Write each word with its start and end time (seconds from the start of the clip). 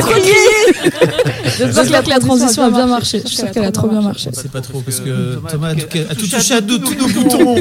Crier 0.00 0.90
J'espère 1.72 2.02
que 2.02 2.10
la 2.10 2.18
transition 2.18 2.62
a 2.64 2.70
bien 2.70 2.86
marché. 2.86 3.20
Je 3.22 3.28
suis 3.28 3.36
sûre 3.36 3.50
qu'elle 3.50 3.64
a 3.64 3.72
trop 3.72 3.88
bien 3.88 4.00
marché. 4.00 4.30
C'est 4.32 4.50
pas 4.50 4.60
trop 4.60 4.80
parce 4.80 5.00
que 5.00 5.36
Thomas 5.50 5.68
a 5.70 5.74
tout, 5.74 5.86
tout 6.16 6.26
touché 6.28 6.54
à 6.54 6.62
tous 6.62 6.78
nos 6.78 7.08
boutons. 7.08 7.56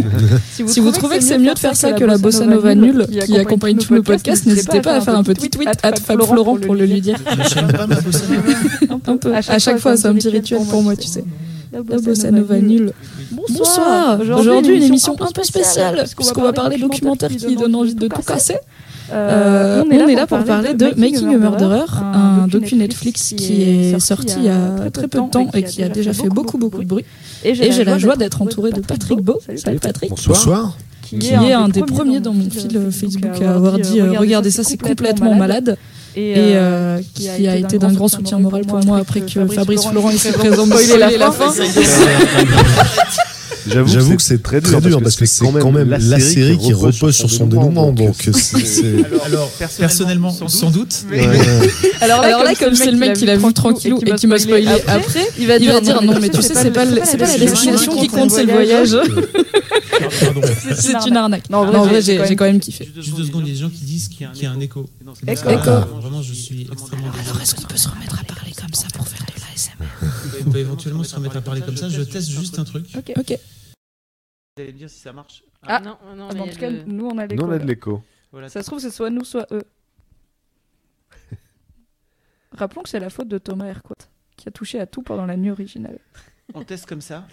Si 0.67 0.79
vous 0.79 0.91
trouvez 0.91 1.17
que 1.17 1.23
c'est 1.23 1.37
mieux 1.37 1.53
de 1.53 1.59
faire 1.59 1.75
ça 1.75 1.91
que 1.93 2.03
la 2.03 2.17
bossa 2.17 2.45
nova 2.45 2.75
nulle 2.75 3.07
qui 3.25 3.37
accompagne 3.37 3.77
tous 3.77 3.93
nos 3.93 4.03
podcasts, 4.03 4.45
n'hésitez 4.45 4.81
pas 4.81 4.95
à 4.95 5.01
faire 5.01 5.15
un 5.15 5.23
petit 5.23 5.49
tweet 5.49 5.69
à 5.83 5.91
Fab 5.95 6.23
Florent 6.23 6.57
pour 6.57 6.75
le 6.75 6.85
lui 6.85 7.01
dire. 7.01 7.17
J'aime 7.53 7.71
pas 7.71 7.87
ma 7.87 7.99
bossa 8.01 8.23
nova. 8.27 8.93
Un 9.07 9.17
peu. 9.17 9.33
À 9.35 9.59
chaque 9.59 9.79
fois, 9.79 9.97
c'est 9.97 10.07
un 10.07 10.13
petit 10.13 10.29
rituel 10.29 10.61
pour 10.69 10.81
moi, 10.81 10.95
tu 10.95 11.07
sais. 11.07 11.23
La 11.71 11.81
bossa 11.81 12.31
nova 12.31 12.59
nulle. 12.59 12.93
Bonsoir. 13.31 14.19
Aujourd'hui, 14.37 14.77
une 14.77 14.83
émission 14.83 15.15
un 15.19 15.31
peu 15.31 15.43
spéciale 15.43 16.05
puisqu'on 16.15 16.43
va 16.43 16.53
parler 16.53 16.77
documentaire 16.77 17.29
qui 17.29 17.55
donne 17.55 17.75
envie 17.75 17.95
de 17.95 18.07
tout 18.07 18.21
casser. 18.21 18.57
Euh, 19.13 19.83
on 19.85 19.91
est 19.91 20.15
là 20.15 20.27
pour 20.27 20.43
parler 20.43 20.73
de 20.73 20.85
Making 20.97 21.33
a 21.35 21.37
Murderer, 21.37 21.85
un 22.01 22.47
docu 22.47 22.75
Netflix 22.75 23.33
qui 23.37 23.63
est 23.63 23.99
sorti 23.99 24.35
il 24.37 24.45
y 24.45 24.49
a 24.49 24.89
très 24.91 25.07
peu 25.07 25.19
de 25.21 25.29
temps 25.29 25.49
et 25.53 25.63
qui 25.63 25.83
a 25.83 25.89
déjà 25.89 26.13
fait 26.13 26.29
beaucoup 26.29 26.57
beaucoup 26.57 26.83
de 26.83 26.87
bruit. 26.87 27.05
Et 27.43 27.53
j'ai 27.53 27.83
la 27.83 27.97
joie 27.97 28.15
d'être 28.15 28.41
entouré 28.41 28.71
de 28.71 28.81
Patrick 28.81 29.19
Beau. 29.21 29.39
Salut 29.55 29.79
Patrick. 29.79 30.09
Bonsoir. 30.09 30.77
Qui 31.01 31.27
est 31.27 31.53
un 31.53 31.69
des 31.69 31.81
premiers 31.83 32.19
dans 32.19 32.33
mon 32.33 32.49
fil 32.49 32.89
Facebook 32.91 33.41
à 33.41 33.53
avoir 33.53 33.77
dit 33.77 34.01
euh, 34.01 34.13
regardez 34.17 34.51
ça 34.51 34.63
c'est 34.63 34.77
complètement 34.77 35.35
malade 35.35 35.77
et 36.15 36.33
euh, 36.55 36.99
qui 37.13 37.47
a 37.47 37.55
été 37.55 37.77
d'un 37.77 37.91
grand 37.91 38.07
soutien 38.07 38.39
moral 38.39 38.65
pour 38.65 38.83
moi 38.85 38.99
après 38.99 39.21
que 39.21 39.45
Fabrice 39.47 39.85
Florent 39.85 40.11
ait 40.11 40.31
présent 40.31 40.65
spoilé 40.79 41.17
la 41.17 41.31
fin. 41.31 41.51
J'avoue 43.67 44.15
que 44.15 44.21
c'est 44.21 44.41
très 44.41 44.61
dur, 44.61 45.01
parce 45.01 45.15
que 45.15 45.25
c'est 45.25 45.45
quand 45.45 45.71
même 45.71 45.89
la 45.89 46.19
série 46.19 46.57
qui 46.57 46.73
repose 46.73 47.15
sur 47.15 47.29
son 47.29 47.47
dénouement. 47.47 47.91
Donc, 47.91 48.29
c'est. 48.33 48.83
Alors, 49.25 49.49
personnellement, 49.77 50.31
sans 50.47 50.71
doute. 50.71 51.05
Alors 52.01 52.21
là, 52.21 52.53
comme 52.55 52.75
c'est 52.75 52.91
le 52.91 52.97
mec 52.97 53.13
qui 53.13 53.25
l'a 53.25 53.37
vu 53.37 53.53
tranquillou 53.53 53.99
et 54.05 54.11
qui 54.13 54.27
m'a 54.27 54.39
spoilé 54.39 54.67
après, 54.87 55.27
il 55.37 55.47
va 55.47 55.59
dire 55.59 56.01
non, 56.01 56.19
mais 56.19 56.29
tu 56.29 56.41
sais, 56.41 56.53
c'est 56.53 56.71
pas 56.71 56.85
la 56.85 57.37
destination 57.37 57.95
qui 57.95 58.07
compte, 58.07 58.31
c'est 58.31 58.45
le 58.45 58.51
voyage. 58.51 58.97
C'est 60.75 61.07
une 61.07 61.17
arnaque. 61.17 61.49
Non, 61.49 61.59
en 61.59 61.85
vrai, 61.85 62.01
j'ai 62.01 62.35
quand 62.35 62.45
même 62.45 62.59
kiffé. 62.59 62.89
Juste 62.95 63.15
deux 63.15 63.25
secondes, 63.25 63.43
il 63.45 63.49
y 63.49 63.51
a 63.51 63.53
des 63.55 63.61
gens 63.61 63.69
qui 63.69 63.85
disent 63.85 64.07
qu'il 64.09 64.27
y 64.41 64.45
a 64.45 64.51
un 64.51 64.59
écho. 64.59 64.85
Écho. 65.27 65.49
Vraiment, 66.01 66.21
je 66.21 66.33
suis 66.33 66.67
extrêmement. 66.71 67.07
Alors, 67.07 67.41
est-ce 67.41 67.55
qu'on 67.55 67.63
peut 67.63 67.77
se 67.77 67.89
remettre 67.89 68.19
à 68.19 68.23
parler 68.23 68.51
comme 68.59 68.73
ça 68.73 68.87
pour 68.93 69.07
faire 69.07 69.22
On 70.45 70.51
peut 70.51 70.57
éventuellement 70.59 71.03
se 71.03 71.15
remettre 71.15 71.37
à 71.37 71.41
parler 71.41 71.61
comme 71.61 71.77
ça. 71.77 71.89
Je 71.89 72.01
teste 72.01 72.29
juste 72.29 72.59
un 72.59 72.63
truc. 72.63 72.85
Ok. 72.95 73.11
Ok. 73.17 73.29
Vous 74.55 74.61
allez 74.63 74.73
me 74.73 74.77
dire 74.77 74.89
si 74.89 74.99
ça 74.99 75.13
marche. 75.13 75.43
Ah, 75.63 75.79
non, 75.79 75.97
non, 76.15 76.29
Ah, 76.31 76.39
En 76.41 76.47
tout 76.47 76.59
cas, 76.59 76.69
le- 76.69 76.83
nous 76.83 77.05
on 77.05 77.17
a 77.17 77.27
Nous, 77.27 77.43
on 77.43 77.49
a 77.51 77.57
de 77.59 77.65
l'écho. 77.65 78.03
Voilà. 78.31 78.49
Ça 78.49 78.61
se 78.61 78.67
trouve, 78.67 78.79
c'est 78.79 78.91
soit 78.91 79.09
nous, 79.09 79.23
soit 79.23 79.47
eux. 79.51 79.63
Rappelons 82.51 82.83
que 82.83 82.89
c'est 82.89 82.99
la 82.99 83.09
faute 83.09 83.27
de 83.27 83.37
Thomas 83.37 83.65
Hercouet, 83.65 83.95
qui 84.37 84.47
a 84.47 84.51
touché 84.51 84.79
à 84.79 84.85
tout 84.85 85.01
pendant 85.01 85.25
la 85.25 85.37
nuit 85.37 85.51
originale. 85.51 85.99
On 86.53 86.63
teste 86.63 86.85
comme 86.85 87.01
ça. 87.01 87.25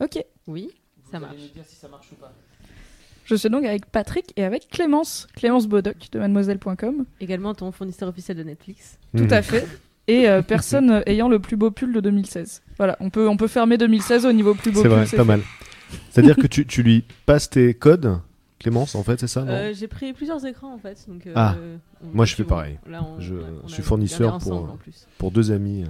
Ok, 0.00 0.22
Oui, 0.46 0.70
ça 1.10 1.18
Vous 1.18 1.24
marche. 1.24 1.34
allez 1.36 1.44
me 1.48 1.54
dire 1.54 1.64
si 1.66 1.76
ça 1.76 1.88
marche 1.88 2.12
ou 2.12 2.16
pas. 2.16 2.34
je 3.24 3.34
suis 3.34 3.48
donc 3.48 3.64
avec 3.64 3.86
Patrick 3.86 4.32
et 4.36 4.44
avec 4.44 4.68
Clémence, 4.68 5.26
Clémence 5.34 5.66
Bodoc 5.66 6.10
de 6.12 6.18
mademoiselle.com. 6.18 7.06
Également 7.20 7.54
ton 7.54 7.72
fournisseur 7.72 8.08
officiel 8.08 8.36
de 8.36 8.42
Netflix. 8.42 8.98
Tout 9.16 9.28
à 9.30 9.40
fait. 9.42 9.66
Et 10.08 10.28
euh, 10.28 10.40
personne 10.42 10.90
euh, 10.90 11.00
ayant 11.06 11.28
le 11.28 11.38
plus 11.40 11.56
beau 11.56 11.70
pull 11.70 11.92
de 11.92 12.00
2016. 12.00 12.62
Voilà, 12.76 12.96
on 13.00 13.10
peut, 13.10 13.28
on 13.28 13.36
peut 13.36 13.48
fermer 13.48 13.76
2016 13.78 14.24
au 14.26 14.32
niveau 14.32 14.54
plus 14.54 14.70
beau 14.70 14.82
C'est 14.82 14.88
pull. 14.88 14.96
vrai, 14.96 15.06
c'est 15.06 15.16
pas 15.16 15.22
fait. 15.24 15.28
mal. 15.28 15.40
C'est-à-dire 16.10 16.36
que 16.36 16.46
tu, 16.46 16.66
tu 16.66 16.82
lui 16.82 17.04
passes 17.26 17.50
tes 17.50 17.74
codes, 17.74 18.18
Clémence, 18.58 18.94
en 18.94 19.02
fait, 19.02 19.20
c'est 19.20 19.26
ça 19.28 19.42
non 19.42 19.52
Euh, 19.52 19.72
J'ai 19.74 19.86
pris 19.88 20.12
plusieurs 20.12 20.44
écrans 20.46 20.72
en 20.74 20.78
fait. 20.78 21.04
Donc, 21.08 21.26
euh, 21.26 21.32
Ah, 21.34 21.54
on- 22.02 22.06
moi, 22.16 22.24
je 22.24 22.34
fais 22.34 22.44
pareil. 22.44 22.78
Là, 22.88 23.02
on- 23.04 23.20
Je 23.20 23.34
on 23.34 23.38
a- 23.38 23.40
on 23.64 23.66
a 23.66 23.68
suis 23.68 23.82
fournisseur 23.82 24.38
pour- 24.38 24.52
ensemble. 24.52 24.70
Pour 25.18 25.30
deux 25.30 25.50
amis. 25.52 25.82
euh. 25.82 25.86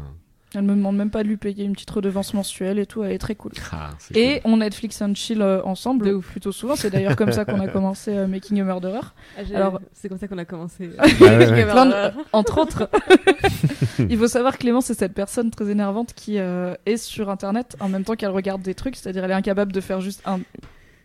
Elle 0.58 0.62
me 0.62 0.74
demande 0.74 0.96
même 0.96 1.10
pas 1.10 1.22
de 1.22 1.28
lui 1.28 1.36
payer 1.36 1.64
une 1.64 1.72
petite 1.74 1.90
redevance 1.90 2.32
mensuelle 2.32 2.78
et 2.78 2.86
tout, 2.86 3.04
elle 3.04 3.12
est 3.12 3.18
très 3.18 3.34
cool. 3.34 3.52
Ah, 3.72 3.90
Et 4.14 4.40
on 4.44 4.56
Netflix 4.56 5.02
and 5.02 5.14
chill 5.14 5.42
euh, 5.42 5.62
ensemble 5.64 6.08
ouf. 6.08 6.26
plutôt 6.30 6.50
souvent. 6.50 6.76
C'est 6.76 6.88
d'ailleurs 6.88 7.14
comme 7.14 7.30
ça 7.30 7.44
qu'on 7.44 7.60
a 7.60 7.68
commencé 7.68 8.16
euh, 8.16 8.26
Making 8.26 8.60
a 8.62 8.64
Murderer. 8.64 9.00
Ah, 9.38 9.42
Alors- 9.54 9.80
c'est 9.92 10.08
comme 10.08 10.16
ça 10.18 10.26
qu'on 10.28 10.38
a 10.38 10.46
commencé. 10.46 10.88
ouais, 11.20 11.36
ouais. 11.36 11.64
Plein 11.66 11.86
de- 11.86 12.12
entre 12.32 12.58
autres. 12.62 12.88
Il 13.98 14.16
faut 14.18 14.28
savoir 14.28 14.54
que 14.54 14.58
Clémence 14.58 14.86
c'est 14.86 14.98
cette 14.98 15.14
personne 15.14 15.50
très 15.50 15.68
énervante 15.68 16.12
qui 16.14 16.38
euh, 16.38 16.74
est 16.86 16.96
sur 16.96 17.28
internet 17.30 17.76
en 17.80 17.88
même 17.88 18.04
temps 18.04 18.14
qu'elle 18.14 18.30
regarde 18.30 18.62
des 18.62 18.74
trucs, 18.74 18.96
c'est-à-dire 18.96 19.24
elle 19.24 19.30
est 19.30 19.34
incapable 19.34 19.72
de 19.72 19.80
faire 19.80 20.00
juste 20.00 20.22
un- 20.26 20.40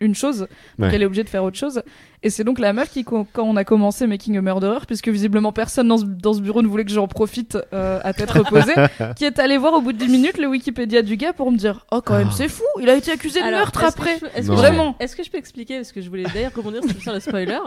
une 0.02 0.14
chose, 0.14 0.40
donc 0.40 0.48
Ouais. 0.88 0.90
elle 0.94 1.02
est 1.02 1.06
obligée 1.06 1.24
de 1.24 1.28
faire 1.28 1.44
autre 1.44 1.56
chose. 1.58 1.82
Et 2.24 2.30
c'est 2.30 2.44
donc 2.44 2.60
la 2.60 2.72
meuf 2.72 2.88
qui, 2.90 3.02
quand 3.02 3.26
on 3.38 3.56
a 3.56 3.64
commencé 3.64 4.06
Making 4.06 4.36
a 4.38 4.42
Murderer, 4.42 4.78
puisque 4.86 5.08
visiblement 5.08 5.50
personne 5.52 5.88
dans 5.88 5.98
ce, 5.98 6.04
dans 6.04 6.32
ce 6.34 6.40
bureau 6.40 6.62
ne 6.62 6.68
voulait 6.68 6.84
que 6.84 6.92
j'en 6.92 7.08
profite 7.08 7.58
euh, 7.72 7.98
à 8.04 8.12
tête 8.12 8.30
reposée, 8.30 8.74
qui 9.16 9.24
est 9.24 9.40
allée 9.40 9.56
voir 9.58 9.72
au 9.74 9.80
bout 9.80 9.92
de 9.92 9.98
10 9.98 10.08
minutes 10.08 10.38
le 10.38 10.46
Wikipédia 10.46 11.02
du 11.02 11.16
gars 11.16 11.32
pour 11.32 11.50
me 11.50 11.56
dire 11.56 11.84
Oh, 11.90 12.00
quand 12.04 12.16
même, 12.16 12.28
Ah. 12.30 12.34
c'est 12.36 12.48
fou, 12.48 12.62
il 12.80 12.88
a 12.88 12.94
été 12.94 13.10
accusé 13.10 13.40
de 13.40 13.44
Alors, 13.44 13.60
meurtre 13.60 13.82
est-ce 13.82 13.96
que 13.96 14.00
après. 14.00 14.14
je 14.14 14.20
peux- 14.20 14.30
est-ce 14.38 14.48
que 14.48 14.52
Vraiment. 14.52 14.94
Est-ce 15.00 15.16
que 15.16 15.24
je 15.24 15.30
peux 15.32 15.38
expliquer 15.38 15.76
Parce 15.76 15.90
que 15.90 16.00
je 16.00 16.08
voulais 16.08 16.24
d'ailleurs 16.32 16.52
rebondir 16.54 16.82
sur 17.00 17.12
le 17.12 17.18
spoiler. 17.18 17.58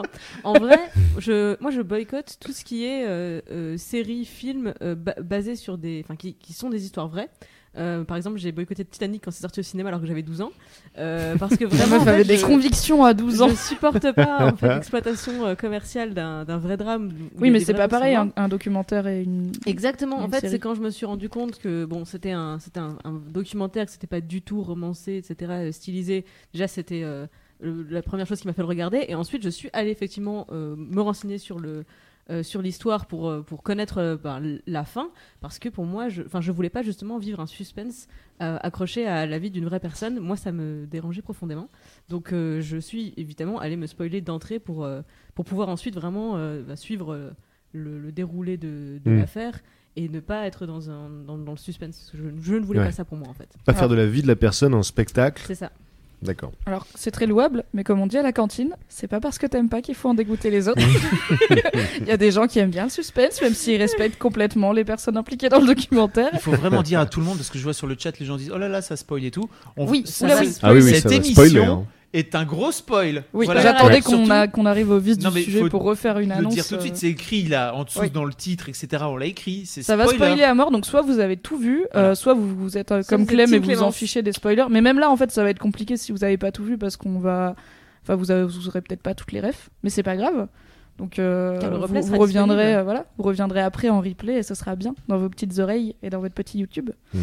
En 0.45 0.53
vrai, 0.53 0.79
je, 1.17 1.57
moi 1.61 1.71
je 1.71 1.81
boycotte 1.81 2.37
tout 2.39 2.53
ce 2.53 2.63
qui 2.63 2.85
est 2.85 3.03
euh, 3.05 3.41
euh, 3.51 3.75
séries, 3.77 4.23
films 4.25 4.73
euh, 4.81 4.95
basés 5.21 5.57
sur 5.57 5.77
des. 5.77 6.01
Enfin, 6.05 6.15
qui, 6.15 6.33
qui 6.35 6.53
sont 6.53 6.69
des 6.69 6.85
histoires 6.85 7.09
vraies. 7.09 7.29
Euh, 7.77 8.03
par 8.03 8.15
exemple, 8.17 8.37
j'ai 8.37 8.51
boycotté 8.51 8.85
Titanic 8.85 9.23
quand 9.25 9.31
c'est 9.31 9.41
sorti 9.41 9.59
au 9.59 9.63
cinéma 9.63 9.89
alors 9.89 9.99
que 10.01 10.07
j'avais 10.07 10.21
12 10.23 10.41
ans. 10.41 10.51
Euh, 10.97 11.35
parce 11.37 11.57
que 11.57 11.65
vraiment. 11.65 11.95
meuf 11.95 12.01
en 12.01 12.05
fait, 12.05 12.09
avait 12.11 12.23
des 12.23 12.37
je- 12.37 12.45
convictions 12.45 13.03
à 13.03 13.13
12 13.13 13.41
ans. 13.41 13.49
Je 13.49 13.55
supporte 13.55 14.11
pas 14.13 14.51
en 14.51 14.55
fait, 14.55 14.75
l'exploitation 14.75 15.45
euh, 15.45 15.55
commerciale 15.55 16.13
d'un 16.13 16.57
vrai 16.57 16.77
drame. 16.77 17.11
Oui, 17.39 17.49
a 17.49 17.51
mais 17.51 17.59
c'est 17.59 17.73
pas 17.73 17.87
pareil, 17.87 18.15
un, 18.15 18.31
un 18.35 18.47
documentaire 18.47 19.07
et 19.07 19.23
une. 19.23 19.51
Exactement. 19.65 20.19
En 20.19 20.29
fait, 20.29 20.47
c'est 20.47 20.59
quand 20.59 20.75
je 20.75 20.81
me 20.81 20.89
suis 20.89 21.05
rendu 21.05 21.29
compte 21.29 21.59
que 21.59 21.85
bon, 21.85 22.05
c'était 22.05 22.31
un, 22.31 22.59
c'était 22.59 22.79
un, 22.79 22.97
un 23.03 23.13
documentaire, 23.29 23.85
que 23.85 23.91
c'était 23.91 24.07
pas 24.07 24.21
du 24.21 24.41
tout 24.41 24.61
romancé, 24.61 25.17
etc., 25.17 25.71
stylisé. 25.71 26.25
Déjà, 26.53 26.67
c'était 26.67 27.01
euh, 27.03 27.25
la 27.61 28.01
première 28.01 28.25
chose 28.27 28.39
qui 28.39 28.47
m'a 28.47 28.53
fait 28.53 28.61
le 28.61 28.67
regarder. 28.67 29.05
Et 29.07 29.15
ensuite, 29.15 29.43
je 29.43 29.49
suis 29.49 29.69
allée 29.73 29.91
effectivement 29.91 30.47
euh, 30.51 30.75
me 30.77 31.01
renseigner 31.01 31.37
sur 31.37 31.59
le 31.59 31.83
euh, 32.29 32.41
sur 32.43 32.61
l'histoire 32.61 33.05
pour 33.05 33.29
euh, 33.29 33.41
pour 33.41 33.61
connaître 33.63 33.99
euh, 33.99 34.17
ben, 34.17 34.59
la 34.65 34.83
fin, 34.83 35.09
parce 35.41 35.59
que 35.59 35.69
pour 35.69 35.85
moi, 35.85 36.09
je, 36.09 36.23
enfin, 36.23 36.41
je 36.41 36.51
voulais 36.51 36.69
pas 36.69 36.81
justement 36.81 37.17
vivre 37.19 37.39
un 37.39 37.45
suspense 37.47 38.07
euh, 38.41 38.57
accroché 38.61 39.05
à 39.07 39.25
la 39.25 39.37
vie 39.39 39.51
d'une 39.51 39.65
vraie 39.65 39.79
personne. 39.79 40.19
Moi, 40.19 40.35
ça 40.35 40.51
me 40.51 40.85
dérangeait 40.87 41.21
profondément. 41.21 41.69
Donc, 42.09 42.33
euh, 42.33 42.61
je 42.61 42.77
suis 42.77 43.13
évidemment 43.17 43.59
allée 43.59 43.77
me 43.77 43.87
spoiler 43.87 44.21
d'entrée 44.21 44.59
pour 44.59 44.83
euh, 44.85 45.01
pour 45.35 45.45
pouvoir 45.45 45.69
ensuite 45.69 45.95
vraiment 45.95 46.37
euh, 46.37 46.63
bah, 46.63 46.75
suivre. 46.75 47.33
le, 47.73 47.99
le 47.99 48.11
déroulé 48.13 48.55
de, 48.55 49.01
de 49.03 49.11
Mm. 49.11 49.17
l'affaire 49.17 49.59
et 49.97 50.07
ne 50.07 50.21
pas 50.21 50.45
être 50.47 50.65
dans, 50.65 50.89
un, 50.89 51.09
dans, 51.09 51.37
dans 51.37 51.51
le 51.51 51.57
suspense. 51.57 52.09
Je, 52.13 52.23
je 52.41 52.55
ne 52.55 52.61
voulais 52.65 52.79
Ouais. 52.79 52.85
pas 52.85 52.91
ça 52.93 53.03
pour 53.03 53.17
moi 53.17 53.27
en 53.27 53.33
fait. 53.33 53.49
Pas 53.65 53.73
faire 53.73 53.89
de 53.89 53.95
la 53.95 54.05
vie 54.07 54.21
de 54.21 54.27
la 54.27 54.37
personne 54.37 54.73
un 54.73 54.81
spectacle. 54.81 55.43
C'est 55.45 55.55
ça. 55.55 55.73
D'accord. 56.21 56.51
Alors, 56.65 56.87
c'est 56.95 57.11
très 57.11 57.25
louable, 57.27 57.63
mais 57.73 57.83
comme 57.83 57.99
on 58.01 58.07
dit 58.07 58.17
à 58.17 58.23
la 58.23 58.31
cantine, 58.31 58.71
c'est 58.89 59.07
pas 59.07 59.19
parce 59.19 59.37
que 59.37 59.45
t'aimes 59.45 59.69
pas 59.69 59.81
qu'il 59.81 59.93
faut 59.95 60.09
en 60.09 60.13
dégoûter 60.15 60.49
les 60.49 60.67
autres. 60.67 60.81
Il 62.01 62.07
y 62.07 62.11
a 62.11 62.17
des 62.17 62.31
gens 62.31 62.47
qui 62.47 62.59
aiment 62.59 62.69
bien 62.71 62.85
le 62.85 62.89
suspense, 62.89 63.41
même 63.41 63.53
s'ils 63.53 63.77
respectent 63.79 64.17
complètement 64.17 64.71
les 64.71 64.83
personnes 64.83 65.17
impliquées 65.17 65.49
dans 65.49 65.59
le 65.59 65.67
documentaire. 65.67 66.29
Il 66.33 66.39
faut 66.39 66.51
vraiment 66.53 66.81
dire 66.83 66.99
à 66.99 67.05
tout 67.05 67.19
le 67.19 67.25
monde, 67.25 67.37
parce 67.37 67.49
que 67.49 67.57
je 67.59 67.63
vois 67.63 67.73
sur 67.73 67.87
le 67.87 67.95
chat, 67.99 68.17
les 68.19 68.25
gens 68.25 68.37
disent 68.37 68.51
Oh 68.53 68.57
là 68.57 68.67
là, 68.69 68.81
ça 68.81 68.95
spoil 68.95 69.23
et 69.25 69.31
tout. 69.31 69.49
On- 69.77 69.87
Oui, 69.87 70.03
ça- 70.05 70.29
ça- 70.29 70.39
oui. 70.41 70.53
Ah 70.63 70.73
oui, 70.73 70.81
oui, 70.83 70.91
cette 70.93 71.03
ça 71.03 71.09
va 71.09 71.15
émission 71.15 71.33
spoiler. 71.33 71.65
hein. 71.65 71.83
Est 72.17 72.35
un 72.35 72.45
gros 72.45 72.71
spoil. 72.71 73.23
Oui, 73.33 73.45
Voilà. 73.45 73.61
j'attendais 73.61 74.01
qu'on 74.01 74.65
arrive 74.65 74.89
au 74.91 74.99
vif 74.99 75.17
Non, 75.19 75.31
du 75.31 75.43
sujet 75.43 75.69
pour 75.69 75.83
refaire 75.83 76.19
une 76.19 76.29
le 76.29 76.35
annonce. 76.35 76.53
dire 76.53 76.67
tout 76.67 76.75
de 76.75 76.81
suite, 76.81 76.93
euh, 76.93 76.97
c'est 76.99 77.07
écrit 77.09 77.43
là, 77.43 77.73
en 77.75 77.83
dessous 77.83 77.99
oui. 78.01 78.09
dans 78.09 78.25
le 78.25 78.33
titre, 78.33 78.69
etc. 78.69 79.03
On 79.07 79.17
l'a 79.17 79.25
écrit. 79.25 79.65
Ça 79.65 79.95
va 79.95 80.07
spoiler. 80.07 80.43
à 80.43 80.53
mort, 80.53 80.71
donc 80.71 80.85
soit 80.85 81.01
vous 81.01 81.19
avez 81.19 81.37
tout 81.37 81.57
vu, 81.57 81.85
euh, 81.95 82.15
soit 82.15 82.33
vous, 82.33 82.55
vous 82.55 82.77
êtes 82.77 82.91
euh, 82.91 83.03
comme 83.07 83.25
Clem 83.25 83.53
et 83.53 83.59
vous 83.59 83.81
en 83.83 83.91
fichez 83.91 84.21
des 84.21 84.31
spoilers. 84.31 84.65
Mais 84.69 84.81
même 84.81 84.99
là, 84.99 85.09
en 85.09 85.17
fait, 85.17 85.31
ça 85.31 85.43
va 85.43 85.49
être 85.49 85.59
compliqué 85.59 85.97
si 85.97 86.11
vous 86.11 86.23
avez 86.23 86.37
pas 86.37 86.51
tout 86.51 86.63
vu 86.63 86.77
parce 86.77 86.97
qu'on 86.97 87.19
va. 87.19 87.55
Enfin, 88.03 88.15
vous, 88.15 88.29
avez, 88.31 88.43
vous 88.43 88.67
aurez 88.67 88.81
peut-être 88.81 89.01
pas 89.01 89.15
toutes 89.15 89.31
les 89.31 89.41
refs, 89.41 89.69
mais 89.83 89.89
c'est 89.89 90.03
pas 90.03 90.15
grave. 90.15 90.47
Donc, 90.97 91.19
euh, 91.19 91.59
vous, 91.87 92.01
vous 92.03 92.17
reviendrez, 92.17 92.75
euh, 92.75 92.83
voilà, 92.83 93.05
vous 93.17 93.23
reviendrez 93.23 93.59
après 93.61 93.89
en 93.89 93.99
replay 93.99 94.35
et 94.37 94.43
ce 94.43 94.55
sera 94.55 94.75
bien 94.75 94.95
dans 95.07 95.17
vos 95.17 95.27
petites 95.27 95.59
oreilles 95.59 95.95
et 96.01 96.09
dans 96.09 96.19
votre 96.19 96.35
petit 96.35 96.59
YouTube. 96.59 96.91
Hmm. 97.13 97.19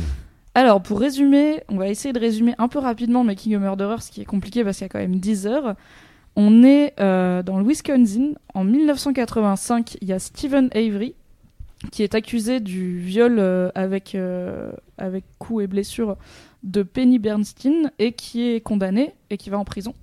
Alors, 0.54 0.82
pour 0.82 1.00
résumer, 1.00 1.62
on 1.68 1.76
va 1.76 1.88
essayer 1.88 2.12
de 2.12 2.18
résumer 2.18 2.54
un 2.58 2.68
peu 2.68 2.78
rapidement 2.78 3.24
Making 3.24 3.54
a 3.54 3.58
Murderer, 3.58 4.00
ce 4.00 4.10
qui 4.10 4.20
est 4.20 4.26
compliqué 4.26 4.64
parce 4.64 4.76
qu'il 4.76 4.84
y 4.84 4.86
a 4.86 4.88
quand 4.90 4.98
même 4.98 5.16
10 5.16 5.46
heures. 5.46 5.76
On 6.36 6.62
est 6.62 6.94
euh, 7.00 7.42
dans 7.42 7.58
le 7.58 7.66
Wisconsin. 7.66 8.32
En 8.52 8.64
1985, 8.64 9.96
il 10.02 10.08
y 10.08 10.12
a 10.12 10.18
Stephen 10.18 10.68
Avery 10.74 11.14
qui 11.90 12.02
est 12.02 12.14
accusé 12.14 12.60
du 12.60 12.98
viol 12.98 13.38
euh, 13.38 13.70
avec, 13.74 14.14
euh, 14.14 14.72
avec 14.98 15.24
coups 15.38 15.64
et 15.64 15.66
blessures 15.66 16.16
de 16.62 16.82
Penny 16.82 17.18
Bernstein 17.18 17.90
et 17.98 18.12
qui 18.12 18.48
est 18.48 18.60
condamné 18.60 19.14
et 19.30 19.36
qui 19.36 19.50
va 19.50 19.58
en 19.58 19.64
prison. 19.64 19.94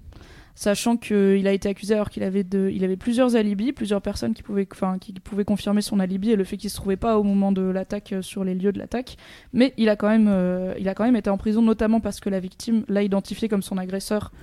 Sachant 0.62 0.98
qu'il 0.98 1.48
a 1.48 1.54
été 1.54 1.70
accusé 1.70 1.94
alors 1.94 2.10
qu'il 2.10 2.22
avait, 2.22 2.44
de, 2.44 2.70
il 2.70 2.84
avait 2.84 2.98
plusieurs 2.98 3.38
alibis, 3.38 3.72
plusieurs 3.72 4.02
personnes 4.02 4.34
qui 4.34 4.44
pouvaient, 4.44 4.68
enfin, 4.74 4.98
qui 5.00 5.14
pouvaient 5.14 5.46
confirmer 5.46 5.82
son 5.82 6.02
alibi 6.02 6.32
et 6.32 6.36
le 6.36 6.44
fait 6.44 6.58
qu'il 6.58 6.70
se 6.70 6.76
trouvait 6.76 6.98
pas 6.98 7.18
au 7.18 7.24
moment 7.24 7.54
de 7.54 7.62
l'attaque 7.62 8.12
euh, 8.12 8.22
sur 8.22 8.44
les 8.44 8.56
lieux 8.56 8.74
de 8.74 8.78
l'attaque. 8.78 9.16
Mais 9.54 9.74
il 9.78 9.88
a, 9.88 9.96
quand 9.96 10.10
même, 10.10 10.28
euh, 10.28 10.74
il 10.78 10.90
a 10.90 10.96
quand 10.96 11.06
même 11.06 11.16
été 11.16 11.30
en 11.30 11.38
prison, 11.38 11.62
notamment 11.62 12.02
parce 12.02 12.20
que 12.20 12.30
la 12.30 12.42
victime 12.42 12.84
l'a 12.90 13.04
identifié 13.04 13.48
comme 13.48 13.62
son 13.62 13.78
agresseur 13.78 14.34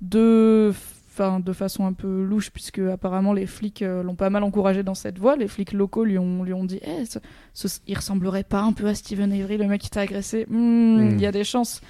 de, 0.00 0.72
enfin, 1.12 1.38
de 1.38 1.52
façon 1.52 1.86
un 1.86 1.92
peu 1.92 2.24
louche, 2.24 2.50
puisque 2.50 2.80
apparemment 2.80 3.32
les 3.32 3.46
flics 3.46 3.82
euh, 3.82 4.02
l'ont 4.02 4.16
pas 4.16 4.28
mal 4.28 4.42
encouragé 4.42 4.82
dans 4.82 4.94
cette 4.94 5.20
voie. 5.20 5.36
Les 5.36 5.46
flics 5.46 5.72
locaux 5.72 6.04
lui 6.04 6.18
ont, 6.18 6.42
lui 6.42 6.52
ont 6.52 6.64
dit 6.64 6.80
Eh, 6.82 7.04
ce- 7.04 7.18
ce- 7.54 7.78
il 7.86 7.96
ressemblerait 7.96 8.42
pas 8.42 8.62
un 8.62 8.72
peu 8.72 8.86
à 8.88 8.94
Steven 8.96 9.32
Avery, 9.32 9.56
le 9.56 9.66
mec 9.68 9.80
qui 9.82 9.90
t'a 9.90 10.00
agressé 10.00 10.46
Hmm, 10.48 11.10
Il 11.12 11.20
y 11.20 11.26
a 11.26 11.32
des 11.32 11.44
chances. 11.44 11.80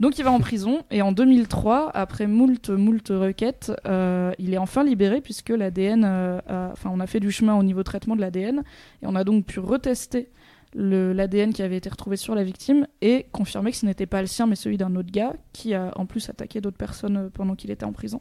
Donc 0.00 0.18
il 0.18 0.24
va 0.24 0.30
en 0.30 0.38
prison 0.38 0.82
et 0.90 1.02
en 1.02 1.10
2003, 1.10 1.90
après 1.92 2.28
moult 2.28 2.70
moult 2.70 3.08
requêtes, 3.08 3.72
euh, 3.86 4.32
il 4.38 4.54
est 4.54 4.58
enfin 4.58 4.84
libéré 4.84 5.20
puisque 5.20 5.48
l'ADN, 5.48 6.04
euh, 6.04 6.40
enfin 6.72 6.90
on 6.92 7.00
a 7.00 7.06
fait 7.08 7.18
du 7.18 7.32
chemin 7.32 7.56
au 7.56 7.64
niveau 7.64 7.82
traitement 7.82 8.14
de 8.14 8.20
l'ADN 8.20 8.62
et 9.02 9.06
on 9.06 9.16
a 9.16 9.24
donc 9.24 9.46
pu 9.46 9.58
retester 9.58 10.30
l'ADN 10.74 11.52
qui 11.52 11.62
avait 11.62 11.78
été 11.78 11.88
retrouvé 11.88 12.16
sur 12.16 12.36
la 12.36 12.44
victime 12.44 12.86
et 13.00 13.26
confirmer 13.32 13.72
que 13.72 13.78
ce 13.78 13.86
n'était 13.86 14.06
pas 14.06 14.20
le 14.20 14.28
sien 14.28 14.46
mais 14.46 14.54
celui 14.54 14.76
d'un 14.76 14.94
autre 14.94 15.10
gars 15.10 15.32
qui 15.52 15.74
a 15.74 15.90
en 15.96 16.06
plus 16.06 16.28
attaqué 16.28 16.60
d'autres 16.60 16.76
personnes 16.76 17.16
euh, 17.16 17.28
pendant 17.32 17.56
qu'il 17.56 17.72
était 17.72 17.84
en 17.84 17.92
prison 17.92 18.20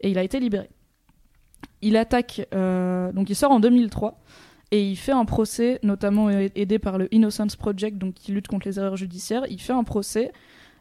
et 0.00 0.10
il 0.10 0.18
a 0.18 0.24
été 0.24 0.40
libéré. 0.40 0.68
Il 1.80 1.96
attaque, 1.96 2.46
donc 2.52 3.30
il 3.30 3.36
sort 3.36 3.50
en 3.50 3.60
2003 3.60 4.20
et 4.70 4.82
il 4.90 4.96
fait 4.96 5.12
un 5.12 5.24
procès, 5.24 5.78
notamment 5.82 6.30
aidé 6.30 6.78
par 6.78 6.98
le 6.98 7.14
Innocence 7.14 7.56
Project, 7.56 7.96
donc 7.96 8.14
qui 8.14 8.32
lutte 8.32 8.48
contre 8.48 8.66
les 8.66 8.78
erreurs 8.78 8.96
judiciaires. 8.96 9.44
Il 9.48 9.60
fait 9.60 9.72
un 9.72 9.84
procès 9.84 10.32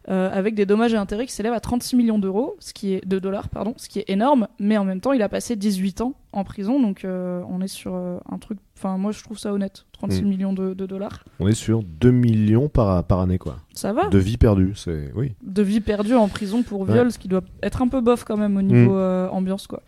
euh, 0.09 0.29
avec 0.31 0.55
des 0.55 0.65
dommages 0.65 0.93
et 0.93 0.97
intérêts 0.97 1.25
qui 1.25 1.33
s'élèvent 1.33 1.53
à 1.53 1.59
36 1.59 1.95
millions 1.95 2.19
d'euros, 2.19 2.55
ce 2.59 2.73
qui 2.73 2.93
est 2.93 3.05
de 3.07 3.19
dollars, 3.19 3.49
pardon, 3.49 3.73
ce 3.77 3.87
qui 3.89 3.99
est 3.99 4.09
énorme. 4.09 4.47
Mais 4.59 4.77
en 4.77 4.83
même 4.85 4.99
temps, 4.99 5.13
il 5.13 5.21
a 5.21 5.29
passé 5.29 5.55
18 5.55 6.01
ans 6.01 6.13
en 6.33 6.43
prison, 6.43 6.79
donc 6.81 7.05
euh, 7.05 7.41
on 7.49 7.61
est 7.61 7.67
sur 7.67 7.93
euh, 7.95 8.17
un 8.29 8.37
truc. 8.37 8.57
Enfin, 8.77 8.97
moi, 8.97 9.11
je 9.11 9.23
trouve 9.23 9.37
ça 9.37 9.53
honnête, 9.53 9.85
36 9.93 10.21
Mm. 10.23 10.25
millions 10.27 10.53
de, 10.53 10.73
de 10.73 10.85
dollars. 10.85 11.23
On 11.39 11.47
est 11.47 11.53
sur 11.53 11.83
2 11.83 12.11
millions 12.11 12.67
par, 12.69 13.03
par 13.05 13.21
année, 13.21 13.37
quoi. 13.37 13.57
Ça 13.73 13.93
va. 13.93 14.07
De 14.09 14.17
vie 14.17 14.37
perdue, 14.37 14.73
c'est. 14.75 15.11
Oui. 15.15 15.33
de 15.41 15.61
vie 15.61 15.79
perdue 15.79 16.15
en 16.15 16.27
prison 16.27 16.63
pour 16.63 16.81
Ouais. 16.81 16.93
viol, 16.93 17.11
ce 17.11 17.17
qui 17.19 17.27
doit 17.29 17.43
être 17.61 17.81
un 17.81 17.87
peu 17.87 18.01
bof 18.01 18.23
quand 18.25 18.37
même 18.37 18.57
au 18.57 18.61
niveau 18.61 18.95
euh, 18.97 19.29
ambiance 19.29 19.67
quoi. 19.67 19.81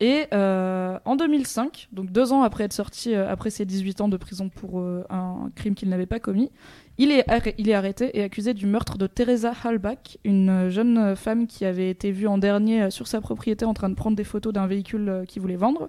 Et 0.00 0.24
euh, 0.32 0.98
en 1.04 1.14
2005, 1.14 1.88
donc 1.92 2.10
deux 2.10 2.32
ans 2.32 2.42
après 2.42 2.64
être 2.64 2.72
sorti, 2.72 3.14
euh, 3.14 3.30
après 3.30 3.50
ses 3.50 3.64
18 3.64 4.00
ans 4.00 4.08
de 4.08 4.16
prison 4.16 4.48
pour 4.48 4.80
euh, 4.80 5.04
un 5.10 5.50
crime 5.54 5.74
qu'il 5.76 5.88
n'avait 5.90 6.06
pas 6.06 6.18
commis, 6.18 6.50
il 6.98 7.10
est, 7.10 7.72
arrêté 7.72 8.16
et 8.18 8.22
accusé 8.22 8.54
du 8.54 8.66
meurtre 8.66 8.98
de 8.98 9.06
Teresa 9.06 9.52
Halbach, 9.64 10.18
une 10.24 10.50
euh, 10.50 10.70
jeune 10.70 10.98
euh, 10.98 11.16
femme 11.16 11.46
qui 11.46 11.64
avait 11.64 11.88
été 11.88 12.12
vue 12.12 12.26
en 12.26 12.36
dernier 12.36 12.82
euh, 12.82 12.90
sur 12.90 13.08
sa 13.08 13.20
propriété 13.20 13.64
en 13.64 13.72
train 13.72 13.88
de 13.88 13.94
prendre 13.94 14.16
des 14.16 14.24
photos 14.24 14.52
d'un 14.52 14.66
véhicule 14.66 15.24
qu'il 15.26 15.40
voulait 15.40 15.56
vendre. 15.56 15.88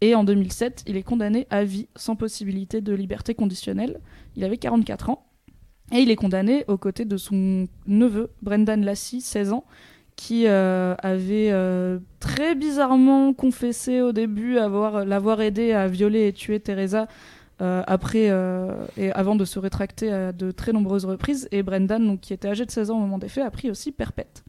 Et 0.00 0.14
en 0.14 0.24
2007, 0.24 0.84
il 0.86 0.96
est 0.96 1.02
condamné 1.02 1.46
à 1.50 1.64
vie 1.64 1.88
sans 1.94 2.16
possibilité 2.16 2.80
de 2.80 2.94
liberté 2.94 3.34
conditionnelle. 3.34 4.00
Il 4.34 4.44
avait 4.44 4.56
44 4.56 5.10
ans. 5.10 5.26
Et 5.92 5.98
il 5.98 6.10
est 6.10 6.16
condamné 6.16 6.64
aux 6.68 6.78
côtés 6.78 7.04
de 7.04 7.16
son 7.18 7.66
neveu, 7.86 8.30
Brendan 8.40 8.82
Lassie, 8.82 9.20
16 9.20 9.52
ans, 9.52 9.64
qui 10.16 10.46
avait 10.46 11.52
très 12.20 12.54
bizarrement 12.54 13.34
confessé 13.34 14.00
au 14.00 14.12
début 14.12 14.56
avoir 14.56 15.04
l'avoir 15.04 15.40
aidé 15.40 15.72
à 15.72 15.88
violer 15.88 16.28
et 16.28 16.32
tuer 16.32 16.60
Teresa 16.60 17.08
euh, 17.60 17.82
après 17.86 18.30
euh, 18.30 18.72
et 18.96 19.12
avant 19.12 19.36
de 19.36 19.44
se 19.44 19.58
rétracter 19.58 20.10
à 20.12 20.32
de 20.32 20.50
très 20.50 20.72
nombreuses 20.72 21.04
reprises. 21.04 21.48
Et 21.52 21.62
Brendan, 21.62 22.04
donc, 22.06 22.20
qui 22.20 22.32
était 22.32 22.48
âgé 22.48 22.64
de 22.66 22.70
16 22.70 22.90
ans 22.90 22.96
au 22.96 23.00
moment 23.00 23.18
des 23.18 23.28
faits, 23.28 23.44
a 23.44 23.50
pris 23.50 23.70
aussi 23.70 23.92
perpète. 23.92 24.44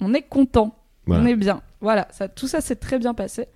On 0.00 0.12
est 0.14 0.22
content, 0.22 0.74
Voilà. 1.06 1.22
on 1.22 1.26
est 1.26 1.36
bien. 1.36 1.62
Voilà, 1.80 2.08
ça, 2.10 2.28
tout 2.28 2.46
ça 2.48 2.60
s'est 2.60 2.76
très 2.76 2.98
bien 2.98 3.14
passé. 3.14 3.46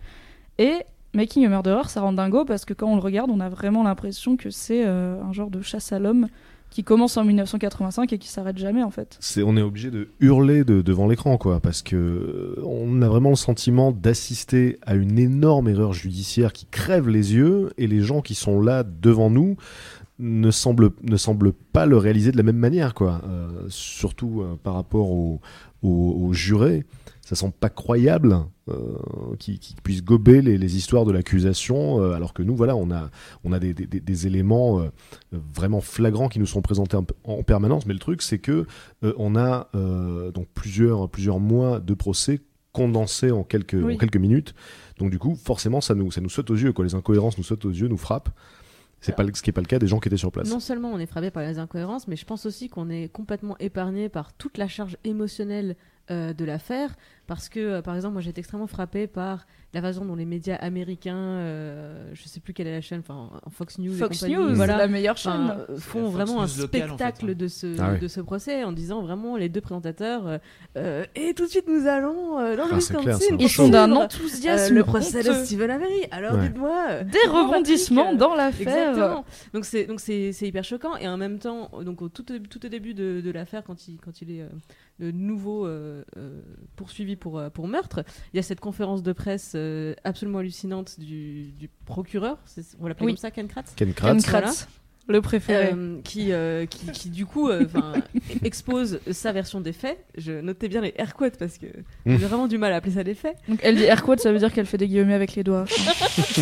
Et 0.59 0.75
Making 1.15 1.47
a 1.47 1.49
Murderer, 1.49 1.89
ça 1.89 2.01
rend 2.03 2.13
dingo 2.13 2.45
parce 2.45 2.65
que 2.65 2.75
quand 2.75 2.87
on 2.89 2.95
le 2.95 3.01
regarde, 3.01 3.31
on 3.31 3.41
a 3.41 3.49
vraiment 3.49 3.83
l'impression 3.83 4.37
que 4.37 4.51
c'est 4.51 4.87
euh, 4.87 5.23
un 5.23 5.33
genre 5.33 5.51
de 5.51 5.63
chasse 5.63 5.93
à 5.93 5.99
l'homme 5.99 6.29
qui 6.71 6.85
commence 6.85 7.17
en 7.17 7.25
1985 7.25 8.13
et 8.13 8.19
qui 8.19 8.29
s'arrête 8.29 8.59
jamais 8.59 8.83
en 8.83 8.91
fait. 8.91 9.19
On 9.45 9.57
est 9.57 9.63
obligé 9.63 9.91
de 9.91 10.09
hurler 10.21 10.65
de- 10.65 10.83
devant 10.83 11.09
l'écran, 11.09 11.37
quoi, 11.39 11.61
parce 11.61 11.83
que 11.83 11.97
euh, 11.97 12.63
on 12.65 13.03
a 13.03 13.09
vraiment 13.09 13.31
le 13.31 13.37
sentiment 13.37 13.91
d'assister 13.93 14.79
à 14.87 14.95
une 14.95 15.19
énorme 15.19 15.69
erreur 15.69 15.93
judiciaire 15.93 16.53
qui 16.53 16.67
crève 16.67 17.09
les 17.09 17.35
yeux, 17.35 17.71
et 17.79 17.87
les 17.87 18.01
gens 18.01 18.21
qui 18.21 18.35
sont 18.35 18.61
là 18.61 18.83
devant 18.85 19.31
nous 19.31 19.57
ne 20.21 20.51
semblent, 20.51 20.91
pas 21.73 21.87
le 21.87 21.97
réaliser 21.97 22.33
de 22.33 22.37
la 22.37 22.43
même 22.43 22.57
manière, 22.57 22.93
quoi. 22.95 23.23
Euh, 23.25 23.49
surtout 23.69 24.43
euh, 24.43 24.57
par 24.63 24.75
rapport 24.75 25.11
aux 25.11 26.33
jurés. 26.33 26.85
Ça 27.29 27.37
semble 27.37 27.53
pas 27.53 27.69
croyable 27.69 28.39
euh, 28.71 28.97
qu'ils 29.39 29.59
puissent 29.83 30.03
gober 30.03 30.41
les, 30.41 30.57
les 30.57 30.77
histoires 30.79 31.05
de 31.05 31.13
l'accusation, 31.13 32.01
euh, 32.01 32.15
alors 32.15 32.33
que 32.33 32.43
nous, 32.43 32.57
voilà, 32.57 32.75
on 32.75 32.91
a, 32.91 33.11
on 33.45 33.53
a 33.53 33.59
des, 33.59 33.75
des- 33.75 33.87
des- 33.87 34.01
des 34.01 34.27
éléments 34.27 34.81
euh, 34.81 34.89
vraiment 35.55 35.83
flagrants 35.83 36.31
qui 36.31 36.39
nous 36.39 36.47
sont 36.47 36.63
présentés 36.63 36.97
en, 36.97 37.05
en 37.25 37.43
permanence. 37.43 37.85
Mais 37.85 37.93
le 37.93 37.99
truc, 37.99 38.23
c'est 38.23 38.39
que 38.39 38.67
on 39.03 39.37
a 39.37 39.69
donc 40.33 40.47
plusieurs, 40.55 41.09
plusieurs 41.11 41.39
mois 41.39 41.81
de 41.81 41.93
procès 41.93 42.41
condensés 42.73 43.31
en 43.31 43.45
quelques, 43.45 43.75
Oui. 43.75 43.95
en 43.95 43.99
quelques 43.99 44.17
minutes. 44.17 44.55
Donc 44.99 45.11
du 45.11 45.19
coup, 45.19 45.35
forcément, 45.37 45.81
ça 45.83 45.95
nous, 45.95 46.11
ça 46.11 46.23
nous 46.23 46.31
saute 46.31 46.51
aux 46.51 46.55
yeux. 46.57 46.73
Quoi. 46.73 46.87
Les 46.87 46.95
incohérences 46.95 47.37
nous 47.37 47.45
sautent 47.45 47.67
aux 47.67 47.71
yeux, 47.71 47.89
nous 47.89 47.99
frappent. 47.99 48.31
C'est 49.01 49.15
pas 49.15 49.25
ce 49.33 49.43
qui 49.43 49.51
n'est 49.51 49.53
pas 49.53 49.61
le 49.61 49.67
cas 49.67 49.79
des 49.79 49.87
gens 49.87 50.01
qui 50.01 50.09
étaient 50.09 50.17
sur 50.17 50.33
place. 50.33 50.49
Non 50.51 50.61
seulement 50.61 50.91
on 50.93 50.99
est 50.99 51.07
frappé 51.07 51.31
par 51.31 51.43
les 51.45 51.59
incohérences, 51.59 52.09
mais 52.09 52.17
je 52.17 52.25
pense 52.25 52.47
aussi 52.47 52.69
qu'on 52.71 52.89
est 52.91 53.13
complètement 53.13 53.57
épargné 53.59 54.09
par 54.09 54.33
toute 54.33 54.57
la 54.59 54.67
charge 54.67 54.97
émotionnelle 55.05 55.77
euh, 56.11 56.33
de 56.33 56.45
l'affaire. 56.45 56.97
Parce 57.27 57.51
que, 57.51 57.61
euh, 57.61 57.83
par 57.83 57.95
exemple, 57.95 58.15
moi 58.15 58.23
j'ai 58.23 58.31
été 58.31 58.39
extrêmement 58.39 58.67
frappé 58.67 59.07
par 59.07 59.47
la 59.75 59.83
façon 59.83 60.07
dont 60.07 60.15
les 60.17 60.25
médias 60.25 60.55
américains, 60.57 61.15
euh, 61.19 62.11
je 62.15 62.27
sais 62.27 62.41
plus 62.41 62.55
quelle 62.55 62.67
est 62.69 62.73
la 62.73 62.81
chaîne, 62.81 63.01
enfin 63.01 63.29
en 63.45 63.51
Fox 63.51 63.79
News, 63.79 63.93
Fox 63.93 64.23
News, 64.27 64.55
voilà, 64.55 64.79
la 64.79 64.89
meilleure 64.89 65.19
chaîne. 65.19 65.55
font 65.77 66.09
vraiment 66.09 66.41
un 66.41 66.45
en 66.45 66.47
fait, 66.49 66.63
spectacle 66.63 67.27
ouais. 67.27 67.35
de, 67.35 67.49
ce, 67.49 67.77
Ah 67.79 67.93
ouais. 67.93 67.99
de 67.99 68.09
ce 68.09 68.23
procès 68.23 68.65
en 68.65 68.73
disant 68.73 69.03
vraiment 69.03 69.37
les 69.37 69.51
deux 69.51 69.61
présentateurs 69.61 70.41
et 71.15 71.35
tout 71.35 71.45
de 71.45 71.51
suite 71.51 71.67
nous 71.69 71.87
allons 71.87 72.39
euh, 72.39 72.57
dans 72.57 72.65
le 72.65 72.71
Ah, 72.73 72.79
clair, 72.79 73.01
Wisconsin 73.03 73.37
Ils 73.39 73.49
sont 73.51 73.69
d'un 73.69 73.93
enthousiasme 73.93 74.73
euh, 74.73 74.79
le 74.79 74.85
procès 74.85 75.23
de. 75.23 75.33
Stephen 75.33 75.71
Avery. 75.71 76.07
Alors 76.11 76.35
Ouais. 76.35 76.49
dites-moi 76.49 77.03
Des 77.05 77.29
rebondissements 77.29 78.15
dans 78.15 78.35
l'affaire. 78.35 78.89
Exactement. 78.89 79.25
Donc 79.53 79.65
c'est 79.67 79.85
donc 79.85 80.01
c'est 80.01 80.33
c'est 80.33 80.47
hyper 80.49 80.65
choquant 80.65 80.97
et 80.97 81.07
en 81.09 81.17
même 81.19 81.39
temps 81.39 81.71
donc 81.85 82.01
au 82.03 82.09
tout 82.09 82.31
au- 82.33 82.39
tout 82.39 82.65
au 82.65 82.69
début 82.69 82.95
de, 82.95 83.21
de 83.21 83.31
l'affaire 83.31 83.65
quand 83.65 83.87
il 83.89 83.99
quand 84.01 84.23
il 84.23 84.31
est 84.31 84.43
euh, 84.43 84.49
de 84.99 85.11
nouveau 85.11 85.67
euh, 85.67 86.05
euh, 86.17 86.41
poursuivi 86.77 87.17
pour 87.17 87.39
euh, 87.39 87.51
pour 87.51 87.69
meurtre, 87.69 88.05
il 88.33 88.37
y 88.37 88.41
a 88.41 88.43
cette 88.43 88.61
conférence 88.61 89.03
de 89.03 89.13
presse 89.13 89.53
euh, 89.55 89.95
absolument 90.05 90.39
hallucinante 90.39 90.99
du, 91.01 91.53
du 91.53 91.69
procureur, 91.85 92.39
on 92.79 92.83
va 92.83 92.89
l'appeler 92.91 93.07
Oui. 93.07 93.13
comme 93.13 93.19
ça 93.19 93.31
Ken 93.31 93.49
Kratz? 93.49 93.75
Ken 93.77 93.93
Ken 93.95 94.21
Kratz, 94.21 94.27
Kratz. 94.27 94.69
Le 95.09 95.23
préféré. 95.23 95.73
euh, 95.73 95.97
qui, 96.05 96.33
euh, 96.33 96.67
qui, 96.67 96.87
qui, 96.93 97.09
du 97.09 97.25
coup 97.25 97.49
euh, 97.49 97.65
expose 98.45 99.01
sa 99.11 99.33
version 99.33 99.61
des 99.61 99.73
faits. 99.73 99.99
Je 100.17 100.33
notais 100.41 100.69
bien 100.69 100.83
les 100.83 100.93
air 100.97 101.15
quotes 101.15 101.39
parce 101.39 101.57
que 101.57 101.67
j'ai 102.05 102.17
vraiment 102.17 102.47
du 102.47 102.59
mal 102.59 102.73
à 102.75 102.77
appeler 102.77 102.93
ça 102.93 103.05
des 103.05 103.15
faits. 103.15 103.37
Donc 103.49 103.59
elle 103.63 103.77
dit 103.77 103.85
air 103.85 104.03
quote, 104.03 104.21
ça 104.21 104.33
veut 104.33 104.39
dire 104.39 104.53
qu'elle 104.53 104.67
fait 104.67 104.77
des 104.77 104.87
guillemets 104.87 105.15
avec 105.15 105.35
les 105.35 105.43
doigts. 105.43 105.65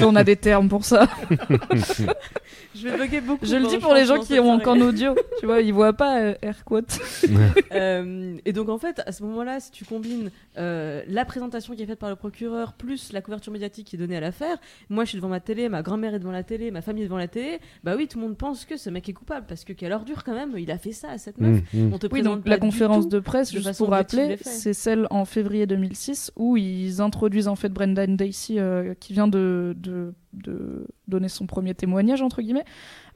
On 0.02 0.16
a 0.16 0.24
des 0.24 0.36
termes 0.36 0.68
pour 0.68 0.84
ça. 0.84 1.08
Je 2.74 2.88
vais 2.88 2.98
bugger 2.98 3.20
beaucoup. 3.20 3.46
Je 3.46 3.56
le 3.56 3.68
dis 3.68 3.78
pour 3.78 3.94
les 3.94 4.04
gens 4.04 4.20
qui 4.20 4.38
ont 4.38 4.58
qu'en 4.58 4.80
audio. 4.80 5.14
Tu 5.40 5.46
vois, 5.46 5.60
ils 5.60 5.72
voient 5.72 5.92
pas 5.92 6.20
euh, 6.20 6.34
air 6.42 6.64
quote. 6.64 6.98
Euh, 7.72 8.36
et 8.44 8.52
donc 8.52 8.68
en 8.68 8.78
fait, 8.78 9.02
à 9.06 9.12
ce 9.12 9.22
moment-là, 9.24 9.60
si 9.60 9.70
tu 9.70 9.84
combines 9.84 10.30
euh, 10.56 11.02
la 11.08 11.24
présentation 11.24 11.74
qui 11.74 11.82
est 11.82 11.86
faite 11.86 11.98
par 11.98 12.08
le 12.08 12.16
procureur 12.16 12.72
plus 12.72 13.12
la 13.12 13.20
couverture 13.20 13.52
médiatique 13.52 13.88
qui 13.88 13.96
est 13.96 13.98
donnée 13.98 14.16
à 14.16 14.20
l'affaire, 14.20 14.56
moi 14.88 15.04
je 15.04 15.10
suis 15.10 15.18
devant 15.18 15.28
ma 15.28 15.40
télé, 15.40 15.68
ma 15.68 15.82
grand-mère 15.82 16.14
est 16.14 16.18
devant 16.18 16.32
la 16.32 16.42
télé, 16.42 16.70
ma 16.70 16.80
famille 16.80 17.02
est 17.02 17.06
devant 17.06 17.18
la 17.18 17.28
télé, 17.28 17.58
bah 17.84 17.94
oui, 17.96 18.08
tout 18.08 18.18
le 18.18 18.24
monde 18.24 18.36
pense 18.36 18.55
que 18.64 18.76
ce 18.76 18.88
mec 18.90 19.08
est 19.08 19.12
coupable 19.12 19.46
parce 19.48 19.64
que 19.64 19.72
quelle 19.72 19.92
ordure 19.92 20.24
quand 20.24 20.34
même, 20.34 20.54
il 20.56 20.70
a 20.70 20.78
fait 20.78 20.92
ça 20.92 21.10
à 21.10 21.18
cette 21.18 21.38
meuf. 21.38 21.60
Mmh, 21.74 21.78
mmh. 21.88 21.92
On 21.92 21.98
te 21.98 22.06
Oui, 22.06 22.10
présente 22.20 22.34
donc 22.36 22.44
pas 22.44 22.50
la 22.50 22.58
conférence 22.58 23.08
de 23.08 23.18
presse, 23.20 23.52
de 23.52 23.58
juste 23.58 23.76
pour 23.78 23.90
rappeler, 23.90 24.36
c'est 24.40 24.72
celle 24.74 25.06
en 25.10 25.24
février 25.24 25.66
2006 25.66 26.32
où 26.36 26.56
ils 26.56 27.00
introduisent 27.02 27.48
en 27.48 27.56
fait 27.56 27.68
Brendan 27.68 28.16
Dacy 28.16 28.58
euh, 28.58 28.94
qui 28.98 29.12
vient 29.12 29.28
de, 29.28 29.74
de, 29.78 30.14
de 30.32 30.86
donner 31.08 31.28
son 31.28 31.46
premier 31.46 31.74
témoignage 31.74 32.22
entre 32.22 32.42
guillemets 32.42 32.64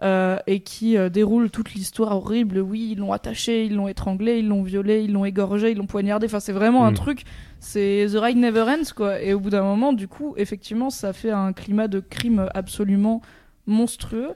euh, 0.02 0.38
et 0.47 0.61
qui 0.61 0.97
euh, 0.97 1.09
déroule 1.09 1.50
toute 1.50 1.75
l'histoire 1.75 2.16
horrible. 2.16 2.59
Oui, 2.61 2.90
ils 2.92 2.99
l'ont 2.99 3.12
attaché, 3.12 3.64
ils 3.66 3.75
l'ont 3.75 3.88
étranglé, 3.88 4.38
ils 4.38 4.49
l'ont 4.49 4.62
violé, 4.62 5.02
ils 5.02 5.12
l'ont 5.12 5.25
égorgé, 5.25 5.70
ils 5.73 5.76
l'ont 5.76 5.87
poignardé. 5.87 6.26
Enfin, 6.26 6.40
c'est 6.40 6.52
vraiment 6.52 6.85
un 6.85 6.90
Mm. 6.92 6.94
truc. 6.94 7.25
C'est 7.59 8.06
The 8.12 8.16
Ride 8.16 8.38
Never 8.38 8.62
Ends 8.62 8.92
quoi. 8.97 9.20
Et 9.20 9.35
au 9.35 9.40
bout 9.40 9.50
d'un 9.50 9.62
moment, 9.62 9.92
du 9.92 10.09
coup, 10.09 10.35
effectivement, 10.37 10.88
ça 10.90 11.12
fait 11.12 11.30
un 11.30 11.52
climat 11.52 11.88
de 11.88 12.00
crime 12.00 12.49
absolument 12.54 13.20
monstrueux. 13.66 14.30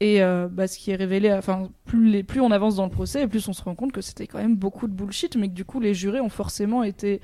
Et 0.00 0.22
euh, 0.22 0.48
bah, 0.50 0.66
ce 0.66 0.78
qui 0.78 0.90
est 0.92 0.96
révélé, 0.96 1.30
enfin, 1.32 1.68
plus, 1.84 2.08
les, 2.10 2.22
plus 2.22 2.40
on 2.40 2.50
avance 2.50 2.76
dans 2.76 2.84
le 2.84 2.90
procès, 2.90 3.22
et 3.24 3.26
plus 3.26 3.46
on 3.48 3.52
se 3.52 3.62
rend 3.62 3.74
compte 3.74 3.92
que 3.92 4.00
c'était 4.00 4.26
quand 4.26 4.38
même 4.38 4.56
beaucoup 4.56 4.88
de 4.88 4.92
bullshit, 4.94 5.36
mais 5.36 5.48
que 5.48 5.52
du 5.54 5.64
coup, 5.66 5.78
les 5.78 5.92
jurés 5.92 6.20
ont 6.20 6.30
forcément 6.30 6.82
été 6.82 7.20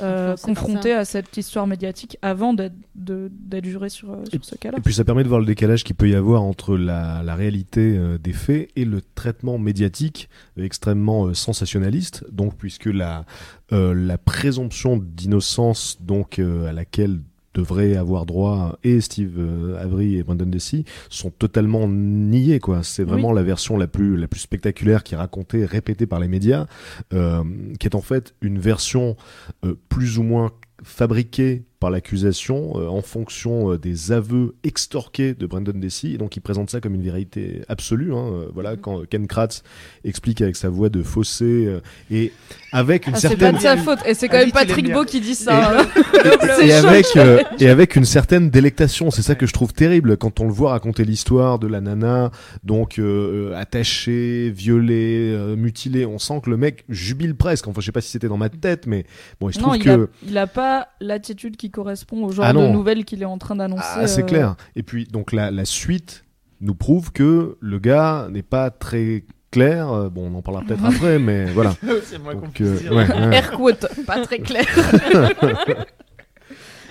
euh, 0.00 0.36
confrontés 0.36 0.92
à 0.92 1.04
cette 1.04 1.36
histoire 1.36 1.66
médiatique 1.66 2.16
avant 2.22 2.54
d'être 2.54 2.74
de- 2.94 3.28
d'être 3.32 3.64
jurés 3.64 3.88
sur, 3.88 4.12
euh, 4.12 4.24
sur 4.30 4.44
ce 4.44 4.54
cas-là. 4.54 4.78
Et 4.78 4.80
puis 4.82 4.94
ça 4.94 5.02
permet 5.04 5.24
de 5.24 5.28
voir 5.28 5.40
le 5.40 5.46
décalage 5.46 5.82
qu'il 5.82 5.96
peut 5.96 6.08
y 6.08 6.14
avoir 6.14 6.42
entre 6.42 6.76
la, 6.76 7.22
la 7.24 7.34
réalité 7.34 7.96
euh, 7.96 8.16
des 8.18 8.32
faits 8.34 8.68
et 8.76 8.84
le 8.84 9.00
traitement 9.16 9.58
médiatique 9.58 10.28
extrêmement 10.56 11.26
euh, 11.26 11.34
sensationnaliste. 11.34 12.24
Donc 12.30 12.54
puisque 12.56 12.84
la, 12.84 13.24
euh, 13.72 13.92
la 13.94 14.16
présomption 14.18 14.96
d'innocence 14.96 15.96
donc 16.00 16.38
euh, 16.38 16.68
à 16.68 16.72
laquelle 16.72 17.18
devraient 17.54 17.96
avoir 17.96 18.26
droit 18.26 18.78
et 18.84 19.00
Steve 19.00 19.34
euh, 19.38 19.82
Avery 19.82 20.16
et 20.16 20.22
Brandon 20.22 20.46
Dessy 20.46 20.84
sont 21.08 21.30
totalement 21.30 21.88
niés 21.88 22.60
quoi. 22.60 22.82
C'est 22.82 23.04
vraiment 23.04 23.32
la 23.32 23.42
version 23.42 23.76
la 23.76 23.86
plus 23.86 24.16
la 24.16 24.28
plus 24.28 24.40
spectaculaire 24.40 25.02
qui 25.02 25.14
est 25.14 25.16
racontée, 25.16 25.64
répétée 25.64 26.06
par 26.06 26.20
les 26.20 26.28
médias, 26.28 26.66
euh, 27.12 27.42
qui 27.78 27.86
est 27.86 27.94
en 27.94 28.00
fait 28.00 28.34
une 28.40 28.58
version 28.58 29.16
euh, 29.64 29.74
plus 29.88 30.18
ou 30.18 30.22
moins 30.22 30.52
fabriquée 30.82 31.64
par 31.80 31.90
l'accusation 31.90 32.74
euh, 32.76 32.86
en 32.88 33.00
fonction 33.02 33.72
euh, 33.72 33.78
des 33.78 34.12
aveux 34.12 34.54
extorqués 34.64 35.34
de 35.34 35.46
Brandon 35.46 35.72
Dessy. 35.74 36.14
Et 36.14 36.18
donc 36.18 36.36
il 36.36 36.40
présente 36.40 36.70
ça 36.70 36.80
comme 36.80 36.94
une 36.94 37.02
vérité 37.02 37.62
absolue. 37.68 38.12
Hein. 38.14 38.30
Euh, 38.32 38.46
voilà, 38.52 38.76
quand 38.76 39.08
Ken 39.08 39.26
Kratz 39.26 39.62
explique 40.04 40.42
avec 40.42 40.56
sa 40.56 40.68
voix 40.68 40.90
de 40.90 41.02
fossé 41.02 41.44
euh, 41.66 41.80
et 42.10 42.32
avec 42.72 43.06
une 43.06 43.14
Ah, 43.14 43.18
c'est 43.18 43.28
pas 43.30 43.36
certaine 43.50 43.56
de 43.56 43.60
sa 43.60 43.76
faute, 43.78 43.98
et 44.06 44.14
c'est 44.14 44.28
quand 44.28 44.36
Ah, 44.38 44.44
même 44.44 44.52
Patrick. 44.52 44.92
Beau 44.92 45.04
qui 45.04 45.20
dit 45.20 45.34
ça. 45.34 45.80
hein. 45.80 45.86
et 46.62 46.68
C'est 46.68 46.72
avec, 46.72 47.06
euh, 47.16 47.42
et 47.58 47.68
avec 47.68 47.96
une 47.96 48.04
certaine 48.04 48.50
délectation. 48.50 49.10
C'est 49.10 49.22
ça 49.22 49.34
que 49.34 49.46
je 49.46 49.52
trouve 49.52 49.72
terrible 49.72 50.16
quand 50.18 50.38
on 50.40 50.44
le 50.44 50.52
voit 50.52 50.70
raconter 50.72 51.04
l'histoire 51.04 51.58
de 51.58 51.66
la 51.66 51.80
nana, 51.80 52.30
donc 52.62 52.98
euh, 52.98 53.52
euh, 53.52 53.56
attachée, 53.58 54.50
violée, 54.54 55.32
euh, 55.34 55.56
mutilée. 55.56 56.04
On 56.06 56.18
sent 56.18 56.40
que 56.44 56.50
le 56.50 56.56
mec 56.58 56.84
jubile 56.88 57.34
presque. 57.34 57.66
Enfin, 57.68 57.80
je 57.80 57.86
sais 57.86 57.92
pas 57.92 58.00
si 58.02 58.10
c'était 58.10 58.28
dans 58.28 58.36
ma 58.36 58.50
tête, 58.50 58.86
mais 58.86 59.04
bon, 59.40 59.50
je 59.50 59.58
Non, 59.58 59.64
trouve 59.64 59.76
il, 59.78 59.82
que 59.84 59.90
a, 59.90 60.06
il 60.28 60.38
a 60.38 60.46
pas 60.46 60.88
l'attitude 61.00 61.56
qui 61.56 61.69
correspond 61.70 62.24
au 62.24 62.32
genre 62.32 62.44
Ah 62.46 62.52
de 62.52 62.58
nouvelles 62.68 63.04
qu'il 63.04 63.22
est 63.22 63.26
en 63.26 63.38
train 63.38 63.56
d'annoncer. 63.56 63.82
ah, 63.96 64.06
c'est 64.06 64.22
euh, 64.22 64.26
clair. 64.26 64.56
Et 64.76 64.82
puis 64.82 65.04
donc 65.04 65.32
la, 65.32 65.50
la 65.50 65.64
suite 65.64 66.24
nous 66.60 66.74
prouve 66.74 67.12
que 67.12 67.56
le 67.60 67.78
gars 67.78 68.28
n'est 68.30 68.42
pas 68.42 68.70
très 68.70 69.24
clair. 69.50 69.90
Euh, 69.90 70.08
Bon, 70.10 70.30
on 70.30 70.38
en 70.38 70.42
parlera 70.42 70.64
peut-être 70.64 70.84
après, 70.94 71.18
mais 71.18 71.46
voilà. 71.46 71.74
c'est 72.04 72.18
moi 72.18 72.34
qu'on 72.34 72.42
Donc, 72.42 72.60
euh, 72.60 72.76
dire. 72.78 72.92
ouais, 72.92 73.08
ouais. 73.08 73.34
Air 73.36 73.50
quote, 73.52 73.86
pas 74.06 74.22
très 74.24 74.38
clair. 74.40 74.66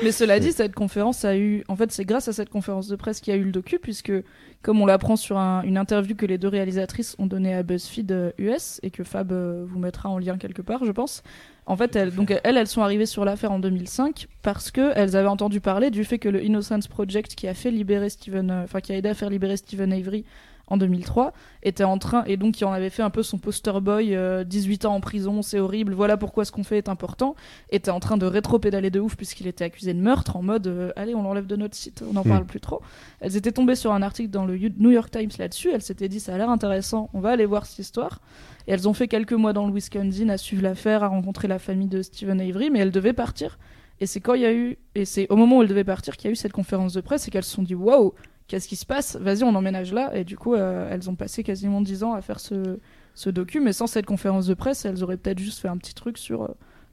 Mais 0.02 0.14
cela 0.14 0.40
dit, 0.40 0.54
cette 0.54 0.74
conférence 0.74 1.26
a 1.26 1.36
eu. 1.36 1.64
En 1.68 1.76
fait, 1.76 1.92
c'est 1.92 2.06
grâce 2.06 2.30
à 2.30 2.34
cette 2.34 2.50
conférence 2.50 2.88
de 2.88 2.96
presse 2.96 3.20
qu'il 3.20 3.34
y 3.34 3.38
a 3.38 3.40
eu 3.40 3.44
le 3.44 3.52
docu, 3.52 3.80
puisque, 3.80 4.14
comme 4.62 4.82
on 4.82 4.86
l'apprend 4.86 5.16
sur 5.16 5.38
un- 5.38 5.62
une 5.64 5.78
interview 5.78 6.16
que 6.16 6.26
les 6.26 6.38
deux 6.38 6.48
réalisatrices 6.50 7.16
ont 7.20 7.28
donnée 7.28 7.54
à 7.54 7.64
BuzzFeed 7.64 8.12
euh, 8.12 8.32
US, 8.38 8.80
et 8.84 8.92
que 8.92 9.04
Fab 9.04 9.32
euh, 9.32 9.64
vous 9.68 9.80
mettra 9.80 10.10
en 10.10 10.18
lien 10.18 10.38
quelque 10.38 10.62
part, 10.62 10.84
je 10.86 10.92
pense. 10.92 11.24
En 11.66 11.78
fait, 11.78 11.96
elles, 11.96 12.14
donc, 12.14 12.32
elles, 12.44 12.58
elles 12.58 12.68
sont 12.68 12.82
arrivées 12.82 13.06
sur 13.06 13.24
l'affaire 13.26 13.52
en 13.52 13.60
2005 13.60 14.28
parce 14.42 14.72
qu'elles 14.72 15.16
avaient 15.16 15.28
entendu 15.28 15.62
parler 15.62 15.92
du 15.92 16.04
fait 16.04 16.18
que 16.20 16.28
le 16.28 16.44
Innocence 16.44 16.88
Project, 16.88 17.36
qui 17.36 17.48
a 17.48 17.54
fait 17.54 17.72
libérer 17.72 18.08
euh, 18.28 18.66
qui 18.82 18.92
a 18.92 18.98
aidé 18.98 19.10
à 19.10 19.14
faire 19.14 19.30
libérer 19.30 19.56
Stephen 19.56 19.94
Avery 19.94 20.26
en 20.70 20.78
2003, 20.78 21.34
était 21.64 21.84
en 21.84 21.98
train. 21.98 22.24
Et 22.26 22.38
donc, 22.38 22.56
qui 22.56 22.66
en 22.66 22.72
avait 22.72 22.90
fait 22.90 23.04
un 23.04 23.10
peu 23.10 23.24
son 23.24 23.38
poster 23.38 23.82
boy, 23.82 24.16
euh, 24.16 24.44
18 24.44 24.86
ans 24.86 24.96
en 24.96 25.02
prison, 25.02 25.42
c'est 25.42 25.60
horrible, 25.60 25.94
voilà 25.94 26.16
pourquoi 26.16 26.46
ce 26.46 26.52
qu'on 26.52 26.64
fait 26.64 26.78
est 26.78 26.90
important 26.90 27.36
était 27.72 27.92
en 27.92 28.00
train 28.00 28.18
de 28.18 28.26
rétro-pédaler 28.26 28.90
de 28.90 29.00
ouf 29.00 29.16
puisqu'il 29.16 29.48
était 29.48 29.64
accusé 29.66 29.94
de 29.94 30.00
meurtre 30.00 30.36
en 30.36 30.42
mode 30.42 30.68
euh, 30.68 30.92
allez 30.96 31.16
on 31.16 31.24
l'enlève 31.24 31.48
de 31.48 31.56
notre 31.56 31.76
site 31.76 32.04
on 32.08 32.14
n'en 32.14 32.24
Hmm. 32.24 32.30
parle 32.30 32.46
plus 32.46 32.60
trop 32.60 32.82
elles 33.22 33.36
étaient 33.36 33.52
tombées 33.52 33.76
sur 33.76 33.92
un 33.94 34.02
article 34.02 34.30
dans 34.30 34.46
le 34.46 34.58
New 34.78 34.92
York 34.92 35.10
Times 35.12 35.30
là-dessus 35.38 35.72
elles 35.74 35.82
s'étaient 35.82 36.10
dit 36.10 36.20
ça 36.20 36.36
a 36.36 36.38
l'air 36.38 36.50
intéressant 36.50 37.10
on 37.14 37.20
va 37.20 37.30
aller 37.32 37.46
voir 37.46 37.66
cette 37.66 37.80
histoire 37.80 38.22
et 38.68 38.72
elles 38.72 38.88
ont 38.88 38.94
fait 38.94 39.08
quelques 39.08 39.34
mois 39.34 39.54
dans 39.54 39.66
le 39.68 39.74
Wisconsin 39.74 40.30
à 40.30 40.38
suivre 40.38 40.64
l'affaire 40.64 41.04
à 41.04 41.08
rencontrer 41.08 41.48
la 41.48 41.60
famille 41.60 41.88
de 41.88 42.02
Stephen 42.02 42.40
Avery 42.42 42.70
mais 42.70 42.80
elles 42.80 42.92
devaient 42.92 43.14
partir 43.14 43.58
et 44.00 44.06
c'est 44.06 44.20
quand 44.20 44.34
il 44.36 44.42
y 44.42 44.46
a 44.46 44.54
eu 44.54 44.78
et 44.96 45.06
c'est 45.06 45.28
au 45.30 45.36
moment 45.36 45.58
où 45.58 45.62
elles 45.62 45.70
devaient 45.70 45.84
partir 45.84 46.18
qu'il 46.18 46.28
y 46.28 46.30
a 46.30 46.32
eu 46.34 46.36
cette 46.36 46.54
conférence 46.54 46.94
de 46.94 47.02
presse 47.02 47.28
et 47.28 47.32
qu'elles 47.32 47.44
se 47.44 47.54
sont 47.56 47.64
dit 47.64 47.76
waouh 47.76 48.14
qu'est-ce 48.50 48.68
qui 48.68 48.76
se 48.76 48.86
passe 48.86 49.16
vas-y 49.16 49.44
on 49.44 49.56
emménage 49.56 49.94
là. 49.94 50.14
Et 50.14 50.26
du 50.26 50.38
coup 50.38 50.56
euh, 50.56 50.90
elles 50.92 51.10
ont 51.10 51.16
passé 51.16 51.44
quasiment 51.44 51.80
10 51.80 52.04
ans 52.04 52.14
à 52.14 52.22
faire 52.22 52.42
ce 52.42 52.80
ce 53.16 53.30
docu. 53.30 53.62
Mais 53.62 53.72
sans 53.72 53.88
cette 53.88 54.06
conférence 54.06 54.48
de 54.48 54.54
presse 54.54 54.84
elles 54.84 55.02
auraient 55.04 55.16
peut-être 55.16 55.40
juste 55.40 55.60
fait 55.60 55.70
un 55.70 55.78
petit 55.78 55.94
truc 55.94 56.18
sur 56.18 56.44
euh, 56.44 56.48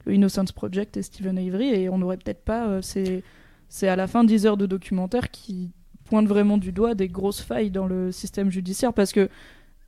le 0.05 0.13
Innocence 0.13 0.53
Project 0.53 0.95
et 0.95 1.01
Stephen 1.01 1.37
Avery. 1.37 1.69
Et 1.69 1.89
on 1.89 1.97
n'aurait 1.97 2.17
peut-être 2.17 2.43
pas 2.43 2.67
euh, 2.67 2.81
c'est 2.81 3.23
c'est 3.67 3.89
à 3.89 3.97
la 3.97 4.07
fin 4.07 4.23
10 4.23 4.45
heures 4.45 4.57
de 4.57 4.65
documentaire 4.65 5.29
qui 5.29 5.71
pointe 6.05 6.27
vraiment 6.27 6.57
du 6.57 6.71
doigt 6.71 6.95
des 6.95 7.09
grosses 7.09 7.41
failles 7.41 7.71
dans 7.71 7.87
le 7.87 8.13
système 8.13 8.49
judiciaire. 8.49 8.93
Parce 8.93 9.11
que 9.11 9.27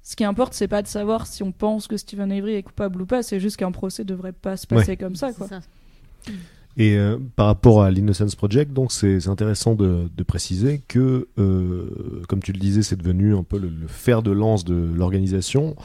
ce 0.02 0.16
qui 0.16 0.26
importe 0.26 0.54
c'est 0.54 0.68
pas 0.68 0.82
de 0.82 0.88
savoir 0.88 1.28
si 1.28 1.44
on 1.44 1.52
pense 1.52 1.88
que 1.88 1.96
Stephen 1.96 2.32
Avery 2.32 2.56
est 2.56 2.64
coupable 2.64 3.04
ou 3.04 3.06
pas. 3.06 3.22
C'est 3.22 3.40
juste 3.40 3.58
qu'un 3.58 3.72
procès 3.72 4.04
devrait 4.04 4.34
pas 4.34 4.58
se 4.58 4.66
passer 4.66 4.98
comme 4.98 5.16
ça 5.16 5.32
quoi. 5.32 5.48
C'est 5.48 5.56
ça. 5.56 6.34
Et 6.78 6.98
euh, 6.98 7.18
par 7.36 7.48
rapport 7.48 7.84
à 7.84 7.92
l'Innocence 7.92 8.36
Project, 8.36 8.72
donc 8.72 8.92
c'est 8.94 9.28
intéressant 9.28 9.76
de, 9.76 10.04
de 10.16 10.24
préciser 10.24 10.82
que, 10.88 11.28
euh, 11.38 12.22
comme 12.30 12.42
tu 12.42 12.54
le 12.54 12.60
disais, 12.60 12.84
c'est 12.84 12.96
devenu 12.96 13.36
un 13.36 13.44
peu 13.44 13.58
le, 13.58 13.68
le 13.68 13.88
fer 13.88 14.22
de 14.22 14.32
lance 14.32 14.64
de 14.64 14.76
l'organisation. 14.96 15.76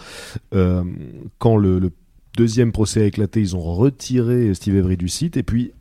Euh, 0.54 0.84
quand 1.38 1.56
le, 1.56 1.80
le 1.80 1.90
deuxième 2.36 2.70
procès 2.70 3.02
a 3.02 3.06
éclaté, 3.06 3.40
ils 3.40 3.56
ont 3.56 3.60
retiré 3.60 4.54
Steve 4.54 4.76
Avery 4.76 4.96
du 4.96 5.08
site, 5.08 5.36
et 5.36 5.42
puis 5.42 5.72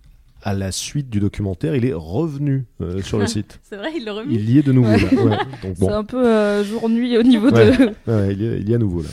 à 0.41 0.53
la 0.55 0.71
suite 0.71 1.09
du 1.09 1.19
documentaire, 1.19 1.75
il 1.75 1.85
est 1.85 1.93
revenu 1.93 2.65
euh, 2.81 3.01
sur 3.01 3.19
le 3.19 3.27
site. 3.35 3.59
C'est 3.63 3.77
vrai, 3.77 3.89
il 3.95 4.05
l'a 4.05 4.13
remis. 4.13 4.33
Il 4.35 4.49
y 4.49 4.57
est 4.57 4.63
de 4.63 4.71
nouveau 4.71 4.89
Ouais. 4.89 5.13
Ouais. 5.23 5.37
C'est 5.61 5.79
bon, 5.79 5.93
un 5.93 6.03
peu 6.03 6.27
euh, 6.27 6.63
jour-nuit 6.63 7.17
au 7.17 7.23
niveau 7.23 7.49
Ouais. 7.51 7.71
de 7.77 8.31
il, 8.33 8.41
y 8.41 8.45
est, 8.47 8.59
il 8.61 8.67
y 8.69 8.71
est 8.71 8.75
à 8.75 8.79
nouveau 8.79 9.03
là. 9.03 9.09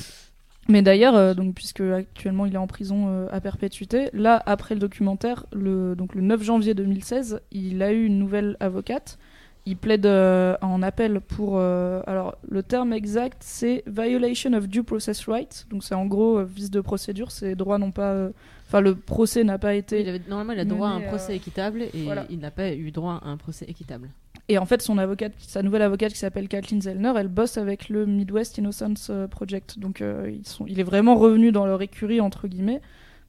Mais 0.70 0.82
d'ailleurs, 0.82 1.16
euh, 1.16 1.34
donc 1.34 1.54
puisque 1.54 1.80
actuellement 1.80 2.46
il 2.46 2.54
est 2.54 2.58
en 2.58 2.66
prison 2.66 3.06
euh, 3.08 3.26
à 3.30 3.40
perpétuité, 3.40 4.08
là 4.12 4.42
après 4.46 4.74
le 4.74 4.80
documentaire, 4.80 5.46
le 5.52 5.94
donc 5.96 6.14
le 6.14 6.20
9 6.22 6.42
janvier 6.42 6.74
2016, 6.74 7.40
il 7.50 7.82
a 7.82 7.92
eu 7.92 8.04
une 8.06 8.18
nouvelle 8.18 8.56
avocate. 8.60 9.18
Il 9.66 9.76
plaide 9.76 10.06
euh, 10.06 10.56
en 10.62 10.80
appel 10.82 11.20
pour 11.20 11.58
euh, 11.58 12.00
alors 12.06 12.36
le 12.48 12.62
terme 12.62 12.94
exact 12.94 13.38
c'est 13.40 13.84
violation 13.86 14.52
of 14.54 14.68
due 14.68 14.82
process 14.84 15.26
rights. 15.28 15.66
Donc 15.70 15.84
c'est 15.84 15.94
en 15.94 16.06
gros 16.06 16.42
vice 16.44 16.70
de 16.70 16.80
procédure, 16.80 17.30
ses 17.30 17.54
droits 17.54 17.76
n'ont 17.78 17.90
pas 17.92 18.28
enfin 18.66 18.80
le 18.80 18.94
procès 18.94 19.44
n'a 19.44 19.58
pas 19.58 19.74
été 19.74 20.00
Il 20.00 20.08
avait- 20.08 20.22
normalement, 20.28 20.52
il 20.54 20.60
a 20.60 20.64
droit 20.64 20.88
à 20.88 20.92
un 20.92 21.00
procès 21.00 21.36
équitable 21.36 21.82
et 21.82 22.04
voilà. 22.04 22.24
il 22.30 22.38
n'a 22.38 22.50
pas 22.50 22.72
eu 22.72 22.90
droit 22.90 23.20
à 23.22 23.28
un 23.28 23.36
procès 23.36 23.66
équitable. 23.68 24.08
Et 24.52 24.58
en 24.58 24.66
fait, 24.66 24.82
son 24.82 24.98
avocate, 24.98 25.32
sa 25.38 25.62
nouvelle 25.62 25.82
avocate 25.82 26.12
qui 26.12 26.18
s'appelle 26.18 26.48
Kathleen 26.48 26.82
Zellner, 26.82 27.12
elle 27.16 27.28
bosse 27.28 27.56
avec 27.56 27.88
le 27.88 28.04
Midwest 28.04 28.58
Innocence 28.58 29.06
euh, 29.08 29.28
Project. 29.28 29.78
Donc, 29.78 30.00
euh, 30.00 30.28
ils 30.28 30.44
sont, 30.44 30.66
il 30.66 30.80
est 30.80 30.82
vraiment 30.82 31.14
revenu 31.14 31.52
dans 31.52 31.66
leur 31.66 31.80
écurie, 31.82 32.20
entre 32.20 32.48
guillemets, 32.48 32.80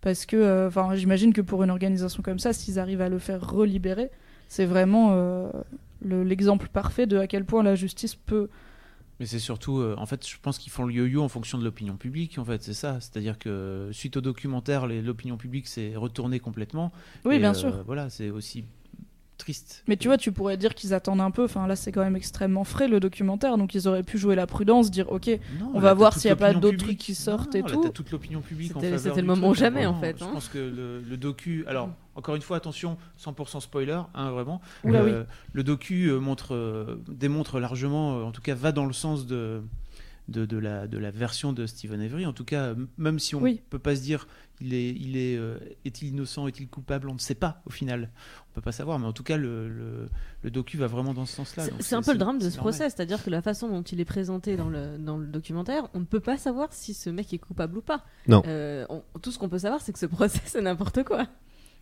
parce 0.01 0.25
que, 0.25 0.35
euh, 0.35 0.67
enfin, 0.67 0.95
j'imagine 0.95 1.31
que 1.31 1.41
pour 1.41 1.61
une 1.61 1.69
organisation 1.69 2.23
comme 2.23 2.39
ça, 2.39 2.53
s'ils 2.53 2.79
arrivent 2.79 3.01
à 3.01 3.09
le 3.09 3.19
faire 3.19 3.39
relibérer, 3.47 4.09
c'est 4.47 4.65
vraiment 4.65 5.09
euh, 5.11 5.51
le- 6.03 6.23
l'exemple 6.23 6.69
parfait 6.73 7.05
de 7.05 7.17
à 7.17 7.27
quel 7.27 7.45
point 7.45 7.61
la 7.61 7.75
justice 7.75 8.15
peut. 8.15 8.49
Mais 9.19 9.27
c'est 9.27 9.37
surtout, 9.37 9.83
en 9.97 10.05
fait, 10.07 10.27
je 10.27 10.37
pense 10.41 10.57
qu'ils 10.57 10.71
font 10.71 10.85
le 10.85 10.93
yo-yo 10.95 11.21
en 11.21 11.29
fonction 11.29 11.59
de 11.59 11.63
l'opinion 11.63 11.97
publique, 11.97 12.39
en 12.39 12.45
fait, 12.45 12.63
c'est 12.63 12.73
ça. 12.73 12.97
C'est-à-dire 12.99 13.37
que 13.37 13.89
suite 13.91 14.17
au 14.17 14.21
documentaire, 14.21 14.87
l'opinion 14.87 15.37
publique 15.37 15.67
s'est 15.67 15.93
retournée 15.95 16.39
complètement. 16.39 16.91
Oui, 17.25 17.37
bien 17.37 17.53
sûr. 17.53 17.83
Voilà, 17.85 18.09
c'est 18.09 18.31
aussi 18.31 18.65
triste. 19.41 19.83
Mais 19.87 19.97
tu 19.97 20.07
vois, 20.07 20.17
tu 20.17 20.31
pourrais 20.31 20.55
dire 20.55 20.73
qu'ils 20.75 20.93
attendent 20.93 21.19
un 21.21 21.31
peu. 21.31 21.43
Enfin, 21.43 21.67
là, 21.67 21.75
c'est 21.75 21.91
quand 21.91 22.01
même 22.03 22.15
extrêmement 22.15 22.63
frais 22.63 22.87
le 22.87 22.99
documentaire, 22.99 23.57
donc 23.57 23.75
ils 23.75 23.87
auraient 23.87 24.03
pu 24.03 24.17
jouer 24.17 24.35
la 24.35 24.47
prudence, 24.47 24.89
dire 24.91 25.11
ok, 25.11 25.27
Non, 25.59 25.71
on 25.73 25.79
là, 25.79 25.79
va 25.81 25.93
voir 25.93 26.13
s'il 26.13 26.29
y 26.29 26.31
a 26.31 26.35
pas 26.35 26.53
d'autres 26.53 26.77
trucs 26.77 26.97
qui 26.97 27.13
sortent 27.15 27.53
Non, 27.55 27.59
et 27.59 27.61
là, 27.63 27.67
tout. 27.75 27.81
t'as 27.83 27.89
toute 27.89 28.11
l'opinion 28.11 28.41
publique 28.41 28.75
en 28.75 28.79
C'était- 28.79 29.21
le 29.21 29.27
moment 29.27 29.49
ou 29.49 29.51
truc, 29.53 29.59
jamais, 29.65 29.83
hein, 29.83 29.89
en 29.89 29.99
fait, 29.99 30.17
Je 30.19 30.23
hein. 30.23 30.29
pense 30.33 30.47
que 30.47 30.57
le, 30.59 31.01
le 31.01 31.17
docu. 31.17 31.65
Alors, 31.67 31.89
encore 32.15 32.35
une 32.35 32.41
fois, 32.41 32.57
attention, 32.57 32.97
100% 33.17 33.59
spoiler, 33.61 33.99
hein, 34.13 34.31
vraiment. 34.31 34.61
Oula, 34.83 34.99
Euh, 35.01 35.23
Le 35.53 35.63
docu 35.63 36.05
euh, 36.09 36.19
montre, 36.19 36.53
euh, 36.55 37.01
démontre 37.09 37.59
largement, 37.59 38.19
euh, 38.19 38.23
en 38.23 38.31
tout 38.31 38.41
cas, 38.41 38.53
va 38.55 38.71
dans 38.71 38.85
le 38.85 38.93
sens 38.93 39.25
de. 39.25 39.61
De, 40.27 40.45
de 40.45 40.57
la, 40.57 40.87
de 40.87 40.97
la 40.97 41.11
version 41.11 41.51
de 41.51 41.65
Stephen 41.65 41.99
Avery. 41.99 42.25
En 42.25 42.31
tout 42.31 42.45
cas, 42.45 42.73
même 42.97 43.19
si 43.19 43.35
on 43.35 43.39
ne 43.39 43.43
Oui. 43.45 43.61
peut 43.69 43.79
pas 43.79 43.95
se 43.97 44.01
dire 44.01 44.27
il 44.61 44.73
est, 44.73 44.91
il 44.91 45.17
est, 45.17 45.35
euh, 45.35 45.57
est-il 45.83 46.09
innocent, 46.09 46.47
est-il 46.47 46.69
coupable, 46.69 47.09
on 47.09 47.15
ne 47.15 47.19
sait 47.19 47.35
pas 47.35 47.61
au 47.65 47.69
final. 47.69 48.11
On 48.51 48.55
peut 48.55 48.61
pas 48.61 48.73
savoir, 48.73 48.99
mais 48.99 49.05
en 49.07 49.13
tout 49.13 49.23
cas, 49.23 49.37
le, 49.37 49.69
le, 49.69 50.09
le 50.43 50.51
docu 50.51 50.75
va 50.77 50.87
vraiment 50.87 51.13
dans 51.13 51.25
ce 51.25 51.35
sens-là. 51.37 51.63
C'est- 51.79 51.95
un 51.95 52.01
peu 52.01 52.11
le 52.11 52.17
drame 52.17 52.37
de 52.37 52.49
ce 52.49 52.57
normal. 52.57 52.73
procès, 52.73 52.89
c'est-à-dire 52.89 53.23
que 53.23 53.29
la 53.29 53.41
façon 53.41 53.69
dont 53.69 53.81
il 53.81 54.01
est 54.01 54.05
présenté 54.05 54.57
dans 54.57 54.67
le, 54.67 54.97
dans 54.99 55.17
le 55.17 55.25
documentaire, 55.25 55.87
on 55.93 55.99
ne 56.01 56.05
peut 56.05 56.19
pas 56.19 56.37
savoir 56.37 56.67
si 56.73 56.93
ce 56.93 57.09
mec 57.09 57.33
est 57.33 57.37
coupable 57.37 57.77
ou 57.77 57.81
pas. 57.81 58.03
Non. 58.27 58.43
Euh, 58.45 58.85
on- 58.89 59.03
tout 59.21 59.31
ce 59.31 59.39
qu'on 59.39 59.47
peut 59.47 59.59
savoir, 59.59 59.79
c'est 59.81 59.93
que 59.93 59.99
ce 59.99 60.05
procès, 60.05 60.41
c'est 60.45 60.61
n'importe 60.61 61.03
quoi. 61.03 61.27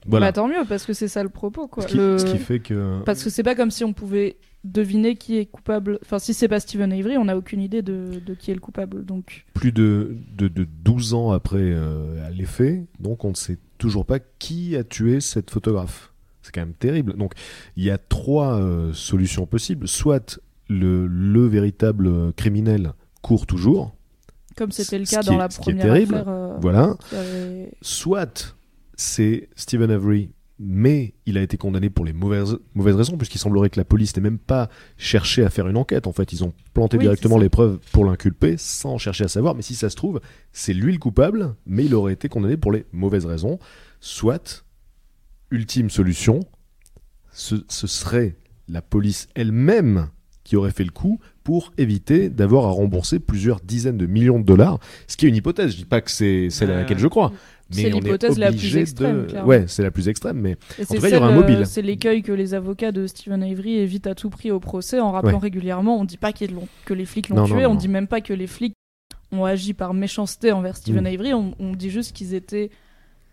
Voilà. 0.06 0.28
Bah 0.28 0.32
tant 0.34 0.48
mieux, 0.48 0.64
parce 0.70 0.86
que 0.86 0.94
c'est 0.94 1.08
ça 1.10 1.24
le 1.24 1.30
propos, 1.30 1.68
quoi. 1.68 1.84
ce, 1.84 1.88
qui, 1.90 1.98
Le- 1.98 2.18
ce 2.20 2.26
qui 2.26 2.38
fait 2.38 2.60
que. 2.60 3.02
Parce 3.04 3.22
que 3.24 3.30
c'est 3.30 3.44
pas 3.44 3.56
comme 3.56 3.72
si 3.72 3.84
on 3.84 3.92
pouvait 3.92 4.38
deviner 4.64 5.16
qui 5.16 5.38
est 5.38 5.46
coupable. 5.46 6.00
Enfin, 6.04 6.20
si 6.20 6.34
c'est 6.34 6.48
pas 6.48 6.60
Stephen 6.62 6.94
Avery, 6.94 7.18
on 7.18 7.26
n'a 7.26 7.36
aucune 7.36 7.62
idée 7.62 7.82
de, 7.82 8.22
de 8.26 8.34
qui 8.36 8.52
est 8.52 8.54
le 8.54 8.60
coupable. 8.62 9.04
Donc, 9.04 9.46
plus 9.54 9.72
de, 9.74 10.16
de, 10.38 10.48
de 10.48 10.66
12 10.84 11.16
ans 11.16 11.32
après 11.32 11.58
euh, 11.60 12.30
les 12.30 12.46
faits, 12.46 12.86
donc 13.00 13.26
on 13.26 13.32
ne 13.32 13.36
sait 13.36 13.58
toujours 13.78 14.06
pas 14.06 14.20
qui 14.20 14.76
a 14.78 14.84
tué 14.86 15.20
cette 15.20 15.50
photographe. 15.52 16.09
C'est 16.50 16.56
quand 16.56 16.66
même 16.66 16.74
terrible. 16.74 17.14
Donc 17.16 17.34
il 17.78 17.84
y 17.84 17.92
a 17.92 18.00
trois 18.00 18.56
euh, 18.60 18.92
solutions 18.94 19.46
possibles. 19.46 19.88
Soit 19.88 20.40
le, 20.68 21.06
le 21.06 21.46
véritable 21.46 22.34
criminel 22.34 22.94
court 23.22 23.46
toujours, 23.46 23.96
comme 24.56 24.72
c'était 24.72 24.98
le 24.98 25.06
cas 25.06 25.22
dans 25.22 25.34
est- 25.34 25.38
la 25.38 25.50
ce 25.52 25.60
qui 25.60 25.70
est 25.70 25.74
première 25.74 25.86
terrible, 25.94 26.16
affaire. 26.16 26.30
euh, 26.34 26.58
voilà. 26.60 26.96
avait- 27.12 27.72
Soit 27.84 28.56
c'est 28.96 29.48
Stephen 29.56 29.92
Avery, 29.92 30.32
mais 30.58 31.14
il 31.26 31.38
a 31.38 31.42
été 31.42 31.56
condamné 31.58 31.90
pour 31.90 32.04
les 32.04 32.12
mauvaises, 32.14 32.58
mauvaises 32.74 32.96
raisons, 32.96 33.16
puisqu'il 33.18 33.38
semblerait 33.38 33.70
que 33.70 33.80
la 33.80 33.86
police 33.86 34.16
n'ait 34.18 34.24
même 34.24 34.38
pas 34.40 34.68
cherché 34.98 35.44
à 35.46 35.50
faire 35.50 35.68
une 35.70 35.78
enquête. 35.78 36.08
En 36.08 36.12
fait, 36.14 36.34
ils 36.34 36.44
ont 36.44 36.54
planté 36.74 36.98
Oui, 36.98 37.04
directement 37.04 37.38
les 37.38 37.48
preuves 37.50 37.80
pour 37.94 38.04
l'inculper, 38.06 38.56
sans 38.58 38.98
chercher 38.98 39.24
à 39.26 39.28
savoir. 39.30 39.56
Mais 39.56 39.62
si 39.62 39.76
ça 39.76 39.90
se 39.90 39.96
trouve, 39.96 40.20
c'est 40.52 40.74
lui 40.74 40.92
le 40.92 41.00
coupable, 41.00 41.56
mais 41.66 41.86
il 41.86 41.96
aurait 41.96 42.14
été 42.14 42.28
condamné 42.28 42.58
pour 42.58 42.72
les 42.74 42.86
mauvaises 42.92 43.26
raisons. 43.26 43.60
Soit, 44.02 44.66
ultime 45.52 45.90
solution, 45.90 46.40
ce, 47.32 47.56
ce 47.68 47.88
serait 47.88 48.36
la 48.68 48.82
police 48.82 49.28
elle-même 49.36 50.10
qui 50.44 50.56
aurait 50.56 50.72
fait 50.72 50.84
le 50.84 50.92
coup 50.92 51.20
pour 51.44 51.74
éviter 51.78 52.30
d'avoir 52.30 52.66
à 52.66 52.72
rembourser 52.72 53.20
plusieurs 53.20 53.60
dizaines 53.62 53.98
de 53.98 54.06
millions 54.08 54.40
de 54.40 54.46
dollars, 54.46 54.80
ce 55.08 55.16
qui 55.16 55.26
est 55.26 55.30
une 55.30 55.36
hypothèse. 55.36 55.72
Je 55.72 55.78
dis 55.78 55.86
pas 55.86 56.02
que 56.02 56.10
c'est 56.10 56.50
celle 56.50 56.72
à 56.72 56.76
laquelle 56.78 56.98
je 56.98 57.08
crois, 57.08 57.32
C'est 57.70 57.84
mais 57.84 57.94
on 57.94 57.98
est 57.98 58.02
l'hypothèse 58.02 58.40
la 58.40 58.52
plus 58.52 58.78
extrême, 58.78 59.28
de. 59.28 59.38
Ouais, 59.42 59.66
c'est 59.68 59.84
la 59.84 59.92
plus 59.92 60.08
extrême, 60.10 60.40
mais 60.40 60.52
Et 60.80 60.86
tout 60.86 60.94
c'est 60.94 60.98
cas, 61.00 61.08
il 61.10 61.14
y 61.14 61.18
aura 61.18 61.28
un 61.28 61.30
celle, 61.30 61.38
euh, 61.38 61.42
mobile. 61.42 61.66
C'est 61.68 61.82
l'écueil 61.84 62.24
que 62.24 62.32
les 62.32 62.54
avocats 62.56 62.92
de 62.92 63.06
Stephen 63.06 63.44
Avery 63.44 63.76
évitent 63.78 64.08
à 64.08 64.16
tout 64.16 64.30
prix 64.32 64.50
au 64.50 64.60
procès 64.60 65.00
en 65.00 65.12
rappelant 65.12 65.34
Ouais. 65.34 65.38
régulièrement. 65.40 66.00
On 66.00 66.06
dit 66.06 66.18
pas 66.18 66.34
que 66.34 66.94
les 66.94 67.06
flics 67.06 67.30
l'ont 67.30 67.44
tué, 67.46 67.54
non, 67.56 67.66
on 67.66 67.74
non. 67.74 67.76
dit 67.76 67.88
même 67.90 68.08
pas 68.08 68.22
que 68.22 68.34
les 68.34 68.48
flics 68.48 68.74
ont 69.32 69.46
agi 69.46 69.74
par 69.76 69.94
méchanceté 69.94 70.52
envers 70.52 70.78
Stephen 70.78 71.04
Mm. 71.04 71.08
Avery. 71.08 71.34
On, 71.36 71.54
on 71.60 71.74
dit 71.74 71.92
juste 71.92 72.16
qu'ils 72.16 72.34
étaient 72.34 72.72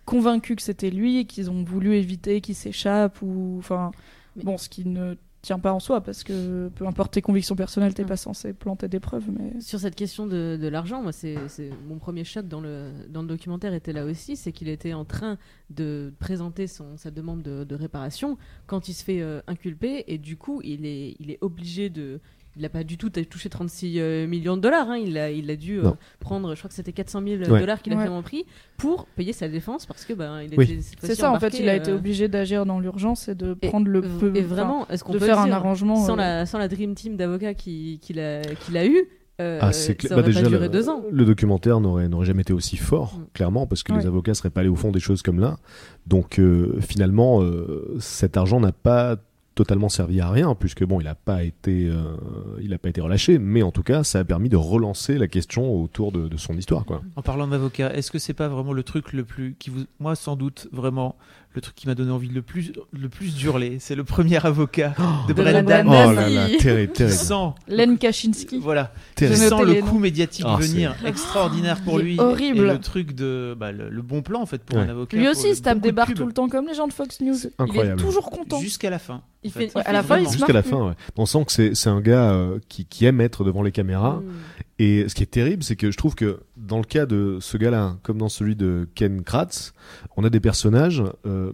convaincus 0.06 0.56
que 0.56 0.62
c'était 0.62 0.90
lui 0.90 1.18
et 1.18 1.24
qu'ils 1.26 1.50
ont 1.50 1.62
voulu 1.64 1.94
éviter 1.96 2.40
qu'il 2.40 2.54
s'échappe 2.54 3.20
ou 3.20 3.56
enfin 3.58 3.90
Mais- 4.36 4.44
bon, 4.44 4.56
ce 4.56 4.68
qui 4.70 4.86
ne 4.86 5.14
tient 5.42 5.58
pas 5.60 5.72
en 5.72 5.78
soi 5.78 6.00
parce 6.00 6.24
que 6.24 6.68
peu 6.74 6.86
importe 6.88 7.12
tes 7.12 7.22
convictions 7.22 7.54
personnelles, 7.54 7.94
t'es 7.94 8.02
Mm. 8.02 8.08
pas 8.08 8.16
censé 8.16 8.52
planter 8.52 8.88
des 8.88 8.98
preuves. 8.98 9.26
Mais 9.30 9.60
Sur 9.60 9.78
cette 9.78 9.94
question 9.94 10.26
de, 10.26 10.58
de 10.60 10.66
l'argent, 10.68 11.02
moi, 11.02 11.12
c'est 11.12 11.36
c'est- 11.48 11.70
mon 11.88 11.98
premier 11.98 12.24
choc 12.24 12.48
dans 12.48 12.60
le, 12.60 12.90
dans 13.10 13.22
le 13.22 13.28
documentaire 13.28 13.72
était 13.72 13.92
là 13.92 14.04
aussi, 14.06 14.34
c'est 14.36 14.50
qu'il 14.50 14.68
était 14.68 14.92
en 14.92 15.04
train 15.04 15.38
de 15.70 16.12
présenter 16.18 16.66
son, 16.66 16.96
sa 16.96 17.12
demande 17.12 17.42
de, 17.42 17.62
de 17.62 17.74
réparation 17.76 18.38
quand 18.66 18.88
il 18.88 18.94
se 18.94 19.04
fait 19.04 19.20
euh, 19.20 19.40
inculper 19.46 20.02
et 20.08 20.18
du 20.18 20.36
coup, 20.36 20.60
il 20.64 20.84
est, 20.84 21.14
il 21.20 21.30
est 21.30 21.38
obligé 21.42 21.90
de. 21.90 22.20
Il 22.56 22.62
n'a 22.62 22.68
pas 22.70 22.84
du 22.84 22.96
tout 22.96 23.10
touché 23.10 23.48
36 23.50 23.96
euh, 23.98 24.26
millions 24.26 24.56
de 24.56 24.62
dollars. 24.62 24.88
hein. 24.90 24.96
Il, 24.96 25.18
a, 25.18 25.30
il 25.30 25.50
a 25.50 25.56
dû 25.56 25.78
euh, 25.78 25.90
prendre, 26.20 26.54
je 26.54 26.58
crois 26.60 26.68
que 26.68 26.74
c'était 26.74 26.92
400 26.92 27.20
000 27.22 27.42
Ouais. 27.50 27.60
dollars 27.60 27.82
qu'il 27.82 27.92
a 27.92 27.96
Ouais. 27.96 28.02
finalement 28.02 28.22
pris 28.22 28.46
pour 28.78 29.06
payer 29.08 29.32
sa 29.34 29.48
défense 29.48 29.84
parce 29.84 30.04
que 30.06 30.14
ben, 30.14 30.40
il 30.42 30.54
Oui. 30.58 30.80
c'est 31.00 31.14
ça 31.14 31.30
en 31.32 31.38
fait, 31.38 31.58
il 31.58 31.68
a 31.68 31.76
été 31.76 31.90
euh, 31.90 31.96
obligé 31.96 32.28
d'agir 32.28 32.64
dans 32.64 32.80
l'urgence 32.80 33.28
et 33.28 33.34
de 33.34 33.56
et- 33.62 33.68
prendre 33.68 33.88
le 33.88 34.00
peu 34.00 34.32
Et 34.34 34.40
vraiment, 34.42 34.88
est-ce 34.88 35.04
qu'on 35.04 35.12
peut 35.12 35.18
faire 35.18 35.38
un 35.40 35.50
arrangement 35.52 35.96
sans, 35.96 36.14
euh, 36.14 36.16
la, 36.16 36.46
sans 36.46 36.58
la 36.58 36.68
dream 36.68 36.94
team 36.94 37.16
d'avocats 37.16 37.54
qu'il 37.54 37.98
qu'il 38.00 38.18
a, 38.20 38.40
qu'il 38.42 38.76
a 38.78 38.86
eu 38.86 39.02
euh, 39.38 39.58
Ah, 39.60 39.70
c'est 39.72 40.02
Bah, 40.08 40.14
aurait 40.14 40.22
déjà, 40.24 40.40
pas 40.40 40.48
duré 40.48 40.62
le, 40.64 40.68
deux 40.70 40.88
ans. 40.88 41.02
le 41.10 41.24
documentaire 41.26 41.78
n'aurait 41.78 42.08
jamais 42.22 42.40
été 42.40 42.54
aussi 42.54 42.78
fort, 42.78 43.18
Mm. 43.18 43.24
clairement, 43.34 43.66
parce 43.66 43.82
que 43.82 43.92
Ouais. 43.92 43.98
les 43.98 44.06
avocats 44.06 44.32
seraient 44.32 44.48
pas 44.48 44.60
allés 44.60 44.70
au 44.70 44.76
fond 44.76 44.92
des 44.92 44.98
choses 45.00 45.20
comme 45.20 45.40
là. 45.40 45.58
Donc, 46.06 46.38
euh, 46.38 46.78
finalement, 46.80 47.42
euh, 47.42 47.96
cet 48.00 48.38
argent 48.38 48.60
n'a 48.60 48.72
pas 48.72 49.16
totalement 49.56 49.88
servi 49.88 50.20
à 50.20 50.30
rien, 50.30 50.54
puisque 50.54 50.84
bon, 50.84 51.00
il 51.00 51.04
n'a 51.04 51.16
pas 51.16 51.42
été, 51.42 51.88
euh, 51.88 52.14
il 52.60 52.72
a 52.74 52.78
pas 52.78 52.90
été 52.90 53.00
relâché, 53.00 53.38
mais 53.38 53.62
en 53.62 53.72
tout 53.72 53.82
cas, 53.82 54.04
ça 54.04 54.20
a 54.20 54.24
permis 54.24 54.50
de 54.50 54.56
relancer 54.56 55.18
la 55.18 55.26
question 55.26 55.74
autour 55.74 56.12
de, 56.12 56.28
de 56.28 56.36
son 56.36 56.56
histoire, 56.56 56.84
quoi. 56.84 57.02
En 57.16 57.22
parlant 57.22 57.48
d'avocat, 57.48 57.92
est-ce 57.94 58.10
que 58.10 58.18
c'est 58.18 58.34
pas 58.34 58.48
vraiment 58.48 58.74
le 58.74 58.82
truc 58.82 59.14
le 59.14 59.24
plus 59.24 59.56
qui 59.58 59.70
vous, 59.70 59.84
moi 59.98 60.14
sans 60.14 60.36
doute 60.36 60.68
vraiment 60.72 61.16
le 61.56 61.60
truc 61.62 61.74
qui 61.74 61.86
m'a 61.86 61.94
donné 61.94 62.12
envie 62.12 62.28
le 62.28 62.42
plus, 62.42 62.72
le 62.92 63.08
plus 63.08 63.34
d'hurler, 63.34 63.78
c'est 63.80 63.94
le 63.94 64.04
premier 64.04 64.44
avocat 64.44 64.94
de 65.26 65.32
de 65.32 65.42
Brendan. 65.42 65.86
Oh 65.88 65.92
là 66.12 66.28
là, 66.28 66.48
terrible, 66.58 66.92
terrible. 66.92 67.14
sent, 67.16 67.34
Len 67.68 67.98
Kaczynski. 67.98 68.58
voilà, 68.60 68.92
terrible. 69.14 69.40
Notais 69.50 69.64
le 69.64 69.72
les 69.72 69.80
coup 69.80 69.98
médiatique 69.98 70.44
Ah, 70.46 70.56
venir 70.60 70.94
extraordinaire 71.04 71.80
pour 71.82 71.98
lui. 71.98 72.18
horrible. 72.20 72.58
Et 72.58 72.72
le 72.72 72.78
truc 72.78 73.14
de, 73.14 73.56
bah, 73.58 73.72
le, 73.72 73.88
le 73.88 74.02
bon 74.02 74.22
plan 74.22 74.42
en 74.42 74.46
fait 74.46 74.62
pour 74.62 74.76
Ouais. 74.78 74.84
un 74.84 74.88
avocat. 74.90 75.16
Lui 75.16 75.28
aussi, 75.28 75.48
il 75.48 75.56
se 75.56 75.62
tape 75.62 75.80
des 75.80 75.92
barres 75.92 76.12
tout 76.14 76.26
le 76.26 76.32
temps 76.32 76.48
comme 76.48 76.66
les 76.66 76.74
gens 76.74 76.86
de 76.86 76.92
Fox 76.92 77.20
News. 77.20 77.36
incroyable. 77.58 77.98
Il 77.98 78.02
est 78.02 78.06
toujours 78.06 78.30
content. 78.30 78.60
Jusqu'à 78.60 78.90
la 78.90 78.98
fin. 78.98 79.22
Il 79.42 79.52
fait- 79.52 79.70
à 79.76 79.92
la 79.92 80.02
fin, 80.02 80.18
il 80.18 80.26
se 80.26 80.32
Jusqu'à 80.32 80.52
la 80.52 80.62
fin, 80.62 80.76
ouais. 80.88 80.92
On 81.16 81.24
sent 81.24 81.44
que 81.46 81.52
c'est 81.52 81.74
c'est 81.74 81.88
un 81.88 82.00
gars 82.00 82.32
euh, 82.32 82.58
qui, 82.68 82.84
qui 82.84 83.04
aime 83.06 83.20
être 83.20 83.44
devant 83.44 83.62
les 83.62 83.70
caméras. 83.72 84.14
Mm. 84.16 84.32
Et 84.78 85.08
ce 85.08 85.14
qui 85.14 85.22
est 85.22 85.26
terrible, 85.26 85.62
c'est 85.62 85.76
que 85.76 85.90
je 85.90 85.96
trouve 85.96 86.14
que 86.14 86.40
dans 86.56 86.78
le 86.78 86.84
cas 86.84 87.06
de 87.06 87.38
ce 87.40 87.56
gars-là, 87.56 87.96
comme 88.02 88.18
dans 88.18 88.28
celui 88.28 88.56
de 88.56 88.86
Ken 88.94 89.22
Kratz, 89.22 89.72
on 90.16 90.24
a 90.24 90.30
des 90.30 90.40
personnages 90.40 91.02
euh, 91.24 91.52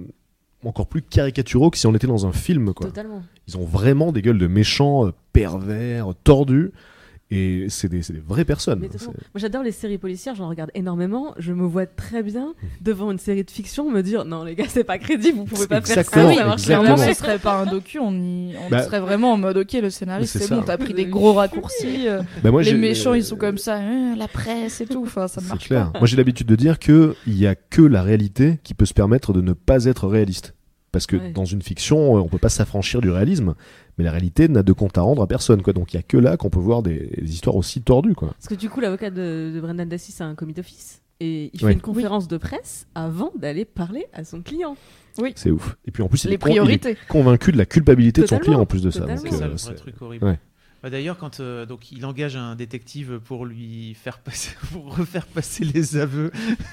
encore 0.65 0.89
plus 0.89 1.03
caricaturaux 1.03 1.71
que 1.71 1.79
si 1.79 1.87
on 1.87 1.95
était 1.95 2.09
dans 2.09 2.27
un 2.27 2.33
film. 2.33 2.75
Quoi. 2.75 2.89
Totalement. 2.89 3.23
Ils 3.47 3.57
ont 3.57 3.65
vraiment 3.65 4.13
des 4.13 4.23
gueules 4.23 4.39
de 4.39 4.49
méchants, 4.49 5.07
euh, 5.07 5.13
pervers, 5.33 6.09
tordus. 6.25 6.73
Et 7.35 7.67
c'est 7.69 7.89
des, 7.89 8.03
vraies 8.27 8.45
personnes. 8.45 8.81
Mais 8.81 8.89
Moi 9.05 9.15
j'adore 9.37 9.63
les 9.63 9.73
séries 9.73 9.99
policières, 9.99 10.35
j'en 10.35 10.49
regarde 10.49 10.71
énormément. 10.75 11.35
Je 11.39 11.53
me 11.53 11.65
vois 11.67 11.87
très 11.87 12.23
bien 12.23 12.55
devant 12.81 13.11
une 13.11 13.19
série 13.19 13.43
de 13.43 13.51
fiction 13.51 13.91
me 13.91 14.03
dire 14.03 14.25
non 14.25 14.45
les 14.45 14.55
gars 14.55 14.65
c'est 14.69 14.85
pas 14.85 14.99
crédible, 14.99 15.39
vous 15.39 15.45
pouvez 15.45 15.67
pas 15.67 15.79
Exactement, 15.79 16.29
faire 16.29 16.35
ça, 16.35 16.41
ça 16.41 16.47
marche 16.47 16.61
exactement. 16.63 16.95
Clairement, 16.95 17.13
ce 17.15 17.19
serait 17.19 17.39
pas 17.39 17.55
un 17.55 17.67
docu, 17.67 17.99
on, 17.99 18.13
y, 18.13 18.55
on 18.67 18.69
Bah, 18.71 18.83
serait 18.83 19.01
vraiment 19.01 19.33
en 19.33 19.37
mode 19.39 19.57
ok, 19.57 19.73
le 19.75 19.91
scénariste, 19.91 20.39
c'est 20.39 20.51
bon, 20.51 20.63
t'as 20.63 20.77
pris 20.77 20.95
des 20.95 21.07
gros 21.07 21.33
raccourcis. 21.33 22.07
euh, 22.07 22.23
Bah, 22.43 22.51
moi, 22.51 22.63
les 22.63 22.75
méchants, 22.75 23.15
ils 23.15 23.25
sont 23.25 23.37
comme 23.37 23.59
ça, 23.59 23.79
euh, 23.79 24.15
la 24.17 24.29
presse 24.29 24.81
et 24.81 24.87
tout. 24.87 25.03
Enfin, 25.05 25.29
ça 25.29 25.41
ne 25.41 25.47
C'est 25.47 25.53
marche 25.53 25.67
clair. 25.67 25.93
pas. 25.93 26.01
Moi, 26.01 26.07
j'ai 26.07 26.17
l'habitude 26.17 26.47
de 26.47 26.57
dire 26.57 26.79
que 26.79 27.17
il 27.27 27.39
y 27.39 27.47
a 27.47 27.55
que 27.55 27.83
la 27.83 28.03
réalité 28.03 28.59
qui 28.63 28.75
peut 28.75 28.87
se 28.87 28.95
permettre 28.95 29.33
de 29.33 29.41
ne 29.41 29.53
pas 29.53 29.85
être 29.87 30.07
réaliste. 30.07 30.55
Parce 30.93 31.07
que 31.07 31.17
Ouais. 31.17 31.31
dans 31.33 31.47
une 31.47 31.63
fiction, 31.63 32.13
on 32.15 32.29
peut 32.29 32.37
pas 32.39 32.51
s'affranchir 32.51 33.01
du 33.01 33.11
réalisme, 33.11 33.55
mais 33.99 34.05
la 34.05 34.11
réalité 34.11 34.47
n'a 34.49 34.63
de 34.63 34.73
compte 34.73 34.99
à 34.99 35.01
rendre 35.03 35.23
à 35.23 35.27
personne, 35.27 35.63
quoi. 35.63 35.73
Donc 35.73 35.93
il 35.95 35.97
y 35.97 35.99
a 35.99 36.03
que 36.03 36.19
là 36.19 36.37
qu'on 36.37 36.51
peut 36.51 36.61
voir 36.61 36.83
des, 36.83 37.11
des 37.19 37.33
histoires 37.33 37.57
aussi 37.57 37.81
tordues, 37.83 38.15
quoi. 38.15 38.29
Parce 38.35 38.49
que 38.49 38.55
du 38.55 38.69
coup 38.69 38.81
l'avocat 38.81 39.11
de, 39.11 39.51
de 39.55 39.61
Brendan 39.61 39.89
Dassey 39.89 40.13
c'est 40.13 40.23
un 40.25 40.35
comité 40.35 40.61
d'office 40.61 41.01
et 41.21 41.51
il 41.55 41.61
fait 41.61 41.73
une 41.73 41.81
conférence 41.81 42.29
de 42.29 42.37
presse 42.37 42.87
avant 42.95 43.33
d'aller 43.39 43.65
parler 43.65 44.07
à 44.13 44.25
son 44.25 44.43
client. 44.43 44.77
C'est 45.37 45.51
ouf. 45.51 45.77
Et 45.87 45.91
puis 45.91 46.03
en 46.03 46.09
plus, 46.09 46.25
il 46.25 46.29
Les 46.29 46.35
est, 46.35 46.39
con- 46.39 46.49
il 46.49 46.53
est 46.53 46.61
priorités. 46.61 46.97
convaincu 47.09 47.53
de 47.53 47.59
la 47.59 47.67
culpabilité 47.67 48.23
de 48.23 48.27
son 48.27 48.39
client 48.39 48.61
en 48.61 48.67
plus 48.67 48.83
de 48.83 48.91
ça. 48.91 49.01
Totalement. 49.01 49.23
C'est 49.57 49.69
euh, 49.69 49.71
le 49.73 49.77
truc 49.77 49.95
horrible. 50.01 50.25
Ouais. 50.25 50.39
Bah, 50.83 50.91
D'ailleurs, 50.91 51.17
quand 51.17 51.39
euh, 51.41 51.65
donc 51.65 51.93
il 51.93 52.05
engage 52.05 52.35
un 52.37 52.57
détective 52.57 53.21
pour 53.25 53.47
lui 53.47 53.95
faire 53.95 54.19
passer, 54.19 54.51
pour 54.73 54.97
refaire 54.97 55.27
passer 55.27 55.65
les 55.65 55.97
aveux 55.97 56.31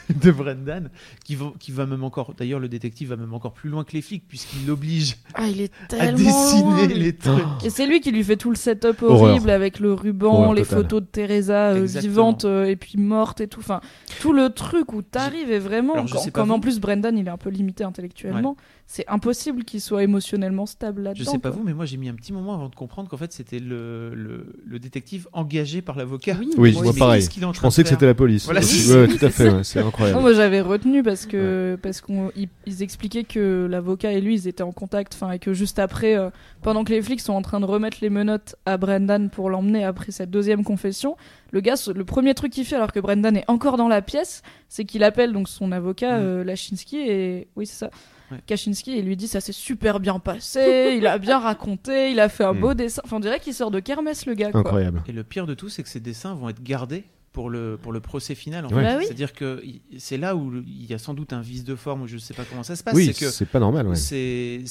de 0.23 0.31
Brendan, 0.31 0.89
qui 1.23 1.35
va, 1.35 1.51
qui 1.59 1.71
va 1.71 1.85
même 1.85 2.03
encore. 2.03 2.33
D'ailleurs, 2.35 2.59
le 2.59 2.67
détective 2.69 3.09
va 3.09 3.15
même 3.17 3.33
encore 3.33 3.53
plus 3.53 3.69
loin 3.69 3.83
que 3.83 3.91
les 3.93 4.01
flics 4.01 4.23
puisqu'il 4.27 4.65
l'oblige 4.67 5.17
Ah, 5.35 5.47
il 5.47 5.61
est 5.61 5.71
à 5.83 5.87
tellement 5.87 6.17
dessiner 6.17 6.87
loin. 6.87 6.87
les 6.87 7.15
trucs. 7.15 7.63
Et 7.63 7.69
c'est 7.69 7.85
lui 7.85 8.01
qui 8.01 8.11
lui 8.11 8.23
fait 8.23 8.37
tout 8.37 8.49
le 8.49 8.55
setup 8.55 9.01
Horreur. 9.03 9.21
horrible 9.29 9.49
avec 9.51 9.79
le 9.79 9.93
ruban, 9.93 10.33
Horreur 10.33 10.53
les 10.55 10.63
totale. 10.63 10.77
photos 10.79 11.01
de 11.01 11.07
Teresa 11.07 11.69
euh, 11.73 11.85
vivante 11.85 12.45
euh, 12.45 12.65
et 12.65 12.75
puis 12.75 12.97
morte 12.97 13.41
et 13.41 13.47
tout. 13.47 13.59
Enfin, 13.59 13.81
tout 14.21 14.33
le 14.33 14.49
truc 14.49 14.91
où 14.93 15.01
t'arrives 15.03 15.51
et 15.51 15.59
vraiment, 15.59 15.93
Alors, 15.93 16.09
quand- 16.09 16.31
comme 16.31 16.47
vous. 16.49 16.53
en 16.55 16.59
plus 16.59 16.79
Brendan 16.79 17.15
il 17.17 17.27
est 17.27 17.31
un 17.31 17.37
peu 17.37 17.49
limité 17.51 17.83
intellectuellement, 17.83 18.57
c'est 18.91 19.06
impossible 19.08 19.65
qu'il 19.65 19.82
soit 19.82 20.02
émotionnellement 20.02 20.65
stable 20.65 21.04
là-dedans. 21.04 21.23
Je 21.23 21.30
sais 21.30 21.38
pas 21.38 21.52
quoi. 21.52 21.60
vous, 21.60 21.63
mais 21.63 21.75
moi 21.75 21.86
j'ai 21.86 21.97
mis 21.97 22.10
un 22.10 22.15
petit 22.15 22.34
moment 22.34 22.56
avant 22.56 22.69
de 22.69 22.75
comprendre 22.75 23.08
qu'en 23.08 23.17
fait 23.17 23.32
c'était 23.32 23.60
le, 23.60 24.15
le, 24.15 24.47
le 24.65 24.80
détective 24.80 25.28
engagé 25.32 25.84
par 25.84 25.95
l'avocat. 25.95 26.36
Oui, 26.39 26.49
Oui, 26.58 26.73
moi 26.73 26.91
pareil. 26.97 27.21
est 27.23 27.32
Je 27.32 27.60
pensais 27.62 27.84
que 27.84 27.89
c'était 27.89 28.08
la 28.08 28.15
police. 28.15 28.45
Voilà, 28.45 28.62
Ouais, 28.62 29.08
tout 29.08 29.23
à 29.23 29.30
fait, 29.30 29.49
ouais, 29.52 29.63
c'est 29.63 29.78
incroyable. 29.86 30.15
Non, 30.17 30.23
moi 30.23 30.34
j'avais 30.34 30.62
retenu 30.62 31.04
parce 31.04 31.28
que 31.28 31.78
parce 31.84 32.02
qu'on 32.02 32.32
ils, 32.36 32.49
ils 32.65 32.82
expliquaient 32.82 33.25
que 33.25 33.67
l'avocat 33.69 34.12
et 34.12 34.21
lui 34.21 34.34
ils 34.34 34.47
étaient 34.47 34.63
en 34.63 34.71
contact, 34.71 35.13
enfin 35.13 35.34
et 35.34 35.39
que 35.39 35.54
juste 35.54 35.78
après, 35.78 36.17
euh, 36.17 36.32
pendant 36.63 36.84
que 36.84 36.91
les 36.91 37.04
flics 37.04 37.21
sont 37.21 37.34
en 37.34 37.43
train 37.43 37.60
de 37.60 37.65
remettre 37.65 37.99
les 38.02 38.10
menottes 38.10 38.56
à 38.65 38.78
Brendan 38.78 39.30
pour 39.30 39.52
l'emmener 39.52 39.84
après 39.84 40.12
cette 40.12 40.32
deuxième 40.32 40.63
confession, 40.63 41.15
le 41.52 41.62
gars, 41.62 41.75
le 41.93 42.06
premier 42.06 42.34
truc 42.34 42.52
qu'il 42.54 42.65
fait 42.65 42.75
alors 42.78 42.91
que 42.91 42.99
Brendan 42.99 43.38
est 43.38 43.45
encore 43.47 43.78
dans 43.78 43.88
la 43.88 44.02
pièce, 44.02 44.41
c'est 44.67 44.84
qu'il 44.86 45.04
appelle 45.04 45.32
donc 45.32 45.47
son 45.47 45.71
avocat 45.71 46.17
Mm. 46.17 46.23
euh, 46.23 46.43
Lachinsky 46.43 46.97
et 46.97 47.47
oui 47.56 47.67
c'est 47.67 47.78
ça. 47.86 47.91
Ouais. 48.31 48.37
Kaczynski 48.45 48.91
et 48.97 49.01
lui 49.01 49.15
dit 49.17 49.27
ça 49.27 49.41
s'est 49.41 49.51
super 49.53 49.99
bien 49.99 50.19
passé, 50.19 50.95
il 50.97 51.07
a 51.07 51.17
bien 51.17 51.39
raconté, 51.39 52.11
il 52.11 52.19
a 52.19 52.29
fait 52.29 52.43
un 52.43 52.53
Mm. 52.53 52.59
beau 52.59 52.73
dessin. 52.73 53.01
Enfin, 53.05 53.17
on 53.17 53.19
dirait 53.19 53.39
qu'il 53.39 53.53
sort 53.53 53.71
de 53.71 53.79
kermesse 53.79 54.25
le 54.25 54.33
gars. 54.35 54.51
Quoi. 54.51 54.59
Incroyable. 54.61 55.01
Et 55.07 55.11
le 55.11 55.23
pire 55.23 55.45
de 55.47 55.53
tout, 55.53 55.69
c'est 55.69 55.83
que 55.83 55.89
ces 55.89 55.99
dessins 55.99 56.33
vont 56.35 56.49
être 56.49 56.61
gardés 56.63 57.05
pour 57.31 57.49
le, 57.49 57.77
pour 57.81 57.91
le 57.91 57.99
procès 57.99 58.33
final. 58.35 58.65
En 58.65 58.69
Ouais. 58.69 58.83
fait. 58.83 58.83
Bah 58.83 58.95
oui. 58.97 59.05
C'est-à-dire 59.05 59.33
que 59.33 59.63
c'est 59.97 60.17
là 60.17 60.35
où 60.35 60.51
il 60.65 60.85
y 60.85 60.93
a 60.93 60.97
sans 60.97 61.13
doute 61.13 61.31
un 61.33 61.41
vice 61.41 61.63
de 61.63 61.75
forme, 61.75 62.01
ou 62.03 62.07
je 62.07 62.17
sais 62.17 62.33
pas 62.33 62.43
comment 62.43 62.63
ça 62.63 62.75
se 62.75 62.83
passe. 62.83 62.93
Oui, 62.95 63.13
c'est 63.13 63.45
pas 63.47 63.59
normal. 63.59 63.87
Ouais. 63.87 63.95
c'est 63.95 64.63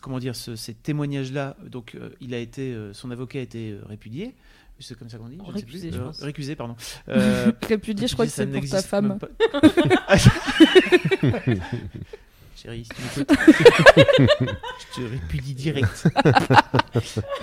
comment 0.00 0.18
dire 0.18 0.34
ce- 0.36 0.56
ces 0.56 0.74
témoignages 0.74 1.32
là 1.32 1.56
donc 1.70 1.94
euh, 1.96 2.10
il 2.20 2.32
a 2.34 2.38
été 2.38 2.72
euh, 2.72 2.92
son 2.94 3.10
avocat 3.10 3.40
a 3.40 3.42
été 3.42 3.72
euh, 3.72 3.80
répudié 3.88 4.34
c'est 4.80 4.98
comme 4.98 5.08
ça 5.08 5.18
qu'on 5.18 5.28
dit 5.28 5.36
je 5.38 5.40
ne 5.40 5.46
sais 5.46 5.64
Récusé, 5.64 5.88
plus. 5.88 5.96
je 5.96 6.02
Euh, 6.02 6.06
pense. 6.06 6.22
récusé 6.22 6.56
pardon 6.56 6.74
euh, 7.08 7.52
Répudié, 7.68 8.06
je 8.08 8.12
crois 8.14 8.26
que 8.26 8.32
c'est 8.32 8.44
pour 8.46 8.54
n'existe 8.54 8.86
femme. 8.86 9.18
même 12.66 12.82
pas. 12.82 12.84
Chérie, 12.84 12.84
si 12.84 12.90
tu 12.90 13.20
m'écoutes, 13.20 13.38
je 14.96 15.00
te 15.02 15.08
répudie 15.08 15.54
direct. 15.54 16.08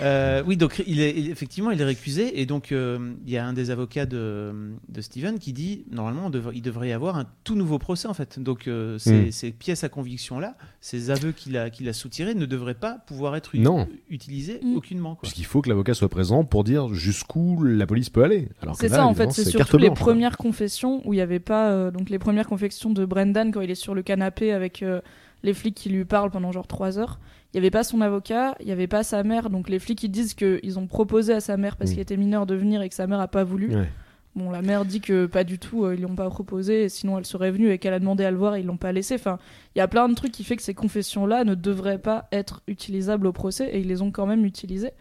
Euh, 0.01 0.41
oui, 0.45 0.57
donc 0.57 0.81
il 0.87 1.01
est 1.01 1.11
il- 1.15 1.29
effectivement 1.29 1.71
il 1.71 1.79
est 1.81 1.85
récusé 1.85 2.39
et 2.41 2.45
donc 2.45 2.71
euh, 2.71 3.13
il 3.25 3.31
y 3.31 3.37
a 3.37 3.45
un 3.45 3.53
des 3.53 3.69
avocats 3.69 4.05
de, 4.05 4.71
de 4.89 5.01
Steven 5.01 5.37
qui 5.39 5.53
dit 5.53 5.83
normalement 5.91 6.27
on 6.33 6.51
il 6.53 6.61
devrait 6.61 6.89
y 6.89 6.91
avoir 6.91 7.17
un 7.17 7.25
tout 7.43 7.55
nouveau 7.55 7.77
procès 7.77 8.07
en 8.07 8.13
fait. 8.13 8.39
Donc 8.39 8.67
euh, 8.67 8.97
ces, 8.97 9.11
Mm. 9.27 9.31
ces 9.31 9.51
pièces 9.51 9.83
à 9.83 9.89
conviction 9.89 10.39
là, 10.39 10.55
ces 10.79 11.09
aveux 11.11 11.31
qu'il 11.33 11.57
a 11.57 11.69
qu'il 11.69 11.87
a 11.89 11.93
soutirés 11.93 12.33
ne 12.33 12.45
devraient 12.45 12.73
pas 12.73 12.93
pouvoir 13.05 13.35
être 13.35 13.53
ut- 13.55 13.59
Non. 13.59 13.87
utilisés 14.09 14.59
Mm. 14.63 14.75
aucunement. 14.77 15.15
Quoi. 15.15 15.21
Puisqu'il 15.23 15.45
faut 15.45 15.61
que 15.61 15.69
l'avocat 15.69 15.93
soit 15.93 16.09
présent 16.09 16.43
pour 16.45 16.63
dire 16.63 16.93
jusqu'où 16.93 17.61
la 17.63 17.85
police 17.85 18.09
peut 18.09 18.23
aller. 18.23 18.47
Alors 18.61 18.75
que 18.75 18.81
C'est 18.81 18.89
là, 18.89 18.97
ça 18.97 19.05
en 19.05 19.13
fait, 19.13 19.23
évidemment, 19.25 19.33
c'est 19.33 19.43
carte 19.43 19.55
surtout 19.69 19.77
les 19.77 19.87
blanche, 19.89 19.99
quoi. 19.99 20.07
premières 20.13 20.37
confessions 20.37 21.01
où 21.05 21.13
il 21.13 21.17
n'y 21.17 21.21
avait 21.21 21.39
pas 21.39 21.71
euh, 21.71 21.91
donc 21.91 22.09
les 22.09 22.19
premières 22.19 22.47
confessions 22.47 22.89
de 22.91 23.05
Brendan 23.05 23.51
quand 23.51 23.61
il 23.61 23.69
est 23.69 23.75
sur 23.75 23.93
le 23.93 24.01
canapé 24.01 24.51
avec 24.53 24.81
euh, 24.81 25.01
les 25.43 25.53
flics 25.53 25.75
qui 25.75 25.89
lui 25.89 26.05
parlent 26.05 26.31
pendant 26.31 26.51
genre 26.51 26.67
trois 26.67 26.97
heures. 26.97 27.19
Il 27.53 27.57
n'y 27.57 27.59
avait 27.59 27.71
pas 27.71 27.83
son 27.83 28.01
avocat, 28.01 28.55
il 28.59 28.67
n'y 28.67 28.71
avait 28.71 28.87
pas 28.87 29.03
sa 29.03 29.23
mère, 29.23 29.49
donc 29.49 29.69
les 29.69 29.79
flics 29.79 30.01
ils 30.03 30.09
disent 30.09 30.33
qu'ils 30.33 30.79
ont 30.79 30.87
proposé 30.87 31.33
à 31.33 31.41
sa 31.41 31.57
mère 31.57 31.75
parce 31.75 31.91
qu'il 31.91 31.99
était 31.99 32.17
mineur 32.17 32.45
de 32.45 32.55
venir 32.55 32.81
et 32.81 32.89
que 32.89 32.95
sa 32.95 33.07
mère 33.07 33.19
a 33.19 33.27
pas 33.27 33.43
voulu. 33.43 33.75
Ouais. 33.75 33.89
Bon, 34.33 34.49
la 34.49 34.61
mère 34.61 34.85
dit 34.85 35.01
que 35.01 35.25
pas 35.25 35.43
du 35.43 35.59
tout, 35.59 35.83
euh, 35.83 35.93
ils 35.93 35.97
lui 35.97 36.05
ont 36.05 36.15
pas 36.15 36.29
proposé, 36.29 36.87
sinon 36.87 37.17
elle 37.17 37.25
serait 37.25 37.51
venue 37.51 37.69
et 37.69 37.79
qu'elle 37.79 37.93
a 37.93 37.99
demandé 37.99 38.23
à 38.23 38.31
le 38.31 38.37
voir, 38.37 38.55
et 38.55 38.61
ils 38.61 38.65
l'ont 38.65 38.77
pas 38.77 38.93
laissé. 38.93 39.15
Enfin, 39.15 39.39
il 39.75 39.79
y 39.79 39.81
a 39.81 39.89
plein 39.89 40.07
de 40.07 40.13
trucs 40.13 40.31
qui 40.31 40.45
fait 40.45 40.55
que 40.55 40.63
ces 40.63 40.73
confessions-là 40.73 41.43
ne 41.43 41.53
devraient 41.53 41.97
pas 41.97 42.29
être 42.31 42.61
utilisables 42.67 43.27
au 43.27 43.33
procès 43.33 43.69
et 43.73 43.79
ils 43.81 43.87
les 43.87 44.01
ont 44.01 44.11
quand 44.11 44.25
même 44.25 44.45
utilisées. 44.45 44.91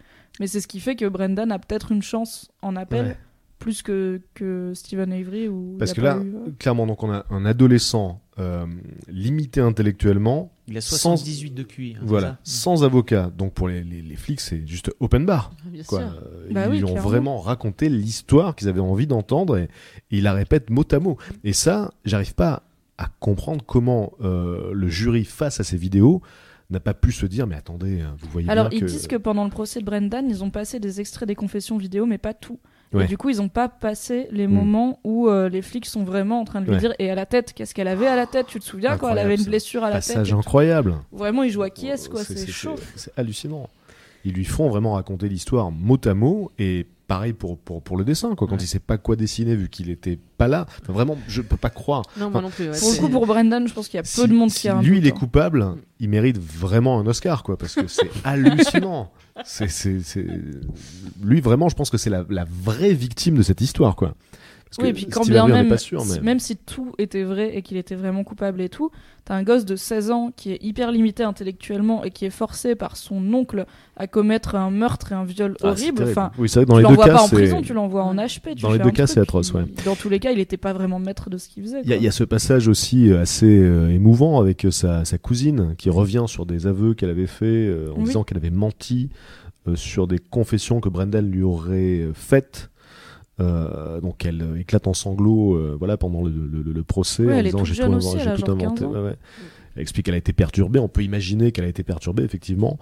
Mais 0.41 0.49
c'est 0.49 0.61
ce 0.61 0.67
qui 0.67 0.81
fait 0.81 0.97
que 0.97 1.05
Brendan 1.07 1.53
a 1.53 1.61
peut-être 1.61 1.93
une 1.93 2.03
chance 2.03 2.51
en 2.61 2.75
appel 2.75 3.07
Ouais. 3.07 3.17
Plus 3.61 3.83
que, 3.83 4.21
que 4.35 4.73
Stephen 4.75 5.13
Avery 5.13 5.47
ou 5.47 5.77
Parce 5.79 5.93
que 5.93 6.01
là, 6.01 6.19
clairement, 6.59 6.87
donc 6.87 7.03
on 7.05 7.13
a 7.13 7.25
un 7.31 7.45
adolescent 7.47 8.21
euh, 8.41 8.67
limité 9.09 9.61
intellectuellement, 9.61 10.51
Il 10.67 10.77
a 10.77 10.81
Sans- 10.81 11.17
78 11.17 11.55
de 11.55 11.63
QI. 11.63 11.95
hein, 11.97 12.01
voilà, 12.03 12.29
ça 12.43 12.63
sans 12.63 12.85
avocat. 12.85 13.31
Donc 13.37 13.53
pour 13.53 13.69
les, 13.69 13.85
les- 13.85 14.03
les 14.03 14.17
flics, 14.17 14.41
c'est 14.41 14.67
juste 14.67 14.91
open 14.99 15.27
bar. 15.27 15.53
Bien 15.67 15.83
Quoi. 15.85 15.99
sûr. 16.01 16.09
Euh, 16.09 16.49
Bah 16.51 16.67
ils 16.67 16.71
oui, 16.71 16.77
lui 16.79 16.85
ont 16.85 16.89
clairement. 16.89 17.09
vraiment 17.09 17.39
raconté 17.39 17.89
l'histoire 17.89 18.57
qu'ils 18.57 18.69
avaient 18.69 18.81
envie 18.81 19.07
d'entendre 19.07 19.59
et, 19.59 19.65
et 19.65 19.69
il 20.19 20.23
la 20.25 20.33
répète 20.33 20.71
mot 20.71 20.85
à 20.91 20.99
mot. 20.99 21.19
Et 21.45 21.53
ça, 21.53 21.93
j'arrive 22.05 22.35
pas 22.35 22.63
à 22.99 23.09
comprendre 23.21 23.65
comment 23.67 24.13
euh, 24.23 24.73
le 24.73 24.89
jury 24.89 25.25
face 25.25 25.61
à 25.61 25.65
ces 25.65 25.77
vidéos 25.77 26.23
n'a 26.71 26.81
pas 26.81 26.95
pu 26.95 27.13
se 27.13 27.27
dire 27.27 27.47
mais 27.47 27.57
attendez, 27.57 28.01
hein, 28.01 28.15
vous 28.21 28.29
voyez 28.31 28.49
Alors, 28.49 28.69
bien 28.69 28.79
ils 28.79 28.81
que 28.83 28.87
disent 28.87 29.07
que 29.09 29.17
pendant 29.17 29.45
le 29.45 29.51
procès 29.51 29.81
de 29.81 29.85
Brendan, 29.85 30.25
ils 30.31 30.43
ont 30.45 30.51
passé 30.51 30.81
des 30.81 31.01
extraits 31.01 31.27
des 31.29 31.35
confessions 31.35 31.77
vidéo, 31.77 32.07
mais 32.07 32.17
pas 32.19 32.33
tout. 32.33 32.59
Ouais. 32.93 33.05
Et 33.05 33.07
du 33.07 33.17
coup, 33.17 33.31
ils 33.31 33.37
n'ont 33.37 33.49
pas 33.49 33.69
passé 33.69 34.27
les 34.33 34.47
Mm. 34.49 34.53
moments 34.53 34.99
où 35.05 35.29
euh, 35.29 35.49
les 35.49 35.63
flics 35.63 35.87
sont 35.87 36.03
vraiment 36.03 36.41
en 36.41 36.45
train 36.45 36.61
de 36.61 36.67
lui 36.67 36.73
Ouais. 36.73 36.79
dire 36.81 36.93
et 36.99 37.09
à 37.11 37.15
la 37.15 37.25
tête, 37.27 37.53
qu'est-ce 37.53 37.73
qu'elle 37.75 37.87
avait 37.89 38.07
à 38.09 38.17
la 38.17 38.27
tête? 38.27 38.47
Tu 38.49 38.59
te 38.59 38.65
souviens 38.65 38.91
quand 38.99 39.07
elle 39.09 39.19
Incroyable, 39.19 39.33
avait 39.33 39.43
une 39.43 39.49
blessure 39.49 39.85
à 39.85 39.91
la 39.91 39.97
tête? 40.01 40.09
Passage 40.09 40.31
tout. 40.31 40.37
incroyable. 40.39 40.95
Vraiment, 41.13 41.43
il 41.45 41.51
joue 41.51 41.63
à 41.63 41.71
qui 41.71 41.87
est-ce 41.89 42.09
quoi? 42.09 42.25
C'est- 42.25 42.35
C'est 42.37 42.47
c'est- 42.47 42.53
chaud. 42.53 42.75
C'est 42.97 43.13
hallucinant. 43.17 43.69
Ils 44.25 44.33
lui 44.35 44.45
font 44.45 44.69
vraiment 44.69 44.95
raconter 44.95 45.29
l'histoire 45.29 45.71
mot 45.71 45.99
à 46.05 46.15
mot 46.15 46.51
et 46.59 46.87
pareil 47.11 47.33
pour, 47.33 47.59
pour, 47.59 47.83
pour 47.83 47.97
le 47.97 48.05
dessin 48.05 48.37
quoi. 48.37 48.47
Quand 48.47 48.55
Ouais. 48.55 48.63
il 48.63 48.69
sait 48.69 48.79
pas 48.79 48.97
quoi 48.97 49.17
dessiner 49.17 49.57
vu 49.57 49.69
qu'il 49.69 49.91
était 49.91 50.17
pas 50.39 50.47
là. 50.47 50.65
Enfin, 50.81 50.93
vraiment, 50.93 51.19
je 51.27 51.43
peux 51.43 51.57
pas 51.57 51.69
croire. 51.69 52.03
Non, 52.17 52.31
moi 52.31 52.41
non 52.41 52.51
plus. 52.51 52.71
ouais, 52.71 52.79
Pour 52.79 52.93
le 52.93 52.99
coup, 52.99 53.09
pour 53.09 53.27
Brendan, 53.27 53.67
je 53.67 53.75
pense 53.75 53.89
qu'il 53.89 53.97
y 53.97 53.99
a 53.99 54.03
peu 54.03 54.09
Si- 54.09 54.29
de 54.29 54.33
monde 54.33 54.51
si 54.53 54.61
qui 54.61 54.69
a 54.69 54.77
un 54.77 54.83
lui 54.83 54.99
il 54.99 55.07
est 55.09 55.11
hein. 55.11 55.17
coupable, 55.19 55.75
il 55.99 56.09
mérite 56.09 56.39
vraiment 56.39 57.01
un 57.01 57.07
Oscar 57.09 57.43
quoi 57.43 57.59
parce 57.59 57.75
que 57.75 57.89
c'est 57.89 58.09
hallucinant. 58.25 59.11
C'est 59.45 59.69
c'est 59.69 59.99
c'est 60.01 60.25
lui 61.23 61.41
vraiment, 61.41 61.69
je 61.69 61.75
pense 61.75 61.91
que 61.91 61.99
c'est 61.99 62.11
la, 62.11 62.25
la 62.31 62.45
vraie 62.49 62.93
victime 62.95 63.35
de 63.37 63.43
cette 63.43 63.61
histoire 63.61 63.97
quoi. 63.97 64.15
Parce 64.71 64.85
Oui, 64.85 64.91
et 64.91 64.93
puis 64.93 65.07
quand 65.07 65.27
bien 65.27 65.49
même, 65.49 65.69
pas 65.69 65.79
sûr, 65.79 66.05
mais... 66.05 66.15
si- 66.15 66.21
même 66.21 66.39
si 66.39 66.57
tout 66.57 66.93
était 66.99 67.25
vrai 67.25 67.57
et 67.57 67.63
qu'il 67.63 67.77
était 67.77 67.97
vraiment 67.97 68.23
coupable 68.23 68.61
et 68.61 68.69
tout, 68.69 68.93
t'as 69.25 69.35
un 69.35 69.43
gosse 69.43 69.65
de 69.65 69.75
16 69.75 70.13
ans 70.13 70.31
qui 70.37 70.53
est 70.53 70.63
hyper 70.63 70.93
limité 70.93 71.25
intellectuellement 71.25 72.05
et 72.05 72.13
qui 72.13 72.25
est 72.25 72.31
forcé 72.31 72.77
par 72.77 72.97
son 72.97 73.35
oncle 73.35 73.67
à 73.97 74.07
commettre 74.07 74.55
un 74.55 74.71
meurtre 74.71 75.11
et 75.11 75.17
un 75.17 75.25
viol 75.25 75.57
Ah, 75.63 75.71
horrible. 75.71 76.05
Enfin, 76.05 76.31
oui, 76.39 76.49
c'est 76.49 76.61
vrai 76.61 76.67
que 76.67 76.71
dans 76.71 76.77
tu 76.77 76.83
les 76.83 76.89
deux 76.89 76.91
l'envoies 76.91 77.07
cas, 77.07 77.15
pas 77.17 77.23
en 77.23 77.29
prison, 77.29 77.63
tu 77.63 77.75
l'envoies 77.75 78.05
en 78.05 78.15
HP. 78.15 78.55
Tu 78.55 78.63
Dans 78.63 78.71
les 78.73 78.79
deux 78.79 78.93
cas, 78.93 79.09
c'est 79.09 79.19
atroce, 79.19 79.53
ouais. 79.55 79.65
Dans 79.85 79.97
tous 79.97 80.09
les 80.09 80.21
cas, 80.21 80.31
il 80.31 80.39
était 80.39 80.57
pas 80.57 80.73
vraiment 80.73 81.01
maître 81.01 81.31
de 81.31 81.37
ce 81.39 81.49
qu'il 81.49 81.65
faisait. 81.65 81.81
Il 81.83 81.91
y, 81.91 81.93
a- 81.93 81.97
y 81.97 82.13
ce 82.13 82.23
passage 82.23 82.69
aussi 82.69 83.11
euh, 83.11 83.21
assez 83.23 83.47
euh, 83.59 83.89
émouvant 83.91 84.39
avec 84.41 84.65
euh, 84.65 84.71
sa, 84.71 85.05
sa 85.05 85.19
cousine 85.19 85.75
qui 85.79 85.91
revient 85.91 86.25
sur 86.29 86.47
des 86.47 86.69
aveux 86.69 86.95
qu'elle 86.95 87.11
avait 87.11 87.27
fait 87.27 87.45
euh, 87.47 87.91
en 87.93 87.99
Oui. 87.99 88.05
disant 88.05 88.23
qu'elle 88.23 88.39
avait 88.39 88.51
menti 88.51 89.11
sur 89.75 90.07
des 90.07 90.19
confessions 90.19 90.81
que 90.81 90.89
Brendan 90.89 91.29
lui 91.29 91.43
aurait 91.43 92.09
faites. 92.15 92.71
Euh, 93.41 94.01
donc 94.01 94.25
elle 94.27 94.43
euh, 94.43 94.59
éclate 94.61 94.87
en 94.87 94.93
sanglots 94.95 95.55
euh, 95.57 95.77
voilà, 95.79 95.97
pendant 95.97 96.23
le, 96.23 96.31
le- 96.31 96.63
le- 96.63 96.73
le 96.73 96.83
procès 96.85 97.25
Ouais, 97.25 97.41
en 97.41 97.43
disant 97.43 97.65
j'ai 97.65 97.75
tout, 97.75 97.83
aussi, 97.91 98.09
inventé, 98.09 98.19
elle 98.23 98.29
a 98.29 98.37
j'ai 98.37 98.43
tout 98.43 98.51
genre 98.51 98.61
inventé. 98.63 98.81
15 98.81 98.89
ans. 98.89 98.93
Ouais, 98.93 99.01
ouais. 99.01 99.17
Elle 99.77 99.83
explique 99.83 100.07
qu'elle 100.07 100.15
a 100.15 100.19
été 100.19 100.33
perturbée, 100.33 100.79
on 100.79 100.89
peut 100.89 101.03
imaginer 101.03 101.53
qu'elle 101.53 101.65
a 101.65 101.69
été 101.69 101.83
perturbée 101.83 102.23
effectivement. 102.25 102.79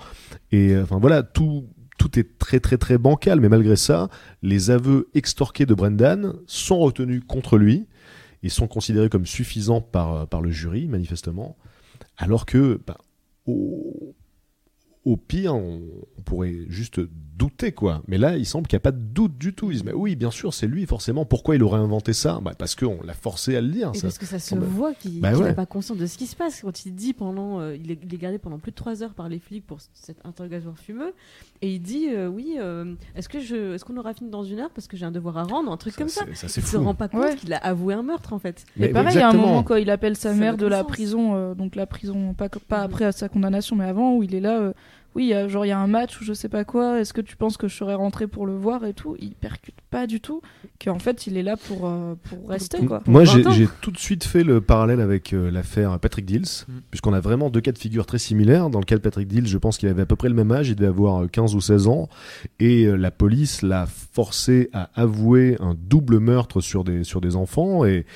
Et 0.51 0.77
enfin 0.77 0.99
voilà, 0.99 1.23
tout, 1.23 1.67
tout 1.99 2.19
est 2.19 2.39
très 2.39 2.61
très 2.61 2.77
très 2.79 2.99
bancal, 2.99 3.41
mais 3.41 3.49
malgré 3.49 3.77
ça, 3.77 4.09
les 4.43 4.71
aveux 4.71 5.09
extorqués 5.15 5.67
de 5.67 5.75
Brendan 5.75 6.33
sont 6.47 6.79
retenus 6.79 7.23
contre 7.29 7.57
lui 7.59 7.87
et 8.43 8.49
sont 8.49 8.67
considérés 8.69 9.09
comme 9.11 9.27
suffisants 9.27 9.81
par, 9.81 10.27
par 10.29 10.41
le 10.41 10.51
jury, 10.51 10.87
manifestement, 10.89 11.57
alors 12.17 12.47
que, 12.47 12.81
bah, 12.87 12.99
au, 13.47 14.15
au 15.05 15.17
pire, 15.17 15.55
on, 15.55 15.83
on 16.19 16.23
pourrait 16.23 16.55
juste 16.69 17.01
douter, 17.39 17.73
quoi. 17.73 18.03
Mais 18.09 18.19
là, 18.19 18.37
il 18.37 18.45
semble 18.45 18.67
qu'il 18.67 18.77
n'y 18.77 18.81
a 18.81 18.85
pas 18.85 18.93
de 18.93 18.99
doute 18.99 19.39
du 19.39 19.55
tout. 19.55 19.71
Ils 19.71 19.75
disent, 19.75 19.85
mais 19.85 19.93
oui, 19.93 20.17
bien 20.17 20.31
sûr, 20.31 20.53
c'est 20.53 20.67
lui, 20.67 20.85
forcément. 20.87 21.25
Pourquoi 21.25 21.55
il 21.57 21.63
aurait 21.63 21.79
inventé 21.81 22.13
ça? 22.13 22.41
Bah, 22.43 22.53
Parce 22.59 22.75
qu'on 22.75 22.99
l'a 23.05 23.15
forcé 23.15 23.57
à 23.57 23.61
le 23.61 23.69
dire. 23.69 23.93
Et 23.95 23.99
ça. 23.99 24.03
parce 24.09 24.19
que 24.19 24.27
ça 24.27 24.39
se 24.39 24.49
semble- 24.49 24.65
voit 24.65 24.93
qu'il 24.95 25.21
Bah 25.21 25.33
ouais. 25.35 25.45
n'est 25.49 25.55
pas 25.55 25.67
conscient 25.67 25.95
de 25.95 26.07
ce 26.07 26.19
qui 26.19 26.27
se 26.27 26.35
passe. 26.37 26.61
Quand 26.63 26.85
il 26.85 26.95
dit 26.95 27.13
pendant. 27.13 27.61
euh, 27.61 27.77
il, 27.77 27.91
est, 27.93 27.99
il 28.03 28.13
est 28.13 28.19
gardé 28.19 28.39
pendant 28.39 28.59
plus 28.59 28.73
de 28.73 28.77
3 28.77 29.03
heures 29.03 29.15
par 29.15 29.29
les 29.29 29.39
flics 29.39 29.67
pour 29.67 29.79
cet 29.95 30.19
interrogatoire 30.27 30.79
fumeux. 30.79 31.13
Et 31.63 31.75
il 31.75 31.81
dit 31.81 32.09
euh, 32.11 32.29
Oui, 32.29 32.57
euh, 32.59 32.95
est-ce 33.15 33.29
que 33.29 33.41
je, 33.41 33.75
est-ce 33.75 33.85
qu'on 33.85 33.97
aura 33.97 34.15
fini 34.15 34.31
dans 34.31 34.45
une 34.45 34.59
heure? 34.59 34.71
Parce 34.75 34.87
que 34.89 34.97
j'ai 34.97 35.07
un 35.07 35.11
devoir 35.13 35.39
à 35.39 35.45
rendre 35.45 35.71
Un 35.73 35.77
truc 35.77 35.95
comme 35.97 36.09
ça. 36.09 36.25
c'est- 36.35 36.49
ça, 36.49 36.61
Il 36.61 36.67
se 36.67 36.77
fou. 36.77 36.83
rend 36.85 36.95
pas 36.95 37.09
compte 37.09 37.23
Ouais. 37.23 37.37
qu'il 37.37 37.53
a 37.53 37.59
avoué 37.59 37.95
un 37.95 38.03
meurtre 38.03 38.33
en 38.33 38.39
fait. 38.39 38.65
Mais 38.77 38.89
Mais 38.89 38.93
pareil, 38.93 39.15
il 39.17 39.21
y 39.21 39.23
a 39.23 39.29
un 39.29 39.33
moment 39.33 39.63
quand 39.63 39.77
il 39.77 39.91
appelle 39.91 40.17
sa 40.17 40.33
mère 40.35 40.57
de 40.57 40.67
la 40.67 40.81
sens. 40.81 40.89
prison, 40.89 41.35
euh, 41.35 41.55
donc 41.55 41.77
la 41.77 41.87
prison, 41.87 42.35
pas, 42.35 42.49
pas 42.49 42.79
Mhm. 42.79 42.85
après 42.85 43.05
à 43.05 43.13
sa 43.13 43.29
condamnation, 43.29 43.77
mais 43.77 43.85
avant, 43.85 44.17
où 44.17 44.23
il 44.23 44.35
est 44.35 44.41
là. 44.41 44.73
Euh, 45.09 45.13
oui, 45.15 45.25
il 45.25 45.29
y 45.29 45.35
a- 45.35 45.49
genre 45.49 45.65
il 45.65 45.69
y 45.69 45.73
a 45.73 45.79
un 45.79 45.87
match 45.87 46.21
ou 46.21 46.25
je 46.25 46.33
sais 46.33 46.49
pas 46.49 46.65
quoi. 46.65 47.01
Est-ce 47.01 47.13
que 47.13 47.21
tu 47.21 47.37
penses 47.37 47.57
que 47.57 47.67
je 47.69 47.75
serais 47.75 47.95
rentré 47.95 48.27
pour 48.27 48.47
le 48.47 48.57
voir 48.57 48.85
et 48.85 48.95
tout? 48.95 49.17
Il 49.19 49.35
percute 49.35 49.75
pas 49.91 50.07
du 50.07 50.21
tout. 50.21 50.41
Qu'en 50.85 50.99
fait, 50.99 51.27
il 51.27 51.37
est 51.37 51.43
là 51.43 51.57
pour 51.57 51.87
euh, 51.89 52.15
pour 52.31 52.49
rester 52.49 52.85
quoi. 52.87 53.03
Moi, 53.07 53.25
Pour 53.25 53.33
j'ai 53.33 53.43
20 53.43 53.51
ans. 53.51 53.53
j'ai 53.53 53.69
tout 53.81 53.91
de 53.91 53.99
suite 53.99 54.25
fait 54.25 54.45
le 54.45 54.61
parallèle 54.61 55.01
avec 55.01 55.33
euh, 55.33 55.51
l'affaire 55.51 55.99
Patrick 55.99 56.25
Dills, 56.27 56.45
Mm. 56.69 56.73
puisqu'on 56.91 57.13
a 57.15 57.21
vraiment 57.21 57.51
deux 57.51 57.61
cas 57.61 57.73
de 57.73 57.79
figure 57.79 58.07
très 58.07 58.19
similaires. 58.19 58.71
Dans 58.71 58.81
lequel 58.81 59.01
Patrick 59.01 59.27
Dills, 59.29 59.47
je 59.47 59.59
pense 59.59 59.79
qu'il 59.79 59.89
avait 59.89 60.03
à 60.03 60.07
peu 60.07 60.17
près 60.17 60.29
le 60.29 60.35
même 60.35 60.53
âge, 60.53 60.69
il 60.69 60.77
devait 60.77 60.89
avoir 60.89 61.23
euh, 61.25 61.27
15 61.27 61.55
ou 61.55 61.61
16 61.61 61.89
ans, 61.89 62.09
et 62.61 62.85
euh, 62.85 62.97
la 62.97 63.11
police 63.11 63.63
l'a 63.63 63.87
forcé 63.87 64.71
à 64.73 64.91
avouer 64.95 65.57
un 65.61 65.75
double 65.79 66.19
meurtre 66.21 66.61
sur 66.61 66.85
des, 66.85 67.03
sur 67.05 67.21
des 67.21 67.35
enfants, 67.37 67.85
et, 67.85 68.07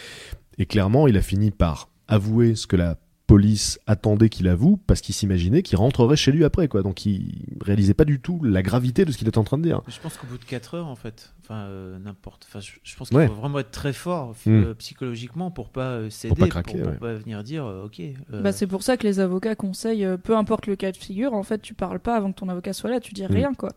et 0.58 0.66
clairement, 0.66 1.08
il 1.08 1.16
a 1.16 1.22
fini 1.22 1.50
par 1.50 1.88
avouer 2.08 2.54
ce 2.54 2.66
que 2.66 2.76
la 2.76 2.96
police 3.32 3.80
attendait 3.86 4.28
qu'il 4.28 4.46
avoue 4.46 4.76
parce 4.86 5.00
qu'il 5.00 5.14
s'imaginait 5.14 5.62
qu'il 5.62 5.78
rentrerait 5.78 6.16
chez 6.16 6.32
lui 6.32 6.44
après, 6.44 6.68
quoi. 6.68 6.82
Donc 6.82 7.06
il 7.06 7.46
réalisait 7.62 7.94
pas 7.94 8.04
du 8.04 8.20
tout 8.20 8.42
la 8.44 8.62
gravité 8.62 9.04
de 9.06 9.12
ce 9.12 9.16
qu'il 9.16 9.26
était 9.26 9.38
en 9.38 9.44
train 9.44 9.56
de 9.58 9.62
dire. 9.62 9.80
Je 9.88 9.98
pense 10.00 10.18
qu'au 10.18 10.26
bout 10.26 10.36
de 10.36 10.44
4 10.44 10.74
heures, 10.74 10.86
en 10.86 10.96
fait, 10.96 11.32
enfin, 11.42 11.60
euh, 11.64 11.98
n'importe. 11.98 12.46
Enfin, 12.46 12.60
je, 12.60 12.72
je 12.82 12.94
pense 12.96 13.08
qu'il 13.08 13.16
Ouais. 13.16 13.26
faut 13.28 13.34
vraiment 13.34 13.58
être 13.60 13.70
très 13.70 13.94
fort 13.94 14.34
euh, 14.46 14.74
psychologiquement 14.74 15.50
pour 15.50 15.70
pas 15.70 15.92
euh, 15.92 16.10
céder, 16.10 16.34
pas 16.34 16.48
craquer, 16.48 16.78
pour, 16.78 16.90
ouais. 16.90 16.96
pas 16.98 17.14
venir 17.14 17.42
dire, 17.42 17.64
euh, 17.64 17.86
ok. 17.86 18.00
euh, 18.00 18.42
Bah, 18.42 18.52
c'est 18.52 18.66
pour 18.66 18.82
ça 18.82 18.96
que 18.98 19.06
les 19.06 19.18
avocats 19.18 19.54
conseillent, 19.54 20.04
euh, 20.04 20.16
peu 20.18 20.36
importe 20.36 20.66
le 20.66 20.76
cas 20.76 20.92
de 20.92 20.96
figure, 20.98 21.32
en 21.32 21.42
fait, 21.42 21.62
tu 21.62 21.72
parles 21.72 22.00
pas 22.00 22.16
avant 22.16 22.32
que 22.32 22.38
ton 22.38 22.48
avocat 22.50 22.74
soit 22.74 22.90
là, 22.90 23.00
tu 23.00 23.12
dis 23.14 23.22
Mm. 23.22 23.26
rien, 23.32 23.54
quoi. 23.54 23.70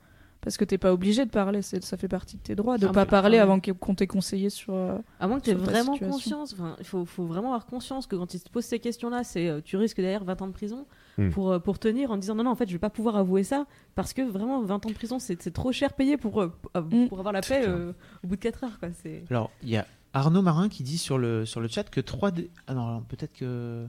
Parce 0.45 0.55
que 0.55 0.63
t'es 0.63 0.77
pas 0.77 0.93
obligé 0.93 1.25
de 1.25 1.29
parler, 1.31 1.61
c'est- 1.61 1.83
ça 1.83 1.97
fait 1.97 2.07
partie 2.07 2.37
de 2.37 2.41
tes 2.41 2.55
droits, 2.55 2.77
de 2.77 2.85
Ah, 2.87 2.91
pas 2.93 3.05
parler 3.05 3.39
ah, 3.39 3.43
avant 3.43 3.59
qu'on 3.59 3.95
t'ait 3.95 4.07
conseillé 4.07 4.49
sur. 4.49 4.73
euh, 4.73 4.97
À 5.19 5.27
moins 5.27 5.39
que 5.39 5.43
tu 5.45 5.49
aies 5.49 5.53
sur 5.55 5.63
ta 5.65 5.71
vraiment 5.71 5.93
situation. 5.93 6.13
conscience, 6.13 6.53
enfin, 6.53 6.75
il 6.79 6.85
faut, 6.85 7.03
faut 7.03 7.25
vraiment 7.25 7.47
avoir 7.49 7.65
conscience 7.65 8.07
que 8.07 8.15
quand 8.15 8.33
ils 8.33 8.39
te 8.41 8.49
posent 8.49 8.63
ces 8.65 8.79
questions-là, 8.79 9.23
c'est 9.25 9.49
euh, 9.49 9.59
tu 9.61 9.75
risques 9.75 9.97
derrière 9.99 10.23
20 10.23 10.41
ans 10.41 10.47
de 10.47 10.53
prison 10.53 10.85
Hmm. 11.17 11.29
pour, 11.31 11.51
euh, 11.51 11.59
pour 11.59 11.79
tenir 11.79 12.11
en 12.11 12.17
disant 12.17 12.35
non, 12.35 12.43
non, 12.43 12.51
en 12.51 12.55
fait, 12.55 12.67
je 12.67 12.73
vais 12.73 12.79
pas 12.79 12.89
pouvoir 12.89 13.15
avouer 13.17 13.43
ça 13.43 13.65
parce 13.95 14.13
que 14.13 14.21
vraiment 14.21 14.61
20 14.61 14.85
ans 14.85 14.89
de 14.89 14.93
prison, 14.93 15.17
c'est 15.19 15.41
c'est 15.41 15.51
trop 15.51 15.71
cher 15.71 15.93
payé 15.93 16.15
pour, 16.17 16.31
pour, 16.33 16.81
Hmm. 16.81 17.07
pour 17.07 17.19
avoir 17.19 17.33
la 17.33 17.41
paix 17.41 17.63
euh, 17.67 17.91
au 18.23 18.27
bout 18.27 18.35
de 18.35 18.41
4 18.41 18.63
heures. 18.65 18.79
Quoi. 18.79 18.89
C'est... 19.01 19.23
Alors, 19.31 19.49
il 19.63 19.69
y 19.69 19.77
a 19.77 19.87
Arnaud 20.13 20.41
Marin 20.43 20.69
qui 20.69 20.83
dit 20.83 20.97
sur 20.99 21.17
le, 21.17 21.45
sur 21.45 21.59
le 21.59 21.67
chat 21.67 21.89
que 21.89 21.99
3 22.01 22.31
des... 22.31 22.49
Ah 22.67 22.73
non, 22.75 22.85
alors, 22.87 23.01
peut-être 23.03 23.33
que... 23.33 23.87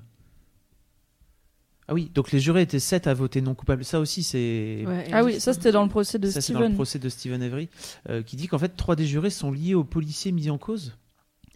Ah 1.88 1.94
oui, 1.94 2.11
donc 2.12 2.33
les 2.33 2.40
jurés 2.40 2.62
étaient 2.62 2.81
7 2.81 3.07
à 3.07 3.14
voter 3.14 3.40
non 3.40 3.55
coupable. 3.55 3.85
Ça 3.85 4.01
aussi, 4.01 4.22
c'est... 4.25 4.85
Ouais, 4.87 5.07
Ah 5.12 5.22
oui, 5.25 5.40
ça 5.40 5.53
c'était 5.53 5.70
dans 5.70 5.85
le 5.85 5.88
procès 5.88 6.18
de 6.18 6.29
Ça, 6.29 6.40
c'est 6.40 6.53
dans 6.53 6.59
le 6.59 6.64
Steven. 6.66 6.75
procès 6.77 6.99
de 6.99 7.09
Stephen 7.09 7.42
Avery, 7.42 7.68
euh, 8.11 8.22
qui 8.22 8.35
dit 8.37 8.49
qu'en 8.49 8.59
fait, 8.59 8.77
3 8.77 8.96
des 8.96 9.07
jurés 9.07 9.31
sont 9.31 9.53
liés 9.53 9.75
aux 9.75 9.85
policiers 9.85 10.33
mis 10.33 10.51
en 10.51 10.59
cause. 10.59 10.96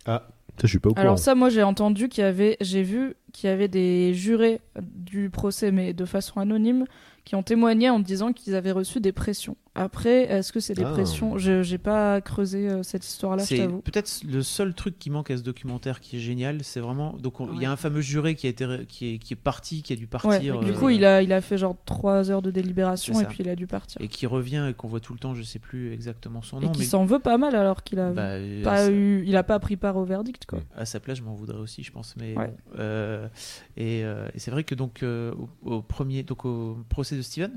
Ça, 0.06 0.22
je 0.62 0.68
suis 0.68 0.78
pas 0.78 0.90
au 0.90 0.92
courant. 0.92 1.02
Alors 1.02 1.18
ça, 1.18 1.34
moi 1.34 1.48
j'ai 1.48 1.62
entendu 1.62 2.08
qu'il 2.08 2.22
y 2.22 2.26
avait, 2.26 2.56
j'ai 2.60 2.82
vu 2.82 3.14
qu'il 3.32 3.48
y 3.48 3.52
avait 3.52 3.68
des 3.68 4.12
jurés 4.14 4.60
du 4.80 5.30
procès, 5.30 5.72
mais 5.72 5.94
de 5.94 6.04
façon 6.04 6.38
anonyme, 6.38 6.84
qui 7.24 7.34
ont 7.34 7.42
témoigné 7.42 7.88
en 7.90 7.98
disant 7.98 8.32
qu'ils 8.32 8.54
avaient 8.54 8.72
reçu 8.72 9.00
des 9.00 9.12
pressions. 9.12 9.56
Après, 9.76 10.24
est-ce 10.24 10.52
que 10.52 10.58
c'est 10.58 10.74
des 10.74 10.82
Ah. 10.84 10.90
pressions? 10.90 11.38
Je 11.38 11.62
j'ai 11.62 11.78
pas 11.78 12.20
creusé 12.20 12.68
euh, 12.68 12.82
cette 12.82 13.06
histoire-là, 13.06 13.44
je 13.48 13.56
t'avoue. 13.56 13.80
peut-être 13.82 14.22
le 14.28 14.42
seul 14.42 14.74
truc 14.74 14.98
qui 14.98 15.10
manque 15.10 15.30
à 15.30 15.36
ce 15.36 15.42
documentaire 15.42 16.00
qui 16.00 16.16
est 16.16 16.20
génial, 16.20 16.64
c'est 16.64 16.80
vraiment 16.80 17.12
donc 17.20 17.38
on- 17.40 17.52
il 17.52 17.62
y 17.62 17.64
a 17.64 17.68
Ouais. 17.68 17.72
un 17.74 17.76
fameux 17.76 18.00
juré 18.00 18.34
qui 18.34 18.48
a 18.48 18.50
été 18.50 18.66
qui 18.88 19.14
est, 19.14 19.18
qui 19.18 19.32
est 19.34 19.36
parti, 19.36 19.82
qui 19.82 19.92
a 19.92 19.96
dû 19.96 20.02
Ouais, 20.02 20.08
partir, 20.08 20.58
du 20.60 20.72
euh, 20.72 20.74
coup, 20.74 20.88
il 20.88 21.04
a, 21.04 21.22
il 21.22 21.32
a 21.32 21.40
fait 21.40 21.56
genre 21.56 21.76
3 21.84 22.32
heures 22.32 22.42
de 22.42 22.50
délibération 22.50 23.20
et 23.20 23.24
puis 23.26 23.38
il 23.40 23.48
a 23.48 23.54
dû 23.54 23.68
partir. 23.68 24.00
et 24.02 24.08
qui 24.08 24.26
revient 24.26 24.66
et 24.68 24.74
qu'on 24.74 24.88
voit 24.88 24.98
tout 25.00 25.12
le 25.12 25.20
temps, 25.20 25.34
je 25.34 25.42
sais 25.42 25.60
plus 25.60 25.92
exactement 25.92 26.42
son 26.42 26.60
Et 26.60 26.64
nom, 26.66 26.72
qui 26.72 26.80
mais 26.80 26.84
s'en 26.86 27.04
veut 27.04 27.20
pas 27.20 27.38
mal 27.38 27.54
alors 27.54 27.84
qu'il 27.84 28.00
a 28.00 28.10
bah, 28.10 28.38
pas 28.64 28.90
eu, 28.90 29.22
il 29.24 29.36
a 29.36 29.44
pas 29.44 29.60
pris 29.60 29.76
part 29.76 29.96
au 29.96 30.04
verdict 30.04 30.46
quoi. 30.46 30.58
à 30.76 30.84
sa 30.84 30.98
place, 30.98 31.18
je 31.18 31.22
m'en 31.22 31.34
voudrais 31.34 31.58
aussi, 31.58 31.84
je 31.84 31.92
pense, 31.92 32.16
mais 32.16 32.36
Ouais. 32.36 32.46
bon. 32.48 32.56
Euh, 32.80 33.28
et, 33.76 34.00
et 34.00 34.38
c'est 34.38 34.50
vrai 34.50 34.64
que 34.64 34.74
donc 34.74 35.04
au, 35.04 35.48
au 35.62 35.80
premier 35.80 36.24
donc 36.24 36.44
au 36.44 36.76
procès 36.88 37.16
de 37.16 37.22
Steven, 37.22 37.52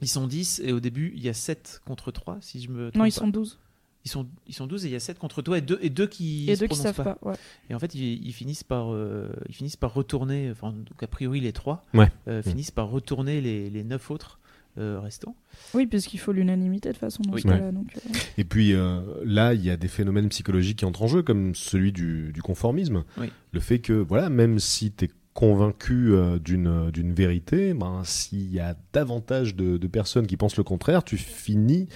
ils 0.00 0.08
sont 0.08 0.26
10 0.26 0.60
et 0.64 0.72
au 0.72 0.80
début 0.80 1.12
il 1.16 1.22
y 1.22 1.28
a 1.28 1.34
7 1.34 1.80
contre 1.86 2.10
3 2.12 2.38
si 2.40 2.60
je 2.62 2.70
me 2.70 2.84
Non, 2.86 2.90
trompe 2.90 3.06
ils 3.06 3.12
pas. 3.12 3.20
sont 3.20 3.28
12. 3.28 3.58
ils 4.04 4.10
sont 4.10 4.26
ils 4.46 4.54
sont 4.54 4.66
12 4.66 4.84
et 4.84 4.88
il 4.88 4.92
y 4.92 4.96
a 4.96 5.00
7 5.00 5.18
contre 5.18 5.42
toi 5.42 5.58
et 5.58 5.60
deux 5.60 5.78
et 5.82 5.90
deux 5.90 6.06
qui 6.06 6.48
Et 6.50 6.54
se 6.54 6.60
deux 6.60 6.66
qui 6.66 6.76
prononcent 6.78 6.94
savent 6.96 7.04
pas. 7.04 7.18
ouais. 7.22 7.34
Et 7.70 7.74
en 7.74 7.78
fait, 7.78 7.94
ils, 7.94 8.24
ils 8.26 8.32
finissent 8.32 8.64
par, 8.64 8.92
euh, 8.92 9.28
ils 9.48 9.54
finissent 9.54 9.76
par 9.76 9.92
retourner, 9.94 10.50
enfin, 10.50 10.72
donc 10.72 11.02
a 11.02 11.06
priori 11.06 11.40
les 11.40 11.52
trois, 11.52 11.84
Ouais. 11.94 12.10
euh, 12.28 12.42
finissent 12.42 12.70
par 12.70 12.88
retourner 12.90 13.40
les, 13.40 13.70
les 13.70 13.84
neuf 13.84 14.10
autres 14.10 14.38
euh, 14.78 15.00
restants. 15.00 15.34
Oui, 15.74 15.86
puisqu'il 15.86 16.18
faut 16.18 16.30
l'unanimité 16.30 16.90
de 16.90 16.92
toute 16.94 17.00
façon 17.00 17.22
dans 17.24 17.32
Oui. 17.32 17.40
ce 17.42 17.48
cas-là. 17.48 17.72
donc, 17.72 17.88
euh, 17.96 18.18
Et 18.36 18.44
puis 18.44 18.74
euh, 18.74 19.00
là, 19.24 19.52
il 19.52 19.64
y 19.64 19.70
a 19.70 19.76
des 19.76 19.88
phénomènes 19.88 20.28
psychologiques 20.28 20.78
qui 20.78 20.84
entrent 20.84 21.02
en 21.02 21.08
jeu, 21.08 21.22
comme 21.24 21.56
celui 21.56 21.90
du, 21.90 22.30
du 22.32 22.40
conformisme. 22.42 23.02
Oui. 23.16 23.32
Le 23.52 23.58
fait 23.58 23.80
que, 23.80 23.92
voilà, 23.94 24.30
même 24.30 24.60
si 24.60 24.92
tu 24.92 25.06
es 25.06 25.10
convaincu 25.38 26.14
euh, 26.14 26.40
d'une 26.40 26.90
d'une 26.90 27.12
vérité, 27.12 27.72
ben, 27.72 28.02
s'il 28.02 28.52
y 28.52 28.58
a 28.58 28.74
davantage 28.92 29.54
de, 29.54 29.76
de 29.76 29.86
personnes 29.86 30.26
qui 30.26 30.36
pensent 30.36 30.56
le 30.56 30.64
contraire, 30.64 31.04
tu 31.04 31.16
finis 31.16 31.86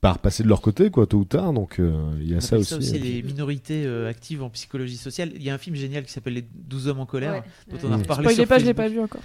par 0.00 0.20
passer 0.20 0.44
de 0.44 0.48
leur 0.48 0.60
côté, 0.60 0.88
quoi, 0.90 1.08
tôt 1.08 1.18
ou 1.18 1.24
tard. 1.24 1.52
Donc 1.52 1.80
euh, 1.80 2.12
il 2.20 2.30
y 2.30 2.36
a 2.36 2.40
ça 2.40 2.56
aussi. 2.56 2.74
aussi 2.74 2.94
euh, 2.96 3.00
les 3.02 3.22
minorités 3.24 3.84
euh, 3.84 4.08
actives 4.08 4.44
en 4.44 4.50
psychologie 4.50 4.96
sociale. 4.96 5.32
Il 5.34 5.42
y 5.42 5.50
a 5.50 5.54
un 5.54 5.58
film 5.58 5.74
génial 5.74 6.04
qui 6.04 6.12
s'appelle 6.12 6.34
Les 6.34 6.44
12 6.54 6.86
hommes 6.86 7.00
en 7.00 7.06
colère, 7.06 7.32
Ouais. 7.32 7.42
dont 7.68 7.76
Ouais. 7.78 7.82
on 7.86 7.92
a 7.92 7.96
Mm. 7.96 8.00
reparlé 8.02 8.22
Spoilez 8.22 8.34
sur 8.36 8.46
pas, 8.46 8.58
je 8.60 8.64
l'ai 8.66 8.74
pas 8.74 8.88
vu 8.88 9.00
encore. 9.00 9.22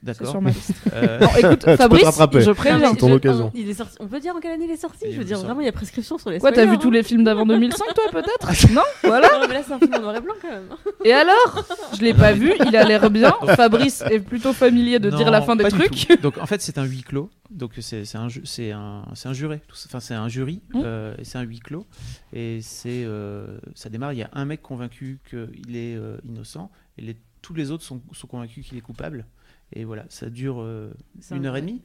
C'est 0.00 0.06
D'accord. 0.06 0.30
sur 0.30 0.40
ma 0.40 0.50
liste. 0.50 0.72
Euh, 0.92 1.18
Non, 1.18 1.28
écoute, 1.38 1.64
Fabrice, 1.76 2.04
je 2.44 2.50
préviens. 2.52 2.94
ton 2.94 3.08
je- 3.08 3.14
occasion. 3.14 3.50
il 3.54 3.68
est 3.68 3.74
sorti- 3.74 3.96
On 3.98 4.06
peut 4.06 4.20
dire 4.20 4.34
en 4.36 4.38
quelle 4.40 4.52
année 4.52 4.66
il 4.66 4.70
est 4.70 4.76
sorti 4.76 5.06
Il 5.06 5.12
Je 5.12 5.18
veux 5.18 5.24
dire, 5.24 5.38
vraiment, 5.38 5.60
il 5.60 5.64
y 5.66 5.68
a 5.68 5.72
prescription 5.72 6.18
sur 6.18 6.30
les 6.30 6.38
Quoi, 6.38 6.52
t'as 6.52 6.66
vu 6.66 6.78
tous 6.78 6.88
hein. 6.88 6.92
les 6.92 7.02
films 7.02 7.24
d'avant 7.24 7.44
2005, 7.46 7.84
toi, 7.94 8.04
peut-être 8.12 8.70
Non 8.72 8.82
Voilà. 9.02 9.28
Non, 9.40 9.46
mais 9.48 9.54
là, 9.54 9.60
c'est 9.66 9.72
un 9.72 9.78
film 9.80 9.94
en 9.94 10.00
noir 10.00 10.16
et 10.16 10.20
blanc 10.20 10.34
quand 10.40 10.50
même. 10.50 10.68
Et 11.04 11.12
alors? 11.12 11.64
Je 11.96 12.00
l'ai 12.02 12.14
pas 12.14 12.32
vu, 12.32 12.52
il 12.66 12.76
a 12.76 12.84
l'air 12.84 13.10
bien. 13.10 13.34
Fabrice 13.56 14.02
est 14.10 14.20
plutôt 14.20 14.52
familier 14.52 15.00
de 15.00 15.10
non, 15.10 15.16
dire 15.16 15.30
la 15.32 15.42
fin 15.42 15.56
des 15.56 15.64
trucs. 15.64 16.20
Donc 16.22 16.38
en 16.38 16.46
fait, 16.46 16.62
c'est 16.62 16.78
un 16.78 16.84
huis 16.84 17.02
clos. 17.02 17.28
Donc 17.50 17.72
c'est 17.80 18.04
un, 18.14 18.28
ju- 18.28 18.42
c'est 18.44 18.70
un, 18.72 19.02
c'est 19.14 19.28
un 19.28 19.32
juré. 19.32 19.60
Enfin, 19.86 20.00
c'est 20.00 20.14
un 20.14 20.28
jury. 20.28 20.60
Mm. 20.74 20.82
euh, 20.84 21.14
et 21.18 21.24
c'est 21.24 21.38
un 21.38 21.42
huis 21.42 21.58
clos. 21.60 21.86
Et 22.32 22.60
c'est, 22.62 23.02
euh, 23.04 23.58
ça 23.74 23.88
démarre. 23.88 24.12
Il 24.12 24.18
y 24.20 24.22
a 24.22 24.30
un 24.32 24.44
mec 24.44 24.62
convaincu 24.62 25.18
qu'il 25.28 25.74
est 25.76 25.96
euh, 25.96 26.18
innocent. 26.28 26.70
Et 26.98 27.02
les, 27.02 27.16
tous 27.42 27.54
les 27.54 27.70
autres 27.70 27.84
sont, 27.84 28.00
sont 28.12 28.26
convaincus 28.26 28.66
qu'il 28.66 28.76
est 28.78 28.82
coupable. 28.82 29.24
Et 29.72 29.84
voilà, 29.84 30.04
ça 30.08 30.30
dure 30.30 30.60
euh, 30.60 30.92
une 31.30 31.44
un- 31.46 31.48
heure 31.50 31.56
et 31.56 31.60
demie. 31.60 31.82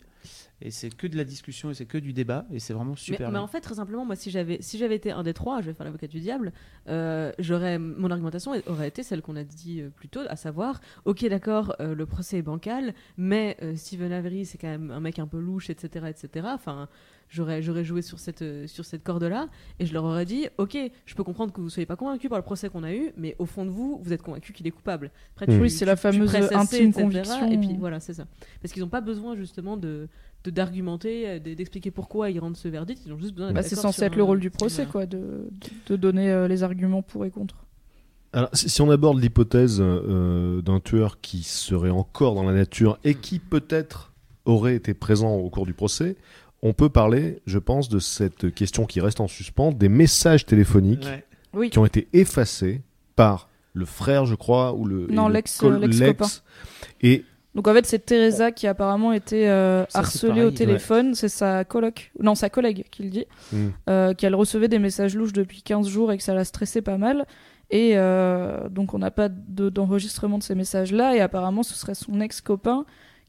Et 0.62 0.72
c'est 0.72 0.90
que 0.96 1.06
de 1.06 1.18
la 1.18 1.26
discussion 1.26 1.70
et 1.70 1.74
c'est 1.74 1.86
que 1.86 1.98
du 1.98 2.14
débat. 2.14 2.46
Et 2.50 2.60
c'est 2.60 2.72
vraiment 2.74 2.96
super. 2.96 3.30
mais 3.30 3.40
en 3.40 3.48
fait, 3.48 3.60
très 3.60 3.76
simplement, 3.76 4.06
moi, 4.06 4.16
si 4.16 4.32
j'avais 4.32 4.62
si 4.62 4.78
j'avais 4.78 4.96
été 4.96 5.12
un 5.12 5.22
des 5.24 5.34
trois, 5.34 5.60
je 5.60 5.66
vais 5.66 5.74
faire 5.74 5.86
l'avocat 5.86 6.08
du 6.08 6.22
diable, 6.22 6.54
euh, 6.88 7.34
j'aurais 7.40 7.78
mon 7.78 8.10
argumentation 8.10 8.54
aurait 8.68 8.88
été 8.88 9.04
celle 9.04 9.22
qu'on 9.22 9.36
a 9.36 9.44
dit 9.44 9.82
euh, 9.82 9.90
plus 9.90 10.08
tôt, 10.08 10.22
à 10.30 10.38
savoir, 10.38 10.80
ok, 11.04 11.26
d'accord, 11.28 11.76
le 11.80 12.06
procès 12.06 12.38
est 12.38 12.42
bancal, 12.42 12.94
mais 13.18 13.58
Stephen 13.76 14.14
Avery, 14.14 14.46
c'est 14.46 14.58
quand 14.58 14.70
même 14.70 14.92
un 14.92 15.02
mec 15.02 15.20
un 15.20 15.28
peu 15.28 15.40
louche, 15.40 15.70
etc., 15.70 16.06
etc. 16.08 16.48
Enfin, 16.54 16.88
j'aurais 17.34 17.62
j'aurais 17.62 17.84
joué 17.84 18.02
sur 18.02 18.20
cette 18.20 18.42
euh, 18.44 18.68
sur 18.68 18.86
cette 18.86 19.04
corde 19.04 19.24
là, 19.24 19.48
et 19.80 19.86
je 19.86 19.94
leur 19.94 20.04
aurais 20.04 20.26
dit, 20.26 20.48
ok, 20.58 20.78
je 21.06 21.16
peux 21.16 21.24
comprendre 21.24 21.52
que 21.52 21.60
vous 21.62 21.70
soyez 21.70 21.86
pas 21.88 21.96
convaincus 21.96 22.30
par 22.30 22.38
le 22.38 22.44
procès 22.44 22.70
qu'on 22.70 22.84
a 22.84 22.94
eu, 22.94 23.12
mais 23.18 23.36
au 23.40 23.46
fond 23.46 23.66
de 23.66 23.72
vous, 23.72 24.00
vous 24.04 24.14
êtes 24.14 24.22
convaincus 24.22 24.56
qu'il 24.56 24.68
est 24.68 24.72
coupable. 24.72 25.12
Après. 25.36 25.58
Oui, 25.60 25.70
c'est 25.70 25.86
la 25.86 25.96
fameuse 25.96 26.36
intime 26.36 26.90
etc., 26.90 27.02
conviction. 27.02 27.52
Et 27.52 27.58
puis 27.58 27.76
voilà, 27.80 28.00
c'est 28.00 28.14
ça. 28.14 28.26
Parce 28.62 28.72
qu'ils 28.74 28.84
n'ont 28.84 28.90
pas 28.90 29.02
besoin 29.02 29.36
justement 29.36 29.76
de 29.78 30.08
d'argumenter, 30.46 31.28
euh, 31.28 31.40
de- 31.40 31.54
d'expliquer 31.54 31.90
pourquoi 31.92 32.30
ils 32.30 32.40
rendent 32.40 32.58
ce 32.58 32.68
verdict. 32.68 33.02
Ils 33.06 33.14
ont 33.14 33.18
juste 33.18 33.34
besoin 33.34 33.48
d'être 33.48 33.56
Bah, 33.56 33.64
c'est 33.64 33.76
censé 33.76 34.04
être 34.04 34.16
le 34.18 34.24
rôle 34.24 34.40
du 34.42 34.50
procès, 34.50 34.86
Voilà. 34.86 34.92
quoi, 34.92 35.06
de, 35.06 35.48
de 35.88 35.96
donner 35.96 36.30
euh, 36.32 36.48
les 36.48 36.64
arguments 36.64 37.02
pour 37.02 37.26
et 37.26 37.32
contre. 37.32 37.66
Alors, 38.34 38.50
si 38.54 38.68
si 38.70 38.82
on 38.82 38.90
aborde 38.90 39.20
l'hypothèse 39.22 39.78
euh, 39.80 40.62
d'un 40.62 40.80
tueur 40.80 41.22
qui 41.22 41.44
serait 41.44 41.92
encore 41.92 42.36
dans 42.36 42.44
la 42.44 42.52
nature 42.54 42.98
et 43.04 43.16
qui 43.16 43.40
peut-être 43.40 44.12
aurait 44.46 44.76
été 44.76 44.94
présent 44.94 45.34
au 45.36 45.50
cours 45.50 45.66
du 45.66 45.74
procès, 45.74 46.18
on 46.64 46.74
peut 46.74 46.90
parler, 46.90 47.42
je 47.46 47.60
pense, 47.60 47.90
de 47.90 48.00
cette 48.00 48.54
question 48.56 48.86
qui 48.86 49.00
reste 49.02 49.20
en 49.20 49.28
suspens, 49.28 49.72
des 49.72 49.90
messages 49.90 50.46
téléphoniques 50.46 51.06
Ouais. 51.06 51.24
Oui. 51.54 51.70
qui 51.70 51.78
ont 51.78 51.86
été 51.86 52.08
effacés 52.14 52.82
par 53.16 53.50
le 53.74 53.86
frère, 53.86 54.26
je 54.26 54.34
crois, 54.36 54.74
ou 54.74 54.86
le, 54.86 55.08
Non, 55.12 55.28
l'ex- 55.28 55.62
l'ex-copain. 55.62 56.26
l'ex. 56.26 56.44
Et 57.02 57.26
Donc 57.54 57.68
en 57.68 57.74
fait, 57.74 57.86
c'est 57.86 58.00
Teresa 58.06 58.52
qui 58.52 58.66
apparemment 58.66 59.12
été 59.14 59.48
euh, 59.50 59.86
Ça, 59.90 60.00
harcelée 60.00 60.30
pareil, 60.30 60.44
au 60.46 60.48
ouais. 60.48 60.54
téléphone. 60.54 61.14
C'est 61.16 61.30
sa 61.30 61.64
coloc, 61.66 62.12
non 62.20 62.34
sa 62.34 62.50
collègue 62.50 62.86
qui 62.90 63.04
le 63.04 63.10
dit, 63.10 63.26
Hmm. 63.52 63.68
euh, 63.90 64.14
qu'elle 64.16 64.34
recevait 64.34 64.68
des 64.70 64.80
messages 64.80 65.16
louches 65.16 65.34
depuis 65.34 65.62
15 65.62 65.88
jours 65.88 66.12
et 66.12 66.18
que 66.18 66.24
ça 66.24 66.34
la 66.34 66.46
stressait 66.46 66.82
pas 66.82 66.98
mal. 66.98 67.26
Et 67.70 67.92
euh, 67.96 68.70
donc 68.70 68.94
on 68.94 69.00
n'a 69.00 69.12
pas 69.12 69.30
de- 69.30 69.70
d'enregistrement 69.70 70.38
de 70.40 70.44
ces 70.44 70.56
messages-là. 70.56 71.16
Et 71.16 71.20
apparemment, 71.20 71.62
ce 71.64 71.74
serait 71.76 71.96
son 71.96 72.20
ex-copain 72.22 72.86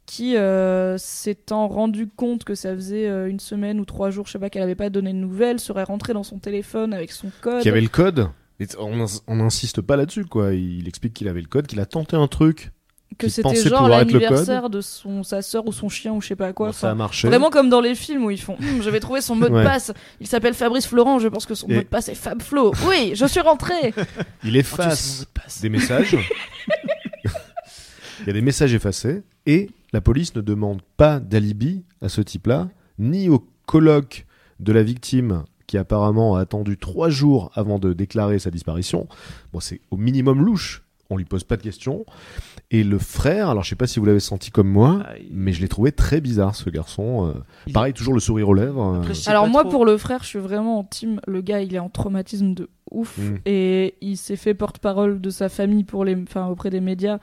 qui, 0.07 0.37
euh, 0.37 0.99
s'étant 0.99 1.67
rendu 1.69 2.07
compte 2.09 2.45
que 2.45 2.55
ça 2.55 2.75
faisait 2.75 3.09
euh, 3.09 3.29
une 3.29 3.41
semaine 3.41 3.81
ou 3.81 3.85
trois 3.85 4.11
jours, 4.11 4.27
je 4.27 4.33
sais 4.33 4.39
pas, 4.39 4.51
qu'elle 4.51 4.63
avait 4.63 4.75
pas 4.75 4.91
donné 4.91 5.13
de 5.13 5.19
nouvelles, 5.19 5.61
serait 5.61 5.85
rentré 5.85 6.13
dans 6.13 6.23
son 6.23 6.39
téléphone 6.39 6.93
avec 6.93 7.11
son 7.13 7.31
code. 7.41 7.63
qui 7.63 7.69
avait 7.69 7.81
le 7.81 7.89
code. 7.89 8.29
Et 8.61 8.67
on 8.79 9.01
ins- 9.01 9.21
on 9.27 9.37
n'insiste 9.37 9.81
pas 9.81 9.97
là-dessus, 9.97 10.27
quoi. 10.27 10.53
Il 10.55 10.87
explique 10.87 11.15
qu'il 11.15 11.27
avait 11.29 11.41
le 11.41 11.49
code, 11.49 11.67
qu'il 11.67 11.81
a 11.81 11.87
tenté 11.87 12.17
un 12.17 12.29
truc. 12.29 12.71
que 13.19 13.29
c'était 13.29 13.55
genre 13.57 13.89
l'anniversaire 13.89 14.69
de 14.71 14.81
son, 14.81 15.23
sa 15.23 15.41
sœur 15.41 15.67
ou 15.67 15.73
son 15.73 15.89
chien 15.89 16.13
ou 16.13 16.21
je 16.21 16.27
sais 16.29 16.37
pas 16.37 16.53
quoi. 16.53 16.69
Bon, 16.69 16.73
ça 16.73 16.91
a 16.91 16.95
marché. 16.95 17.27
Vraiment 17.29 17.49
comme 17.51 17.69
dans 17.71 17.81
les 17.81 17.95
films 17.95 18.25
où 18.25 18.31
ils 18.31 18.41
font 18.41 18.57
Hum, 18.61 18.83
Je 18.83 18.91
vais 18.91 18.99
trouver 19.01 19.21
son 19.21 19.37
mot 19.37 19.49
de 19.49 19.55
Ouais. 19.55 19.65
passe. 19.65 19.93
Il 20.21 20.27
s'appelle 20.27 20.55
Fabrice 20.55 20.87
Florent, 20.87 21.19
je 21.21 21.29
pense 21.29 21.47
que 21.47 21.55
son 21.55 21.67
Et- 21.69 21.75
mot 21.77 21.81
de 21.83 21.87
passe 21.87 22.09
est 22.09 22.15
Fab 22.15 22.43
Flo. 22.43 22.73
Oui, 22.89 23.13
je 23.15 23.25
suis 23.27 23.41
rentré 23.41 23.75
Il 23.95 23.95
Oh, 23.95 23.95
tu 23.95 24.03
sais, 24.45 24.51
mon 24.51 24.59
efface 24.59 25.21
de 25.21 25.27
passe. 25.41 25.61
des 25.61 25.69
messages. 25.69 26.17
Il 28.21 28.27
y 28.29 28.31
a 28.31 28.33
des 28.33 28.41
messages 28.43 28.73
effacés 28.75 29.23
et 29.47 29.71
la 29.95 30.01
police 30.01 30.35
ne 30.35 30.41
demande 30.41 30.83
pas 30.97 31.21
d'alibi 31.21 31.85
à 32.03 32.09
ce 32.09 32.21
type-là, 32.21 32.69
ni 32.99 33.29
au 33.29 33.47
colloque 33.65 34.27
de 34.61 34.73
la 34.73 34.83
victime 34.83 35.45
qui 35.69 35.79
apparemment 35.79 36.35
a 36.37 36.41
attendu 36.41 36.77
trois 36.77 37.09
jours 37.11 37.51
avant 37.55 37.79
de 37.79 37.93
déclarer 37.93 38.39
sa 38.41 38.51
disparition. 38.51 39.07
Bon, 39.53 39.61
c'est 39.61 39.81
au 39.93 39.97
minimum 39.97 40.45
louche. 40.45 40.83
On 41.11 41.17
lui 41.17 41.25
pose 41.25 41.45
pas 41.45 41.57
de 41.57 41.63
questions. 41.63 42.05
Et 42.73 42.83
le 42.83 42.99
frère, 42.99 43.51
alors 43.51 43.63
je 43.63 43.69
sais 43.69 43.77
pas 43.77 43.87
si 43.87 44.01
vous 44.01 44.05
l'avez 44.07 44.21
senti 44.21 44.51
comme 44.51 44.69
moi, 44.69 45.03
Ah, 45.07 45.13
mais 45.31 45.53
je 45.53 45.61
l'ai 45.61 45.69
trouvé 45.69 45.93
très 45.93 46.21
bizarre 46.21 46.57
ce 46.57 46.69
garçon. 46.71 47.29
Euh, 47.29 47.33
Il- 47.69 47.73
Pareil, 47.73 47.93
toujours 47.93 48.15
le 48.15 48.21
sourire 48.21 48.49
aux 48.49 48.55
lèvres. 48.55 48.83
euh, 48.83 48.99
Après, 49.01 49.13
Alors 49.27 49.47
moi 49.47 49.63
trop. 49.63 49.71
pour 49.71 49.85
le 49.87 49.97
frère, 49.97 50.23
je 50.23 50.29
suis 50.29 50.39
vraiment 50.41 50.81
en 50.81 50.85
team. 50.85 51.21
Le 51.29 51.41
gars, 51.41 51.61
il 51.61 51.73
est 51.75 51.79
en 51.79 51.89
traumatisme 51.91 52.55
de 52.55 52.69
ouf 52.91 53.17
Mm. 53.19 53.37
et 53.47 53.95
il 54.01 54.17
s'est 54.17 54.37
fait 54.37 54.55
porte-parole 54.55 55.21
de 55.21 55.31
sa 55.31 55.49
famille 55.49 55.85
pour 55.85 56.05
les, 56.05 56.17
enfin 56.21 56.47
auprès 56.49 56.71
des 56.71 56.81
médias 56.81 57.19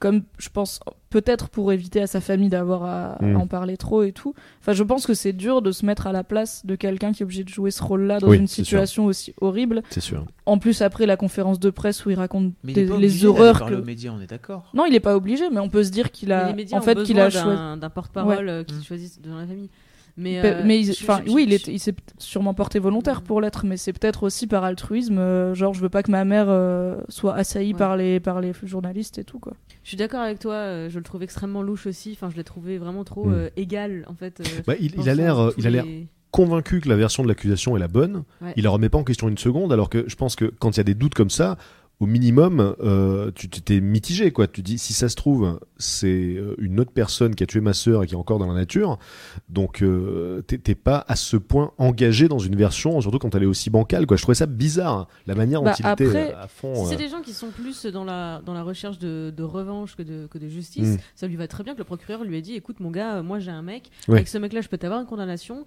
comme 0.00 0.22
je 0.38 0.48
pense 0.48 0.80
peut-être 1.10 1.48
pour 1.48 1.72
éviter 1.72 2.00
à 2.00 2.06
sa 2.06 2.20
famille 2.20 2.48
d'avoir 2.48 2.84
à, 2.84 3.18
Mm. 3.20 3.36
en 3.36 3.46
parler 3.46 3.76
trop 3.76 4.02
et 4.04 4.12
tout. 4.12 4.32
Enfin, 4.60 4.72
je 4.72 4.82
pense 4.84 5.06
que 5.06 5.14
c'est 5.14 5.32
dur 5.32 5.60
de 5.60 5.72
se 5.72 5.84
mettre 5.84 6.06
à 6.06 6.12
la 6.12 6.22
place 6.24 6.64
de 6.64 6.76
quelqu'un 6.76 7.12
qui 7.12 7.22
est 7.22 7.24
obligé 7.24 7.42
de 7.44 7.48
jouer 7.48 7.70
ce 7.72 7.82
rôle-là 7.82 8.20
dans 8.20 8.28
Oui, 8.28 8.36
une 8.38 8.46
situation 8.46 9.04
aussi 9.06 9.34
horrible. 9.40 9.82
C'est 9.90 10.00
sûr. 10.00 10.24
En 10.46 10.58
plus, 10.58 10.82
après 10.82 11.06
la 11.06 11.16
conférence 11.16 11.58
de 11.60 11.70
presse 11.70 12.06
où 12.06 12.10
il 12.10 12.14
raconte 12.16 12.52
Mais 12.64 12.72
il 12.72 12.74
des- 12.74 12.86
pas 12.86 12.96
les 12.96 13.24
horreurs 13.24 13.66
que. 13.66 13.74
aux 13.74 13.84
médias, 13.84 14.12
on 14.16 14.20
est 14.20 14.26
d'accord. 14.30 14.70
Non, 14.72 14.86
il 14.86 14.94
est 14.94 15.00
pas 15.00 15.16
obligé, 15.16 15.50
mais 15.50 15.58
on 15.60 15.68
peut 15.68 15.84
se 15.84 15.90
dire 15.90 16.10
qu'il 16.12 16.30
a, 16.32 16.46
les 16.48 16.54
médias 16.54 16.78
en 16.78 16.80
fait, 16.80 17.02
qu'il 17.02 17.18
a 17.20 17.28
choisi. 17.28 17.46
d'un- 17.80 17.90
porte-parole 17.90 18.48
euh, 18.48 18.64
qui 18.64 18.74
Mm. 18.76 18.82
choisisse 18.84 19.20
dans 19.20 19.36
la 19.36 19.46
famille. 19.46 19.68
Mais, 20.16 20.40
euh, 20.44 20.62
mais 20.66 20.80
il- 20.80 20.86
je- 20.92 20.92
je- 20.92 21.30
oui, 21.32 21.44
il, 21.44 21.50
je- 21.50 21.54
est- 21.54 21.68
il 21.68 21.78
s'est 21.78 21.94
sûrement 22.18 22.52
porté 22.52 22.78
volontaire 22.78 23.22
pour 23.22 23.40
l'être, 23.40 23.64
mais 23.64 23.76
c'est 23.76 23.92
peut-être 23.92 24.24
aussi 24.24 24.46
par 24.46 24.64
altruisme. 24.64 25.18
euh, 25.18 25.54
genre, 25.54 25.72
je 25.72 25.80
veux 25.80 25.88
pas 25.88 26.02
que 26.02 26.10
ma 26.10 26.24
mère 26.24 26.46
euh, 26.48 26.96
soit 27.08 27.34
assaillie 27.34 27.72
Ouais. 27.72 27.78
par 27.78 27.96
les 27.96 28.20
par 28.20 28.40
les 28.40 28.52
journalistes 28.64 29.18
et 29.18 29.24
tout 29.24 29.38
quoi. 29.38 29.54
Je 29.82 29.88
suis 29.88 29.96
d'accord 29.96 30.20
avec 30.20 30.38
toi, 30.38 30.52
euh, 30.54 30.90
je 30.90 30.98
le 31.00 31.04
trouve 31.04 31.22
extrêmement 31.24 31.62
louche 31.62 31.86
aussi. 31.86 32.12
Enfin, 32.12 32.30
je 32.30 32.36
l'ai 32.36 32.44
trouvé 32.44 32.78
vraiment 32.78 33.02
trop 33.04 33.24
Mm. 33.26 33.32
euh, 33.34 33.48
égal 33.56 34.04
en 34.08 34.14
fait. 34.14 34.40
euh, 34.40 34.44
Bah, 34.66 34.74
il, 34.80 34.92
dans 34.94 35.02
il 35.02 35.08
a 35.08 35.14
l'air, 35.14 35.38
euh, 35.38 35.50
il 35.58 35.66
a 35.66 35.70
l'air 35.70 35.84
les- 35.84 36.06
convaincu 36.30 36.80
que 36.80 36.88
la 36.88 36.94
version 36.96 37.22
de 37.24 37.28
l'accusation 37.28 37.76
est 37.76 37.80
la 37.80 37.88
bonne. 37.88 38.22
Ouais. 38.40 38.52
Il 38.56 38.62
la 38.64 38.70
remet 38.70 38.88
pas 38.88 38.98
en 38.98 39.04
question 39.04 39.28
une 39.28 39.36
seconde, 39.38 39.72
alors 39.72 39.90
que 39.90 40.04
je 40.08 40.14
pense 40.14 40.36
que 40.36 40.44
quand 40.44 40.70
il 40.70 40.76
y 40.76 40.80
a 40.80 40.84
des 40.84 40.94
doutes 40.94 41.14
comme 41.14 41.30
ça, 41.30 41.58
au 42.00 42.06
minimum, 42.06 42.74
euh, 42.80 43.30
tu 43.34 43.48
t'es 43.48 43.80
mitigé, 43.80 44.30
quoi. 44.32 44.46
Tu 44.46 44.62
dis, 44.62 44.78
si 44.78 44.94
ça 44.94 45.10
se 45.10 45.16
trouve, 45.16 45.60
c'est 45.76 46.06
euh, 46.08 46.54
une 46.58 46.80
autre 46.80 46.92
personne 46.92 47.34
qui 47.34 47.42
a 47.42 47.46
tué 47.46 47.60
ma 47.60 47.74
sœur 47.74 48.02
et 48.02 48.06
qui 48.06 48.14
est 48.14 48.16
encore 48.16 48.38
dans 48.38 48.46
la 48.46 48.54
nature, 48.54 48.98
donc 49.50 49.82
euh, 49.82 50.40
t'es 50.42 50.74
pas 50.74 51.04
à 51.08 51.14
ce 51.16 51.36
point 51.36 51.72
engagé 51.76 52.26
dans 52.26 52.38
une 52.38 52.56
version, 52.56 52.98
surtout 53.02 53.18
quand 53.18 53.34
elle 53.34 53.42
est 53.42 53.46
aussi 53.46 53.68
bancale, 53.68 54.06
quoi. 54.06 54.16
Je 54.16 54.22
trouvais 54.22 54.34
ça 54.34 54.46
bizarre, 54.46 54.94
hein, 54.94 55.06
la 55.26 55.34
manière 55.34 55.60
dont 55.60 55.66
Bah, 55.66 55.74
il 55.78 55.86
était 55.86 56.32
à 56.32 56.48
fond. 56.48 56.74
Si 56.74 56.80
euh, 56.80 56.84
c'est 56.86 56.96
des 56.96 57.08
gens 57.10 57.20
qui 57.20 57.34
sont 57.34 57.50
plus 57.50 57.84
dans 57.84 58.04
la, 58.04 58.40
dans 58.46 58.54
la 58.54 58.62
recherche 58.62 58.98
de, 58.98 59.30
de 59.36 59.42
revanche 59.42 59.94
que 59.94 60.02
de, 60.02 60.26
que 60.26 60.38
de 60.38 60.48
justice, 60.48 60.88
Mm. 60.88 60.96
ça 61.14 61.26
lui 61.26 61.36
va 61.36 61.48
très 61.48 61.64
bien 61.64 61.74
que 61.74 61.78
le 61.78 61.84
procureur 61.84 62.24
lui 62.24 62.36
ait 62.38 62.42
dit 62.42 62.54
écoute, 62.54 62.80
mon 62.80 62.90
gars, 62.90 63.20
moi 63.22 63.38
j'ai 63.40 63.50
un 63.50 63.62
mec, 63.62 63.90
Ouais. 64.08 64.14
avec 64.16 64.28
ce 64.28 64.38
mec-là, 64.38 64.62
je 64.62 64.68
peux 64.68 64.78
t'avoir 64.78 65.00
une 65.00 65.06
condamnation. 65.06 65.64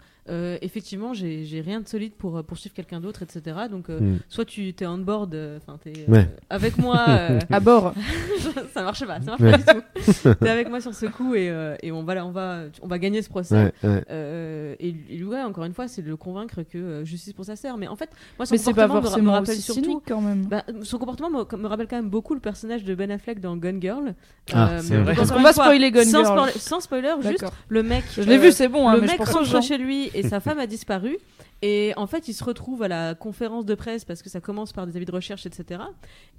Effectivement, 0.61 1.13
j'ai 1.13 1.61
rien 1.63 1.81
de 1.81 1.87
solide 1.87 2.13
pour 2.13 2.43
poursuivre 2.43 2.73
quelqu'un 2.73 2.99
d'autre, 3.01 3.21
etc. 3.23 3.55
Donc, 3.69 3.89
Mm. 3.89 4.17
soit 4.29 4.45
tu 4.45 4.73
t'es 4.73 4.85
on 4.87 4.97
board, 4.97 5.35
enfin, 5.57 5.77
t'es 5.83 5.93
Ouais. 6.23 6.35
avec 6.49 6.77
moi. 6.77 6.99
euh, 7.09 7.39
À 7.51 7.59
bord. 7.59 7.93
ça 8.73 8.83
marche 8.83 9.05
pas, 9.05 9.19
ça 9.21 9.25
marche 9.37 9.41
Ouais. 9.41 9.51
pas 9.51 9.57
du 9.57 9.63
tout. 9.63 10.33
T'es 10.41 10.49
avec 10.49 10.69
moi 10.69 10.81
sur 10.81 10.93
ce 10.93 11.05
coup 11.05 11.35
et, 11.35 11.49
euh, 11.49 11.75
et 11.81 11.91
on, 11.91 12.03
va, 12.03 12.25
on, 12.25 12.31
va, 12.31 12.61
on 12.81 12.87
va 12.87 12.99
gagner 12.99 13.21
ce 13.21 13.29
procès. 13.29 13.55
ouais, 13.55 13.73
ouais. 13.83 14.03
Euh, 14.09 14.75
et 14.79 14.91
lui, 14.91 15.23
ouais, 15.23 15.41
encore 15.41 15.63
une 15.65 15.73
fois, 15.73 15.87
c'est 15.87 16.01
de 16.01 16.07
le 16.09 16.17
convaincre 16.17 16.63
que 16.63 16.77
euh, 16.77 17.05
justice 17.05 17.33
pour 17.33 17.45
sa 17.45 17.55
sœur. 17.55 17.77
Mais 17.77 17.87
en 17.87 17.95
fait, 17.95 18.09
moi, 18.37 18.45
son 18.45 18.53
Mais 18.53 18.57
c'est 18.57 18.73
pas 18.73 18.87
comportement 18.87 19.17
me- 19.17 19.27
me, 19.27 19.31
rappelle 19.31 19.49
aussi 19.53 19.61
surtout. 19.61 19.81
cynique 19.83 20.03
quand 20.07 20.21
même. 20.21 20.45
Bah, 20.45 20.63
son 20.83 20.97
comportement 20.97 21.29
me, 21.29 21.57
me 21.57 21.67
rappelle 21.67 21.87
quand 21.87 21.95
même 21.97 22.09
beaucoup 22.09 22.33
le 22.33 22.39
personnage 22.39 22.83
de 22.83 22.95
Ben 22.95 23.11
Affleck 23.11 23.39
dans 23.39 23.55
Gun 23.57 23.79
Girl. 23.79 24.13
Ah, 24.53 24.79
c'est 24.81 24.97
vrai. 24.97 25.15
Parce 25.15 25.31
qu'on 25.31 25.41
va 25.41 25.53
spoiler 25.53 25.91
Gun 25.91 26.03
sans, 26.03 26.23
Girl. 26.23 26.37
spoiler- 26.39 26.59
sans 26.59 26.79
spoiler, 26.79 27.13
juste 27.23 27.45
le 27.69 27.83
mec. 27.83 28.03
Je 28.15 28.21
l'ai 28.21 28.37
euh, 28.37 28.41
vu, 28.41 28.51
c'est 28.51 28.67
bon. 28.67 28.87
hein, 28.89 28.95
le 28.95 29.01
mais 29.01 29.07
mec 29.07 29.23
rentre 29.25 29.63
chez 29.63 29.77
lui 29.77 30.09
et 30.13 30.23
sa 30.23 30.39
femme 30.39 30.59
a 30.59 30.67
disparu. 30.67 31.17
Et 31.65 31.93
en 31.95 32.07
fait, 32.07 32.27
il 32.27 32.33
se 32.33 32.43
retrouve 32.43 32.83
à 32.83 32.89
la 32.89 33.15
conférence 33.15 33.65
de 33.65 33.73
presse 33.73 34.03
parce 34.03 34.21
que 34.21 34.27
ça 34.27 34.41
commence 34.41 34.73
par 34.73 34.85
des 34.85 34.97
avis 34.97 35.05
de 35.05 35.13
recherche, 35.13 35.45
etc. 35.45 35.81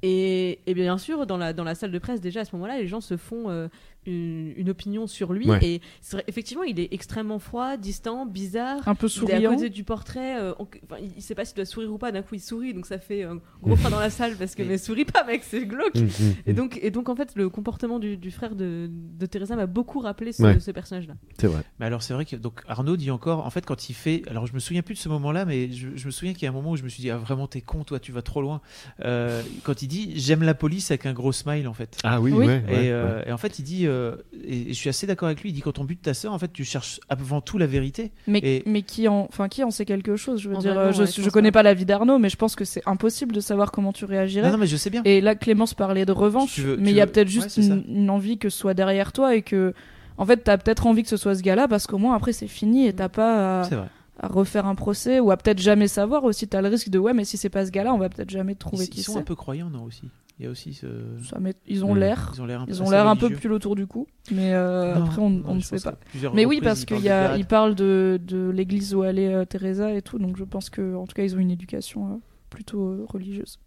Et, 0.02 0.60
et 0.66 0.74
bien 0.74 0.98
sûr, 0.98 1.26
dans 1.26 1.38
la, 1.38 1.54
dans 1.54 1.64
la 1.64 1.74
salle 1.74 1.92
de 1.92 1.98
presse, 1.98 2.20
déjà 2.20 2.40
à 2.40 2.44
ce 2.44 2.54
moment-là, 2.56 2.76
les 2.76 2.86
gens 2.86 3.00
se 3.00 3.16
font 3.16 3.48
euh, 3.48 3.68
une, 4.06 4.52
une 4.56 4.70
opinion 4.70 5.06
sur 5.06 5.32
lui. 5.32 5.48
Ouais. 5.48 5.58
Et 5.62 5.80
c'est 6.00 6.16
vrai, 6.16 6.24
effectivement, 6.28 6.62
il 6.64 6.78
est 6.80 6.92
extrêmement 6.92 7.38
froid, 7.38 7.76
distant, 7.76 8.26
bizarre. 8.26 8.86
Un 8.86 8.94
peu 8.94 9.06
Il 9.06 9.10
est 9.10 9.32
à 9.32 9.36
souriant. 9.36 9.54
côté 9.54 9.70
du 9.70 9.84
portrait. 9.84 10.40
euh, 10.40 10.52
on- 10.58 10.66
enfin, 10.84 11.00
il, 11.02 11.12
il 11.16 11.22
sait 11.22 11.34
pas 11.34 11.44
s'il 11.44 11.56
doit 11.56 11.64
sourire 11.64 11.92
ou 11.92 11.98
pas. 11.98 12.12
D'un 12.12 12.22
coup, 12.22 12.34
il 12.34 12.40
sourit, 12.40 12.74
donc 12.74 12.86
ça 12.86 12.98
fait 12.98 13.24
un 13.24 13.38
gros 13.62 13.76
froid 13.76 13.90
dans 13.90 14.00
la 14.00 14.10
salle 14.10 14.36
parce 14.36 14.54
que 14.54 14.62
Mais- 14.62 14.70
mais 14.70 14.78
souris 14.78 15.04
pas, 15.04 15.24
mec, 15.24 15.42
c'est 15.44 15.66
glauque. 15.66 15.94
Mm, 15.94 16.00
mm, 16.04 16.34
Et 16.46 16.52
mm. 16.52 16.56
donc, 16.56 16.78
et 16.82 16.90
donc, 16.90 17.08
en 17.08 17.16
fait, 17.16 17.32
le 17.36 17.48
comportement 17.48 17.98
du, 17.98 18.16
du 18.16 18.30
frère 18.30 18.54
de, 18.54 18.88
de 18.90 19.26
Teresa 19.26 19.56
m'a 19.56 19.66
beaucoup 19.66 20.00
rappelé 20.00 20.32
ce, 20.32 20.42
Ouais. 20.42 20.60
ce 20.60 20.70
personnage-là. 20.70 21.14
C'est 21.40 21.46
vrai. 21.46 21.62
Mais 21.80 21.86
alors 21.86 22.02
c'est 22.02 22.14
vrai 22.14 22.24
que 22.24 22.36
donc 22.36 22.60
Arnaud 22.68 22.96
dit 22.96 23.10
encore, 23.10 23.44
en 23.46 23.50
fait 23.50 23.64
quand 23.66 23.88
il 23.88 23.94
fait, 23.94 24.22
alors 24.28 24.46
je 24.46 24.52
me 24.54 24.58
souviens 24.58 24.82
plus 24.82 24.94
de 24.94 24.98
ce 25.00 25.08
moment-là, 25.08 25.44
mais 25.44 25.70
je, 25.72 25.88
je 25.94 26.06
me 26.06 26.10
souviens 26.10 26.32
qu'il 26.34 26.42
y 26.44 26.46
a 26.46 26.50
un 26.50 26.52
moment 26.52 26.72
où 26.72 26.76
je 26.76 26.82
me 26.82 26.88
suis 26.88 27.00
dit 27.00 27.10
ah 27.10 27.16
vraiment 27.16 27.46
t'es 27.46 27.60
con 27.60 27.84
toi, 27.84 27.98
tu 28.00 28.12
vas 28.12 28.22
trop 28.22 28.42
loin. 28.42 28.60
Euh, 29.04 29.42
quand 29.62 29.82
il 29.82 29.88
dit 29.88 30.12
j'aime 30.16 30.42
la 30.42 30.54
police 30.54 30.90
avec 30.90 31.06
un 31.06 31.12
gros 31.12 31.32
smile 31.32 31.66
en 31.68 31.72
fait. 31.74 31.96
Ah 32.04 32.20
oui, 32.20 32.32
Oui. 32.32 32.46
ouais, 32.46 32.62
ouais, 32.68 32.84
et, 32.86 32.90
euh, 32.90 33.18
ouais. 33.20 33.28
et 33.28 33.32
en 33.32 33.38
fait 33.38 33.58
il 33.58 33.62
dit, 33.62 33.86
euh, 33.94 34.16
et, 34.44 34.62
et 34.62 34.68
je 34.68 34.72
suis 34.74 34.88
assez 34.88 35.06
d'accord 35.06 35.26
avec 35.26 35.40
lui, 35.42 35.50
il 35.50 35.52
dit 35.52 35.60
quand 35.60 35.78
on 35.78 35.84
bute 35.84 36.02
ta 36.02 36.14
sœur 36.14 36.32
en 36.32 36.38
fait 36.38 36.52
tu 36.52 36.64
cherches 36.64 37.00
avant 37.08 37.40
tout 37.40 37.56
la 37.58 37.66
vérité. 37.66 38.12
Mais, 38.26 38.40
Et- 38.42 38.62
mais 38.66 38.82
qui 38.82 39.08
en, 39.08 39.26
enfin 39.28 39.48
qui 39.48 39.62
en 39.64 39.70
sait 39.70 39.84
quelque 39.84 40.16
chose 40.16 40.40
Je 40.40 40.48
veux 40.50 40.56
En 40.56 40.58
dire, 40.60 40.74
vrai, 40.74 40.82
euh, 40.82 40.86
non, 40.86 40.92
je, 40.92 41.00
ouais, 41.02 41.06
je 41.06 41.12
je 41.12 41.20
pense 41.22 41.32
connais 41.32 41.52
pas. 41.52 41.62
la 41.62 41.74
vie 41.74 41.84
d'Arnaud, 41.86 42.18
mais 42.18 42.28
je 42.28 42.36
pense 42.36 42.56
que 42.56 42.64
c'est 42.64 42.82
impossible 42.86 43.34
de 43.34 43.40
savoir 43.40 43.70
comment 43.72 43.92
tu 43.92 44.04
réagirais. 44.04 44.46
Non, 44.46 44.52
non 44.52 44.58
mais 44.58 44.66
je 44.66 44.76
sais 44.76 44.90
bien. 44.90 45.02
Et 45.04 45.20
là, 45.20 45.34
Clémence 45.34 45.74
parlait 45.74 46.04
de 46.04 46.12
revanche, 46.12 46.54
Tu 46.54 46.60
veux- 46.62 46.76
mais 46.76 46.84
tu 46.84 46.90
il 46.90 46.96
y 46.96 47.00
a 47.00 47.06
veux- 47.06 47.12
peut-être 47.12 47.28
juste 47.28 47.56
une, 47.56 47.84
une 47.88 48.10
envie 48.10 48.38
que 48.38 48.48
ce 48.50 48.58
soit 48.58 48.74
derrière 48.74 49.12
toi 49.12 49.34
et 49.34 49.42
que, 49.42 49.72
en 50.18 50.26
fait, 50.26 50.38
t'as 50.38 50.58
peut-être 50.58 50.86
envie 50.86 51.02
que 51.02 51.08
ce 51.08 51.16
soit 51.16 51.34
ce 51.34 51.42
gars-là 51.42 51.68
parce 51.68 51.86
qu'au 51.86 51.98
moins 51.98 52.14
après 52.14 52.32
c'est 52.32 52.46
fini 52.48 52.86
et 52.86 52.92
t'as 52.92 53.08
pas 53.08 53.60
à, 53.60 53.64
C'est 53.64 53.74
vrai. 53.76 53.88
à 54.20 54.28
refaire 54.28 54.66
un 54.66 54.74
procès 54.74 55.18
ou 55.20 55.30
à 55.30 55.36
peut-être 55.36 55.58
jamais 55.60 55.88
savoir 55.88 56.24
aussi. 56.24 56.46
T'as 56.46 56.60
le 56.62 56.68
risque 56.68 56.88
de 56.88 56.98
ouais, 56.98 57.12
mais 57.14 57.24
si 57.24 57.36
c'est 57.36 57.48
pas 57.48 57.66
ce 57.66 57.70
gars-là, 57.70 57.92
on 57.94 57.98
va 57.98 58.08
peut-être 58.08 58.30
jamais 58.30 58.54
trouver 58.54 58.84
Ils, 58.84 58.90
qui 58.90 59.00
ils 59.00 59.02
sont 59.02 59.14
c'est. 59.14 59.18
un 59.18 59.22
peu 59.22 59.34
croyants 59.34 59.70
non 59.70 59.82
aussi. 59.84 60.02
Il 60.40 60.44
y 60.44 60.48
a 60.48 60.50
aussi 60.50 60.74
ce. 60.74 60.86
Ça 61.22 61.38
ils 61.66 61.84
ont 61.84 61.94
Mm. 61.94 61.98
l'air, 61.98 62.32
Ils 62.34 62.42
ont 62.42 62.46
l'air 62.46 62.60
un 62.62 62.64
peu. 62.66 62.72
ils 62.72 62.82
ont 62.82 62.86
assez 62.86 62.94
l'air 62.94 63.06
un 63.06 63.14
peu 63.16 63.26
religieux. 63.26 63.40
pull 63.40 63.52
autour 63.52 63.76
du 63.76 63.86
cou, 63.86 64.06
mais 64.32 64.52
euh, 64.52 64.94
Non, 64.96 65.04
après 65.04 65.22
on, 65.22 65.30
non, 65.30 65.42
on 65.46 65.54
ne 65.54 65.60
sait 65.60 65.78
pas. 65.78 65.94
Mais 66.34 66.44
oui, 66.44 66.60
parce 66.60 66.84
qu'il 66.84 67.04
parlent 67.04 67.38
il 67.38 67.46
parle 67.46 67.74
de, 67.76 68.20
de 68.22 68.50
l'église 68.50 68.94
où 68.96 69.02
allait 69.02 69.32
euh, 69.32 69.44
Teresa 69.44 69.92
et 69.94 70.02
tout, 70.02 70.18
donc 70.18 70.36
je 70.36 70.42
pense 70.44 70.70
que 70.70 70.96
en 70.96 71.06
tout 71.06 71.14
cas 71.14 71.22
ils 71.22 71.36
ont 71.36 71.38
une 71.38 71.52
éducation 71.52 72.14
euh, 72.14 72.16
plutôt 72.50 72.82
euh, 72.88 73.06
religieuse. 73.08 73.60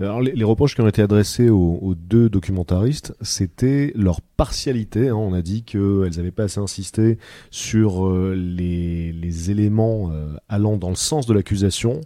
Alors, 0.00 0.20
les, 0.20 0.32
les 0.32 0.44
reproches 0.44 0.74
qui 0.74 0.80
ont 0.80 0.88
été 0.88 1.02
adressés 1.02 1.50
aux, 1.50 1.78
aux 1.80 1.94
deux 1.94 2.28
documentaristes, 2.28 3.14
c'était 3.20 3.92
leur 3.94 4.20
partialité. 4.20 5.08
hein. 5.08 5.14
On 5.14 5.32
a 5.32 5.40
dit 5.40 5.62
qu'elles 5.62 6.16
n'avaient 6.16 6.32
pas 6.32 6.44
assez 6.44 6.58
insisté 6.58 7.18
sur 7.52 8.06
euh, 8.08 8.34
les, 8.34 9.12
les 9.12 9.50
éléments 9.52 10.10
euh, 10.12 10.34
allant 10.48 10.76
dans 10.76 10.88
le 10.90 10.96
sens 10.96 11.26
de 11.26 11.32
l'accusation. 11.34 12.00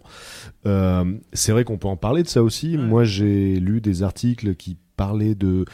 Euh, 0.67 1.03
c'est 1.33 1.51
vrai 1.51 1.63
qu'on 1.63 1.79
peut 1.79 1.87
en 1.87 1.97
parler 1.97 2.21
de 2.21 2.27
ça 2.27 2.43
aussi. 2.43 2.77
Ouais. 2.77 2.83
Moi, 2.83 3.03
j'ai 3.05 3.59
lu 3.59 3.81
des 3.81 4.03
articles 4.03 4.53
qui 4.55 4.77
parlaient 4.95 5.35
de 5.35 5.65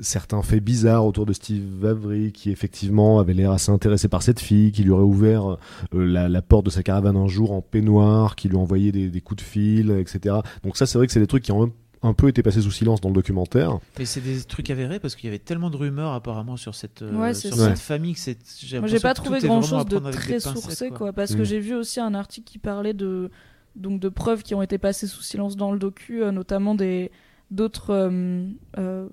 certains 0.00 0.42
faits 0.42 0.62
bizarres 0.64 1.06
autour 1.06 1.26
de 1.26 1.32
Steve 1.32 1.84
Avery, 1.84 2.32
qui 2.32 2.50
effectivement 2.50 3.18
avait 3.18 3.34
l'air 3.34 3.50
assez 3.52 3.70
intéressé 3.70 4.08
par 4.08 4.22
cette 4.22 4.40
fille, 4.40 4.72
qui 4.72 4.82
lui 4.82 4.90
aurait 4.90 5.02
ouvert 5.04 5.46
euh, 5.48 5.56
la, 5.92 6.28
la 6.28 6.42
porte 6.42 6.66
de 6.66 6.70
sa 6.70 6.82
caravane 6.82 7.16
un 7.16 7.28
jour 7.28 7.52
en 7.52 7.60
peignoir, 7.62 8.36
qui 8.36 8.48
lui 8.48 8.56
envoyait 8.56 8.92
des, 8.92 9.08
des 9.08 9.20
coups 9.20 9.42
de 9.42 9.48
fil, 9.48 9.90
etc. 9.92 10.36
Donc 10.64 10.76
ça, 10.76 10.86
c'est 10.86 10.98
vrai 10.98 11.06
que 11.06 11.12
c'est 11.12 11.20
des 11.20 11.26
trucs 11.26 11.44
qui 11.44 11.52
ont 11.52 11.72
un, 12.02 12.12
peu 12.14 12.28
été 12.28 12.42
passés 12.42 12.60
sous 12.60 12.70
silence 12.70 13.00
dans 13.00 13.08
le 13.08 13.14
documentaire. 13.14 13.78
Mais 13.98 14.04
c'est 14.04 14.20
des 14.20 14.42
trucs 14.42 14.70
avérés 14.70 15.00
parce 15.00 15.16
qu'il 15.16 15.26
y 15.26 15.28
avait 15.28 15.38
tellement 15.38 15.70
de 15.70 15.76
rumeurs 15.76 16.12
apparemment 16.12 16.56
sur 16.56 16.74
cette, 16.74 17.02
euh, 17.02 17.12
Ouais, 17.16 17.34
sur 17.34 17.54
cette 17.54 17.78
famille 17.78 18.14
que 18.14 18.20
c'est. 18.20 18.38
Moi, 18.78 18.86
j'ai 18.86 19.00
pas 19.00 19.14
trouvé 19.14 19.40
grand 19.40 19.62
chose 19.62 19.86
de 19.86 19.98
très 20.10 20.40
sourcé, 20.40 20.90
quoi, 20.90 21.12
parce 21.12 21.34
que 21.34 21.42
Mm. 21.42 21.44
j'ai 21.44 21.60
vu 21.60 21.74
aussi 21.74 22.00
un 22.00 22.14
article 22.14 22.50
qui 22.50 22.58
parlait 22.58 22.94
de 22.94 23.30
donc 23.74 24.00
de 24.00 24.08
preuves 24.08 24.42
qui 24.42 24.54
ont 24.54 24.62
été 24.62 24.78
passées 24.78 25.06
sous 25.06 25.22
silence 25.22 25.56
dans 25.56 25.70
le 25.70 25.78
docu, 25.78 26.22
euh, 26.22 26.32
notamment 26.32 26.74
des 26.74 27.10
d'autres 27.50 27.90
euh, 27.90 28.48
euh, 28.78 29.08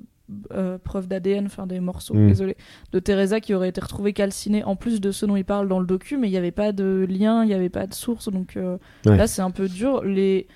euh, 0.54 0.78
preuves 0.78 1.08
d'ADN, 1.08 1.46
enfin 1.46 1.68
des 1.68 1.80
morceaux, 1.80 2.14
Mm. 2.14 2.28
désolé, 2.28 2.58
de 2.92 3.00
Teresa 3.00 3.40
qui 3.40 3.54
auraient 3.54 3.70
été 3.70 3.82
retrouvés 3.82 4.14
calcinés 4.14 4.64
en 4.64 4.76
plus 4.76 5.02
de 5.02 5.12
ceux 5.12 5.28
dont 5.28 5.36
il 5.36 5.46
parle 5.46 5.68
dans 5.68 5.80
le 5.80 5.86
docu, 5.86 6.18
mais 6.18 6.28
il 6.28 6.32
n'y 6.32 6.38
avait 6.38 6.52
pas 6.52 6.72
de 6.72 7.06
lien, 7.10 7.44
il 7.44 7.48
n'y 7.48 7.54
avait 7.54 7.70
pas 7.70 7.88
de 7.88 7.94
source, 7.94 8.30
donc 8.32 8.58
euh, 8.58 8.78
Ouais. 9.06 9.18
là 9.18 9.28
c'est 9.28 9.42
un 9.42 9.52
peu 9.52 9.68
dur. 9.68 10.04
Les 10.04 10.48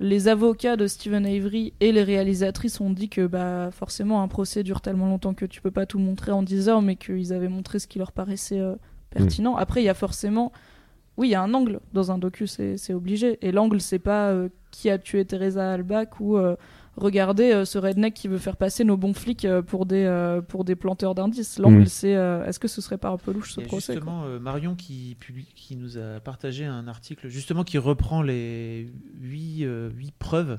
les 0.00 0.28
avocats 0.28 0.76
de 0.76 0.86
Stephen 0.86 1.26
Avery 1.26 1.72
et 1.80 1.90
les 1.90 2.04
réalisatrices 2.04 2.80
ont 2.80 2.90
dit 2.90 3.08
que 3.08 3.26
bah 3.26 3.70
forcément 3.72 4.22
un 4.22 4.28
procès 4.28 4.62
dure 4.62 4.80
tellement 4.80 5.08
longtemps 5.08 5.34
que 5.34 5.44
tu 5.44 5.60
peux 5.60 5.72
pas 5.72 5.86
tout 5.86 5.98
montrer 5.98 6.30
en 6.30 6.44
10 6.44 6.68
heures, 6.68 6.82
mais 6.82 6.94
qu'ils 6.94 7.32
avaient 7.32 7.48
montré 7.48 7.80
ce 7.80 7.88
qui 7.88 7.98
leur 7.98 8.12
paraissait 8.12 8.60
euh, 8.60 8.76
pertinent. 9.10 9.56
Après, 9.56 9.82
il 9.82 9.86
y 9.86 9.88
a 9.88 9.94
forcément, 9.94 10.52
oui, 11.16 11.28
il 11.28 11.30
y 11.32 11.34
a 11.34 11.42
un 11.42 11.52
angle 11.52 11.80
dans 11.94 12.12
un 12.12 12.18
docu, 12.18 12.46
c'est 12.46 12.76
c'est 12.76 12.94
obligé. 12.94 13.38
Et 13.42 13.50
l'angle, 13.50 13.80
c'est 13.80 13.98
pas 13.98 14.28
euh, 14.30 14.48
qui 14.70 14.88
a 14.88 14.98
tué 14.98 15.24
Teresa 15.24 15.72
Albach 15.72 16.20
ou 16.20 16.38
regardez 16.98 17.52
euh, 17.52 17.64
ce 17.64 17.78
redneck 17.78 18.14
qui 18.14 18.28
veut 18.28 18.38
faire 18.38 18.56
passer 18.56 18.84
nos 18.84 18.96
bons 18.96 19.14
flics 19.14 19.44
euh, 19.44 19.62
pour 19.62 19.86
des 19.86 20.04
euh, 20.04 20.40
pour 20.42 20.64
des 20.64 20.76
planteurs 20.76 21.14
d'indices. 21.14 21.58
L'angle, 21.58 21.88
c'est 21.88 22.14
euh, 22.14 22.44
est-ce 22.46 22.58
que 22.58 22.68
ce 22.68 22.80
serait 22.80 22.98
pas 22.98 23.08
un 23.10 23.16
peu 23.16 23.32
louche 23.32 23.52
ce 23.54 23.60
procès 23.60 23.94
justement 23.94 24.24
euh, 24.24 24.38
Marion 24.38 24.74
qui, 24.74 25.16
publie, 25.20 25.46
qui 25.54 25.76
nous 25.76 25.96
a 25.96 26.20
partagé 26.20 26.64
un 26.64 26.88
article 26.88 27.28
justement 27.28 27.64
qui 27.64 27.78
reprend 27.78 28.22
les 28.22 28.90
huit, 29.20 29.64
euh, 29.64 29.90
huit 29.96 30.12
preuves 30.18 30.58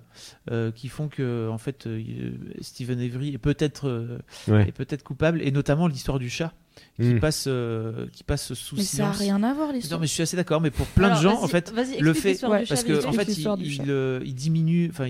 euh, 0.52 0.71
qui 0.71 0.88
font 0.88 1.08
que 1.10 1.49
en 1.49 1.58
fait 1.58 1.86
euh, 1.88 2.32
Stephen 2.62 2.99
Avery 2.99 3.34
est 3.34 3.38
peut-être 3.38 3.88
euh, 3.88 4.19
Ouais. 4.47 4.67
est 4.69 4.71
peut-être 4.71 5.04
coupable 5.04 5.41
et 5.41 5.52
notamment 5.52 5.88
l'histoire 5.88 6.19
du 6.19 6.30
chat 6.30 6.54
qui 6.99 7.13
Mm. 7.13 7.19
passe 7.19 7.45
euh, 7.47 8.07
qui 8.11 8.23
passe 8.23 8.53
sous 8.53 8.75
Mais 8.75 8.81
ça 8.83 9.09
a 9.09 9.13
silence. 9.13 9.17
rien 9.19 9.43
à 9.43 9.53
voir 9.53 9.67
Non 9.67 9.73
l'histoire. 9.73 10.01
mais 10.01 10.07
je 10.07 10.11
suis 10.11 10.23
assez 10.23 10.35
d'accord 10.35 10.59
mais 10.59 10.69
pour 10.69 10.85
plein 10.87 11.07
Alors, 11.07 11.17
de 11.17 11.23
gens 11.23 11.43
en 11.43 11.47
fait 11.47 11.73
le 11.99 12.13
fait 12.13 12.43
Ouais, 12.45 12.65
parce 12.67 12.83
que 12.83 13.05
en 13.05 13.13
fait 13.13 13.37
il, 13.37 13.47
il, 13.65 13.89
euh, 13.89 14.19
il 14.25 14.35
diminue 14.35 14.89
enfin 14.91 15.09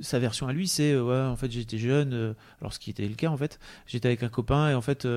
sa 0.00 0.20
version 0.20 0.46
à 0.46 0.52
lui, 0.52 0.68
c'est 0.68 0.96
ouais, 0.96 1.20
en 1.22 1.34
fait 1.34 1.50
j'étais 1.50 1.78
jeune, 1.78 2.34
alors 2.60 2.72
ce 2.72 2.78
qui 2.78 2.90
était 2.90 3.06
le 3.08 3.14
cas 3.16 3.30
en 3.30 3.36
fait, 3.36 3.58
j'étais 3.88 4.06
avec 4.06 4.22
un 4.22 4.28
copain 4.28 4.70
et 4.70 4.74
en 4.74 4.80
fait 4.80 5.08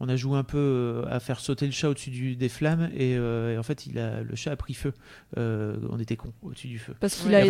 on 0.00 0.08
a 0.08 0.16
joué 0.16 0.36
un 0.36 0.42
peu 0.42 1.04
à 1.08 1.20
faire 1.20 1.38
sauter 1.38 1.66
le 1.66 1.72
chat 1.72 1.88
au-dessus 1.88 2.34
des 2.34 2.48
flammes 2.48 2.90
et, 2.96 3.16
en 3.16 3.62
fait 3.62 3.86
il 3.86 3.96
a, 3.98 4.22
le 4.22 4.34
chat 4.34 4.50
a 4.50 4.56
pris 4.56 4.74
feu. 4.74 4.92
on 5.36 5.98
était 6.00 6.16
con 6.16 6.32
au-dessus 6.42 6.66
du 6.66 6.80
feu. 6.80 6.94
Parce 6.98 7.14
qu'il 7.14 7.32
a, 7.32 7.44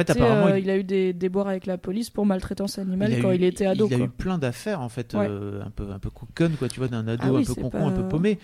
il... 0.59 0.71
a 0.71 0.77
eu 0.77 0.85
des 0.85 1.15
déboires 1.15 1.49
avec 1.49 1.65
la 1.65 1.79
police 1.79 2.11
pour 2.11 2.27
maltraitance 2.27 2.79
animale 2.79 3.21
quand 3.23 3.31
il 3.31 3.45
était 3.45 3.65
ado. 3.67 3.89
Il 3.91 3.95
a 3.95 4.05
eu 4.05 4.09
plein 4.09 4.37
d'affaires 4.37 4.83
en 4.83 4.91
fait, 4.91 5.15
un 5.15 5.71
peu 5.75 5.91
un 5.91 5.99
peu 5.99 6.11
quoi, 6.11 6.69
tu 6.69 6.81
vois, 6.81 6.89
d'un 6.89 7.09
ado 7.09 7.37
ah 7.37 7.39
un 7.39 7.45
peu 7.45 7.55
un 7.77 7.93
peu 7.93 8.07
paumé. 8.09 8.39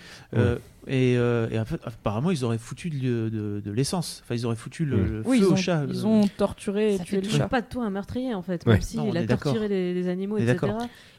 Et, 0.86 1.12
et 1.12 1.58
en 1.58 1.64
fait, 1.64 1.80
apparemment, 1.84 2.30
ils 2.30 2.44
auraient 2.44 2.58
foutu 2.58 2.90
de, 2.90 3.60
de, 3.64 3.70
l'essence. 3.70 4.22
Enfin, 4.24 4.34
ils 4.34 4.46
auraient 4.46 4.56
foutu 4.56 4.84
le, 4.84 5.22
feu 5.22 5.46
au 5.46 5.56
chat. 5.56 5.84
Ils 5.88 6.06
ont 6.06 6.26
torturé 6.26 6.94
et 6.94 6.98
tué 6.98 7.20
le 7.20 7.28
chat. 7.28 7.48
pas 7.48 7.60
de 7.60 7.66
toi 7.66 7.84
un 7.84 7.90
meurtrier, 7.90 8.34
en 8.34 8.42
fait. 8.42 8.66
Même 8.66 8.80
s'il 8.80 9.16
a 9.16 9.26
torturé 9.26 9.68
les, 9.68 10.08
animaux, 10.08 10.38
etc. 10.38 10.72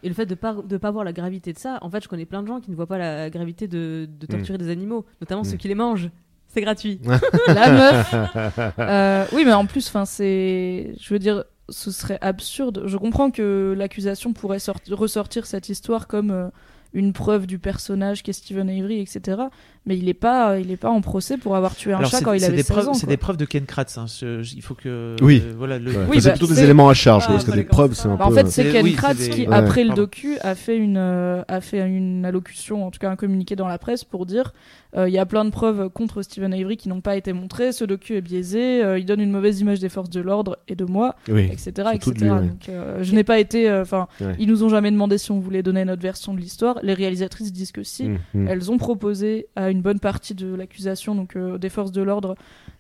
Et 0.04 0.08
le 0.10 0.16
fait 0.16 0.26
de 0.26 0.36
pas, 0.36 0.54
de 0.54 0.78
pas 0.78 0.92
voir 0.92 1.04
la 1.04 1.14
gravité 1.14 1.54
de 1.54 1.60
ça, 1.60 1.78
en 1.82 1.90
fait, 1.90 2.04
je 2.04 2.10
connais 2.10 2.26
plein 2.26 2.42
de 2.42 2.48
gens 2.48 2.60
qui 2.60 2.72
ne 2.72 2.76
voient 2.76 2.88
pas 2.88 2.98
la 2.98 3.30
gravité 3.30 3.68
de, 3.68 4.10
de 4.20 4.26
torturer 4.26 4.58
des 4.58 4.70
animaux, 4.70 5.06
notamment 5.22 5.44
ceux 5.44 5.58
qui 5.58 5.68
les 5.68 5.76
mangent. 5.76 6.10
C'est 6.54 6.62
gratuit. 6.62 7.00
la 7.48 7.72
meuf. 7.72 8.16
Euh, 8.80 9.26
oui, 9.34 9.44
mais 9.46 9.54
en 9.54 9.66
plus, 9.66 9.88
enfin, 9.88 10.06
c'est. 10.06 10.94
Je 11.00 11.14
veux 11.14 11.20
dire, 11.20 11.46
ce 11.70 11.92
serait 11.92 12.18
absurde. 12.22 12.84
Je 12.86 12.98
comprends 12.98 13.32
que 13.32 13.74
l'accusation 13.78 14.34
pourrait 14.34 14.58
ressortir 14.92 15.46
cette 15.46 15.70
histoire 15.70 16.08
comme. 16.08 16.32
Euh, 16.32 16.50
une 16.94 17.14
preuve 17.14 17.48
du 17.48 17.60
personnage 17.60 18.24
qu'est 18.24 18.34
Steven 18.34 18.70
Avery, 18.70 19.00
etc. 19.00 19.44
Mais 19.88 19.98
il 19.98 20.06
n'est 20.06 20.14
pas, 20.14 20.60
il 20.60 20.70
est 20.70 20.78
pas 20.78 20.92
en 20.92 21.02
procès 21.02 21.38
pour 21.38 21.56
avoir 21.56 21.76
tué 21.76 21.92
un 21.92 22.04
chat 22.04 22.22
quand 22.22 22.34
il 22.34 22.44
avait 22.44 22.58
des 22.58 22.62
16 22.62 22.72
preuves, 22.72 22.90
ans. 22.90 22.94
C'est 22.94 23.08
des 23.08 23.18
preuves 23.18 23.38
de 23.38 23.46
Ken 23.46 23.66
Kratz. 23.66 23.98
Hein. 23.98 24.06
Il 24.22 24.62
faut 24.62 24.76
que. 24.76 25.16
Oui. 25.24 25.42
Euh, 25.44 25.54
voilà, 25.58 25.80
le... 25.80 25.92
oui, 26.08 26.22
c'est 26.22 26.32
plutôt 26.32 26.46
des 26.46 26.62
éléments 26.62 26.88
à 26.88 26.94
charge, 26.94 27.26
parce 27.26 27.44
que 27.44 27.52
des 27.52 27.64
preuves, 27.64 27.94
c'est 27.94 28.08
un 28.08 28.16
bah, 28.16 28.26
peu. 28.28 28.32
En 28.32 28.36
fait, 28.36 28.48
c'est 28.48 28.72
Ken 28.72 28.94
Kratz 28.94 29.30
qui, 29.30 29.48
après 29.48 29.84
le 29.84 29.96
docu, 29.96 30.38
a 30.42 30.54
fait 30.54 30.78
une, 30.78 30.98
euh, 30.98 31.42
a 31.48 31.62
fait 31.62 31.80
une 31.80 32.26
allocution, 32.26 32.86
en 32.86 32.92
tout 32.92 33.00
cas 33.00 33.10
un 33.10 33.16
communiqué 33.16 33.56
dans 33.56 33.68
la 33.68 33.80
presse 33.80 34.04
pour 34.04 34.28
dire 34.28 34.54
euh, 34.96 35.08
il 35.08 35.14
y 35.14 35.18
a 35.18 35.26
plein 35.26 35.46
de 35.46 35.50
preuves 35.50 35.90
contre 35.90 36.22
Stephen 36.22 36.54
Avery 36.54 36.76
qui 36.78 36.90
n'ont 36.90 37.02
pas 37.02 37.16
été 37.16 37.34
montrées. 37.34 37.72
Ce 37.72 37.84
docu 37.84 38.16
est 38.16 38.22
biaisé. 38.22 38.84
il 39.00 39.06
donne 39.06 39.22
une 39.22 39.32
mauvaise 39.32 39.62
image 39.62 39.80
des 39.80 39.90
forces 39.90 40.12
de 40.12 40.22
l'ordre 40.22 40.60
et 40.68 40.76
de 40.76 40.86
moi, 40.86 41.16
etc., 41.28 41.90
etc. 41.96 42.14
Donc, 42.20 42.70
je 43.02 43.16
n'ai 43.16 43.24
pas 43.24 43.40
été. 43.40 43.72
Enfin, 43.72 44.08
ils 44.38 44.48
nous 44.48 44.64
ont 44.64 44.70
jamais 44.70 44.92
demandé 44.92 45.18
si 45.18 45.32
on 45.32 45.40
voulait 45.40 45.64
donner 45.64 45.86
notre 45.86 46.04
version 46.04 46.36
de 46.36 46.40
l'histoire. 46.40 46.78
Les 46.84 46.94
réalisatrices 46.94 47.52
disent 47.52 47.72
que 47.72 47.84
si. 47.84 48.10
Mmh, 48.10 48.18
mmh. 48.36 48.48
Elles 48.48 48.72
ont 48.72 48.78
proposé 48.78 49.48
à 49.56 49.71
une 49.72 49.82
bonne 49.82 50.00
partie 50.00 50.36
de 50.36 50.54
l'accusation, 50.54 51.16
donc 51.16 51.36
euh, 51.36 51.58
des 51.58 51.70
forces 51.70 51.92
de 51.92 52.02
l'ordre, 52.02 52.36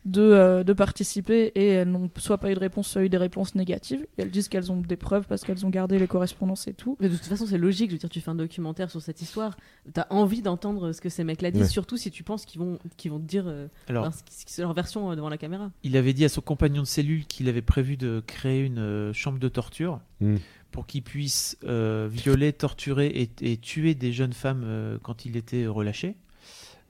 de, 0.05 0.21
euh, 0.21 0.63
de 0.63 0.73
participer 0.73 1.51
et 1.55 1.67
elles 1.67 1.89
n'ont 1.89 2.09
soit 2.17 2.37
pas 2.37 2.51
eu 2.51 2.55
de 2.55 2.59
réponse, 2.59 2.87
soit 2.87 3.03
eu 3.03 3.09
des 3.09 3.17
réponses 3.17 3.55
négatives. 3.55 4.05
Et 4.17 4.23
elles 4.23 4.31
disent 4.31 4.47
qu'elles 4.47 4.71
ont 4.71 4.81
des 4.81 4.95
preuves 4.95 5.25
parce 5.27 5.43
qu'elles 5.43 5.65
ont 5.65 5.69
gardé 5.69 5.99
les 5.99 6.07
correspondances 6.07 6.67
et 6.67 6.73
tout. 6.73 6.97
Mais 6.99 7.09
de 7.09 7.15
toute 7.15 7.25
façon, 7.25 7.45
c'est 7.45 7.57
logique. 7.57 7.89
Je 7.89 7.95
veux 7.95 7.99
dire, 7.99 8.09
tu 8.09 8.21
fais 8.21 8.31
un 8.31 8.35
documentaire 8.35 8.89
sur 8.89 9.01
cette 9.01 9.21
histoire, 9.21 9.57
tu 9.93 9.99
as 9.99 10.07
envie 10.11 10.41
d'entendre 10.41 10.91
ce 10.91 11.01
que 11.01 11.09
ces 11.09 11.23
mecs-là 11.23 11.51
disent, 11.51 11.69
surtout 11.69 11.97
si 11.97 12.11
tu 12.11 12.23
penses 12.23 12.45
qu'ils 12.45 12.61
vont, 12.61 12.79
qu'ils 12.97 13.11
vont 13.11 13.19
te 13.19 13.25
dire 13.27 13.45
euh, 13.47 13.67
leur, 13.89 14.11
leur 14.57 14.73
version 14.73 15.15
devant 15.15 15.29
la 15.29 15.37
caméra. 15.37 15.71
Il 15.83 15.97
avait 15.97 16.13
dit 16.13 16.25
à 16.25 16.29
son 16.29 16.41
compagnon 16.41 16.81
de 16.81 16.87
cellule 16.87 17.25
qu'il 17.25 17.49
avait 17.49 17.61
prévu 17.61 17.97
de 17.97 18.23
créer 18.25 18.63
une 18.63 19.11
chambre 19.13 19.39
de 19.39 19.49
torture. 19.49 19.99
Hmm 20.19 20.37
pour 20.71 20.87
qu'il 20.87 21.03
puisse 21.03 21.57
euh, 21.63 22.07
violer, 22.11 22.53
torturer 22.53 23.29
et, 23.41 23.57
tuer 23.57 23.93
des 23.93 24.11
jeunes 24.11 24.33
femmes 24.33 24.63
euh, 24.65 24.97
quand 25.03 25.25
il 25.25 25.37
était 25.37 25.67
relâché. 25.67 26.15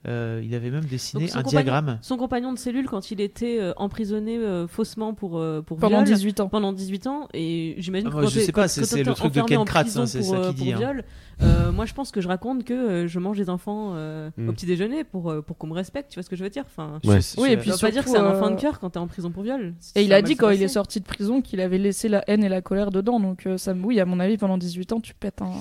Euh, 0.08 0.42
il 0.44 0.54
avait 0.54 0.70
même 0.70 0.84
dessiné 0.84 1.30
un 1.32 1.42
diagramme. 1.42 1.98
Son 2.02 2.16
compagnon 2.16 2.52
de 2.52 2.58
cellule, 2.58 2.86
quand 2.88 3.10
il 3.10 3.20
était 3.20 3.60
emprisonné 3.76 4.38
faussement 4.68 5.14
pour, 5.14 5.42
pour 5.66 5.78
pendant 5.78 6.02
18 6.02 6.40
ans. 6.40 6.48
Pendant 6.48 6.72
18 6.72 7.06
ans, 7.06 7.28
et 7.34 7.76
j'imagine 7.78 8.10
ah, 8.12 8.20
que 8.20 8.26
je 8.28 8.40
sais 8.40 8.52
pas, 8.52 8.68
c'est 8.68 9.02
le 9.02 9.14
truc 9.14 9.32
de 9.32 9.42
Ken 9.42 9.64
Kratz, 9.64 9.96
hein, 9.96 10.06
c'est 10.06 10.22
ça 10.22 10.52
qu'il 10.54 10.54
dit. 10.54 10.72
Hein. 10.72 11.02
Euh, 11.40 11.72
moi, 11.72 11.86
je 11.86 11.94
pense 11.94 12.10
que 12.10 12.20
je 12.20 12.28
raconte 12.28 12.64
que 12.64 12.72
euh, 12.72 13.08
je 13.08 13.18
mange 13.18 13.36
des 13.36 13.50
enfants 13.50 13.92
euh, 13.94 14.30
au 14.38 14.42
mm. 14.42 14.54
petit 14.54 14.66
déjeuner 14.66 15.04
pour, 15.04 15.34
pour 15.44 15.58
qu'on 15.58 15.66
me 15.66 15.74
respecte. 15.74 16.10
Tu 16.10 16.16
vois 16.16 16.22
ce 16.22 16.30
que 16.30 16.36
je 16.36 16.44
veux 16.44 16.50
dire 16.50 16.64
enfin, 16.66 17.00
Oui, 17.38 17.50
et 17.50 17.56
puis 17.56 17.70
ça 17.70 17.76
veut 17.76 17.80
pas 17.80 17.90
dire 17.90 18.04
que 18.04 18.10
c'est 18.10 18.18
un 18.18 18.30
enfant 18.30 18.50
de 18.50 18.60
cœur 18.60 18.78
quand 18.78 18.90
t'es 18.90 18.98
en 18.98 19.06
prison 19.06 19.30
pour 19.30 19.42
viol. 19.42 19.74
Et 19.94 20.04
il 20.04 20.12
a 20.12 20.22
dit 20.22 20.36
quand 20.36 20.50
il 20.50 20.62
est 20.62 20.68
sorti 20.68 21.00
de 21.00 21.04
prison 21.04 21.40
qu'il 21.40 21.60
avait 21.60 21.78
laissé 21.78 22.08
la 22.08 22.22
haine 22.28 22.44
et 22.44 22.48
la 22.48 22.60
colère 22.60 22.90
dedans. 22.90 23.20
Donc, 23.20 23.48
ça, 23.56 23.72
oui, 23.72 24.00
à 24.00 24.04
mon 24.04 24.20
avis, 24.20 24.36
pendant 24.36 24.58
18 24.58 24.92
ans, 24.92 25.00
tu 25.00 25.14
pètes 25.14 25.42
un. 25.42 25.52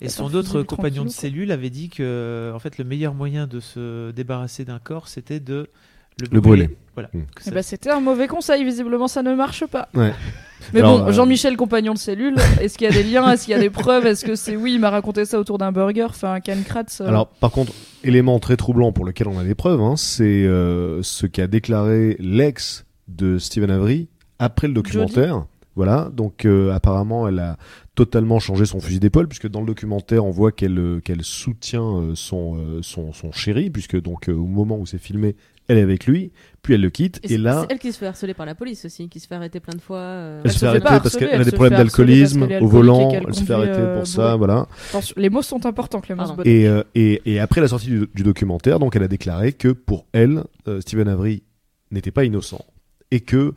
et 0.00 0.08
son 0.08 0.34
autre 0.34 0.62
compagnon 0.62 1.04
de 1.04 1.10
cellule 1.10 1.52
avait 1.52 1.70
dit 1.70 1.88
que 1.88 2.52
en 2.54 2.58
fait, 2.58 2.78
le 2.78 2.84
meilleur 2.84 3.14
moyen 3.14 3.46
de 3.46 3.60
se 3.60 3.80
débarrasser 4.14 4.64
d'un 4.64 4.78
corps, 4.78 5.08
c'était 5.08 5.40
de 5.40 5.68
le 6.30 6.40
brûler. 6.40 6.70
Voilà. 6.94 7.10
Mm. 7.12 7.20
Eh 7.46 7.50
ben, 7.50 7.62
c'était 7.62 7.90
un 7.90 8.00
mauvais 8.00 8.26
conseil, 8.26 8.64
visiblement 8.64 9.08
ça 9.08 9.22
ne 9.22 9.34
marche 9.34 9.66
pas. 9.66 9.88
Mais 10.74 10.82
bon, 10.82 11.06
euh, 11.06 11.12
Jean-Michel, 11.12 11.56
compagnon 11.56 11.94
de 11.94 11.98
cellule, 11.98 12.36
est-ce 12.60 12.76
qu'il 12.76 12.88
y 12.88 12.90
a 12.90 12.92
des 12.92 13.04
liens 13.04 13.30
Est-ce 13.30 13.44
qu'il 13.44 13.52
y 13.52 13.56
a 13.56 13.60
des 13.60 13.70
preuves 13.70 14.06
Est-ce 14.06 14.24
que 14.24 14.34
c'est 14.34 14.56
oui, 14.56 14.74
il 14.74 14.80
m'a 14.80 14.90
raconté 14.90 15.24
ça 15.24 15.38
autour 15.38 15.58
d'un 15.58 15.70
burger 15.70 16.06
Enfin, 16.08 16.40
Ken 16.40 16.64
Kratz. 16.64 17.00
Euh. 17.00 17.06
Alors, 17.06 17.28
par 17.28 17.52
contre, 17.52 17.72
élément 18.02 18.40
très 18.40 18.56
troublant 18.56 18.90
pour 18.90 19.04
lequel 19.04 19.28
on 19.28 19.38
a 19.38 19.44
des 19.44 19.54
preuves, 19.54 19.80
hein, 19.80 19.94
c'est 19.96 20.24
euh, 20.24 21.00
ce 21.02 21.26
qu'a 21.26 21.46
déclaré 21.46 22.16
l'ex 22.18 22.84
de 23.06 23.38
Stephen 23.38 23.70
Avery 23.70 24.08
après 24.40 24.66
le 24.66 24.74
documentaire. 24.74 25.46
Voilà, 25.76 26.10
donc 26.12 26.44
apparemment, 26.74 27.28
elle 27.28 27.38
a 27.38 27.56
totalement 28.04 28.38
changé 28.38 28.64
son 28.64 28.80
fusil 28.80 29.00
d'épaule 29.00 29.26
puisque 29.26 29.48
dans 29.48 29.60
le 29.60 29.66
documentaire 29.66 30.24
on 30.24 30.30
voit 30.30 30.52
qu'elle 30.52 31.00
qu'elle 31.04 31.24
soutient 31.24 32.12
son, 32.14 32.80
son, 32.82 33.12
son 33.12 33.32
chéri 33.32 33.70
puisque 33.70 34.00
donc 34.00 34.28
au 34.28 34.46
moment 34.46 34.78
où 34.78 34.86
c'est 34.86 34.98
filmé 34.98 35.34
elle 35.68 35.76
est 35.76 35.82
avec 35.82 36.06
lui, 36.06 36.32
puis 36.62 36.74
elle 36.74 36.80
le 36.80 36.88
quitte, 36.88 37.20
et, 37.22 37.36
là... 37.36 37.60
C'est 37.60 37.74
elle 37.74 37.78
qui 37.78 37.92
se 37.92 37.98
fait 37.98 38.06
harceler 38.06 38.32
par 38.32 38.46
la 38.46 38.54
police 38.54 38.86
aussi, 38.86 39.08
qui 39.10 39.20
se 39.20 39.26
fait 39.26 39.34
arrêter 39.34 39.60
plein 39.60 39.74
de 39.74 39.80
fois. 39.80 39.98
Euh. 39.98 40.40
Elle, 40.42 40.50
se 40.50 40.58
fait 40.58 40.66
arrêter 40.66 40.86
parce 40.86 41.16
qu'elle 41.16 41.40
a 41.40 41.44
des 41.44 41.52
problèmes 41.52 41.78
d'alcoolisme 41.78 42.48
au 42.60 42.66
volant, 42.66 43.10
elle 43.10 43.34
se 43.34 43.44
fait 43.44 43.52
arrêter 43.52 43.74
pour 43.74 44.00
euh, 44.00 44.04
ça, 44.04 44.36
voilà. 44.36 44.66
les 45.16 45.28
mots 45.28 45.42
sont 45.42 45.66
importants, 45.66 46.00
Clémence 46.00 46.32
et, 46.44 46.66
euh, 46.66 46.82
et, 46.94 47.20
et, 47.26 47.38
après 47.38 47.60
la 47.60 47.68
sortie 47.68 47.88
du, 47.88 48.22
documentaire, 48.22 48.78
donc 48.78 48.96
elle 48.96 49.02
a 49.02 49.08
déclaré 49.08 49.52
que 49.52 49.68
pour 49.68 50.06
elle, 50.12 50.44
Stephen 50.80 51.08
Avery 51.08 51.42
n'était 51.90 52.10
pas 52.10 52.24
innocent 52.24 52.64
et 53.10 53.20
que 53.20 53.54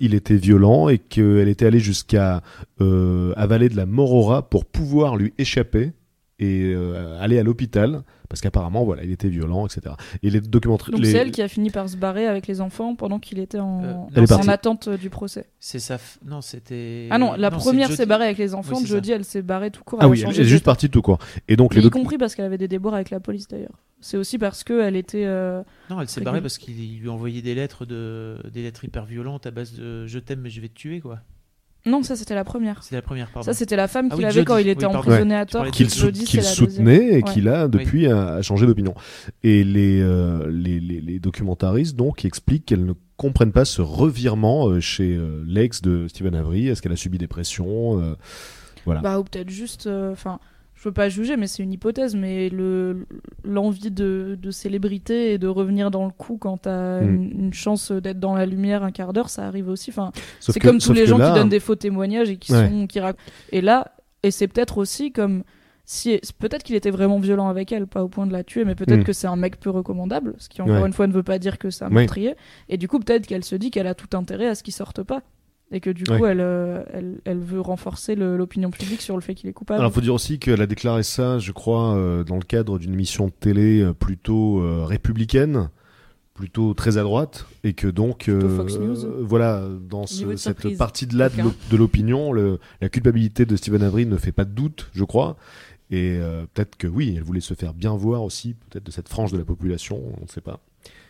il 0.00 0.14
était 0.14 0.36
violent 0.36 0.88
et 0.88 0.98
qu'elle 0.98 1.48
était 1.48 1.66
allée 1.66 1.80
jusqu'à 1.80 2.42
avaler 2.80 3.68
de 3.68 3.76
la 3.76 3.86
morora 3.86 4.48
pour 4.48 4.64
pouvoir 4.64 5.16
lui 5.16 5.32
échapper 5.38 5.92
et 6.38 6.74
aller 7.20 7.38
à 7.38 7.42
l'hôpital 7.42 8.02
parce 8.28 8.40
qu'apparemment 8.40 8.84
voilà 8.84 9.04
il 9.04 9.10
était 9.10 9.28
violent 9.28 9.66
etc 9.66 9.94
et 10.22 10.30
les 10.30 10.40
documentaires 10.40 10.90
donc 10.90 11.04
c'est 11.04 11.16
elle 11.16 11.30
qui 11.30 11.42
a 11.42 11.48
fini 11.48 11.70
par 11.70 11.88
se 11.88 11.96
barrer 11.96 12.26
avec 12.26 12.46
les 12.46 12.60
enfants 12.60 12.94
pendant 12.94 13.18
qu'il 13.18 13.38
était 13.38 13.58
en, 13.58 13.82
euh, 13.84 14.26
en 14.30 14.48
attente 14.48 14.88
euh, 14.88 14.96
du 14.96 15.10
procès. 15.10 15.46
C'est 15.58 15.78
ça 15.78 15.98
non 16.24 16.40
c'était 16.40 17.08
ah 17.10 17.18
non 17.18 17.34
la 17.36 17.50
première 17.50 17.90
s'est 17.90 18.06
barrée 18.06 18.26
avec 18.26 18.38
les 18.38 18.54
enfants 18.54 18.84
jeudi 18.84 19.12
elle 19.12 19.24
s'est 19.24 19.42
barrée 19.42 19.70
tout 19.70 19.84
court. 19.84 19.98
Ah 20.02 20.08
oui 20.08 20.22
elle 20.26 20.40
est 20.40 20.44
juste 20.44 20.64
partie 20.64 20.90
tout 20.90 21.02
court. 21.02 21.18
Et 21.48 21.56
donc 21.56 21.74
les 21.74 21.84
y 21.84 21.90
compris 21.90 22.18
parce 22.18 22.34
qu'elle 22.34 22.44
avait 22.44 22.58
des 22.58 22.68
déboires 22.68 22.94
avec 22.94 23.10
la 23.10 23.20
police 23.20 23.48
d'ailleurs. 23.48 23.78
C'est 24.00 24.16
aussi 24.16 24.38
parce 24.38 24.62
que 24.62 24.80
elle 24.80 24.96
était 24.96 25.24
euh, 25.24 25.62
non 25.90 26.00
elle 26.00 26.08
s'est 26.08 26.20
barrée 26.20 26.40
parce 26.42 26.58
qu'il 26.58 27.00
lui 27.00 27.08
envoyait 27.08 27.42
des 27.42 27.54
lettres 27.54 27.86
de 27.86 28.36
des 28.52 28.62
lettres 28.62 28.84
hyper 28.84 29.04
violentes 29.04 29.46
à 29.46 29.50
base 29.50 29.72
de 29.74 30.06
je 30.06 30.18
t'aime 30.18 30.40
mais 30.40 30.50
je 30.50 30.60
vais 30.60 30.68
te 30.68 30.74
tuer 30.74 31.00
quoi 31.00 31.20
non, 31.88 32.02
ça 32.02 32.16
c'était 32.16 32.34
la 32.34 32.44
première. 32.44 32.82
C'était 32.82 32.96
la 32.96 33.02
première, 33.02 33.30
pardon. 33.30 33.44
Ça 33.44 33.54
c'était 33.54 33.76
la 33.76 33.88
femme 33.88 34.08
ah 34.10 34.14
qu'il 34.14 34.24
avait 34.24 34.44
quand 34.44 34.58
il 34.58 34.68
était 34.68 34.86
emprisonné 34.86 35.34
à 35.34 35.46
tort. 35.46 35.66
Qu'il 35.70 35.90
soutenait 35.90 37.18
et 37.18 37.22
qui 37.22 37.46
a 37.48 37.68
depuis 37.68 38.06
a, 38.06 38.42
changé 38.42 38.66
d'opinion. 38.66 38.94
Et 39.42 39.64
les, 39.64 40.00
euh, 40.00 40.50
les, 40.50 40.80
les, 40.80 41.18
documentaristes 41.18 41.96
donc 41.96 42.24
expliquent 42.24 42.66
qu'elles 42.66 42.84
ne 42.84 42.92
comprennent 43.16 43.52
pas 43.52 43.64
ce 43.64 43.82
revirement 43.82 44.68
euh, 44.68 44.80
chez 44.80 45.16
euh, 45.16 45.42
l'ex 45.46 45.82
de 45.82 46.06
Stephen 46.08 46.34
Avery. 46.34 46.68
Est-ce 46.68 46.82
qu'elle 46.82 46.92
a 46.92 46.96
subi 46.96 47.18
des 47.18 47.26
pressions 47.26 48.00
Voilà. 48.84 49.00
Bah 49.00 49.18
ou 49.18 49.24
peut-être 49.24 49.50
juste, 49.50 49.88
enfin 49.88 50.38
je 50.78 50.84
veux 50.84 50.92
pas 50.92 51.08
juger, 51.08 51.36
mais 51.36 51.48
c'est 51.48 51.64
une 51.64 51.72
hypothèse, 51.72 52.14
mais 52.14 52.48
le 52.50 53.06
l'envie 53.42 53.90
de, 53.90 54.38
de, 54.40 54.50
célébrité 54.52 55.32
et 55.32 55.38
de 55.38 55.48
revenir 55.48 55.90
dans 55.90 56.04
le 56.04 56.12
coup 56.12 56.38
quand 56.38 56.58
t'as 56.58 57.00
mm. 57.00 57.30
une, 57.36 57.52
chance 57.52 57.90
d'être 57.90 58.20
dans 58.20 58.36
la 58.36 58.46
lumière 58.46 58.84
un 58.84 58.92
quart 58.92 59.12
d'heure, 59.12 59.28
ça 59.28 59.44
arrive 59.44 59.68
aussi. 59.68 59.90
Enfin, 59.90 60.12
c'est 60.38 60.60
comme 60.60 60.78
tous 60.78 60.92
les 60.92 61.06
gens 61.06 61.16
qui 61.16 61.34
donnent 61.34 61.48
des 61.48 61.58
faux 61.58 61.74
témoignages 61.74 62.30
et 62.30 62.36
qui 62.36 62.52
sont 62.52 62.86
qui 62.86 63.00
Et 63.50 63.60
là, 63.60 63.92
et 64.22 64.30
c'est 64.30 64.46
peut-être 64.46 64.78
aussi 64.78 65.10
comme 65.10 65.42
si 65.84 66.20
peut-être 66.38 66.62
qu'il 66.62 66.76
était 66.76 66.90
vraiment 66.90 67.18
violent 67.18 67.48
avec 67.48 67.72
elle, 67.72 67.88
pas 67.88 68.04
au 68.04 68.08
point 68.08 68.28
de 68.28 68.32
la 68.32 68.44
tuer, 68.44 68.64
mais 68.64 68.76
peut-être 68.76 69.00
mm. 69.00 69.04
que 69.04 69.12
c'est 69.12 69.26
un 69.26 69.36
mec 69.36 69.58
peu 69.58 69.70
recommandable, 69.70 70.34
ce 70.38 70.48
qui 70.48 70.62
encore 70.62 70.86
une 70.86 70.92
fois 70.92 71.08
ne 71.08 71.12
veut 71.12 71.24
pas 71.24 71.40
dire 71.40 71.58
que 71.58 71.70
c'est 71.70 71.84
un 71.84 71.90
meurtrier. 71.90 72.36
Et 72.68 72.76
du 72.76 72.86
coup, 72.86 73.00
peut-être 73.00 73.26
qu'elle 73.26 73.44
se 73.44 73.56
dit 73.56 73.72
qu'elle 73.72 73.88
a 73.88 73.96
tout 73.96 74.16
intérêt 74.16 74.46
à 74.46 74.54
ce 74.54 74.62
qu'il 74.62 74.74
sorte 74.74 75.02
pas 75.02 75.22
et 75.70 75.80
que 75.80 75.90
du 75.90 76.04
coup 76.04 76.24
elle, 76.24 76.40
euh, 76.40 76.82
elle, 76.92 77.20
elle, 77.24 77.38
veut 77.38 77.60
renforcer 77.60 78.14
l'opinion 78.14 78.70
publique 78.70 79.02
sur 79.02 79.14
le 79.16 79.20
fait 79.20 79.34
qu'il 79.34 79.48
est 79.48 79.52
coupable. 79.52 79.80
Alors 79.80 79.90
il 79.90 79.94
faut 79.94 80.00
dire 80.00 80.14
aussi 80.14 80.38
qu'elle 80.38 80.62
a 80.62 80.66
déclaré 80.66 81.02
ça, 81.02 81.38
je 81.38 81.52
crois, 81.52 81.94
euh, 81.94 82.24
dans 82.24 82.36
le 82.36 82.42
cadre 82.42 82.78
d'une 82.78 82.94
émission 82.94 83.26
de 83.26 83.32
télé 83.32 83.82
euh, 83.82 83.92
plutôt 83.92 84.62
républicaine, 84.84 85.68
plutôt 86.34 86.72
très 86.72 86.98
à 86.98 87.02
droite, 87.02 87.46
et 87.64 87.74
que 87.74 87.88
donc 87.88 88.30
voilà, 89.20 89.68
dans 89.88 90.06
cette 90.06 90.76
partie 90.76 91.06
de 91.06 91.18
là 91.18 91.28
de 91.28 91.76
l'opinion, 91.76 92.32
la 92.32 92.88
culpabilité 92.88 93.44
de 93.44 93.56
Stephen 93.56 93.82
Avery 93.82 94.06
ne 94.06 94.16
fait 94.16 94.32
pas 94.32 94.44
de 94.44 94.52
doute, 94.52 94.88
je 94.92 95.04
crois. 95.04 95.36
Et 95.90 96.18
peut-être 96.54 96.76
que 96.76 96.86
oui, 96.86 97.14
elle 97.16 97.24
voulait 97.24 97.40
se 97.40 97.54
faire 97.54 97.74
bien 97.74 97.96
voir 97.96 98.22
aussi, 98.22 98.54
peut-être 98.54 98.84
de 98.84 98.90
cette 98.90 99.08
frange 99.08 99.32
de 99.32 99.38
la 99.38 99.44
population, 99.44 100.00
on 100.18 100.22
ne 100.22 100.28
sait 100.28 100.40
pas. 100.40 100.60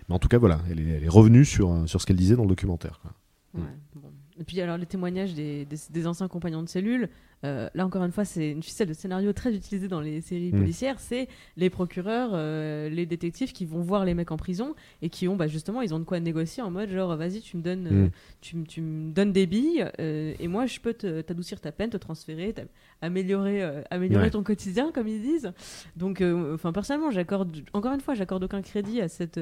Mais 0.09 0.15
en 0.15 0.19
tout 0.19 0.29
cas, 0.29 0.39
voilà, 0.39 0.61
elle 0.71 0.81
est, 0.81 0.89
elle 0.97 1.05
est 1.05 1.11
revenue 1.11 1.45
sur, 1.45 1.87
sur 1.87 2.01
ce 2.01 2.07
qu'elle 2.07 2.17
disait 2.17 2.37
dans 2.37 2.45
le 2.45 2.49
documentaire. 2.49 2.99
Quoi. 3.03 3.13
Ouais, 3.55 4.08
bon. 4.39 4.45
puis 4.47 4.61
alors 4.61 4.79
les 4.79 4.87
témoignages 4.87 5.35
des, 5.35 5.65
des- 5.67 5.77
des 5.91 6.07
anciens 6.07 6.29
compagnons 6.29 6.63
de 6.63 6.69
cellule, 6.69 7.09
euh, 7.45 7.69
là 7.75 7.87
encore 7.87 8.03
une 8.03 8.11
fois, 8.11 8.25
c'est 8.25 8.51
une 8.51 8.63
ficelle 8.65 8.89
de 8.89 8.93
scénario 8.95 9.33
très 9.33 9.55
utilisée 9.55 9.87
dans 9.87 10.01
les 10.01 10.21
séries 10.21 10.51
Mm. 10.53 10.59
policières. 10.59 10.99
C'est 10.99 11.29
les 11.57 11.71
procureurs, 11.71 12.31
euh, 12.33 12.89
les 12.89 13.07
détectives 13.07 13.53
qui 13.53 13.65
vont 13.65 13.81
voir 13.81 14.05
les 14.05 14.15
mecs 14.15 14.33
en 14.33 14.37
prison 14.37 14.75
et 15.03 15.09
qui 15.09 15.29
ont 15.29 15.37
bah, 15.37 15.47
justement, 15.47 15.81
ils 15.83 15.95
ont 15.95 16.01
de 16.01 16.05
quoi 16.05 16.19
négocier 16.19 16.63
en 16.65 16.71
mode 16.71 16.91
genre 16.91 17.15
vas-y, 17.17 17.41
tu 17.41 17.57
me 17.57 17.63
donnes, 17.63 17.87
euh, 17.87 18.07
Mm. 18.07 18.11
tu, 18.41 18.57
m- 18.57 18.67
tu 18.67 18.81
me 18.81 19.13
donnes 19.13 19.33
des 19.33 19.47
billes 19.47 19.87
euh, 20.01 20.35
et 20.41 20.49
moi 20.49 20.67
je 20.67 20.81
peux 20.81 20.95
t'adoucir 20.95 21.61
ta 21.61 21.71
peine, 21.71 21.91
te 21.91 21.97
transférer, 21.97 22.55
améliorer, 23.03 23.63
améliorer 23.91 24.25
Ouais. 24.25 24.31
ton 24.31 24.43
quotidien 24.43 24.91
comme 24.93 25.07
ils 25.09 25.23
disent. 25.23 25.53
Donc, 25.97 26.23
enfin 26.55 26.73
personnellement, 26.73 27.11
j'accorde 27.11 27.57
encore 27.73 27.93
une 27.95 28.01
fois, 28.01 28.15
j'accorde 28.15 28.43
aucun 28.45 28.63
crédit 28.63 29.01
à 29.01 29.09
cette, 29.09 29.39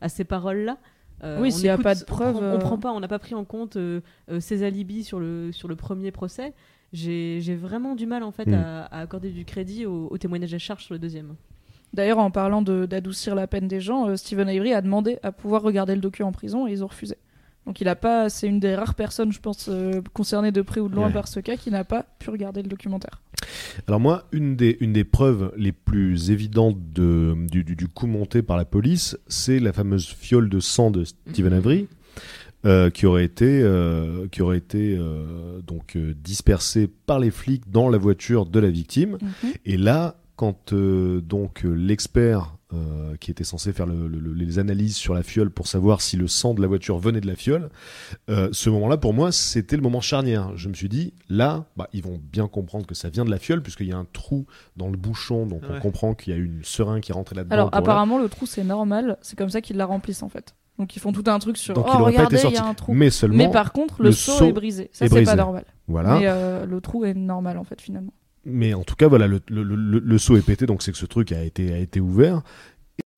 à 0.00 0.08
ces 0.08 0.24
paroles-là. 0.24 0.78
Euh, 1.24 1.40
Oui, 1.40 1.48
on 1.48 1.50
s'il 1.50 1.66
y 1.66 1.68
a 1.70 1.78
pas 1.78 1.94
de 1.94 2.02
on 2.02 2.04
preuves, 2.04 2.36
On, 2.36 2.42
euh, 2.42 2.58
prend 2.58 2.78
pas, 2.78 2.92
on 2.92 3.00
n'a 3.00 3.08
pas 3.08 3.18
pris 3.18 3.34
en 3.34 3.44
compte 3.44 3.76
euh, 3.76 4.00
euh, 4.30 4.38
ses 4.40 4.62
alibis 4.62 5.04
sur 5.04 5.18
le, 5.18 5.50
sur 5.52 5.66
le 5.68 5.76
premier 5.76 6.10
procès. 6.10 6.52
J'ai 6.92 7.40
j'ai 7.40 7.56
vraiment 7.56 7.94
du 7.94 8.06
mal 8.06 8.22
en 8.22 8.30
fait 8.32 8.46
Mm. 8.46 8.54
à, 8.54 8.84
à 8.84 9.00
accorder 9.00 9.30
du 9.30 9.44
crédit 9.44 9.86
au, 9.86 10.08
au 10.10 10.18
témoignage 10.18 10.54
à 10.54 10.58
charge 10.58 10.84
sur 10.84 10.94
le 10.94 10.98
deuxième. 11.00 11.34
D'ailleurs, 11.94 12.18
en 12.18 12.30
parlant 12.30 12.62
de- 12.62 12.84
d'adoucir 12.86 13.34
la 13.34 13.46
peine 13.46 13.68
des 13.68 13.80
gens, 13.80 14.08
euh, 14.08 14.16
Stephen 14.16 14.48
Avery 14.48 14.72
a 14.74 14.82
demandé 14.82 15.18
à 15.22 15.32
pouvoir 15.32 15.62
regarder 15.62 15.94
le 15.94 16.00
docu 16.00 16.22
en 16.22 16.32
prison 16.32 16.66
et 16.66 16.72
ils 16.72 16.84
ont 16.84 16.88
refusé. 16.88 17.16
Donc 17.66 17.80
il 17.80 17.88
a 17.88 17.96
pas, 17.96 18.28
c'est 18.28 18.46
une 18.46 18.60
des 18.60 18.74
rares 18.76 18.94
personnes, 18.94 19.32
je 19.32 19.40
pense, 19.40 19.66
euh, 19.68 20.00
concernées 20.12 20.52
de 20.52 20.62
près 20.62 20.80
ou 20.80 20.88
de 20.88 20.94
loin 20.94 21.08
Ouais. 21.08 21.12
par 21.12 21.26
ce 21.26 21.40
cas, 21.40 21.56
qui 21.56 21.70
n'a 21.70 21.82
pas 21.84 22.04
pu 22.20 22.30
regarder 22.30 22.62
le 22.62 22.68
documentaire. 22.68 23.20
Alors 23.88 23.98
moi, 24.00 24.24
une 24.32 24.54
des, 24.56 24.76
une 24.80 24.92
des 24.92 25.04
preuves 25.04 25.52
les 25.56 25.72
plus 25.72 26.30
évidentes 26.30 26.78
de, 26.92 27.34
du, 27.50 27.64
du- 27.64 27.74
du 27.76 27.88
coup 27.88 28.06
monté 28.06 28.42
par 28.42 28.56
la 28.56 28.64
police, 28.64 29.18
c'est 29.26 29.58
la 29.58 29.72
fameuse 29.72 30.06
fiole 30.06 30.48
de 30.48 30.60
sang 30.60 30.90
de 30.92 31.04
Stephen 31.04 31.52
Avery, 31.52 31.88
euh, 32.64 32.88
qui 32.90 33.04
aurait 33.06 33.24
été, 33.24 33.60
euh, 33.62 34.26
qui 34.28 34.42
aurait 34.42 34.58
été 34.58 34.98
donc 35.66 35.96
dispersée 35.96 36.88
par 37.06 37.18
les 37.18 37.30
flics 37.30 37.70
dans 37.70 37.88
la 37.88 37.98
voiture 37.98 38.46
de 38.46 38.60
la 38.60 38.70
victime. 38.70 39.18
Et 39.64 39.76
là, 39.76 40.16
quand 40.36 40.72
donc 40.72 41.62
l'expert 41.64 42.55
euh, 42.72 43.16
qui 43.20 43.30
était 43.30 43.44
censé 43.44 43.72
faire 43.72 43.86
le- 43.86 44.08
le- 44.08 44.18
le- 44.18 44.32
les 44.32 44.58
analyses 44.58 44.96
sur 44.96 45.14
la 45.14 45.22
fiole 45.22 45.50
pour 45.50 45.68
savoir 45.68 46.00
si 46.00 46.16
le 46.16 46.26
sang 46.26 46.52
de 46.52 46.60
la 46.60 46.66
voiture 46.66 46.98
venait 46.98 47.20
de 47.20 47.26
la 47.28 47.36
fiole, 47.36 47.70
euh, 48.28 48.48
ce 48.50 48.70
moment-là 48.70 48.96
pour 48.96 49.14
moi 49.14 49.30
c'était 49.30 49.76
le 49.76 49.82
moment 49.82 50.00
charnière. 50.00 50.56
Je 50.56 50.68
me 50.68 50.74
suis 50.74 50.88
dit 50.88 51.14
là, 51.28 51.66
bah, 51.76 51.88
ils 51.92 52.02
vont 52.02 52.20
bien 52.32 52.48
comprendre 52.48 52.84
que 52.86 52.94
ça 52.94 53.08
vient 53.08 53.24
de 53.24 53.30
la 53.30 53.38
fiole 53.38 53.62
puisqu'il 53.62 53.86
y 53.86 53.92
a 53.92 53.96
un 53.96 54.06
trou 54.12 54.46
dans 54.76 54.88
le 54.88 54.96
bouchon, 54.96 55.46
donc 55.46 55.62
on 55.70 55.78
comprend 55.80 56.14
qu'il 56.14 56.32
y 56.32 56.36
a 56.36 56.38
une 56.40 56.64
seringue 56.64 57.02
qui 57.02 57.12
est 57.12 57.14
rentrée 57.14 57.36
là-dedans. 57.36 57.54
Alors 57.54 57.68
apparemment, 57.72 58.18
le 58.18 58.28
trou 58.28 58.46
c'est 58.46 58.64
normal, 58.64 59.16
c'est 59.22 59.38
comme 59.38 59.50
ça 59.50 59.60
qu'ils 59.60 59.76
la 59.76 59.86
remplissent 59.86 60.22
en 60.24 60.28
fait. 60.28 60.54
Donc 60.78 60.94
ils 60.94 60.98
font 60.98 61.12
tout 61.12 61.24
un 61.26 61.38
truc 61.38 61.56
sur. 61.56 61.72
Donc 61.74 61.86
oh 61.88 62.04
regardez, 62.04 62.36
été 62.36 62.48
il 62.48 62.54
y 62.54 62.56
a 62.58 62.64
un 62.66 62.74
trou. 62.74 62.92
Mais 62.92 63.10
seulement, 63.10 63.38
Mais 63.38 63.50
par 63.50 63.72
contre, 63.72 64.02
le, 64.02 64.08
le 64.08 64.12
seau, 64.12 64.32
seau 64.32 64.44
est 64.46 64.52
brisé. 64.52 64.90
Ça 64.92 65.06
est 65.06 65.08
c'est 65.08 65.22
pas 65.24 65.34
normal. 65.36 65.64
voilà. 65.88 66.18
Mais 66.18 66.26
euh, 66.26 66.66
le 66.66 66.80
trou 66.82 67.04
est 67.06 67.14
normal 67.14 67.56
en 67.58 67.64
fait 67.64 67.80
finalement. 67.80 68.12
Mais 68.48 68.74
en 68.74 68.84
tout 68.84 68.94
cas, 68.94 69.08
voilà, 69.08 69.26
le, 69.26 69.40
le, 69.48 69.62
le- 69.64 69.98
le 69.98 70.18
seau 70.18 70.36
est 70.36 70.42
pété, 70.46 70.66
donc 70.66 70.82
c'est 70.82 70.92
que 70.92 70.98
ce 70.98 71.06
truc 71.06 71.32
a 71.32 71.42
été, 71.42 71.72
a 71.74 71.78
été 71.78 72.00
ouvert. 72.00 72.42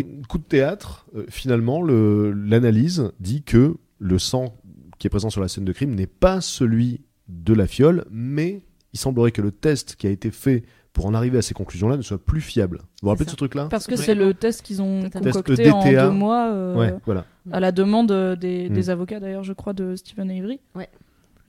Et, 0.01 0.05
coup 0.29 0.39
de 0.39 0.43
théâtre, 0.45 1.07
euh, 1.15 1.25
finalement, 1.29 1.83
le- 1.83 2.33
l'analyse 2.33 3.13
dit 3.21 3.43
que 3.43 3.77
le 3.99 4.19
sang 4.19 4.55
qui 4.99 5.07
est 5.07 5.11
présent 5.11 5.31
sur 5.31 5.41
la 5.41 5.49
scène 5.49 5.65
de 5.65 5.73
crime 5.73 5.95
n'est 5.95 6.07
pas 6.07 6.41
celui 6.41 7.03
de 7.29 7.53
la 7.53 7.67
fiole, 7.67 8.05
mais 8.11 8.63
il 8.95 8.99
semblerait 8.99 9.31
que 9.33 9.43
le 9.43 9.53
test 9.53 9.97
qui 9.97 10.07
a 10.07 10.11
été 10.11 10.31
fait 10.31 10.65
pour 10.95 11.05
en 11.07 11.15
arriver 11.15 11.39
à 11.39 11.43
ces 11.43 11.53
conclusions-là 11.55 11.97
ne 11.99 12.03
soit 12.03 12.19
plus 12.25 12.41
fiable. 12.41 12.79
Vous 12.79 12.85
vous 13.03 13.09
rappelez 13.11 13.27
de 13.27 13.31
ce 13.31 13.37
truc-là? 13.37 13.67
Parce 13.71 13.87
que 13.87 13.95
c'est 13.97 14.15
le 14.15 14.33
test 14.35 14.63
qu'ils 14.63 14.81
ont 14.83 15.09
concocté 15.11 15.57
Test 15.57 15.73
en 15.73 15.85
deux 15.89 16.11
mois. 16.11 16.51
euh, 16.53 16.75
Ouais, 16.77 16.95
voilà. 17.05 17.25
à 17.53 17.61
la 17.61 17.71
demande 17.71 18.11
euh, 18.11 18.35
des, 18.35 18.69
Mm. 18.71 18.73
des 18.73 18.91
avocats 18.91 19.21
d'ailleurs 19.21 19.45
je 19.45 19.53
crois 19.53 19.75
de 19.75 19.95
Stephen 19.95 20.31
Avery 20.31 20.59
Ouais. 20.75 20.89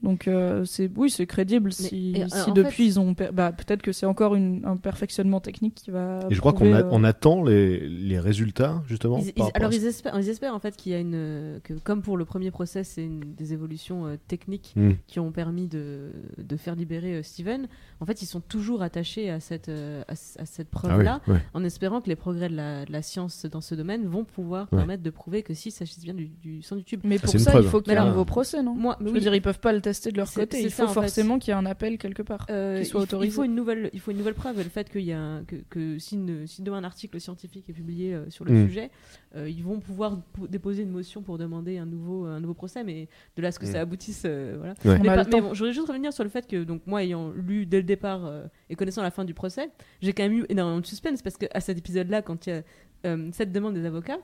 Donc 0.02 0.28
euh, 0.28 0.64
c'est 0.64 0.90
oui 0.96 1.10
c'est 1.10 1.26
crédible 1.26 1.66
Mais- 1.66 1.88
si, 1.88 2.12
et, 2.16 2.22
euh, 2.24 2.26
si 2.28 2.50
en 2.50 2.54
depuis 2.54 2.76
fait- 2.76 2.84
ils 2.86 3.00
ont 3.00 3.14
per- 3.14 3.30
bah, 3.32 3.52
peut-être 3.52 3.82
que 3.82 3.92
c'est 3.92 4.06
encore 4.06 4.34
une- 4.34 4.64
un 4.64 4.76
perfectionnement 4.76 5.40
technique 5.40 5.74
qui 5.74 5.90
va 5.90 6.20
Et 6.30 6.34
je 6.34 6.40
crois 6.40 6.52
qu'on 6.52 6.72
euh, 6.72 6.82
on 6.90 7.04
attend 7.04 7.42
les, 7.44 7.80
les 7.88 8.18
résultats, 8.18 8.82
justement. 8.86 9.18
Ils- 9.18 9.28
ils- 9.28 9.32
par 9.34 9.46
rapport 9.46 9.56
à 9.56 9.58
alors 9.66 9.72
ils 9.74 9.84
espèrent, 9.86 10.18
ils 10.18 10.28
espèrent 10.28 10.54
en 10.54 10.58
fait 10.58 10.76
qu'il 10.76 10.92
y 10.92 10.94
a 10.94 10.98
une 10.98 11.60
que 11.64 11.74
comme 11.74 12.00
pour 12.02 12.16
le 12.16 12.24
premier 12.24 12.50
procès, 12.50 12.82
c'est 12.84 13.08
des 13.36 13.52
évolutions 13.52 14.06
euh, 14.06 14.16
techniques 14.28 14.72
Mm. 14.76 14.92
qui 15.06 15.20
ont 15.20 15.32
permis 15.32 15.66
de, 15.66 16.10
de 16.38 16.56
faire 16.56 16.74
libérer 16.76 17.16
euh, 17.16 17.22
Steven. 17.22 17.68
En 18.00 18.06
fait, 18.06 18.22
ils 18.22 18.26
sont 18.26 18.40
toujours 18.40 18.82
attachés 18.82 19.28
à 19.30 19.40
cette 19.40 19.68
euh, 19.68 20.02
à, 20.08 20.14
cette 20.14 20.68
Ah 20.72 20.78
oui, 20.82 20.88
preuve-là, 20.88 21.20
ouais. 21.28 21.38
en 21.54 21.62
espérant 21.64 22.00
que 22.00 22.08
les 22.08 22.16
progrès 22.16 22.48
de 22.48 22.56
la, 22.56 22.84
de 22.86 22.92
la 22.92 23.02
science 23.02 23.44
dans 23.46 23.60
ce 23.60 23.74
domaine 23.74 24.06
vont 24.06 24.24
pouvoir 24.24 24.68
Ouais. 24.72 24.78
permettre 24.78 25.02
de 25.02 25.10
prouver 25.10 25.42
que 25.42 25.52
si 25.54 25.70
ça 25.70 25.84
s'agit 25.84 26.00
bien 26.02 26.14
du, 26.14 26.28
du 26.42 26.62
sang 26.62 26.76
du 26.76 26.84
tube. 26.84 27.00
mais 27.04 27.16
Ah, 27.18 27.26
pour 27.26 27.38
ça 27.38 27.50
preuve. 27.50 27.64
il 27.64 27.68
faut 27.68 27.80
qu'il 27.80 27.92
y 27.92 27.92
ait 27.92 27.96
Mais 27.96 28.00
un 28.00 28.02
alors- 28.04 28.14
nouveau 28.14 28.24
procès 28.24 28.62
non? 28.62 28.74
Moi, 28.74 28.96
mais 29.00 29.06
je 29.08 29.10
oui. 29.12 29.18
veux 29.18 29.20
dire 29.20 29.34
ils 29.34 29.42
peuvent 29.42 29.60
pas 29.60 29.72
le 29.72 29.80
tester 29.90 30.12
de 30.12 30.16
leur 30.16 30.28
C'est- 30.28 30.40
côté 30.40 30.62
il 30.62 30.70
ça, 30.70 30.84
faut 30.86 30.88
fait. 30.94 31.00
forcément 31.00 31.38
qu'il 31.38 31.52
y 31.52 31.54
ait 31.54 31.58
un 31.58 31.66
appel 31.66 31.98
quelque 31.98 32.22
part 32.22 32.46
Euh, 32.50 32.76
qu'il 32.78 32.86
soit 32.86 33.00
il, 33.00 33.02
autorisé 33.04 33.26
il 33.28 33.34
faut 33.34 33.44
une 33.44 33.54
nouvelle, 33.54 33.90
il 33.92 34.00
faut 34.00 34.10
une 34.10 34.16
nouvelle 34.18 34.34
preuve. 34.34 34.58
Et 34.60 34.64
le 34.64 34.70
fait 34.70 34.88
qu'il 34.88 35.02
y 35.02 35.12
a 35.12 35.20
un- 35.20 35.44
que, 35.44 35.56
que 35.68 35.98
si, 35.98 36.14
une- 36.14 36.46
si 36.46 36.62
demain 36.62 36.78
un 36.78 36.84
article 36.84 37.20
scientifique 37.20 37.68
est 37.68 37.72
publié 37.72 38.14
euh, 38.14 38.30
sur 38.30 38.44
le 38.44 38.52
Mm. 38.52 38.66
sujet, 38.68 38.90
euh, 39.36 39.48
ils 39.48 39.62
vont 39.62 39.80
pouvoir 39.80 40.20
po- 40.32 40.46
déposer 40.46 40.82
une 40.82 40.90
motion 40.90 41.22
pour 41.22 41.38
demander 41.38 41.78
un 41.78 41.86
nouveau, 41.86 42.24
un 42.26 42.40
nouveau 42.40 42.54
procès. 42.54 42.84
Mais 42.84 43.08
de 43.36 43.42
là 43.42 43.48
à 43.48 43.52
ce 43.52 43.58
que 43.58 43.66
Mm. 43.66 43.72
ça 43.72 43.80
aboutisse, 43.80 44.22
euh, 44.26 44.54
voilà. 44.58 44.74
Ouais. 44.84 44.98
Mais, 45.00 45.08
pas- 45.14 45.24
bon, 45.24 45.54
je 45.54 45.58
voudrais 45.58 45.72
juste 45.72 45.88
revenir 45.88 46.12
sur 46.12 46.24
le 46.24 46.30
fait 46.30 46.46
que, 46.46 46.64
donc, 46.64 46.82
moi, 46.86 47.02
ayant 47.02 47.30
lu 47.30 47.66
dès 47.66 47.78
le 47.78 47.82
départ 47.84 48.24
euh, 48.26 48.46
et 48.68 48.76
connaissant 48.76 49.02
la 49.02 49.10
fin 49.10 49.24
du 49.24 49.34
procès, 49.34 49.70
j'ai 50.02 50.12
quand 50.12 50.22
même 50.22 50.32
eu 50.38 50.44
énormément 50.48 50.80
de 50.80 50.86
suspense 50.86 51.22
parce 51.22 51.36
qu'à 51.36 51.60
cet 51.60 51.78
épisode-là, 51.78 52.22
quand 52.22 52.46
il 52.46 52.50
y 52.50 52.52
a 52.52 52.62
euh, 53.06 53.30
cette 53.32 53.50
demande 53.52 53.74
des 53.74 53.86
avocats, 53.86 54.18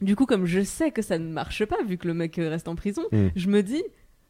du 0.00 0.16
coup, 0.16 0.26
comme 0.26 0.46
je 0.46 0.62
sais 0.62 0.90
que 0.90 1.02
ça 1.02 1.18
ne 1.18 1.30
marche 1.30 1.64
pas, 1.66 1.76
vu 1.86 1.96
que 1.98 2.08
le 2.08 2.14
mec 2.14 2.36
reste 2.36 2.66
en 2.68 2.74
prison, 2.74 3.02
Mm. 3.12 3.28
je 3.36 3.48
me 3.48 3.62
dis. 3.62 3.82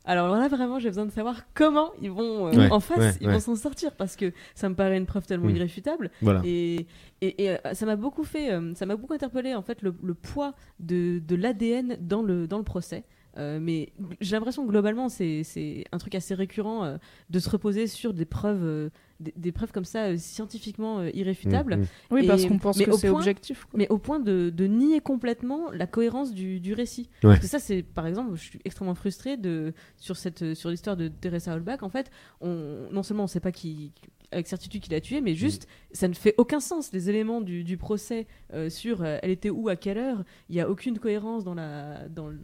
Alors 0.06 0.34
là, 0.34 0.48
vraiment, 0.48 0.78
j'ai 0.78 0.88
besoin 0.88 1.04
de 1.06 1.10
savoir 1.12 1.42
comment 1.54 1.90
ils 2.00 2.10
vont 2.10 2.48
euh, 2.48 2.52
Ouais, 2.52 2.70
en 2.70 2.80
face, 2.80 2.98
ouais, 2.98 3.12
ils 3.20 3.26
ouais. 3.26 3.34
vont 3.34 3.40
s'en 3.40 3.54
sortir 3.54 3.92
parce 3.96 4.16
que 4.16 4.32
ça 4.54 4.68
me 4.68 4.74
paraît 4.74 4.96
une 4.96 5.06
preuve 5.06 5.26
tellement 5.26 5.48
Mm. 5.48 5.56
irréfutable. 5.56 6.10
Voilà. 6.22 6.40
Et, 6.44 6.86
et, 7.20 7.44
et, 7.44 7.50
euh, 7.50 7.56
ça 7.74 7.84
m'a 7.84 7.96
beaucoup 7.96 8.24
fait, 8.24 8.50
euh, 8.52 8.74
ça 8.74 8.86
m'a 8.86 8.96
beaucoup 8.96 9.12
interpellé 9.12 9.54
en 9.54 9.62
fait 9.62 9.82
le, 9.82 9.94
le 10.02 10.14
poids 10.14 10.54
de, 10.78 11.18
de 11.18 11.36
l'ADN 11.36 11.98
dans 12.00 12.22
le, 12.22 12.46
dans 12.46 12.58
le 12.58 12.64
procès. 12.64 13.04
Euh, 13.36 13.58
mais 13.60 13.92
j'ai 14.20 14.34
l'impression 14.36 14.64
que 14.64 14.70
globalement 14.70 15.08
c'est 15.08 15.44
c'est 15.44 15.84
un 15.92 15.98
truc 15.98 16.16
assez 16.16 16.34
récurrent 16.34 16.96
de 17.28 17.38
se 17.38 17.48
reposer 17.48 17.86
sur 17.86 18.12
des 18.12 18.24
preuves, 18.24 18.90
des, 19.20 19.32
des 19.36 19.52
preuves 19.52 19.70
comme 19.72 19.84
ça 19.84 20.06
euh, 20.06 20.16
scientifiquement 20.16 20.98
euh, 21.00 21.10
irréfutables. 21.14 21.76
Mm, 21.76 21.80
mm. 21.82 21.86
oui 22.10 22.24
Et- 22.24 22.26
parce 22.26 22.44
qu'on 22.46 22.58
pense 22.58 22.78
mais 22.78 22.86
que 22.86 22.90
au 22.90 22.96
c'est 22.96 23.08
point- 23.08 23.18
objectif 23.18 23.64
quoi. 23.66 23.78
Mais 23.78 23.86
au 23.88 23.98
point 23.98 24.18
de, 24.18 24.50
de 24.50 24.66
nier 24.66 25.00
complètement 25.00 25.70
la 25.72 25.86
cohérence 25.86 26.32
du, 26.32 26.58
du 26.60 26.74
récit. 26.74 27.08
Ouais. 27.22 27.30
Parce 27.30 27.40
que 27.40 27.46
ça, 27.46 27.58
c'est 27.58 27.82
par 27.82 28.06
exemple, 28.06 28.34
je 28.34 28.40
suis 28.42 28.60
extrêmement 28.64 28.94
frustrée 28.94 29.36
de, 29.36 29.72
sur, 29.96 30.16
cette, 30.16 30.54
sur 30.54 30.70
l'histoire 30.70 30.96
de 30.96 31.08
Teresa 31.08 31.54
Holbach. 31.54 31.82
En 31.82 31.90
fait, 31.90 32.10
on, 32.40 32.88
non 32.90 33.02
seulement 33.02 33.22
on 33.22 33.26
ne 33.26 33.30
sait 33.30 33.40
pas 33.40 33.52
qui, 33.52 33.92
avec 34.32 34.46
certitude 34.46 34.80
qui 34.80 34.90
l'a 34.90 35.00
tué, 35.00 35.20
mais 35.20 35.34
juste, 35.34 35.66
ça 35.92 36.06
ne 36.08 36.14
fait 36.14 36.34
aucun 36.38 36.60
sens. 36.60 36.92
Les 36.92 37.10
éléments 37.10 37.40
du, 37.40 37.64
du 37.64 37.76
procès 37.76 38.26
euh, 38.54 38.70
sur 38.70 39.02
euh, 39.02 39.18
elle 39.22 39.30
était 39.30 39.50
où, 39.50 39.68
à 39.68 39.76
quelle 39.76 39.98
heure, 39.98 40.24
il 40.48 40.54
n'y 40.54 40.60
a 40.60 40.70
aucune 40.70 40.98
cohérence 40.98 41.42
dans 41.44 41.54
la, 41.54 42.08
dans 42.08 42.28
le- 42.28 42.38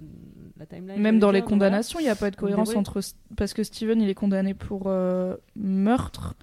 la 0.58 0.66
timeline. 0.66 1.00
même 1.00 1.18
dans 1.20 1.30
les 1.30 1.40
voilà. 1.40 1.48
condamnations 1.50 2.00
il 2.00 2.04
n'y 2.04 2.08
a 2.08 2.16
pas 2.16 2.30
de 2.30 2.36
cohérence 2.36 2.70
ouais. 2.70 2.76
entre 2.76 3.00
parce 3.36 3.52
que 3.54 3.62
Steven 3.62 4.00
il 4.00 4.08
est 4.08 4.14
condamné 4.14 4.54
pour 4.54 4.84
euh, 4.86 5.36
meurtre 5.54 6.34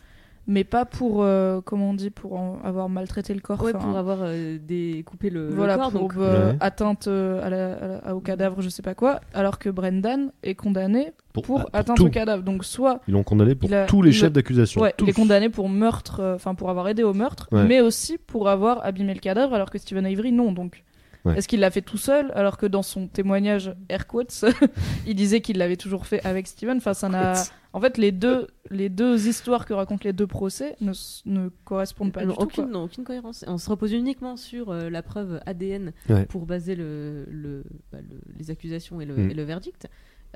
mais 0.46 0.64
pas 0.66 0.84
pour 0.86 1.24
euh, 1.24 1.62
comment 1.64 1.92
on 1.92 1.94
dit 1.94 2.10
pour 2.10 2.34
en- 2.34 2.60
avoir 2.64 2.90
maltraité 2.90 3.34
le 3.34 3.40
corps 3.40 3.62
Ouais, 3.64 3.72
pour 3.74 3.98
avoir 3.98 4.20
euh, 4.22 4.58
découpé 4.62 5.30
le, 5.30 5.48
le 5.50 5.56
voilà 5.56 5.78
corps. 5.78 5.92
pour 5.92 6.02
donc, 6.02 6.14
euh, 6.18 6.52
Ouais. 6.52 6.58
atteinte 6.60 7.08
euh, 7.08 7.46
à 7.46 7.50
la- 7.50 7.74
à 7.74 7.88
la- 8.10 8.16
au 8.16 8.20
cadavre 8.20 8.62
je 8.62 8.70
sais 8.70 8.82
pas 8.82 8.94
quoi 8.94 9.22
alors 9.34 9.58
que 9.58 9.70
Brendan 9.70 10.32
est 10.44 10.56
condamné 10.56 11.14
pour, 11.32 11.62
ah, 11.72 11.80
atteinte 11.80 11.98
tout. 11.98 12.06
au 12.06 12.10
cadavre 12.10 12.44
donc 12.44 12.66
soit 12.66 13.00
Ils 13.08 13.14
l'ont 13.14 13.24
condamné 13.24 13.56
pour 13.56 13.72
a- 13.74 13.86
tous 13.86 14.02
les 14.02 14.12
chefs 14.12 14.34
d'accusation. 14.34 14.82
ouais, 14.82 14.94
il 15.00 15.08
est 15.10 15.14
condamné 15.14 15.50
pour 15.50 15.70
meurtre 15.70 16.20
euh, 16.20 16.36
enfin 16.36 16.56
pour 16.56 16.70
avoir 16.70 16.88
aidé 16.90 17.04
au 17.04 17.14
meurtre 17.14 17.48
Ouais. 17.52 17.64
mais 17.66 17.80
aussi 17.82 18.18
pour 18.18 18.50
avoir 18.50 18.86
abîmé 18.86 19.14
le 19.14 19.20
cadavre 19.20 19.54
alors 19.54 19.70
que 19.70 19.78
Stephen 19.78 20.06
Avery 20.06 20.32
non 20.34 20.52
donc 20.52 20.84
Ouais. 21.26 21.38
est-ce 21.38 21.48
qu'il 21.48 21.62
l'a 21.62 21.72
fait 21.72 21.82
tout 21.82 21.98
seul 21.98 22.32
alors 22.36 22.58
que 22.58 22.66
dans 22.66 22.84
son 22.84 23.08
témoignage 23.08 23.74
air 23.88 24.08
quotes 24.08 24.44
il 25.08 25.16
disait 25.16 25.40
qu'il 25.40 25.58
l'avait 25.58 25.78
toujours 25.78 26.06
fait 26.06 26.22
avec 26.26 26.48
Steven 26.48 26.76
enfin 26.78 26.94
ça 26.94 27.08
n'a 27.08 27.34
en 27.72 27.80
fait 27.80 27.98
les 27.98 28.12
deux 28.12 28.48
les 28.70 28.90
deux 28.90 29.28
histoires 29.28 29.66
que 29.66 29.74
racontent 29.74 30.02
les 30.04 30.12
deux 30.12 30.28
procès 30.28 30.76
ne, 30.82 30.92
ne 31.26 31.48
correspondent 31.64 32.12
pas 32.12 32.26
non, 32.26 32.32
du 32.32 32.36
tout 32.38 32.44
aucune, 32.44 32.64
quoi. 32.66 32.74
non, 32.74 32.84
aucune 32.84 33.04
cohérence. 33.06 33.46
On 33.48 33.58
se 33.58 33.70
repose 33.70 33.94
uniquement 33.94 34.36
sur 34.36 34.70
euh, 34.72 34.90
la 34.90 35.02
preuve 35.02 35.40
ADN 35.46 35.94
Ouais. 36.10 36.26
pour 36.26 36.46
baser 36.46 36.76
le, 36.76 37.26
le- 37.30 37.64
bah, 37.92 38.00
le- 38.02 38.20
les 38.38 38.52
accusations 38.52 39.00
et 39.00 39.06
le, 39.06 39.16
Mm. 39.16 39.32
et 39.32 39.34
le 39.34 39.44
verdict, 39.44 39.88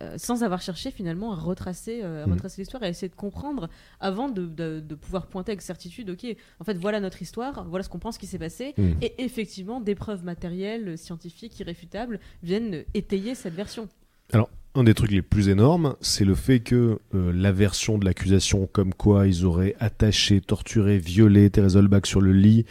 euh, 0.02 0.16
sans 0.18 0.44
avoir 0.44 0.62
cherché 0.62 0.92
finalement 0.92 1.34
à 1.34 1.36
retracer, 1.36 2.02
euh, 2.04 2.24
à 2.24 2.28
Mm. 2.28 2.34
retracer 2.34 2.62
l'histoire 2.62 2.84
et 2.84 2.86
à 2.86 2.90
essayer 2.90 3.10
de 3.10 3.16
comprendre 3.16 3.70
avant 4.00 4.30
de, 4.30 4.46
de- 4.46 4.80
de 4.80 4.96
pouvoir 4.96 5.26
pointer 5.28 5.52
avec 5.54 5.62
certitude, 5.62 6.10
ok, 6.10 6.26
en 6.60 6.64
fait 6.64 6.78
voilà 6.78 7.00
notre 7.00 7.22
histoire, 7.22 7.66
voilà 7.68 7.84
ce 7.84 7.90
qu'on 7.90 8.00
pense 8.00 8.18
qui 8.18 8.28
s'est 8.28 8.38
passé, 8.40 8.74
Mm. 8.78 8.92
et 9.02 9.24
effectivement 9.24 9.82
des 9.82 9.96
preuves 9.96 10.24
matérielles, 10.24 10.98
scientifiques, 10.98 11.60
irréfutables 11.60 12.20
viennent 12.44 12.84
étayer 12.94 13.34
cette 13.36 13.54
version. 13.56 13.90
Un 14.76 14.84
des 14.84 14.94
trucs 14.94 15.10
les 15.10 15.24
plus 15.24 15.50
énormes, 15.50 15.96
c'est 16.02 16.26
le 16.26 16.36
fait 16.36 16.60
que 16.60 17.00
euh, 17.16 17.32
la 17.34 17.52
version 17.52 17.98
de 17.98 18.06
l'accusation, 18.06 18.68
comme 18.72 18.94
quoi 18.94 19.26
ils 19.26 19.44
auraient 19.44 19.76
attaché, 19.80 20.40
torturé, 20.40 21.00
violé 21.00 21.50
Thérèse 21.50 21.76
Holbach 21.78 22.06
sur 22.06 22.22
le 22.22 22.32
lit, 22.32 22.66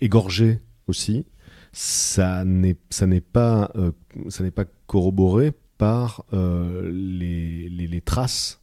égorgé 0.00 0.60
aussi, 0.88 1.24
ça 1.78 2.42
n'est 2.46 2.76
ça 2.88 3.06
n'est 3.06 3.20
pas 3.20 3.70
euh, 3.76 3.92
ça 4.30 4.42
n'est 4.42 4.50
pas 4.50 4.64
corroboré 4.86 5.52
par 5.76 6.24
euh, 6.32 6.90
les, 6.90 7.68
les, 7.68 7.86
les 7.86 8.00
traces 8.00 8.62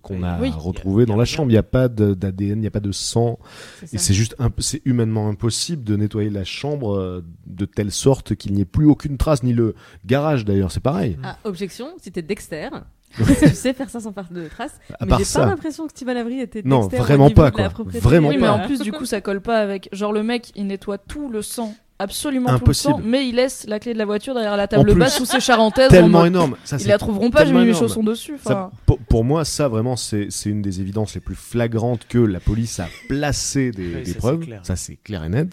qu'on 0.00 0.22
a 0.22 0.40
Oui. 0.40 0.50
retrouvées 0.56 1.04
dans 1.04 1.16
la 1.16 1.26
chambre. 1.26 1.50
Il 1.50 1.54
n'y 1.54 1.58
a 1.58 1.62
pas 1.62 1.88
d'ADN, 1.88 2.56
il 2.56 2.60
n'y 2.62 2.66
a 2.66 2.70
pas 2.70 2.80
de 2.80 2.90
sang. 2.90 3.38
C'est 3.84 3.94
Et 3.94 3.98
c'est 3.98 4.14
juste, 4.14 4.34
c'est 4.60 4.80
humainement 4.86 5.28
impossible 5.28 5.84
de 5.84 5.94
nettoyer 5.96 6.30
la 6.30 6.44
chambre 6.44 6.96
euh, 6.96 7.22
de 7.46 7.66
telle 7.66 7.92
sorte 7.92 8.34
qu'il 8.34 8.54
n'y 8.54 8.62
ait 8.62 8.64
plus 8.64 8.86
aucune 8.86 9.18
trace, 9.18 9.42
ni 9.42 9.52
le 9.52 9.74
garage 10.06 10.46
d'ailleurs, 10.46 10.72
c'est 10.72 10.80
pareil. 10.80 11.18
Ah, 11.22 11.36
objection, 11.44 11.88
si 12.00 12.10
t'es 12.10 12.22
Dexter, 12.22 12.70
tu 13.16 13.24
sais 13.50 13.74
faire 13.74 13.90
ça 13.90 14.00
sans 14.00 14.14
faire 14.14 14.28
de 14.30 14.48
traces. 14.48 14.80
À 14.98 15.04
mais 15.04 15.10
part 15.10 15.18
j'ai 15.18 15.26
pas 15.34 15.44
l'impression 15.46 15.84
que 15.84 15.90
Stephen 15.90 16.16
Avery 16.16 16.40
était 16.40 16.62
Non, 16.64 16.88
vraiment 16.88 17.28
pas, 17.28 17.50
de 17.50 17.58
la 17.58 17.68
quoi. 17.68 17.84
Vraiment 17.86 18.28
Oui, 18.30 18.36
pas. 18.38 18.40
mais 18.40 18.48
en 18.48 18.66
plus, 18.66 18.80
du 18.80 18.90
coup, 18.90 19.04
ça 19.04 19.20
colle 19.20 19.42
pas 19.42 19.58
avec. 19.58 19.90
Genre, 19.92 20.14
le 20.14 20.22
mec, 20.22 20.50
il 20.56 20.66
nettoie 20.66 20.96
tout 20.96 21.28
le 21.28 21.42
sang, 21.42 21.74
absolument 22.04 22.46
tout 22.46 22.52
le 22.52 22.60
Impossible. 22.62 23.02
mais 23.04 23.28
il 23.28 23.34
laisse 23.34 23.64
la 23.66 23.78
clé 23.80 23.92
de 23.92 23.98
la 23.98 24.04
voiture 24.04 24.32
derrière 24.34 24.56
la 24.56 24.68
table 24.68 24.90
plus, 24.92 24.98
basse 24.98 25.16
sous 25.18 25.24
ses 25.26 25.40
charentaises. 25.40 25.88
en 25.88 25.90
Tellement 25.90 26.18
mode, 26.20 26.28
énorme. 26.28 26.56
Ça, 26.64 26.76
Ils 26.80 26.86
la 26.86 26.98
trouveront 26.98 27.30
pas, 27.30 27.44
j'ai 27.44 27.52
mis 27.52 27.64
mes 27.64 27.74
chaussons 27.74 28.02
dessus. 28.02 28.36
Ça, 28.42 28.70
pour, 28.86 28.98
pour 28.98 29.24
moi, 29.24 29.44
ça 29.44 29.68
vraiment, 29.68 29.96
c'est 29.96 30.28
une 30.46 30.62
des 30.62 30.80
évidences 30.80 31.14
les 31.14 31.20
plus 31.20 31.34
flagrantes 31.34 32.06
que 32.08 32.18
la 32.18 32.40
police 32.40 32.78
a 32.80 32.88
placé 33.08 33.70
des, 33.72 33.82
Oui, 33.86 33.92
des 34.02 34.04
ça, 34.04 34.12
c'est 34.12 34.18
preuves. 34.18 34.40
clair. 34.40 34.60
Ça, 34.62 34.76
c'est 34.76 34.96
clair 35.02 35.24
et 35.24 35.28
net. 35.28 35.48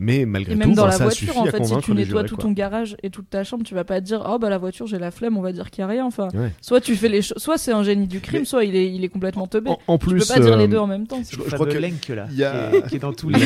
Mais 0.00 0.24
malgré 0.26 0.52
Et 0.52 0.54
tout, 0.54 0.60
même 0.60 0.74
dans 0.74 0.82
ben, 0.84 0.88
la 0.90 0.94
ça 0.96 1.04
voiture, 1.04 1.36
en 1.38 1.44
à 1.46 1.50
fait, 1.50 1.64
si 1.64 1.76
tu 1.78 1.92
nettoies 1.92 2.22
tout 2.24 2.36
quoi. 2.36 2.44
ton 2.44 2.52
garage 2.52 2.96
et 3.02 3.10
toute 3.10 3.28
ta 3.28 3.42
chambre, 3.42 3.64
tu 3.64 3.74
vas 3.74 3.82
pas 3.84 4.00
te 4.00 4.06
dire 4.06 4.24
oh 4.28 4.38
bah 4.38 4.48
la 4.48 4.56
voiture 4.58 4.86
j'ai 4.86 4.98
la 4.98 5.10
flemme, 5.10 5.36
on 5.36 5.40
va 5.42 5.50
dire 5.52 5.70
qu'il 5.70 5.82
y 5.82 5.84
a 5.84 5.88
rien. 5.88 6.06
Enfin, 6.06 6.28
Ouais. 6.34 6.52
soit 6.60 6.80
tu 6.80 6.94
fais 6.94 7.08
les 7.08 7.20
choses, 7.22 7.38
soit 7.42 7.58
c'est 7.58 7.72
un 7.72 7.82
génie 7.82 8.06
du 8.06 8.20
crime, 8.20 8.40
Mais- 8.40 8.44
soit 8.46 8.64
il 8.64 8.76
est, 8.76 8.92
il 8.94 9.02
est 9.02 9.08
complètement 9.08 9.46
teubé. 9.48 9.70
En, 9.70 9.78
en 9.88 9.98
tu 9.98 10.06
plus, 10.06 10.20
peux 10.26 10.34
pas 10.34 10.40
dire 10.40 10.56
les 10.56 10.64
euh, 10.64 10.68
deux 10.68 10.78
en 10.78 10.86
même 10.86 11.06
temps. 11.06 11.20
je- 11.28 11.36
Le 11.36 11.44
je 11.48 11.54
crois 11.54 11.66
que 11.66 11.76
Lenk, 11.78 12.08
là, 12.08 12.26
il 12.30 12.36
y 12.38 12.44
a- 12.44 12.70
qui, 12.70 12.76
est, 12.76 12.86
qui 12.90 12.96
est 12.96 12.98
dans 13.00 13.12
tous 13.12 13.28
les 13.28 13.38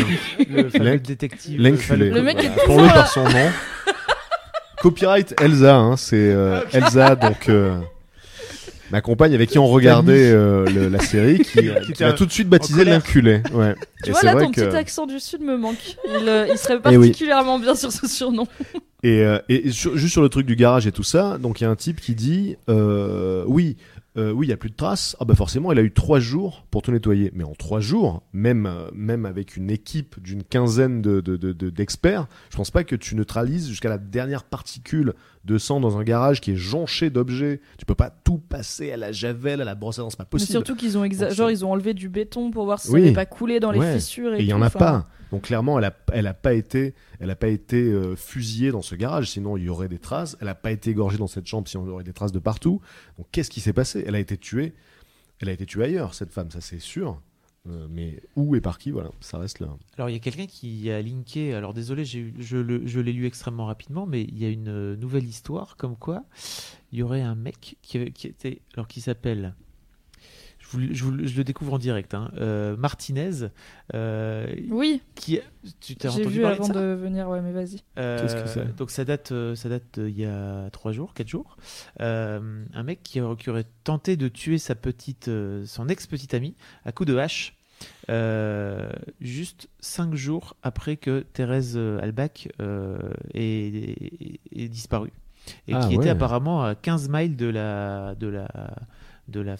le 0.50 0.68
fameux 0.68 0.84
Lenk- 0.96 1.02
détective. 1.06 1.60
L'enculé. 1.60 2.10
Le 2.10 2.22
mec 2.22 2.44
est 2.44 2.64
Pour 2.66 2.80
le 2.80 2.86
par 2.88 3.08
son 3.08 3.24
nom. 3.24 3.50
Copyright 4.80 5.34
Elsa, 5.40 5.76
hein, 5.76 5.96
c'est 5.96 6.16
euh, 6.32 6.60
Elsa, 6.72 7.14
donc 7.14 7.48
euh, 7.48 7.76
ma 8.92 9.00
compagne 9.00 9.34
avec 9.34 9.48
qui 9.50 9.58
on 9.58 9.66
regardait 9.66 10.30
euh, 10.30 10.64
le- 10.66 10.88
la 10.88 11.00
série, 11.00 11.38
qui, 11.40 11.70
Qui 11.94 12.04
a 12.04 12.12
tout 12.12 12.26
de 12.26 12.30
suite 12.30 12.48
baptisé 12.48 12.84
l'inculé. 12.84 13.40
Ouais. 13.52 13.74
Tu 14.04 14.10
Et 14.10 14.12
vois 14.12 14.22
là, 14.22 14.32
vrai 14.34 14.44
ton 14.44 14.50
que- 14.52 14.60
petit 14.60 14.76
accent 14.76 15.06
du 15.06 15.18
sud 15.18 15.40
me 15.40 15.56
manque. 15.56 15.96
Il, 16.06 16.28
euh, 16.28 16.46
il 16.50 16.58
serait 16.58 16.78
Eh 16.90 16.96
oui. 16.96 17.08
particulièrement 17.08 17.58
bien 17.58 17.74
sur 17.74 17.90
ce 17.90 18.06
surnom. 18.06 18.46
Et, 19.02 19.22
euh, 19.24 19.38
et 19.48 19.72
sur- 19.72 19.96
juste 19.96 20.12
sur 20.12 20.22
le 20.22 20.28
truc 20.28 20.46
du 20.46 20.54
garage 20.54 20.86
et 20.86 20.92
tout 20.92 21.02
ça, 21.02 21.38
donc 21.38 21.60
il 21.60 21.64
y 21.64 21.66
a 21.66 21.70
un 21.70 21.74
type 21.74 22.00
qui 22.00 22.14
dit 22.14 22.56
euh, 22.68 23.42
oui, 23.48 23.76
euh, 24.18 24.30
oui, 24.30 24.46
il 24.46 24.50
y 24.50 24.52
a 24.52 24.56
plus 24.58 24.68
de 24.70 24.74
traces. 24.76 25.16
Ah 25.20 25.24
bah 25.24 25.34
forcément, 25.34 25.72
il 25.72 25.78
a 25.78 25.82
eu 25.82 25.90
trois 25.92 26.20
jours 26.20 26.66
pour 26.70 26.82
tout 26.82 26.92
nettoyer. 26.92 27.30
Mais 27.34 27.44
en 27.44 27.54
trois 27.54 27.80
jours, 27.80 28.22
même 28.34 28.66
euh, 28.66 28.90
même 28.94 29.24
avec 29.24 29.56
une 29.56 29.70
équipe 29.70 30.20
d'une 30.22 30.42
quinzaine 30.44 31.00
de 31.00 31.20
de- 31.22 31.36
de- 31.38 31.52
de- 31.52 31.70
d'experts, 31.70 32.26
je 32.50 32.56
pense 32.56 32.70
pas 32.70 32.84
que 32.84 32.94
tu 32.94 33.14
neutralises 33.16 33.68
jusqu'à 33.68 33.88
la 33.88 33.98
dernière 33.98 34.44
particule 34.44 35.14
de 35.44 35.58
sang 35.58 35.80
dans 35.80 35.96
un 35.98 36.04
garage 36.04 36.40
qui 36.40 36.52
est 36.52 36.56
jonché 36.56 37.10
d'objets. 37.10 37.60
Tu 37.78 37.86
peux 37.86 37.94
pas 37.94 38.10
tout 38.10 38.38
passer 38.38 38.92
à 38.92 38.96
la 38.96 39.12
javel, 39.12 39.60
à 39.60 39.64
la 39.64 39.74
brosse 39.74 39.98
à 39.98 40.02
dents, 40.02 40.10
c'est 40.10 40.16
pas 40.18 40.24
Mais 40.24 40.30
possible. 40.30 40.50
surtout 40.52 40.76
qu'ils 40.76 40.96
ont, 40.98 41.02
Donc, 41.02 41.30
genre, 41.32 41.50
ils 41.50 41.64
ont 41.64 41.72
enlevé 41.72 41.94
du 41.94 42.08
béton 42.08 42.50
pour 42.50 42.64
voir 42.64 42.80
si 42.80 42.88
Oui. 42.90 43.00
ça 43.00 43.04
n'avait 43.06 43.14
pas 43.14 43.26
coulé 43.26 43.60
dans 43.60 43.70
les 43.72 43.94
fissures. 43.94 44.34
Et, 44.34 44.40
il 44.40 44.46
y 44.46 44.52
en 44.52 44.62
a 44.62 44.66
enfin. 44.66 44.78
pas. 44.78 45.08
Donc 45.32 45.44
clairement, 45.44 45.78
elle 45.78 45.86
a, 45.86 45.94
elle 46.12 46.26
a 46.26 46.34
pas 46.34 46.52
été, 46.52 46.94
elle 47.22 47.30
a 47.30 47.36
pas 47.36 47.48
été 47.48 47.80
euh, 47.80 48.16
fusillée 48.16 48.72
dans 48.72 48.82
ce 48.82 48.96
garage. 48.96 49.30
Sinon, 49.30 49.56
il 49.56 49.62
y 49.62 49.68
aurait 49.68 49.88
des 49.88 50.00
traces. 50.00 50.36
Elle 50.40 50.48
a 50.48 50.56
pas 50.56 50.72
été 50.72 50.90
égorgée 50.90 51.18
dans 51.18 51.28
cette 51.28 51.46
chambre. 51.46 51.68
Sinon, 51.68 51.84
il 51.84 51.88
y 51.88 51.92
aurait 51.92 52.04
des 52.04 52.12
traces 52.12 52.32
de 52.32 52.40
partout. 52.40 52.80
Donc 53.16 53.28
qu'est-ce 53.30 53.48
qui 53.48 53.60
s'est 53.60 53.72
passé? 53.72 54.02
Elle 54.04 54.16
a 54.16 54.18
été 54.18 54.36
tuée. 54.36 54.74
Elle 55.38 55.48
a 55.48 55.52
été 55.52 55.64
tuée 55.64 55.84
ailleurs, 55.84 56.14
cette 56.14 56.32
femme. 56.32 56.50
Ça 56.50 56.60
c'est 56.60 56.80
sûr. 56.80 57.20
Euh, 57.68 57.86
mais 57.88 58.20
où 58.34 58.56
et 58.56 58.60
par 58.60 58.76
qui? 58.76 58.90
Voilà, 58.90 59.10
ça 59.20 59.38
reste 59.38 59.60
là. 59.60 59.68
Alors 59.96 60.10
il 60.10 60.14
y 60.14 60.16
a 60.16 60.18
quelqu'un 60.18 60.46
qui 60.46 60.90
a 60.90 61.00
linké, 61.00 61.54
alors 61.54 61.74
désolé, 61.74 62.04
je, 62.04 62.98
l'ai 62.98 63.12
lu 63.12 63.24
extrêmement 63.24 63.66
rapidement, 63.66 64.04
mais 64.04 64.22
il 64.22 64.36
y 64.36 64.44
a 64.44 64.48
une 64.48 64.68
euh, 64.68 64.96
nouvelle 64.96 65.24
histoire 65.24 65.76
comme 65.76 65.94
quoi 65.96 66.24
il 66.90 66.98
y 66.98 67.02
aurait 67.04 67.22
un 67.22 67.36
mec 67.36 67.76
qui, 67.82 67.98
était, 67.98 68.62
alors 68.74 68.88
qui 68.88 69.00
s'appelle, 69.00 69.54
vous 70.76 70.94
je, 70.94 71.04
vous 71.04 71.10
le- 71.10 71.26
je 71.26 71.36
le 71.36 71.44
découvre 71.44 71.74
en 71.74 71.78
direct, 71.78 72.14
hein, 72.14 72.30
euh, 72.38 72.76
Martinez, 72.76 73.48
euh, 73.94 74.46
Oui, 74.70 75.00
qui, 75.14 75.40
tu 75.80 75.96
t'as 75.96 76.08
j'ai 76.10 76.20
entendu 76.22 76.36
vu 76.36 76.42
parler 76.42 76.56
avant 76.56 76.68
de 76.68 76.72
ça 76.72 76.80
de 76.80 76.94
venir, 76.94 77.28
ouais, 77.28 77.40
mais 77.40 77.52
vas-y. 77.52 77.82
Euh, 77.98 78.20
Qu'est-ce 78.20 78.36
que 78.42 78.48
c'est? 78.48 78.76
Donc 78.76 78.90
ça 78.90 79.04
date, 79.04 79.32
euh, 79.32 79.54
ça 79.54 79.68
date 79.68 79.98
d'il 80.00 80.18
y 80.18 80.24
a 80.24 80.68
trois 80.70 80.92
jours, 80.92 81.14
quatre 81.14 81.28
jours. 81.28 81.56
Euh, 82.00 82.64
un 82.74 82.82
mec 82.82 83.02
qui, 83.02 83.20
aurait- 83.20 83.36
qui 83.36 83.50
aurait 83.50 83.66
tenté 83.84 84.16
de 84.16 84.28
tuer 84.28 84.58
sa 84.58 84.74
petite, 84.74 85.28
euh, 85.28 85.64
son 85.66 85.88
ex-petite 85.88 86.34
amie 86.34 86.54
à 86.84 86.92
coup 86.92 87.04
de 87.04 87.16
hache, 87.16 87.56
euh, 88.10 88.90
juste 89.20 89.68
cinq 89.80 90.14
jours 90.14 90.56
après 90.62 90.96
que 90.96 91.20
Thérèse 91.32 91.74
euh, 91.76 91.98
Albach 92.00 92.48
euh, 92.60 92.96
disparu 94.54 95.10
et 95.66 95.74
Ah, 95.74 95.80
qui 95.80 95.88
ouais. 95.88 95.94
était 95.96 96.08
apparemment 96.10 96.62
à 96.62 96.74
15 96.74 97.08
miles 97.08 97.36
de 97.36 97.46
la, 97.46 98.14
de 98.14 98.28
la, 98.28 98.48
de 99.28 99.40
la, 99.40 99.56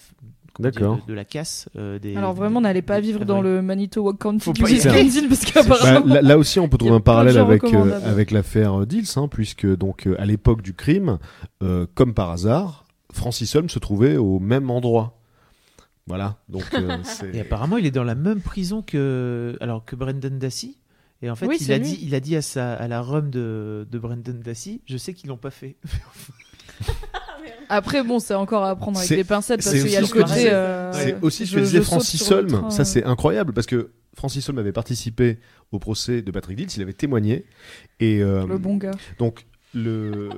D'accord. 0.58 0.98
de, 0.98 1.02
de 1.08 1.14
la 1.14 1.24
casse 1.24 1.68
euh, 1.76 1.98
des. 1.98 2.14
Alors 2.16 2.34
vraiment, 2.34 2.60
n'allez 2.60 2.82
pas 2.82 3.00
des 3.00 3.06
vivre 3.06 3.24
dans 3.24 3.40
le 3.40 3.62
Manitowoc 3.62 4.18
County 4.18 4.52
du. 4.52 4.64
Wisconsin 4.64 5.28
parce 5.28 5.44
Bah, 5.44 5.50
qu'apparemment. 5.52 6.06
là, 6.14 6.22
là 6.22 6.38
aussi, 6.38 6.60
on 6.60 6.68
peut 6.68 6.78
trouver 6.78 6.94
un 6.96 7.00
parallèle 7.00 7.38
avec 7.38 7.64
euh, 7.64 8.00
avec 8.04 8.30
l'affaire 8.30 8.80
euh, 8.82 8.86
Dils, 8.86 9.06
hein, 9.16 9.28
puisque 9.28 9.66
donc 9.66 10.06
euh, 10.06 10.14
à 10.20 10.24
l'époque 10.26 10.62
du 10.62 10.74
crime, 10.74 11.18
euh, 11.62 11.86
comme 11.94 12.12
par 12.14 12.30
hasard, 12.30 12.84
Francis 13.12 13.54
Holmes 13.56 13.70
se 13.70 13.78
trouvait 13.78 14.16
au 14.16 14.38
même 14.40 14.70
endroit. 14.70 15.18
Voilà. 16.06 16.36
Donc 16.48 16.64
euh. 16.74 16.98
Et 17.32 17.40
apparemment, 17.40 17.76
il 17.76 17.86
est 17.86 17.90
dans 17.92 18.04
la 18.04 18.14
même 18.16 18.40
prison 18.40 18.82
que, 18.82 19.56
alors 19.60 19.84
que 19.84 19.94
Brendan 19.96 20.38
Dassey. 20.38 20.74
Et 21.22 21.30
en 21.30 21.36
fait, 21.36 21.46
Oui, 21.46 21.56
il, 21.60 21.64
c'est 21.64 21.74
a 21.74 21.78
lui. 21.78 21.84
dit, 21.86 21.98
il 22.02 22.14
a 22.16 22.20
dit 22.20 22.34
à, 22.34 22.42
sa, 22.42 22.74
à 22.74 22.88
la 22.88 23.00
rhum 23.00 23.30
de, 23.30 23.86
de 23.88 23.98
Brendan 23.98 24.40
Dassey 24.40 24.80
Je 24.86 24.96
sais 24.96 25.14
qu'ils 25.14 25.28
l'ont 25.28 25.36
pas 25.36 25.50
fait. 25.52 25.76
Après, 27.68 28.02
bon, 28.02 28.18
c'est 28.18 28.34
encore 28.34 28.64
à 28.64 28.70
apprendre 28.70 28.98
avec 28.98 29.10
des 29.10 29.24
pincettes 29.24 29.62
parce 29.62 29.70
qu'il 29.76 29.88
y 29.90 29.96
a 29.96 30.00
le 30.00 30.06
côté. 30.06 30.50
euh, 30.52 30.92
C'est 30.92 31.16
aussi 31.22 31.46
ce 31.46 31.52
je- 31.52 31.56
que 31.58 31.64
disait 31.64 31.80
Francis 31.82 32.30
Holm. 32.30 32.70
Ça, 32.70 32.84
c'est 32.84 33.04
incroyable 33.04 33.52
parce 33.52 33.66
que 33.66 33.90
Francis 34.14 34.46
Holm 34.48 34.58
avait 34.58 34.72
participé 34.72 35.38
au 35.72 35.78
procès 35.78 36.20
de 36.22 36.30
Patrick 36.30 36.56
Dils, 36.56 36.68
il 36.76 36.82
avait 36.82 36.92
témoigné. 36.92 37.46
Et 38.00 38.22
euh, 38.22 38.46
Le 38.46 38.58
bon 38.58 38.76
gars. 38.76 38.90
donc, 39.18 39.46
le, 39.74 40.28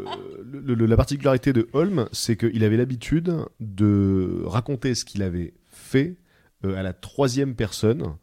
le- 0.45 0.75
le- 0.75 0.87
la 0.87 0.97
particularité 0.97 1.53
de 1.53 1.69
Holm, 1.73 2.07
c'est 2.13 2.37
qu'il 2.37 2.63
avait 2.63 2.77
l'habitude 2.77 3.35
de 3.59 4.43
raconter 4.45 4.95
ce 4.95 5.05
qu'il 5.05 5.23
avait 5.23 5.55
fait 5.71 6.15
euh, 6.65 6.77
à 6.77 6.83
la 6.85 6.93
troisième 6.93 7.57
personne. 7.57 8.15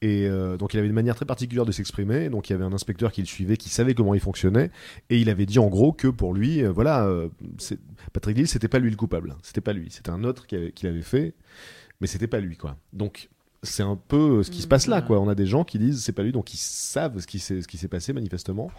Et 0.00 0.26
euh, 0.28 0.56
donc, 0.56 0.74
il 0.74 0.78
avait 0.78 0.86
une 0.86 0.94
manière 0.94 1.16
très 1.16 1.24
particulière 1.24 1.64
de 1.64 1.72
s'exprimer. 1.72 2.28
Donc, 2.28 2.48
il 2.48 2.52
y 2.52 2.54
avait 2.54 2.64
un 2.64 2.72
inspecteur 2.72 3.10
qui 3.10 3.20
le 3.20 3.26
suivait, 3.26 3.56
qui 3.56 3.68
savait 3.68 3.94
comment 3.94 4.14
il 4.14 4.20
fonctionnait. 4.20 4.70
Et 5.10 5.18
il 5.18 5.28
avait 5.28 5.46
dit 5.46 5.58
en 5.58 5.68
gros 5.68 5.92
que 5.92 6.08
pour 6.08 6.34
lui, 6.34 6.62
euh, 6.62 6.70
voilà, 6.70 7.04
euh, 7.06 7.28
Patrick 8.12 8.36
Dils, 8.36 8.48
c'était 8.48 8.68
pas 8.68 8.78
lui 8.78 8.90
le 8.90 8.96
coupable. 8.96 9.34
C'était 9.42 9.60
pas 9.60 9.72
lui. 9.72 9.90
C'était 9.90 10.10
un 10.10 10.24
autre 10.24 10.46
qui 10.46 10.72
l'avait 10.82 11.02
fait. 11.02 11.34
Mais 12.00 12.06
c'était 12.06 12.28
pas 12.28 12.40
lui, 12.40 12.56
quoi. 12.56 12.76
Donc, 12.92 13.28
c'est 13.64 13.82
un 13.82 13.96
peu 13.96 14.42
ce 14.44 14.50
qui 14.52 14.62
se 14.62 14.68
passe 14.68 14.86
là, 14.86 15.02
quoi. 15.02 15.20
On 15.20 15.28
a 15.28 15.34
des 15.34 15.46
gens 15.46 15.64
qui 15.64 15.78
disent 15.78 16.02
c'est 16.04 16.12
pas 16.12 16.22
lui, 16.22 16.30
donc 16.32 16.54
ils 16.54 16.58
savent 16.58 17.18
ce 17.18 17.26
qui 17.26 17.38
s'est 17.40 17.60
ce 17.62 17.66
qui 17.68 17.76
s'est 17.76 17.88
passé 17.88 18.12
manifestement. 18.12 18.70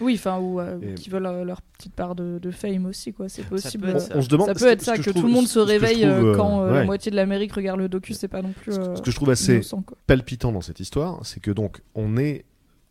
Oui, 0.00 0.14
enfin, 0.14 0.38
ou 0.38 0.60
euh, 0.60 0.78
Et- 0.80 0.94
qui 0.94 1.10
veulent 1.10 1.26
euh, 1.26 1.44
leur 1.44 1.60
petite 1.60 1.92
part 1.94 2.14
de, 2.14 2.38
de 2.38 2.50
fame 2.52 2.86
aussi, 2.86 3.12
quoi. 3.12 3.28
C'est 3.28 3.42
possible. 3.44 3.88
euh, 3.88 3.98
ça. 3.98 4.14
On 4.16 4.22
se 4.22 4.28
demande. 4.28 4.46
Ça 4.46 4.54
peut 4.54 4.68
être 4.70 4.82
ça, 4.82 4.96
que 4.96 5.10
tout 5.10 5.22
le 5.26 5.32
monde 5.32 5.48
se 5.48 5.58
réveille 5.58 6.02
trouve, 6.02 6.10
euh, 6.10 6.32
euh, 6.32 6.36
quand 6.36 6.62
euh, 6.62 6.72
la 6.72 6.84
moitié 6.84 7.10
de 7.10 7.16
l'Amérique 7.16 7.52
regarde 7.52 7.80
le 7.80 7.88
docu, 7.88 8.14
c'est 8.14 8.28
pas 8.28 8.42
non 8.42 8.52
plus. 8.52 8.72
Ce- 8.74 8.78
euh, 8.80 8.94
Ce 8.96 9.02
que 9.02 9.10
je 9.10 9.16
trouve 9.16 9.30
assez 9.30 9.54
innocent, 9.54 9.82
palpitant 10.06 10.52
dans 10.52 10.60
cette 10.60 10.78
histoire, 10.80 11.18
c'est 11.26 11.40
que 11.40 11.50
donc 11.50 11.82
on 11.96 12.16
est 12.16 12.44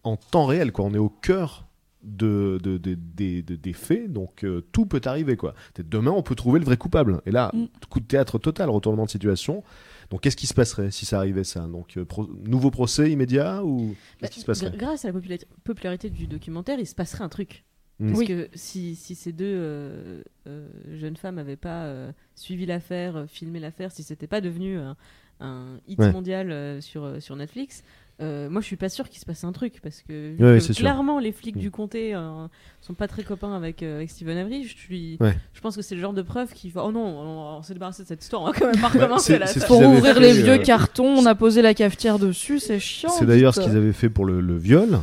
en 0.04 0.18
temps 0.18 0.46
réel, 0.48 0.72
quoi. 0.74 0.84
On 0.86 0.94
est 0.94 0.98
au 0.98 1.10
cœur 1.10 1.64
de, 2.04 2.60
de- 2.64 2.78
de- 2.78 2.96
des- 2.96 3.42
de- 3.42 3.56
des 3.56 3.74
faits, 3.74 4.12
donc 4.14 4.44
euh, 4.46 4.62
tout 4.72 4.86
peut 4.86 5.02
arriver, 5.06 5.36
quoi. 5.36 5.54
Peut-être 5.74 5.90
Demain, 5.90 6.12
on 6.12 6.22
peut 6.24 6.36
trouver 6.36 6.60
le 6.60 6.66
vrai 6.66 6.78
coupable. 6.78 7.22
Et 7.26 7.32
là, 7.32 7.52
Mm. 7.54 7.66
coup 7.90 8.00
de 8.00 8.06
théâtre 8.06 8.38
total, 8.38 8.70
retournement 8.70 9.06
de 9.06 9.10
situation. 9.10 9.64
Donc, 10.10 10.22
qu'est-ce 10.22 10.38
qui 10.38 10.48
se 10.48 10.54
passerait 10.54 10.90
si 10.92 11.06
ça 11.06 11.18
arrivait, 11.18 11.44
ça? 11.44 11.62
Donc, 11.68 11.98
euh, 11.98 12.06
pro- 12.06 12.28
nouveau 12.46 12.72
procès 12.72 13.12
immédiat 13.12 13.64
ou 13.64 13.90
Bah, 13.90 13.96
qu'est-ce 14.22 14.32
qui 14.32 14.40
se 14.42 14.46
passerait? 14.46 14.70
gr- 14.72 14.78
grâce 14.78 15.06
à 15.06 15.12
la 15.12 15.20
popula- 15.20 15.44
popularité 15.64 16.10
du 16.10 16.28
documentaire, 16.28 16.80
il 16.80 16.88
se 16.88 16.96
passerait 16.96 17.24
un 17.24 17.30
truc. 17.30 17.66
Mm. 18.00 18.08
Parce 18.08 18.20
Oui. 18.20 18.28
que 18.28 18.50
si, 18.54 18.96
si 18.96 19.16
ces 19.16 19.34
deux 19.34 19.46
euh, 19.46 20.22
euh, 20.48 20.68
jeunes 20.94 21.18
femmes 21.18 21.36
n'avaient 21.36 21.56
pas 21.58 21.86
euh, 21.86 22.12
suivi 22.36 22.66
l'affaire, 22.66 23.26
filmé 23.28 23.60
l'affaire, 23.60 23.92
si 23.92 24.04
c'était 24.04 24.28
pas 24.28 24.40
devenu 24.40 24.78
un, 24.78 24.96
un 25.40 25.80
hit 25.88 26.00
Ouais. 26.00 26.12
mondial 26.12 26.52
euh, 26.52 26.80
sur, 26.80 27.22
sur 27.22 27.36
Netflix, 27.36 27.84
euh, 28.22 28.50
moi 28.50 28.62
je 28.62 28.66
suis 28.66 28.76
pas 28.78 28.90
sûr 28.90 29.08
qu'il 29.10 29.20
se 29.20 29.26
passe 29.26 29.44
un 29.44 29.52
truc 29.52 29.80
parce 29.84 30.02
que, 30.02 30.34
vu 30.36 30.44
Ouais, 30.44 30.54
que 30.56 30.60
c'est 30.60 30.74
sûr. 30.74 30.82
clairement 30.82 31.20
les 31.20 31.32
flics 31.32 31.56
Mm. 31.56 31.60
du 31.60 31.70
comté 31.72 32.16
euh, 32.16 32.48
sont 32.82 32.94
pas 32.96 33.08
très 33.08 33.24
copains 33.24 33.54
avec, 33.56 33.84
euh, 33.84 33.98
avec 33.98 34.10
Steven 34.10 34.38
Avery. 34.38 34.64
Je, 34.64 34.76
suis, 34.76 35.18
Ouais. 35.20 35.36
je 35.54 35.62
pense 35.62 35.76
que 35.76 35.82
c'est 35.84 35.94
le 35.96 36.02
genre 36.02 36.14
de 36.14 36.22
preuve 36.24 36.52
qui 36.54 36.70
va 36.72 36.84
oh 36.86 36.92
non, 36.92 37.06
on, 37.06 37.58
on 37.58 37.62
s'est 37.62 37.74
débarrassé 37.74 38.04
de 38.04 38.08
cette 38.08 38.24
histoire, 38.24 38.42
on 38.42 38.46
va 38.48 38.54
quand 38.54 38.66
même 38.66 38.76
pas 38.76 38.82
Bah, 38.82 38.88
recommencer 38.90 39.38
là. 39.38 39.46
ça- 39.48 39.66
Pour 39.68 39.82
ouvrir 39.82 40.16
fait, 40.16 40.20
les 40.20 40.34
vieux 40.34 40.54
euh, 40.54 40.58
cartons, 40.58 41.06
on 41.18 41.26
a 41.26 41.36
posé 41.36 41.62
la 41.62 41.74
cafetière 41.74 42.18
dessus, 42.20 42.60
c'est 42.60 42.80
chiant. 42.80 43.10
C'est 43.10 43.26
d'ailleurs 43.26 43.54
ce 43.54 43.62
qu'ils 43.62 43.76
avaient 43.78 43.94
fait 43.94 44.10
pour 44.10 44.26
le, 44.26 44.42
le 44.42 44.58
viol. 44.58 44.98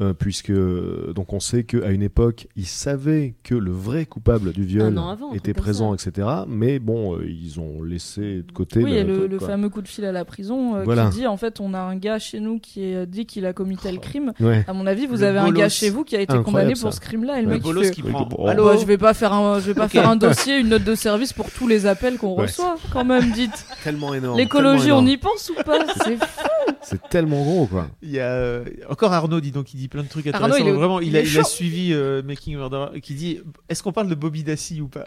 Euh, 0.00 0.14
puisque 0.14 0.52
donc 0.52 1.32
on 1.32 1.40
sait 1.40 1.64
qu'à 1.64 1.90
une 1.90 2.02
époque, 2.02 2.48
ils 2.56 2.66
savaient 2.66 3.34
que 3.44 3.54
le 3.54 3.70
vrai 3.70 4.06
coupable 4.06 4.52
du 4.52 4.64
viol 4.64 4.86
Un 4.92 4.96
an 4.96 5.08
avant, 5.10 5.32
un 5.32 5.34
était 5.34 5.52
présent, 5.54 5.94
etc. 5.94 6.26
Mais 6.48 6.78
bon, 6.78 7.16
euh, 7.16 7.26
ils 7.28 7.60
ont 7.60 7.82
laissé 7.82 8.42
de 8.42 8.52
côté. 8.52 8.82
Oui, 8.82 8.90
il 8.92 8.96
y 8.96 8.98
a 8.98 9.04
le, 9.04 9.18
truc, 9.18 9.30
le 9.32 9.38
quoi. 9.38 9.48
fameux 9.48 9.68
coup 9.68 9.82
de 9.82 9.88
fil 9.88 10.04
à 10.04 10.12
la 10.12 10.24
prison 10.24 10.76
euh, 10.76 10.84
Voilà. 10.84 11.08
qui 11.10 11.18
dit 11.18 11.26
en 11.26 11.36
fait 11.36 11.60
on 11.60 11.74
a 11.74 11.78
un 11.80 11.96
gars 11.96 12.18
chez 12.18 12.40
nous 12.40 12.58
qui 12.58 12.84
est, 12.84 13.06
dit 13.06 13.26
qu'il 13.26 13.44
a 13.46 13.52
commis 13.52 13.76
tel 13.76 13.98
crime. 14.00 14.32
Ouais. 14.40 14.64
À 14.66 14.72
mon 14.72 14.86
avis, 14.86 15.06
vous 15.06 15.16
Le 15.16 15.24
avez 15.24 15.38
un 15.38 15.44
bolos. 15.46 15.58
gars 15.58 15.68
chez 15.68 15.90
vous 15.90 16.04
qui 16.04 16.16
a 16.16 16.20
été 16.20 16.32
Incroyable, 16.32 16.44
condamné 16.60 16.74
ça. 16.74 16.82
pour 16.82 16.94
ce 16.94 17.00
crime-là 17.00 17.38
et 17.38 17.42
le 17.42 17.48
Ouais. 17.48 17.54
mec 17.54 17.62
Le 17.62 17.68
bolos 17.68 17.82
fait, 17.84 17.90
qui 17.90 18.02
prend. 18.02 18.24
bon, 18.26 18.46
Allô 18.46 18.76
je 18.78 18.84
vais 18.86 18.98
pas 18.98 19.14
faire 19.14 19.32
un, 19.32 19.60
je 19.60 19.66
vais 19.66 19.74
pas 19.74 19.84
Ok. 19.86 19.90
faire 19.92 20.08
un 20.08 20.16
dossier, 20.16 20.58
une 20.58 20.68
note 20.68 20.84
de 20.84 20.94
service 20.94 21.32
pour 21.32 21.50
tous 21.50 21.68
les 21.68 21.86
appels 21.86 22.16
qu'on 22.16 22.34
Ouais. 22.36 22.42
reçoit. 22.42 22.76
Quand 22.92 23.04
même, 23.04 23.30
dites. 23.32 23.66
Tellement 23.84 24.14
énorme. 24.14 24.38
L'écologie, 24.38 24.92
on 24.92 25.04
y 25.06 25.16
pense 25.16 25.50
ou 25.50 25.62
pas? 25.62 25.78
C'est 26.04 26.16
fou. 26.16 26.40
C'est 26.82 27.08
tellement 27.08 27.42
gros, 27.42 27.66
quoi. 27.66 27.88
Il 28.02 28.10
y 28.10 28.20
a 28.20 28.30
euh, 28.32 28.64
encore 28.88 29.12
Arnaud, 29.12 29.40
dis 29.40 29.50
donc, 29.50 29.74
il 29.74 29.76
dit 29.76 29.88
plein 29.90 30.02
de 30.04 30.08
trucs 30.08 30.26
Arnaud, 30.28 30.46
intéressants. 30.54 30.64
il 30.64 30.68
est- 30.68 30.72
Vraiment, 30.76 31.00
il, 31.00 31.08
il 31.08 31.16
a, 31.16 31.20
est 31.20 31.24
il 31.24 31.38
a 31.38 31.42
chaud. 31.42 31.48
suivi 31.48 31.92
euh, 31.92 32.22
Making 32.22 32.56
Murderer, 32.56 33.00
qui 33.00 33.14
dit 33.14 33.40
est-ce 33.68 33.82
qu'on 33.82 33.92
parle 33.92 34.08
de 34.08 34.14
Bobby 34.14 34.42
Dassey 34.44 34.80
ou 34.80 34.88
pas? 34.88 35.04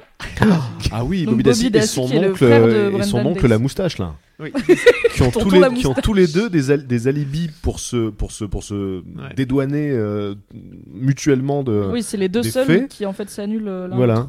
Ah 0.91 1.03
oui, 1.03 1.23
Donc 1.25 1.35
Bobby 1.37 1.43
Bobby 1.43 1.43
Dassey 1.43 1.65
et 1.67 1.69
Dassey, 1.69 1.87
son 1.87 2.07
qui 2.07 2.15
est 2.15 2.19
le 2.21 2.29
oncle, 2.31 2.37
frère 2.45 2.67
de 2.67 2.71
euh, 2.71 2.87
et 2.87 2.89
Brendan 2.91 3.07
son 3.09 3.17
oncle 3.19 3.33
Dassey. 3.35 3.47
la 3.47 3.57
moustache 3.59 3.97
là, 3.97 4.15
Oui. 4.39 4.51
qui 5.15 5.21
ont 5.23 5.31
tous 5.31 5.49
les, 5.49 5.59
la 5.59 5.69
qui 5.69 5.85
ont 5.85 5.89
moustache. 5.89 6.03
tous 6.03 6.13
les 6.13 6.27
deux 6.27 6.49
des, 6.49 6.71
al- 6.71 6.85
des 6.85 7.07
alibis 7.07 7.49
pour 7.61 7.79
se 7.79 8.09
pour 8.09 8.31
se 8.31 8.43
pour 8.45 8.63
se 8.63 8.99
Ouais. 8.99 9.33
dédouaner 9.35 9.89
euh, 9.91 10.35
mutuellement 10.91 11.63
de. 11.63 11.89
Oui, 11.91 12.03
c'est 12.03 12.17
les 12.17 12.29
deux 12.29 12.41
des 12.41 12.51
seuls 12.51 12.65
faits. 12.67 12.87
qui 12.89 13.05
en 13.05 13.13
fait 13.13 13.29
s'annulent 13.29 13.67
euh, 13.67 13.87
l'un 13.87 13.95
voilà. 13.95 14.27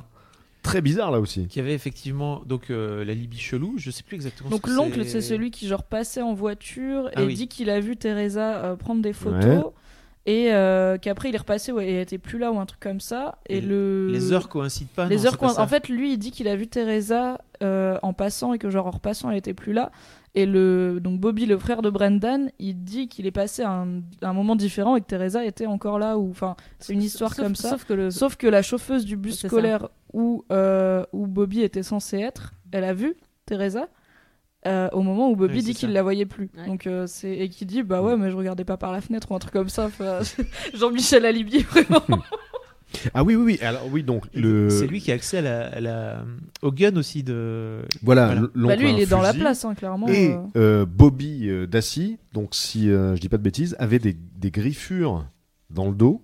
Très 0.63 0.81
bizarre 0.81 1.11
là 1.11 1.21
aussi. 1.21 1.47
Qui 1.47 1.61
avait 1.61 1.75
effectivement 1.75 2.43
donc 2.47 2.71
euh, 2.71 3.05
la 3.05 3.13
Libye 3.13 3.39
chelou, 3.39 3.75
je 3.77 3.91
sais 3.91 4.03
plus 4.03 4.15
exactement. 4.15 4.49
Donc 4.49 4.61
ce 4.67 4.73
que 4.73 4.77
l'oncle, 4.77 5.05
c'est 5.05 5.21
celui 5.21 5.51
qui 5.51 5.67
genre 5.69 5.83
passait 5.83 6.23
en 6.23 6.33
voiture 6.33 7.11
Ah 7.15 7.21
et 7.23 7.27
oui. 7.27 7.35
dit 7.35 7.49
qu'il 7.49 7.69
a 7.69 7.81
vu 7.81 7.99
Teresa 7.99 8.65
euh, 8.65 8.75
prendre 8.77 9.03
des 9.03 9.13
photos. 9.13 9.65
Et 10.27 10.53
euh, 10.53 10.97
qu'après 10.97 11.29
il 11.29 11.35
est 11.35 11.39
repassé 11.39 11.71
ouais, 11.71 11.87
et 11.87 11.95
elle 11.95 12.01
était 12.01 12.19
plus 12.19 12.39
là 12.39 12.51
ou 12.51 12.59
un 12.59 12.65
truc 12.65 12.81
comme 12.81 13.01
ça. 13.01 13.39
Et, 13.47 13.59
Et 13.59 13.61
le... 13.61 14.09
Les 14.11 14.33
heures 14.33 14.49
coïncident 14.49 14.89
pas. 14.95 15.07
Les 15.07 15.17
non, 15.17 15.27
heures 15.27 15.33
c'est 15.33 15.39
pas. 15.39 15.61
En 15.61 15.67
fait, 15.67 15.89
lui, 15.89 16.15
il 16.15 16.19
dit 16.19 16.31
qu'il 16.31 16.49
a 16.49 16.57
vu 16.57 16.67
Teresa 16.67 17.43
euh, 17.63 17.99
en 18.03 18.15
passant 18.15 18.55
et 18.55 18.59
que 18.59 18.71
genre 18.71 18.87
en 18.87 18.93
repassant, 18.93 19.31
elle 19.31 19.37
était 19.37 19.55
plus 19.55 19.75
là. 19.75 19.93
Et 20.35 20.47
le 20.47 20.99
donc 21.01 21.21
Bobby, 21.21 21.47
le 21.47 21.59
frère 21.59 21.83
de 21.83 21.91
Brendan, 21.91 22.51
il 22.59 22.83
dit 22.83 23.09
qu'il 23.09 23.27
est 23.27 23.31
passé 23.33 23.63
à 23.63 23.71
un, 23.71 24.33
moment 24.33 24.57
différent 24.57 24.97
et 24.97 25.01
que 25.01 25.07
Teresa 25.07 25.45
était 25.45 25.67
encore 25.67 25.99
là. 25.99 26.17
Ou 26.19 26.31
enfin, 26.31 26.57
c'est 26.79 26.95
une 26.95 27.03
histoire 27.03 27.35
Sauf- 27.35 27.45
comme 27.45 27.55
ça. 27.55 27.71
Sauf 27.71 27.85
que 27.85 27.93
le. 27.93 28.11
Sauf 28.11 28.37
que 28.37 28.47
la 28.47 28.63
chauffeuse 28.63 29.05
du 29.05 29.17
bus 29.17 29.41
ça. 29.41 29.49
scolaire 29.49 29.89
où, 30.13 30.45
euh, 30.51 31.05
où 31.13 31.27
Bobby 31.27 31.61
était 31.61 31.83
censé 31.83 32.19
être, 32.19 32.55
elle 32.73 32.85
a 32.85 32.95
vu 32.95 33.15
Teresa 33.47 33.89
euh, 34.67 34.89
au 34.93 35.03
moment 35.03 35.31
où 35.31 35.37
Bobby 35.37 35.57
Oui, 35.57 35.63
dit 35.63 35.75
qu'il 35.75 35.93
la 35.93 36.03
voyait 36.03 36.27
plus. 36.27 36.51
Ouais. 36.57 36.67
Donc 36.67 36.87
euh, 36.87 37.07
c'est 37.07 37.37
et 37.37 37.49
qui 37.49 37.67
dit 37.67 37.83
bah 37.83 38.01
ouais 38.03 38.17
mais 38.17 38.31
je 38.31 38.37
regardais 38.37 38.65
pas 38.65 38.77
par 38.77 38.93
la 38.93 39.01
fenêtre 39.01 39.31
ou 39.31 39.35
un 39.35 39.39
truc 39.39 39.53
comme 39.53 39.69
ça. 39.69 39.87
Enfin, 39.87 40.21
Jean-Michel 40.75 41.27
Alibi 41.27 41.59
vraiment. 41.71 42.03
Ah 43.13 43.25
oui 43.25 43.35
oui 43.35 43.43
oui. 43.45 43.59
Alors 43.61 43.89
oui 43.91 44.03
donc 44.03 44.25
le. 44.35 44.71
C'est 44.71 44.87
lui 44.87 45.01
qui 45.01 45.11
a 45.11 45.15
accès 45.15 45.39
à 45.39 45.43
la, 45.43 45.67
à 45.67 45.81
la- 45.81 46.25
au 46.63 46.71
gun 46.71 46.95
aussi 46.97 47.23
de. 47.23 47.81
Voilà. 48.03 48.27
Voilà. 48.35 48.49
bah 48.55 48.77
lui 48.77 48.91
il 48.91 49.01
est 49.01 49.07
dans 49.07 49.21
la 49.21 49.35
place 49.35 49.65
hein, 49.65 49.75
clairement. 49.75 50.09
Et 50.09 50.31
euh. 50.33 50.39
euh, 50.57 50.87
Bobby 50.87 51.49
euh, 51.49 51.67
Dassey, 51.67 52.19
donc 52.33 52.55
si 52.55 52.91
euh, 52.91 53.17
je 53.17 53.21
dis 53.21 53.29
pas 53.29 53.37
de 53.39 53.43
bêtises, 53.43 53.75
avait 53.79 53.99
des, 53.99 54.15
des 54.37 54.51
griffures 54.51 55.27
dans 55.71 55.89
le 55.89 55.95
dos. 55.95 56.23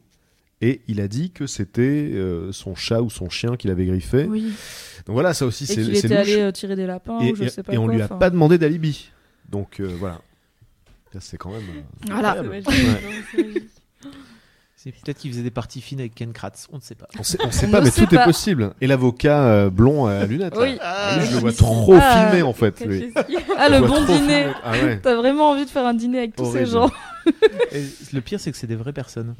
Et 0.62 0.82
il 0.88 1.01
a 1.01 1.09
dit 1.09 1.30
que 1.30 1.47
c'était 1.47 1.80
euh, 2.12 2.53
son 2.53 2.74
chat 2.74 3.01
ou 3.01 3.09
son 3.09 3.30
chien 3.30 3.57
qui 3.57 3.66
l'avait 3.66 3.86
griffé. 3.86 4.26
Oui. 4.28 4.53
Donc 5.07 5.14
voilà, 5.14 5.34
ça 5.34 5.46
aussi 5.46 5.64
Et 5.64 5.66
c'est 5.66 5.74
qu'il 5.76 5.96
c'est 5.96 6.07
était 6.07 6.18
louche. 6.18 6.28
allé 6.32 6.40
euh, 6.42 6.53
tirer 6.53 6.76
des 6.76 6.86
lapins 6.86 7.18
et, 7.20 7.32
ou 7.32 7.36
je 7.36 7.44
et- 7.44 7.48
sais 7.48 7.62
pas 7.62 7.72
et 7.72 7.78
on 7.78 7.84
quoi, 7.86 7.94
lui 7.94 8.03
a 8.03 8.09
pas 8.09 8.30
demandé 8.30 8.59
d'alibi. 8.59 9.11
Donc 9.48 9.80
euh, 9.80 9.88
voilà. 9.98 10.20
C'est 11.18 11.36
quand 11.38 11.51
même. 11.51 11.61
euh, 12.09 12.12
Voilà. 12.12 12.36
C'est 14.76 14.92
peut-être 14.92 15.18
qu'il 15.18 15.30
faisait 15.30 15.42
des 15.42 15.51
parties 15.51 15.82
fines 15.82 16.01
avec 16.01 16.14
Ken 16.14 16.32
Kratz, 16.32 16.66
on 16.72 16.76
ne 16.76 16.80
sait 16.80 16.94
pas. 16.94 17.07
On 17.18 17.22
sait, 17.22 17.36
on 17.44 17.51
sait 17.51 17.66
On 17.66 17.70
pas, 17.70 17.82
mais 17.82 17.90
sait 17.90 18.07
tout 18.07 18.14
pas. 18.14 18.22
est 18.22 18.24
possible. 18.24 18.72
Et 18.80 18.86
l'avocat 18.86 19.42
euh, 19.44 19.68
blond 19.70 20.07
à 20.07 20.24
lunettes. 20.24 20.55
là. 20.57 20.62
Oui. 20.62 20.78
Ah, 20.80 21.18
lui, 21.18 21.26
je 21.26 21.32
le 21.34 21.38
vois 21.40 21.53
trop 21.53 21.94
Ah. 22.01 22.28
filmé 22.28 22.42
en 22.42 22.55
fait. 22.55 22.80
lui. 22.86 23.12
Ah 23.59 23.66
Je 23.68 23.74
le 23.74 23.86
bon 23.86 24.03
dîner. 24.07 24.46
Ah 24.64 24.72
ouais. 24.72 24.98
T'as 25.03 25.16
vraiment 25.16 25.51
envie 25.51 25.66
de 25.66 25.70
faire 25.70 25.84
un 25.84 25.92
dîner 25.92 26.18
avec 26.18 26.34
tous 26.36 26.51
ces 26.51 26.64
gens. 26.64 26.90
Et 27.72 27.82
le 28.14 28.20
pire, 28.22 28.40
c'est 28.40 28.51
que 28.53 28.57
c'est 28.57 28.66
des 28.66 28.76
vraies 28.76 28.94
personnes. 28.94 29.34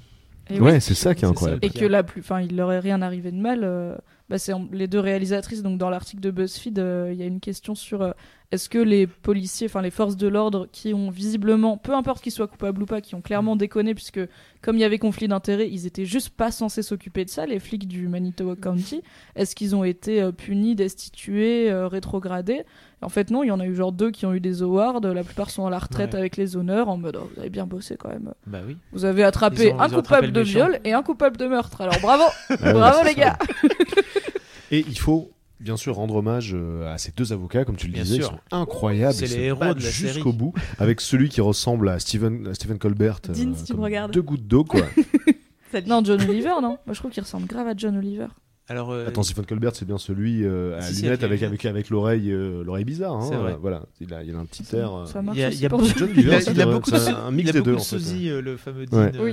Et 0.51 0.55
oui. 0.55 0.73
Ouais, 0.73 0.81
c'est 0.81 0.93
ça 0.95 1.15
qui 1.15 1.25
est 1.25 1.29
incroyable. 1.29 1.61
ça. 1.63 1.67
Et 1.67 1.71
que 1.71 1.87
la 1.87 2.03
plus, 2.03 2.21
enfin, 2.21 2.43
il 2.43 2.55
leur 2.57 2.71
est 2.73 2.81
rien 2.81 3.01
arrivé 3.01 3.31
de 3.31 3.39
mal. 3.41 3.61
euh, 3.65 3.97
bah, 4.31 4.39
c'est 4.39 4.53
les 4.73 4.87
deux 4.87 5.01
réalisatrices. 5.01 5.63
Donc, 5.63 5.77
dans 5.77 5.91
l'article 5.91 6.23
de 6.23 6.31
BuzzFeed, 6.31 6.79
euh, 6.79 7.11
il 7.13 7.19
y 7.19 7.23
a 7.23 7.27
une 7.27 7.41
question 7.41 7.75
sur 7.75 8.01
euh, 8.03 8.13
est-ce 8.53 8.69
que 8.69 8.79
les 8.79 9.07
policiers, 9.07 9.69
enfin, 9.69 9.81
les 9.81 9.93
forces 9.93 10.17
de 10.17 10.27
l'ordre 10.27 10.67
qui 10.73 10.93
ont 10.93 11.09
visiblement, 11.11 11.77
peu 11.77 11.95
importe 11.95 12.21
qu'ils 12.23 12.33
soient 12.33 12.49
coupables 12.49 12.83
ou 12.83 12.87
pas, 12.87 13.01
qui 13.01 13.15
ont 13.15 13.21
clairement 13.21 13.55
déconné, 13.55 13.95
puisque 13.95 14.19
comme 14.61 14.77
il 14.77 14.81
y 14.81 14.85
avait 14.85 14.99
conflit 14.99 15.29
d'intérêts, 15.29 15.69
ils 15.71 15.87
étaient 15.87 16.05
juste 16.05 16.31
pas 16.31 16.51
censés 16.51 16.83
s'occuper 16.83 17.25
de 17.25 17.31
ça, 17.31 17.47
les 17.47 17.61
flics 17.61 17.87
du 17.87 18.09
Manitoba 18.09 18.57
County. 18.57 19.03
Est-ce 19.37 19.55
qu'ils 19.55 19.77
ont 19.77 19.85
été 19.85 20.21
euh, 20.21 20.33
punis, 20.33 20.75
destitués, 20.75 21.71
euh, 21.71 21.87
rétrogradés? 21.87 22.63
En 23.03 23.09
fait, 23.09 23.31
non. 23.31 23.45
Il 23.45 23.47
y 23.47 23.51
en 23.53 23.61
a 23.61 23.67
eu 23.67 23.75
genre 23.75 23.93
deux 23.93 24.11
qui 24.11 24.27
ont 24.27 24.35
eu 24.35 24.41
des 24.41 24.63
awards. 24.63 25.01
La 25.01 25.23
plupart 25.25 25.49
sont 25.51 25.65
à 25.67 25.71
la 25.71 25.79
retraite 25.79 26.13
Ouais. 26.15 26.19
avec 26.19 26.37
les 26.37 26.57
honneurs, 26.57 26.89
en 26.89 26.97
mode 26.99 27.19
oh, 27.23 27.31
vous 27.33 27.41
avez 27.41 27.51
bien 27.51 27.67
bossé 27.67 27.97
quand 27.97 28.09
même. 28.09 28.35
Bah 28.49 28.59
oui. 28.67 28.77
Vous 28.93 29.05
avez 29.05 29.23
attrapé 29.23 29.73
ont- 29.73 29.77
un 29.79 29.85
attrapé 29.85 30.03
coupable 30.03 30.27
le 30.27 30.33
de 30.33 30.41
méchant. 30.41 30.53
viol 30.53 30.81
et 30.85 30.93
un 30.93 31.03
coupable 31.05 31.37
de 31.37 31.47
meurtre. 31.47 31.81
Alors 31.83 31.99
bravo, 32.03 32.25
Ah 32.51 32.73
bravo 32.73 33.05
les 33.05 33.15
gars. 33.15 33.39
Et 34.73 34.85
il 34.87 34.99
faut 34.99 35.31
bien 35.61 35.77
sûr 35.77 35.95
rendre 35.95 36.17
hommage 36.17 36.53
euh, 36.55 36.93
à 36.93 36.99
ces 36.99 37.13
deux 37.13 37.33
avocats, 37.33 37.65
comme 37.65 37.77
tu 37.77 37.87
le 37.87 37.93
Bien 37.93 38.03
disais, 38.03 38.17
sûr. 38.17 38.29
qui 38.31 38.35
sont 38.35 38.41
incroyables. 38.57 39.15
C'est 39.15 39.27
ils 39.27 39.37
les 39.39 39.45
héros 39.45 39.61
de 39.75 39.83
la 39.83 39.91
série. 39.91 40.13
jusqu'au 40.15 40.33
bout, 40.33 40.53
avec 40.79 41.01
celui 41.01 41.29
qui 41.29 41.41
ressemble 41.41 41.89
à 41.89 41.99
Stephen, 41.99 42.47
à 42.49 42.55
Stephen 42.55 42.79
Colbert. 42.79 43.21
euh, 43.29 43.33
Dean, 43.35 43.55
si 43.55 43.65
tu 43.65 43.75
me. 43.75 44.09
Deux 44.13 44.23
gouttes 44.23 44.47
d'eau, 44.47 44.65
quoi. 44.65 44.83
Non, 45.87 46.03
John 46.05 46.21
Oliver, 46.29 46.51
non 46.61 46.79
Moi 46.85 46.95
je 46.95 46.99
trouve 46.99 47.13
qu'il 47.13 47.23
ressemble 47.23 47.47
grave 47.47 47.69
à 47.69 47.75
John 47.77 47.97
Oliver. 47.97 48.27
Alors, 48.69 48.91
euh, 48.91 49.07
Attends, 49.09 49.23
Stephen 49.23 49.47
Colbert, 49.47 49.75
c'est 49.75 49.85
bien 49.85 49.99
celui 49.99 50.45
euh, 50.45 50.77
à 50.79 50.83
Si, 50.83 50.95
si, 50.97 51.03
lunettes 51.03 51.23
avec 51.25 51.43
avec, 51.43 51.63
les 51.63 51.69
avec, 51.69 51.87
avec 51.87 51.91
l'oreille 51.91 52.31
euh, 52.33 52.63
l'oreille 52.65 52.85
bizarre. 52.85 53.15
Hein, 53.17 53.27
C'est 53.29 53.37
vrai. 53.37 53.53
euh, 53.53 53.57
Voilà, 53.61 53.83
il 54.01 54.13
a, 54.15 54.23
il 54.25 54.35
a 54.35 54.39
un 54.39 54.47
petit 54.47 54.65
air. 54.77 55.05
Ça 55.07 55.23
marche 55.23 55.37
il 55.37 55.41
y 55.41 55.45
a- 55.45 55.51
il 55.51 55.61
y 55.61 55.67
a 55.67 55.69
pour 55.69 55.79
beaucoup- 55.81 55.93
John. 55.99 56.09
John 56.09 56.17
il 56.17 56.31
a, 56.31 56.37
Oliver, 56.37 56.53
il 56.55 56.61
a 56.63 56.67
beaucoup 56.67 56.91
de, 56.91 56.97
un- 56.97 57.27
un 57.27 57.31
mix 57.33 57.47
il 57.47 57.51
a 57.51 57.53
des 57.53 57.59
beaucoup 57.61 57.71
deux, 57.71 57.77
de 57.77 57.81
en 57.81 57.85
fait. 57.85 57.85
sosie, 57.85 58.29
le 58.29 58.57
fameux 58.57 58.87
Dean. 58.87 58.99
Ouais. 58.99 59.13
Oui. 59.21 59.33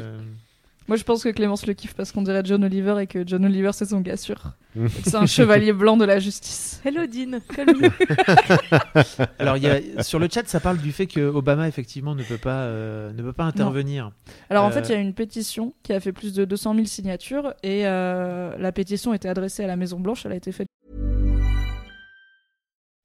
Euh, 0.88 0.89
Moi 0.89 0.97
je 0.97 1.03
pense 1.03 1.23
que 1.23 1.29
Clémence 1.29 1.65
le 1.65 1.73
kiffe 1.73 1.93
parce 1.93 2.11
qu'on 2.11 2.21
dirait 2.21 2.41
John 2.43 2.63
Oliver 2.63 2.95
et 3.01 3.07
que 3.07 3.25
John 3.25 3.45
Oliver 3.45 3.71
c'est 3.73 3.85
son 3.85 4.01
gars 4.01 4.17
sûr. 4.17 4.53
Mm. 4.75 4.85
Et 4.85 4.89
que 5.01 5.09
c'est 5.09 5.15
un 5.15 5.25
chevalier 5.25 5.73
blanc 5.73 5.97
de 5.97 6.05
la 6.05 6.19
justice. 6.19 6.81
Hello 6.85 7.05
Dean. 7.07 7.39
Alors, 9.39 9.57
il 9.57 9.63
y 9.63 9.67
a, 9.67 10.03
sur 10.03 10.19
le 10.19 10.27
chat, 10.31 10.47
ça 10.47 10.59
parle 10.59 10.77
du 10.77 10.91
fait 10.91 11.07
que 11.07 11.19
Obama 11.19 11.67
effectivement 11.67 12.15
ne 12.15 12.23
peut 12.23 12.38
pas, 12.38 12.61
euh, 12.61 13.11
ne 13.13 13.21
peut 13.21 13.33
pas 13.33 13.45
intervenir. 13.45 14.11
Alors 14.49 14.63
en 14.63 14.69
Euh, 14.69 14.71
fait 14.71 14.89
il 14.89 14.91
y 14.91 14.95
a 14.95 14.99
une 14.99 15.13
pétition 15.13 15.73
qui 15.83 15.93
a 15.93 15.99
fait 15.99 16.11
plus 16.11 16.33
de 16.33 16.45
200 16.45 16.75
000 16.75 16.85
signatures 16.85 17.53
et 17.63 17.88
euh, 17.88 18.55
la 18.57 18.71
pétition 18.71 19.13
était 19.13 19.29
adressée 19.29 19.63
à 19.63 19.67
la 19.67 19.75
Maison 19.75 19.99
Blanche. 19.99 20.25
Elle 20.25 20.33
a 20.33 20.35
été 20.35 20.51
faite 20.51 20.67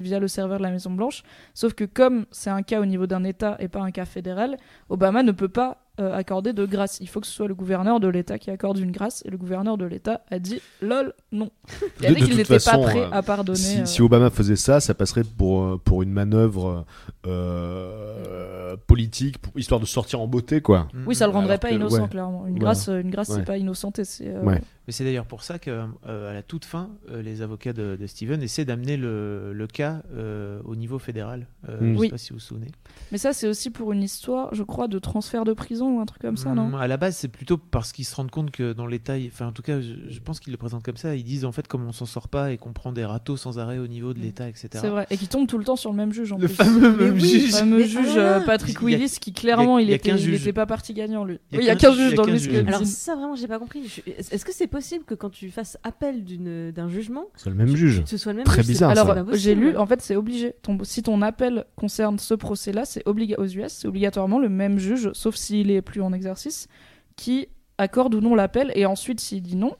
Via 0.00 0.18
le 0.18 0.28
serveur 0.28 0.58
de 0.58 0.62
la 0.62 0.70
Maison 0.70 0.90
Blanche. 0.90 1.22
Sauf 1.54 1.74
que 1.74 1.84
comme 1.84 2.26
c'est 2.30 2.50
un 2.50 2.62
cas 2.62 2.80
au 2.80 2.86
niveau 2.86 3.06
d'un 3.06 3.24
État 3.24 3.56
et 3.60 3.68
pas 3.68 3.80
un 3.80 3.90
cas 3.90 4.04
fédéral, 4.04 4.56
Obama 4.88 5.22
ne 5.22 5.32
peut 5.32 5.48
pas 5.48 5.78
euh, 6.00 6.14
accorder 6.16 6.52
de 6.54 6.64
grâce. 6.64 6.98
Il 7.00 7.08
faut 7.08 7.20
que 7.20 7.26
ce 7.26 7.32
soit 7.32 7.46
le 7.48 7.54
gouverneur 7.54 8.00
de 8.00 8.08
l'État 8.08 8.38
qui 8.38 8.50
accorde 8.50 8.78
une 8.78 8.90
grâce. 8.90 9.22
Et 9.26 9.30
le 9.30 9.36
gouverneur 9.36 9.76
de 9.76 9.84
l'État 9.84 10.22
a 10.30 10.38
dit 10.38 10.62
lol, 10.80 11.12
non. 11.30 11.50
Il 12.00 12.06
a 12.06 12.08
De- 12.10 12.14
dit 12.14 12.20
qu'il 12.22 12.28
toute 12.30 12.36
n'était 12.38 12.54
pas 12.54 12.58
façon, 12.60 12.82
prêt 12.82 13.00
euh, 13.00 13.10
à 13.12 13.22
pardonner. 13.22 13.58
Si, 13.58 13.80
euh, 13.80 13.84
si 13.84 14.00
Obama 14.00 14.30
faisait 14.30 14.56
ça, 14.56 14.80
ça 14.80 14.94
passerait 14.94 15.24
pour, 15.24 15.78
pour 15.80 16.02
une 16.02 16.12
manœuvre 16.12 16.86
euh, 17.26 18.76
politique, 18.86 19.38
pour- 19.38 19.58
histoire 19.58 19.80
de 19.80 19.86
sortir 19.86 20.20
en 20.20 20.26
beauté, 20.26 20.60
quoi. 20.60 20.88
Oui, 21.06 21.14
ça 21.14 21.26
le 21.26 21.32
rendrait 21.32 21.50
Alors 21.50 21.60
pas 21.60 21.68
que- 21.70 21.74
innocent, 21.74 22.02
ouais. 22.02 22.08
clairement. 22.08 22.46
Une 22.46 22.58
grâce, 22.58 22.88
une 22.88 23.10
grâce, 23.10 23.28
Ouais. 23.30 23.36
c'est 23.36 23.44
pas 23.44 23.58
innocenté. 23.58 24.04
C'est 24.04 24.28
euh, 24.28 24.42
Ouais. 24.42 24.60
Mais 24.86 24.92
c'est 24.92 25.04
d'ailleurs 25.04 25.26
pour 25.26 25.42
ça 25.42 25.58
qu'à 25.58 25.86
la 26.06 26.42
toute 26.42 26.64
fin, 26.64 26.90
euh, 27.10 27.22
les 27.22 27.42
avocats 27.42 27.72
de, 27.72 27.96
de 28.00 28.06
Steven 28.06 28.42
essaient 28.42 28.64
d'amener 28.64 28.96
le, 28.96 29.52
le 29.52 29.66
cas 29.66 30.02
euh, 30.14 30.60
au 30.64 30.74
niveau 30.74 30.98
fédéral. 30.98 31.46
Euh. 31.68 31.76
Je 31.80 31.98
Oui. 31.98 32.06
sais 32.06 32.10
pas 32.12 32.18
si 32.18 32.30
vous 32.30 32.36
vous 32.36 32.40
souvenez. 32.40 32.68
Mais 33.12 33.18
ça, 33.18 33.32
c'est 33.32 33.46
aussi 33.46 33.70
pour 33.70 33.92
une 33.92 34.02
histoire, 34.02 34.52
je 34.54 34.62
crois, 34.62 34.88
de 34.88 34.98
transfert 34.98 35.44
de 35.44 35.52
prison 35.52 35.96
ou 35.98 36.00
un 36.00 36.06
truc 36.06 36.22
comme 36.22 36.36
ça, 36.36 36.54
non? 36.54 36.68
Mm, 36.68 36.74
À 36.76 36.88
la 36.88 36.96
base, 36.96 37.16
c'est 37.16 37.28
plutôt 37.28 37.56
parce 37.58 37.92
qu'ils 37.92 38.04
se 38.06 38.14
rendent 38.16 38.30
compte 38.30 38.50
que 38.50 38.72
dans 38.72 38.86
l'État, 38.86 39.14
enfin 39.26 39.46
en 39.48 39.52
tout 39.52 39.62
cas, 39.62 39.80
je, 39.80 39.92
je 40.08 40.20
pense 40.20 40.40
qu'ils 40.40 40.50
le 40.52 40.56
présentent 40.56 40.82
comme 40.84 40.96
ça. 40.96 41.14
Ils 41.14 41.24
disent 41.24 41.44
en 41.44 41.52
fait 41.52 41.68
comme 41.68 41.84
on 41.86 41.92
s'en 41.92 42.06
sort 42.06 42.28
pas 42.28 42.50
et 42.50 42.56
qu'on 42.58 42.72
prend 42.72 42.92
des 42.92 43.04
râteaux 43.04 43.36
sans 43.36 43.58
arrêt 43.58 43.78
au 43.78 43.86
niveau 43.86 44.14
de 44.14 44.18
l'État, 44.18 44.48
etc. 44.48 44.68
C'est 44.72 44.88
vrai. 44.88 45.06
Et 45.10 45.16
qui 45.18 45.28
tombe 45.28 45.46
tout 45.46 45.58
le 45.58 45.64
temps 45.64 45.76
sur 45.76 45.90
le 45.90 45.96
même 45.96 46.12
juge 46.12 46.32
en 46.32 46.38
Le 46.38 46.46
plus. 46.46 46.56
fameux 46.56 46.96
même 46.96 47.14
oui, 47.14 47.20
juge. 47.40 47.52
Fameux 47.52 47.84
ah 48.16 48.18
euh, 48.18 48.40
Patrick 48.40 48.80
Willis 48.82 49.18
qui 49.20 49.32
clairement 49.32 49.76
a 49.76 49.82
il 49.82 50.00
juge. 50.18 50.40
était 50.40 50.52
pas 50.52 50.66
parti 50.66 50.94
gagnant 50.94 51.24
lui. 51.24 51.38
Il 51.52 51.56
y 51.56 51.58
a 51.58 51.60
Oui, 51.60 51.64
il 51.64 51.68
y 51.68 51.70
a 51.70 51.76
qu'un- 51.76 51.88
15 51.90 51.96
il 51.98 52.00
y 52.00 52.04
juges 52.08 52.14
dans 52.14 52.24
le. 52.24 52.66
Alors 52.68 52.84
ça 52.86 53.14
vraiment 53.14 53.36
j'ai 53.36 53.46
pas 53.48 53.58
compris. 53.58 54.02
Est-ce 54.06 54.44
que 54.44 54.52
c'est 54.52 54.66
possible 54.70 55.04
que 55.04 55.14
quand 55.14 55.28
tu 55.30 55.50
fasses 55.50 55.76
appel 55.82 56.24
d'une- 56.24 56.70
d'un 56.70 56.88
jugement, 56.88 57.26
C'est 57.36 57.50
le 57.50 57.56
même 57.56 57.76
juge. 57.76 58.02
ce 58.06 58.16
soit 58.16 58.32
le 58.32 58.38
même 58.38 58.46
Très 58.46 58.56
juge 58.56 58.66
C'est- 58.66 58.72
bizarre, 58.72 58.90
Alors 58.90 59.34
j'ai 59.34 59.54
lu, 59.54 59.76
en 59.76 59.86
fait 59.86 60.00
c'est 60.00 60.16
obligé. 60.16 60.54
Ton- 60.62 60.78
si 60.84 61.02
ton 61.02 61.20
appel 61.22 61.66
concerne 61.76 62.18
ce 62.18 62.34
procès-là, 62.34 62.84
c'est 62.84 63.02
obliga 63.06 63.36
aux 63.38 63.46
US, 63.46 63.72
c'est 63.72 63.88
obligatoirement 63.88 64.38
le 64.38 64.48
même 64.48 64.78
juge, 64.78 65.10
sauf 65.12 65.34
s'il 65.34 65.70
est 65.70 65.82
plus 65.82 66.00
en 66.00 66.12
exercice, 66.12 66.68
qui 67.16 67.48
accorde 67.78 68.14
ou 68.14 68.20
non 68.20 68.34
l'appel. 68.34 68.72
Et 68.74 68.86
ensuite, 68.86 69.20
s'il 69.20 69.42
dit 69.42 69.56
non, 69.56 69.74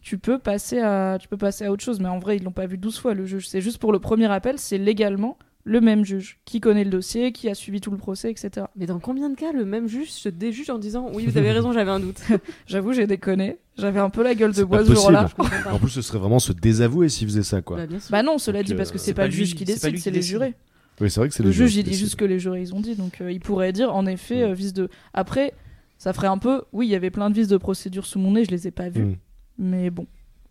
tu 0.00 0.18
peux 0.18 0.38
passer 0.38 0.78
à, 0.78 1.18
tu 1.20 1.26
peux 1.28 1.36
passer 1.36 1.64
à 1.64 1.72
autre 1.72 1.82
chose. 1.82 2.00
Mais 2.00 2.08
en 2.08 2.18
vrai, 2.18 2.36
ils 2.36 2.42
l'ont 2.44 2.52
pas 2.52 2.66
vu 2.66 2.78
12 2.78 2.98
fois 2.98 3.12
le 3.14 3.24
juge. 3.26 3.48
C'est 3.48 3.60
juste 3.60 3.78
pour 3.78 3.92
le 3.92 3.98
premier 3.98 4.26
appel, 4.30 4.58
c'est 4.58 4.78
légalement 4.78 5.36
le 5.68 5.80
même 5.80 6.04
juge 6.04 6.38
qui 6.44 6.60
connaît 6.60 6.84
le 6.84 6.90
dossier, 6.90 7.32
qui 7.32 7.48
a 7.48 7.54
suivi 7.56 7.80
tout 7.80 7.90
le 7.90 7.96
procès, 7.96 8.30
etc. 8.30 8.66
Mais 8.76 8.86
dans 8.86 9.00
combien 9.00 9.28
de 9.28 9.34
cas 9.34 9.50
le 9.52 9.64
même 9.64 9.88
juge 9.88 10.10
se 10.12 10.28
déjuge 10.28 10.70
en 10.70 10.78
disant 10.78 11.10
oui 11.12 11.26
vous 11.26 11.36
avez 11.38 11.50
raison 11.50 11.72
j'avais 11.72 11.90
un 11.90 11.98
doute. 11.98 12.20
J'avoue, 12.66 12.92
j'ai 12.92 13.08
déconné. 13.08 13.58
J'avais 13.76 13.98
un 13.98 14.08
peu 14.08 14.22
la 14.22 14.34
gueule 14.36 14.52
de 14.54 14.62
bois 14.62 14.84
ce 14.84 14.94
jour-là. 14.94 15.28
En 15.70 15.78
plus, 15.80 15.90
ce 15.90 16.02
serait 16.02 16.18
vraiment 16.18 16.38
se 16.38 16.52
désavouer 16.52 17.08
s'il 17.08 17.26
faisait 17.26 17.42
ça, 17.42 17.62
quoi. 17.62 17.76
Bah, 17.78 17.86
bien 17.86 17.98
sûr. 17.98 18.10
Bah 18.12 18.22
non, 18.22 18.38
cela 18.38 18.60
Donc, 18.60 18.66
dit, 18.68 18.72
euh, 18.74 18.76
parce 18.76 18.92
que 18.92 18.98
c'est 18.98 19.06
c'est 19.06 19.14
pas, 19.14 19.22
pas 19.22 19.26
le 19.28 19.32
lui- 19.32 19.38
juge 19.44 19.54
qui 19.56 19.64
décide, 19.64 19.98
c'est 19.98 20.10
les 20.12 20.22
jurés. 20.22 20.54
Oui, 21.00 21.10
c'est 21.10 21.18
vrai 21.20 21.28
que 21.28 21.34
c'est 21.34 21.42
Le 21.42 21.50
les 21.50 21.54
juge, 21.54 21.74
il 21.76 21.82
qui 21.84 21.90
dit 21.90 21.96
juste 21.96 22.02
décident. 22.12 22.20
que 22.20 22.24
les 22.24 22.38
jurés, 22.38 22.60
ils 22.62 22.74
ont 22.74 22.80
dit. 22.80 22.94
Donc, 22.94 23.20
euh, 23.20 23.30
il 23.32 23.40
pourrait 23.40 23.72
dire, 23.72 23.92
en 23.94 24.06
effet, 24.06 24.46
Mm. 24.46 24.50
euh, 24.50 24.54
vice 24.54 24.72
de. 24.72 24.88
Après, 25.12 25.52
ça 25.98 26.12
ferait 26.12 26.28
un 26.28 26.38
peu. 26.38 26.62
Oui, 26.72 26.86
il 26.86 26.90
y 26.90 26.94
avait 26.94 27.10
plein 27.10 27.28
de 27.28 27.34
vices 27.34 27.48
de 27.48 27.56
procédure 27.58 28.06
sous 28.06 28.18
mon 28.20 28.30
nez, 28.32 28.44
je 28.44 28.50
les 28.52 28.66
ai 28.68 28.70
pas 28.70 28.88
vus. 28.88 29.02
Mm. 29.04 29.16
Mais 29.58 29.90
bon. 29.90 30.06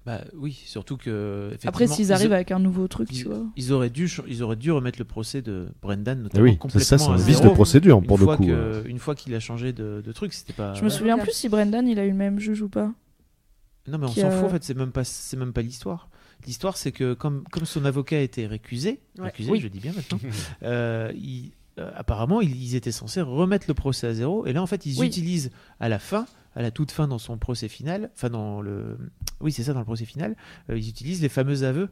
Bah 0.05 0.21
oui, 0.35 0.53
surtout 0.65 0.97
que. 0.97 1.51
Après, 1.65 1.87
s'ils 1.87 2.05
ils 2.07 2.13
arrivent 2.13 2.33
avec 2.33 2.51
un 2.51 2.59
nouveau 2.59 2.87
truc, 2.87 3.07
ils, 3.11 3.17
tu 3.23 3.25
vois. 3.27 3.41
ils 3.55 3.73
auraient 3.73 3.89
dû, 3.89 4.07
ils 4.27 4.43
auraient 4.43 4.55
dû 4.55 4.71
remettre 4.71 4.99
le 4.99 5.05
procès 5.05 5.41
de 5.41 5.67
Brendan 5.81 6.17
Ah 6.19 6.23
notamment 6.23 6.43
oui, 6.43 6.51
c'est 6.51 6.57
complètement 6.57 6.83
ça, 6.85 6.97
c'est 6.99 7.09
à 7.09 7.13
un 7.13 7.17
zéro. 7.17 7.27
vice 7.27 7.41
de 7.41 7.49
procédure, 7.49 7.97
Une 7.99 8.05
pour 8.05 8.19
le 8.19 8.25
fois 8.25 8.37
coup. 8.37 8.45
que- 8.45 8.51
euh. 8.51 8.83
Une 8.85 8.99
fois 8.99 9.15
qu'il 9.15 9.33
a 9.33 9.39
changé 9.39 9.73
de, 9.73 10.03
de 10.05 10.11
truc, 10.11 10.33
c'était 10.33 10.53
pas. 10.53 10.75
Je 10.75 10.83
me 10.83 10.89
souviens 10.89 11.13
avocat. 11.15 11.25
plus 11.31 11.35
si 11.35 11.49
Brendan, 11.49 11.87
il 11.87 11.97
a 11.97 12.05
eu 12.05 12.09
le 12.09 12.15
même 12.15 12.39
juge 12.39 12.61
ou 12.61 12.69
pas. 12.69 12.91
Non, 13.87 13.97
mais 13.97 14.05
on 14.05 14.09
s'en 14.11 14.27
a- 14.27 14.31
fout 14.31 14.45
en 14.45 14.49
fait, 14.49 14.63
c'est 14.63 14.77
même 14.77 14.91
pas, 14.91 15.03
c'est 15.03 15.37
même 15.37 15.53
pas 15.53 15.61
l'histoire. 15.63 16.09
L'histoire, 16.45 16.77
c'est 16.77 16.91
que 16.91 17.13
comme, 17.15 17.43
comme 17.51 17.65
son 17.65 17.83
avocat 17.85 18.17
a 18.17 18.19
été 18.19 18.45
récusé, 18.45 18.99
Ouais. 19.17 19.25
récusé, 19.25 19.51
Oui. 19.51 19.59
je 19.59 19.67
dis 19.67 19.79
bien 19.79 19.93
maintenant, 19.95 20.19
euh, 20.63 21.11
il- 21.15 21.51
euh, 21.79 21.91
apparemment, 21.95 22.41
ils, 22.41 22.55
ils 22.55 22.75
étaient 22.75 22.91
censés 22.91 23.21
remettre 23.21 23.65
le 23.67 23.73
procès 23.73 24.05
à 24.07 24.13
zéro, 24.13 24.45
et 24.45 24.53
là, 24.53 24.61
en 24.61 24.67
fait, 24.67 24.85
ils 24.85 24.99
Oui. 24.99 25.07
utilisent 25.07 25.51
à 25.79 25.89
la 25.89 25.97
fin, 25.99 26.25
à 26.55 26.61
la 26.61 26.71
toute 26.71 26.91
fin 26.91 27.07
dans 27.07 27.17
son 27.17 27.37
procès 27.37 27.67
final, 27.67 28.09
enfin 28.15 28.29
dans 28.29 28.61
le, 28.61 28.97
oui, 29.41 29.51
c'est 29.51 29.63
ça, 29.63 29.73
dans 29.73 29.79
le 29.79 29.85
procès 29.85 30.05
final, 30.05 30.35
euh, 30.69 30.77
ils 30.77 30.89
utilisent 30.89 31.21
les 31.21 31.29
fameux 31.29 31.63
aveux. 31.63 31.89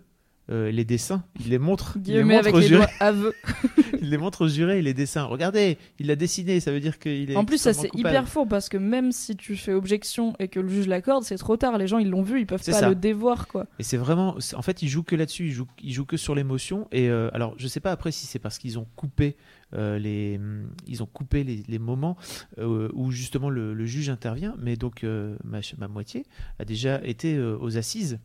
Euh, 0.50 0.72
les 0.72 0.84
dessins, 0.84 1.24
ils 1.40 1.52
les 1.52 1.58
montrent, 1.58 1.98
ils 2.06 2.16
les 2.16 2.36
avec 2.36 2.54
aux 2.54 2.60
les 2.60 2.68
jurés, 2.68 2.86
doigts 3.00 3.32
ils 4.02 4.10
les 4.10 4.18
montrent 4.18 4.44
aux 4.44 4.50
jurés, 4.50 4.82
les 4.82 4.94
dessins. 4.94 5.24
Regardez, 5.24 5.78
il 6.00 6.08
l'a 6.08 6.18
dessiné, 6.18 6.60
ça 6.60 6.74
veut 6.74 6.82
dire 6.82 7.00
qu'il 7.00 7.32
est. 7.32 7.36
En 7.38 7.46
plus, 7.46 7.60
ça 7.60 7.72
c'est 7.72 7.90
hyper 7.96 8.28
faux 8.28 8.46
parce 8.46 8.68
que 8.68 8.76
même 8.76 9.14
si 9.14 9.38
tu 9.38 9.56
fais 9.56 9.72
objection 9.72 10.34
et 10.40 10.50
que 10.50 10.60
le 10.60 10.68
juge 10.68 10.88
l'accorde, 10.88 11.24
c'est 11.24 11.38
trop 11.38 11.56
tard. 11.56 11.78
Les 11.78 11.88
gens, 11.88 11.98
ils 11.98 12.10
l'ont 12.10 12.24
vu, 12.24 12.42
ils 12.42 12.46
peuvent 12.46 12.64
pas 12.64 12.74
ça. 12.74 12.90
le 12.90 12.96
dévoir, 12.96 13.48
quoi. 13.48 13.68
Et 13.80 13.84
c'est 13.84 13.96
vraiment, 13.96 14.36
en 14.54 14.62
fait, 14.62 14.82
ils 14.82 14.90
jouent 14.90 15.04
que 15.04 15.16
là-dessus, 15.16 15.46
ils 15.46 15.54
jouent, 15.54 15.68
ils 15.82 15.94
jouent 15.94 16.06
que 16.06 16.18
sur 16.18 16.36
l'émotion. 16.36 16.90
Et 16.92 17.10
euh, 17.10 17.30
alors, 17.32 17.54
je 17.58 17.68
sais 17.70 17.80
pas 17.80 17.94
après 17.94 18.12
si 18.12 18.28
c'est 18.28 18.40
parce 18.40 18.58
qu'ils 18.58 18.78
ont 18.78 18.88
coupé 18.98 19.38
euh, 19.74 19.98
les, 19.98 20.36
hum, 20.36 20.70
ils 20.88 21.02
ont 21.02 21.08
coupé 21.08 21.46
les, 21.46 21.64
les 21.70 21.80
moments 21.80 22.18
où 22.60 23.12
justement 23.12 23.50
le, 23.50 23.74
le 23.74 23.86
juge 23.86 24.10
intervient. 24.10 24.56
Mais 24.60 24.76
donc 24.76 25.06
ma, 25.46 25.88
moitié 25.88 26.26
a 26.60 26.66
déjà 26.66 27.02
été 27.06 27.40
aux 27.40 27.78
assises 27.78 28.20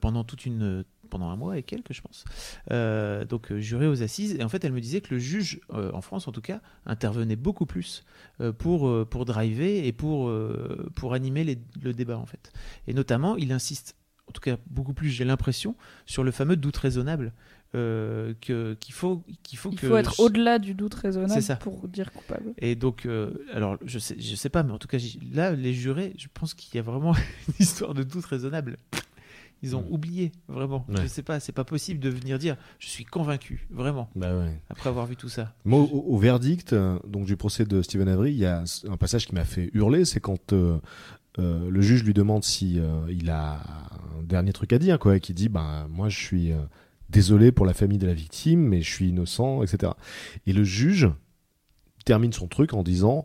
pendant 0.00 0.24
toute 0.24 0.46
une, 0.46 0.84
pendant 1.10 1.28
un 1.28 1.36
mois 1.36 1.58
et 1.58 1.62
quelques, 1.62 1.92
je 1.92 2.00
pense. 2.00 2.24
Euh, 2.70 3.24
donc 3.26 3.52
euh, 3.52 3.58
juré 3.60 3.86
aux 3.86 4.02
assises. 4.02 4.36
Et 4.38 4.42
en 4.42 4.48
fait, 4.48 4.64
elle 4.64 4.72
me 4.72 4.80
disait 4.80 5.02
que 5.02 5.12
le 5.12 5.20
juge, 5.20 5.60
euh, 5.74 5.90
en 5.92 6.00
France 6.00 6.26
en 6.28 6.32
tout 6.32 6.40
cas, 6.40 6.60
intervenait 6.86 7.36
beaucoup 7.36 7.66
plus 7.66 8.04
euh, 8.40 8.52
pour 8.52 8.88
pour 9.08 9.24
driver 9.26 9.86
et 9.86 9.92
pour 9.92 10.32
pour 10.94 11.12
animer 11.12 11.44
les- 11.44 11.58
le 11.82 11.92
débat 11.92 12.16
en 12.16 12.26
fait. 12.26 12.52
Et 12.86 12.94
notamment, 12.94 13.36
il 13.36 13.52
insiste 13.52 13.96
en 14.28 14.32
tout 14.32 14.40
cas 14.40 14.56
beaucoup 14.68 14.94
plus, 14.94 15.08
j'ai 15.08 15.24
l'impression, 15.24 15.74
sur 16.06 16.22
le 16.22 16.30
fameux 16.30 16.56
doute 16.56 16.76
raisonnable. 16.76 17.32
euh, 17.76 18.34
qu'il 18.40 18.94
faut, 18.94 19.22
qu'il 19.44 19.58
faut 19.58 19.70
Il 19.72 19.78
que. 19.78 19.86
faut 19.88 19.96
être 19.96 20.18
au-delà 20.20 20.58
du 20.58 20.74
doute 20.74 20.94
raisonnable 20.94 21.40
ça. 21.42 21.54
pour 21.56 21.86
dire 21.88 22.12
coupable. 22.12 22.52
Et 22.58 22.74
donc, 22.74 23.06
euh, 23.06 23.30
alors, 23.52 23.76
je 23.84 23.98
sais, 24.00 24.16
je 24.18 24.34
sais 24.36 24.48
pas, 24.48 24.62
mais 24.64 24.72
en 24.72 24.78
tout 24.78 24.88
cas, 24.88 24.98
là, 25.32 25.52
les 25.52 25.72
jurés, 25.72 26.12
je 26.18 26.26
pense 26.34 26.54
qu'il 26.54 26.74
y 26.74 26.78
a 26.78 26.82
vraiment 26.82 27.12
une 27.48 27.54
histoire 27.60 27.94
de 27.94 28.02
doute 28.04 28.24
raisonnable. 28.26 28.76
Ils 29.62 29.76
ont 29.76 29.82
Mm. 29.82 29.92
oublié, 29.92 30.32
vraiment. 30.48 30.86
Ouais. 30.88 31.02
Je 31.02 31.06
sais 31.06 31.22
pas, 31.22 31.38
c'est 31.40 31.52
pas 31.52 31.64
possible 31.64 32.00
de 32.00 32.08
venir 32.08 32.38
dire, 32.38 32.56
je 32.78 32.88
suis 32.88 33.04
convaincu, 33.04 33.66
vraiment, 33.70 34.08
Bah 34.16 34.34
ouais. 34.36 34.60
après 34.70 34.88
avoir 34.88 35.06
vu 35.06 35.16
tout 35.16 35.28
ça. 35.28 35.54
Moi, 35.64 35.80
au, 35.80 36.04
au 36.14 36.18
verdict 36.18 36.72
euh, 36.72 36.98
donc 37.06 37.26
du 37.26 37.36
procès 37.36 37.64
de 37.64 37.82
Stephen 37.82 38.08
Avery, 38.08 38.32
il 38.32 38.38
y 38.38 38.46
a 38.46 38.64
un 38.88 38.96
passage 38.96 39.26
qui 39.26 39.34
m'a 39.34 39.44
fait 39.44 39.70
hurler, 39.74 40.04
c'est 40.04 40.20
quand 40.20 40.52
euh, 40.54 40.78
euh, 41.38 41.68
le 41.70 41.80
juge 41.82 42.04
lui 42.04 42.14
demande 42.14 42.42
si 42.44 42.78
euh, 42.78 43.04
il 43.10 43.28
a 43.30 43.60
un 44.18 44.22
dernier 44.24 44.52
truc 44.52 44.72
à 44.72 44.78
dire, 44.78 44.98
quoi, 44.98 45.16
et 45.16 45.20
qui 45.20 45.34
dit, 45.34 45.48
ben 45.48 45.86
moi 45.90 46.08
je 46.08 46.18
suis 46.18 46.52
désolé 47.10 47.52
pour 47.52 47.66
la 47.66 47.74
famille 47.74 47.98
de 47.98 48.06
la 48.06 48.14
victime, 48.14 48.60
mais 48.60 48.82
je 48.82 48.90
suis 48.90 49.08
innocent, 49.08 49.62
etc. 49.62 49.92
Et 50.46 50.52
le 50.52 50.64
juge 50.64 51.08
termine 52.06 52.32
son 52.32 52.46
truc 52.48 52.72
en 52.72 52.82
disant 52.82 53.24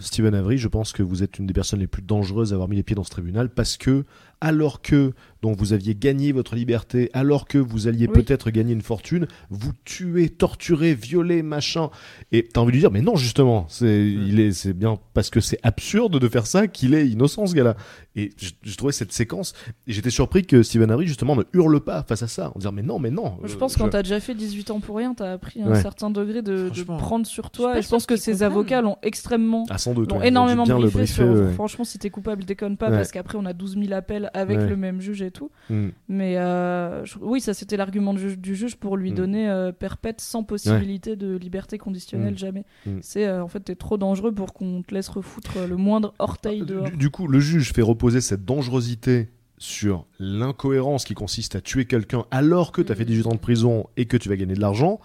Stephen 0.00 0.34
Avery, 0.34 0.58
je 0.58 0.68
pense 0.68 0.92
que 0.92 1.02
vous 1.02 1.22
êtes 1.22 1.38
une 1.38 1.46
des 1.46 1.54
personnes 1.54 1.80
les 1.80 1.86
plus 1.86 2.02
dangereuses 2.02 2.52
à 2.52 2.56
avoir 2.56 2.68
mis 2.68 2.76
les 2.76 2.82
pieds 2.82 2.96
dans 2.96 3.04
ce 3.04 3.10
tribunal 3.10 3.48
parce 3.50 3.76
que 3.76 4.04
alors 4.40 4.82
que 4.82 5.12
donc 5.40 5.56
vous 5.56 5.72
aviez 5.72 5.94
gagné 5.94 6.32
votre 6.32 6.56
liberté, 6.56 7.10
alors 7.12 7.46
que 7.46 7.58
vous 7.58 7.86
alliez 7.86 8.06
Oui. 8.08 8.12
peut-être 8.12 8.50
gagner 8.50 8.72
une 8.72 8.82
fortune, 8.82 9.28
vous 9.50 9.70
tuez, 9.84 10.30
torturez, 10.30 10.94
violez, 10.94 11.42
machin. 11.44 11.90
Et 12.32 12.42
t'as 12.42 12.60
envie 12.60 12.72
de 12.72 12.72
lui 12.72 12.80
dire, 12.80 12.90
mais 12.90 13.02
non, 13.02 13.14
justement, 13.14 13.66
c'est, 13.68 14.04
il 14.10 14.40
est, 14.40 14.50
c'est 14.50 14.72
bien 14.72 14.98
parce 15.14 15.30
que 15.30 15.38
c'est 15.40 15.60
absurde 15.62 16.18
de 16.18 16.28
faire 16.28 16.46
ça 16.48 16.66
qu'il 16.66 16.92
est 16.94 17.06
innocent, 17.08 17.46
ce 17.46 17.54
gars-là. 17.54 17.76
Et 18.16 18.30
je, 18.36 18.50
je 18.64 18.76
trouvais 18.76 18.92
cette 18.92 19.12
séquence, 19.12 19.52
et 19.86 19.92
j'étais 19.92 20.10
surpris 20.10 20.44
que 20.44 20.64
Stephen 20.64 20.90
Avery, 20.90 21.06
justement, 21.06 21.36
ne 21.36 21.44
hurle 21.52 21.78
pas 21.80 22.02
face 22.02 22.24
à 22.24 22.28
ça, 22.28 22.50
en 22.56 22.58
disant, 22.58 22.72
mais 22.72 22.82
non, 22.82 22.98
mais 22.98 23.12
non. 23.12 23.34
Je 23.44 23.54
euh, 23.54 23.58
pense 23.58 23.74
que 23.74 23.78
quand 23.78 23.90
t'as 23.90 24.02
déjà 24.02 24.18
fait 24.18 24.34
18 24.34 24.72
ans 24.72 24.80
pour 24.80 24.96
rien, 24.96 25.14
t'as 25.14 25.32
appris 25.34 25.62
un 25.62 25.68
Ouais. 25.70 25.80
certain 25.82 26.10
degré 26.10 26.42
de, 26.42 26.68
prendre 26.98 27.26
sur 27.28 27.44
je 27.44 27.50
toi. 27.50 27.72
pas 27.74 27.78
Et 27.78 27.82
je 27.82 27.88
pense 27.88 28.06
que 28.06 28.16
ces 28.16 28.42
avocats 28.42 28.80
l'ont 28.82 28.96
extrêmement 29.02 29.66
Ah, 29.70 29.78
sans 29.78 29.94
doute. 29.94 30.10
l'ont 30.10 30.16
ouais, 30.18 30.24
ils 30.24 30.26
ont 30.26 30.28
énormément 30.48 30.64
bien 30.64 30.78
briefé 30.80 30.98
le 31.00 31.06
sur 31.06 31.26
ouais. 31.28 31.52
franchement 31.52 31.84
si 31.84 31.98
t'es 32.00 32.10
coupable 32.10 32.44
déconne 32.44 32.76
pas 32.76 32.90
Ouais. 32.90 32.96
parce 32.96 33.12
qu'après 33.12 33.38
on 33.38 33.44
a 33.44 33.52
12 33.52 33.76
000 33.78 33.92
appels 33.92 34.27
avec 34.34 34.58
Ouais. 34.58 34.68
le 34.68 34.76
même 34.76 35.00
juge 35.00 35.22
et 35.22 35.30
tout 35.30 35.50
Mm. 35.70 35.88
mais 36.08 36.36
euh, 36.38 37.04
je- 37.04 37.18
oui 37.20 37.40
ça 37.40 37.54
c'était 37.54 37.76
l'argument 37.76 38.14
du, 38.14 38.20
juge- 38.20 38.38
du 38.38 38.54
juge 38.56 38.76
pour 38.76 38.96
lui 38.96 39.12
Mm. 39.12 39.14
donner 39.14 39.48
euh, 39.48 39.72
perpète 39.72 40.20
sans 40.20 40.42
possibilité 40.44 41.16
de 41.16 41.36
liberté 41.36 41.78
conditionnelle 41.78 42.34
Mm. 42.34 42.38
jamais 42.38 42.64
c'est 43.00 43.26
euh, 43.26 43.42
en 43.42 43.48
fait 43.48 43.60
t'es 43.60 43.74
trop 43.76 43.96
dangereux 43.98 44.32
pour 44.32 44.52
qu'on 44.54 44.82
te 44.82 44.94
laisse 44.94 45.08
refoutre 45.08 45.58
le 45.68 45.76
moindre 45.76 46.14
orteil 46.18 46.62
dehors 46.64 46.90
Du, 46.90 46.96
du 46.96 47.10
coup, 47.10 47.26
le 47.26 47.40
juge 47.40 47.72
fait 47.72 47.82
reposer 47.82 48.20
cette 48.20 48.44
dangerosité 48.44 49.28
sur 49.58 50.06
l'incohérence 50.18 51.04
qui 51.04 51.14
consiste 51.14 51.56
à 51.56 51.60
tuer 51.60 51.84
quelqu'un 51.84 52.24
alors 52.30 52.70
que 52.72 52.80
tu 52.82 52.92
as 52.92 52.94
fait 52.94 53.04
18 53.04 53.26
ans 53.26 53.32
de 53.34 53.38
prison 53.38 53.86
et 53.96 54.06
que 54.06 54.16
tu 54.16 54.28
vas 54.28 54.36
gagner 54.36 54.54
de 54.54 54.60
l'argent. 54.60 55.00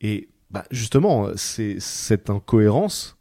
Et 0.00 0.28
bah, 0.50 0.64
justement, 0.70 1.28
c'est 1.36 1.76
cette 1.80 2.30
incohérence 2.30 3.18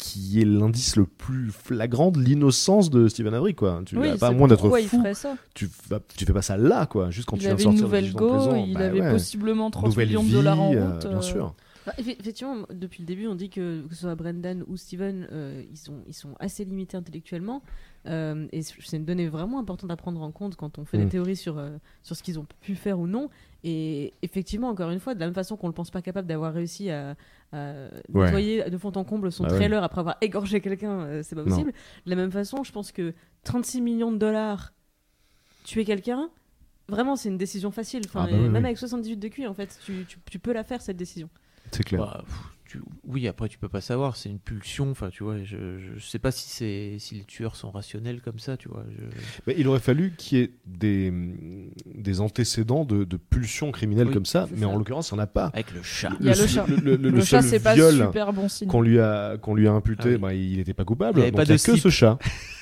qui 0.00 0.40
est 0.40 0.44
l'indice 0.46 0.96
le 0.96 1.04
plus 1.04 1.50
flagrant 1.52 2.10
de 2.10 2.18
l'innocence 2.20 2.88
de 2.90 3.06
Stephen 3.06 3.34
Avery. 3.34 3.54
Quoi. 3.54 3.82
Tu 3.84 3.96
oui, 3.98 4.08
n'as 4.08 4.16
pas 4.16 4.30
moins 4.30 4.48
d'être 4.48 4.60
pourquoi 4.62 4.80
il 4.80 4.88
fou. 4.88 4.98
ferait 4.98 5.14
ça 5.14 5.34
Tu, 5.54 5.68
vas- 5.88 6.00
tu 6.16 6.24
fais 6.24 6.32
pas 6.32 6.40
ça 6.42 6.56
là, 6.56 6.86
quoi, 6.86 7.10
juste 7.10 7.28
quand 7.28 7.36
il 7.36 7.40
tu 7.40 7.46
viens 7.46 7.54
de 7.54 7.60
sortir 7.60 7.80
de 7.80 7.84
nouvelle 7.86 8.04
18 8.04 8.16
ans 8.16 8.20
de 8.24 8.28
go 8.30 8.36
prison. 8.36 8.64
il 8.66 8.74
Bah 8.74 8.80
avait 8.86 9.00
ouais. 9.02 9.12
possiblement 9.12 9.70
30 9.70 9.84
Nouvelle 9.84 10.08
millions 10.08 10.22
vie, 10.22 10.30
de 10.30 10.34
dollars 10.36 10.60
en 10.60 10.72
euh, 10.74 10.90
route 10.94 11.06
bien 11.06 11.18
euh, 11.18 11.20
sûr. 11.20 11.54
Bah, 11.96 12.02
effe- 12.02 12.16
effectivement, 12.20 12.66
depuis 12.72 13.02
le 13.02 13.06
début, 13.06 13.26
on 13.26 13.34
dit 13.34 13.50
que 13.50 13.86
que 13.86 13.94
ce 13.94 14.02
soit 14.02 14.14
Brendan 14.14 14.64
ou 14.66 14.76
Steven, 14.76 15.26
euh, 15.32 15.64
ils, 15.70 15.76
sont, 15.76 16.02
ils 16.06 16.14
sont 16.14 16.34
assez 16.40 16.64
limités 16.64 16.96
intellectuellement. 16.96 17.62
Euh, 18.06 18.46
et 18.52 18.62
c'est 18.62 18.96
une 18.96 19.04
donnée 19.04 19.28
vraiment 19.28 19.58
importante 19.58 19.90
à 19.90 19.96
prendre 19.96 20.22
en 20.22 20.30
compte 20.32 20.56
quand 20.56 20.78
on 20.78 20.84
fait 20.84 20.98
Mm. 20.98 21.04
des 21.04 21.08
théories 21.08 21.36
sur, 21.36 21.58
euh, 21.58 21.76
sur 22.02 22.16
ce 22.16 22.22
qu'ils 22.22 22.38
ont 22.38 22.46
pu 22.60 22.74
faire 22.74 22.98
ou 22.98 23.06
non. 23.06 23.28
Et 23.64 24.14
effectivement, 24.22 24.68
encore 24.68 24.90
une 24.90 25.00
fois, 25.00 25.14
de 25.14 25.20
la 25.20 25.26
même 25.26 25.34
façon 25.34 25.56
qu'on 25.56 25.66
ne 25.66 25.72
le 25.72 25.74
pense 25.76 25.90
pas 25.90 26.00
capable 26.02 26.26
d'avoir 26.28 26.52
réussi 26.54 26.90
à, 26.90 27.16
à 27.52 27.72
Ouais. 28.12 28.24
nettoyer 28.26 28.70
de 28.70 28.78
fond 28.78 28.92
en 28.94 29.04
comble 29.04 29.30
son 29.32 29.42
Bah 29.44 29.50
ouais. 29.50 29.56
trailer 29.56 29.82
après 29.82 30.00
avoir 30.00 30.16
égorgé 30.20 30.60
quelqu'un, 30.60 31.22
c'est 31.22 31.34
pas 31.34 31.42
Non. 31.42 31.48
possible. 31.50 31.72
De 32.06 32.10
la 32.10 32.16
même 32.16 32.30
façon, 32.32 32.62
je 32.64 32.72
pense 32.72 32.90
que 32.92 33.12
36 33.44 33.80
millions 33.82 34.12
de 34.12 34.18
dollars, 34.18 34.72
tuer 35.64 35.84
quelqu'un, 35.84 36.30
vraiment, 36.88 37.16
c'est 37.16 37.28
une 37.28 37.38
décision 37.38 37.70
facile. 37.70 38.02
Enfin, 38.06 38.24
Ah 38.28 38.30
bah 38.30 38.36
oui, 38.36 38.48
même 38.48 38.62
oui. 38.62 38.66
avec 38.66 38.78
78 38.78 39.16
de 39.16 39.28
QI, 39.28 39.46
en 39.46 39.54
fait, 39.54 39.78
tu, 39.84 40.04
tu, 40.06 40.18
tu 40.30 40.38
peux 40.38 40.52
la 40.52 40.64
faire, 40.64 40.80
cette 40.80 40.96
décision. 40.96 41.28
C'est 41.72 41.82
clair. 41.84 42.00
Bah, 42.00 42.22
pff, 42.26 42.36
tu- 42.66 42.80
oui, 43.04 43.26
après 43.26 43.48
tu 43.48 43.58
peux 43.58 43.68
pas 43.68 43.80
savoir, 43.80 44.14
c'est 44.16 44.28
une 44.28 44.38
pulsion. 44.38 44.90
Enfin, 44.92 45.10
tu 45.10 45.24
vois, 45.24 45.42
je, 45.42 45.56
je 45.96 45.98
sais 46.04 46.20
pas 46.20 46.30
si 46.30 46.48
c'est 46.48 46.96
si 47.00 47.16
les 47.16 47.24
tueurs 47.24 47.56
sont 47.56 47.70
rationnels 47.72 48.20
comme 48.20 48.38
ça, 48.38 48.56
tu 48.56 48.68
vois. 48.68 48.84
je- 48.96 49.02
Mais 49.48 49.54
il 49.58 49.66
aurait 49.66 49.80
fallu 49.80 50.12
qu'il 50.16 50.38
y 50.38 50.42
ait 50.42 50.52
des, 50.66 51.12
des 51.94 52.20
antécédents 52.20 52.84
de, 52.84 53.02
de 53.02 53.16
pulsions 53.16 53.72
criminelles 53.72 54.06
Oui, 54.08 54.14
comme 54.14 54.26
ça, 54.26 54.46
mais 54.52 54.60
ça. 54.60 54.68
en 54.68 54.76
l'occurrence, 54.78 55.10
il 55.10 55.14
n'y 55.14 55.20
en 55.20 55.24
a 55.24 55.26
pas. 55.26 55.46
Avec 55.52 55.72
le 55.74 55.82
chat. 55.82 56.10
Il 56.20 56.26
y 56.26 56.30
a 56.30 56.34
le 56.36 56.46
chat. 56.46 56.64
Le, 56.68 56.76
le- 56.76 56.96
le 56.96 57.10
Le 57.10 57.20
chat, 57.24 57.42
c'est 57.42 57.58
pas 57.60 57.74
super 57.76 58.32
bon 58.32 58.48
signe. 58.48 58.68
qu'on 58.68 58.82
lui 58.82 59.00
a 59.00 59.36
qu'on 59.38 59.54
lui 59.56 59.66
a 59.66 59.72
imputé, 59.72 60.02
Ah 60.04 60.12
oui. 60.12 60.18
bah, 60.18 60.34
il 60.34 60.56
n'était 60.58 60.74
pas 60.74 60.84
coupable. 60.84 61.18
Il 61.18 61.20
y 61.20 61.22
avait 61.22 61.30
donc 61.32 61.38
pas 61.38 61.42
il 61.44 61.48
y 61.48 61.52
a 61.52 61.56
de 61.56 61.62
que 61.62 61.72
slip. 61.72 61.82
ce 61.82 61.88
chat. 61.88 62.18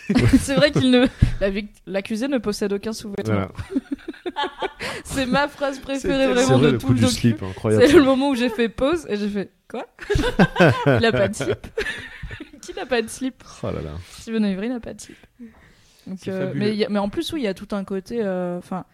c'est 0.40 0.54
vrai 0.54 0.70
qu'il 0.70 0.90
ne. 0.90 1.06
L'accusé 1.86 2.28
ne 2.28 2.38
possède 2.38 2.72
aucun 2.72 2.94
sous-vêtement. 2.94 3.34
Voilà. 3.34 3.52
C'est 5.04 5.26
ma 5.26 5.48
phrase 5.48 5.78
préférée 5.78 6.26
vraiment 6.28 6.58
vrai, 6.58 6.66
de 6.68 6.72
le 6.72 6.78
tout 6.78 6.86
coup 6.88 6.92
le 6.92 6.98
du 7.00 7.06
slip, 7.06 7.42
incroyable. 7.42 7.86
C'est 7.86 7.92
le 7.96 8.02
moment 8.04 8.30
où 8.30 8.34
j'ai 8.34 8.48
fait 8.48 8.68
pause 8.68 9.06
et 9.08 9.16
j'ai 9.16 9.28
fait 9.28 9.50
quoi? 9.68 9.86
Il 10.86 11.04
a 11.04 11.12
pas 11.12 11.28
de 11.28 11.34
slip. 11.34 11.66
Qui 12.62 12.74
n'a 12.74 12.86
pas 12.86 13.00
de 13.02 13.08
slip? 13.08 13.42
Oh 13.62 13.66
là 13.66 13.80
là. 13.82 13.90
Steven 14.18 14.44
Avery 14.44 14.68
n'a 14.68 14.80
pas 14.80 14.94
de 14.94 15.00
slip. 15.00 15.16
Donc, 16.06 16.26
euh, 16.28 16.52
mais, 16.54 16.84
a- 16.84 16.88
mais 16.88 16.98
en 16.98 17.08
plus, 17.08 17.32
oui, 17.32 17.40
il 17.40 17.44
y 17.44 17.48
a 17.48 17.54
tout 17.54 17.68
un 17.72 17.84
côté. 17.84 18.20
euh, 18.22 18.58
Enfin, 18.58 18.84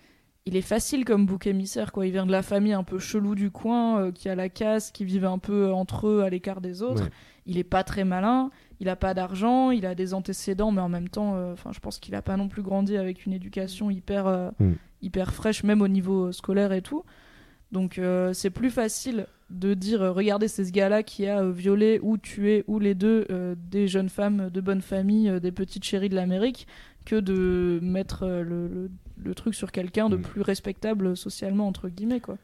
il 0.47 0.57
est 0.57 0.61
facile 0.63 1.05
comme 1.05 1.27
bouc 1.27 1.47
émissaire, 1.47 1.91
quoi. 1.93 2.07
Il 2.07 2.13
vient 2.13 2.27
de 2.27 2.33
la 2.33 2.43
famille 2.43 2.73
un 2.73 2.85
peu 2.85 2.99
chelou 2.99 3.35
du 3.35 3.51
coin, 3.51 3.99
euh, 4.01 4.13
qui 4.13 4.29
a 4.29 4.35
la 4.35 4.49
casse, 4.49 4.91
qui 4.91 5.05
vivent 5.05 5.25
un 5.25 5.39
peu 5.39 5.73
entre 5.73 6.07
eux 6.09 6.23
à 6.23 6.31
l'écart 6.31 6.61
des 6.61 6.83
autres. 6.83 7.05
Ouais. 7.05 7.11
Il 7.47 7.59
est 7.59 7.65
pas 7.65 7.85
très 7.85 8.05
malin. 8.05 8.51
Il 8.81 8.89
a 8.89 8.97
pas 8.97 9.15
d'argent, 9.15 9.71
il 9.71 9.87
a 9.87 9.95
des 9.95 10.13
antécédents, 10.15 10.73
mais 10.73 10.81
en 10.81 10.89
même 10.89 11.09
temps, 11.09 11.35
euh, 11.37 11.53
enfin, 11.53 11.71
je 11.73 11.79
pense 11.81 11.99
qu'il 11.99 12.15
a 12.15 12.23
pas 12.23 12.37
non 12.37 12.49
plus 12.49 12.63
grandi 12.63 12.97
avec 12.97 13.25
une 13.27 13.33
éducation 13.33 13.91
hyper, 13.91 14.27
euh, 14.27 14.51
Mm. 14.61 14.73
Hyper 15.05 15.33
fraîche, 15.33 15.63
même 15.65 15.83
au 15.83 15.89
niveau 15.89 16.33
scolaire 16.33 16.73
et 16.73 16.83
tout. 16.83 17.05
Donc, 17.73 17.99
euh, 17.99 18.33
c'est 18.33 18.51
plus 18.51 18.71
facile 18.71 19.27
de 19.51 19.75
dire, 19.75 20.01
euh, 20.03 20.13
regardez, 20.13 20.49
c'est 20.49 20.65
ce 20.65 20.73
gars-là 20.73 21.03
qui 21.03 21.27
a 21.27 21.43
euh, 21.43 21.51
violé 21.53 21.99
ou 22.03 22.17
tué 22.19 22.65
ou 22.67 22.79
les 22.79 22.95
deux 22.95 23.27
des 23.71 23.89
jeunes 23.89 24.09
femmes 24.09 24.49
de 24.51 24.61
bonne 24.61 24.81
famille, 24.81 25.41
des 25.41 25.53
petites 25.53 25.85
chéries 25.85 26.09
de 26.09 26.15
l'Amérique, 26.15 26.67
que 27.05 27.17
de 27.21 27.79
mettre 27.83 28.27
le, 28.27 28.69
le- 28.69 28.91
le 29.23 29.35
truc 29.35 29.55
sur 29.55 29.71
quelqu'un 29.73 30.09
de 30.09 30.17
Mm. 30.17 30.23
plus 30.23 30.41
respectable 30.43 31.17
socialement 31.17 31.67
entre 31.69 31.89
guillemets, 31.89 32.21
quoi. 32.21 32.37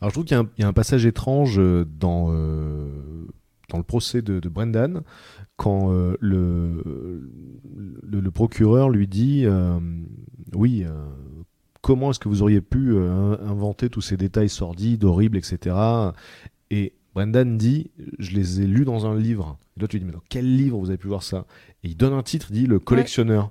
Alors 0.00 0.10
je 0.10 0.14
trouve 0.14 0.24
qu'il 0.24 0.36
y, 0.36 0.40
a 0.40 0.42
un- 0.42 0.50
il 0.58 0.62
y 0.62 0.64
a 0.64 0.68
un 0.68 0.72
passage 0.72 1.06
étrange 1.06 1.60
dans, 2.00 2.32
dans 3.68 3.76
le 3.78 3.82
procès 3.84 4.22
de, 4.22 4.40
de 4.40 4.48
Brendan 4.48 5.02
quand 5.56 5.92
euh, 5.92 6.16
le, 6.20 6.82
le, 8.02 8.20
le 8.20 8.30
procureur 8.30 8.88
lui 8.90 9.06
dit 9.06 9.44
euh, 9.44 9.78
oui 10.54 10.84
euh, 10.86 10.90
comment 11.88 12.10
est-ce 12.10 12.18
que 12.18 12.28
vous 12.28 12.42
auriez 12.42 12.60
pu 12.60 12.92
euh, 12.92 13.10
in- 13.42 13.50
inventer 13.50 13.88
tous 13.88 14.02
ces 14.02 14.16
détails 14.18 14.50
sordides 14.50 15.04
horribles 15.04 15.38
etc 15.38 15.74
et 16.70 16.92
Brendan 17.14 17.56
dit 17.56 17.90
je 18.18 18.32
les 18.32 18.60
ai 18.60 18.66
lus 18.66 18.84
dans 18.84 19.06
un 19.06 19.16
livre. 19.16 19.56
Et 19.76 19.80
toi 19.80 19.88
tu 19.88 19.96
lui 19.96 20.00
dis 20.04 20.06
mais 20.06 20.12
dans 20.12 20.22
quel 20.28 20.56
livre 20.56 20.78
vous 20.78 20.90
avez 20.90 20.98
pu 20.98 21.08
voir 21.08 21.22
ça? 21.22 21.46
Et 21.82 21.88
il 21.88 21.96
donne 21.96 22.12
un 22.12 22.22
titre 22.22 22.48
il 22.50 22.54
dit 22.54 22.66
le 22.66 22.78
collectionneur. 22.78 23.50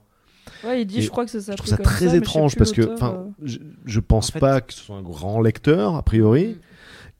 Ouais, 0.64 0.84
il 0.84 0.86
dit, 0.86 1.00
Et 1.00 1.02
je 1.02 1.10
crois 1.10 1.26
que 1.26 1.32
ça 1.32 1.40
je 1.52 1.58
trouve 1.58 1.68
ça 1.70 1.78
très 1.78 2.16
étrange 2.16 2.56
parce 2.56 2.72
que, 2.72 2.94
enfin, 2.94 3.26
euh. 3.28 3.32
je, 3.44 3.58
je 3.86 4.00
pense 4.00 4.30
En 4.30 4.34
fait- 4.34 4.40
pas 4.40 4.62
que 4.62 4.74
ce 4.74 4.80
soit 4.80 4.96
un 4.96 5.02
grand 5.02 5.42
lecteur 5.42 5.96
a 5.96 6.04
priori, 6.04 6.58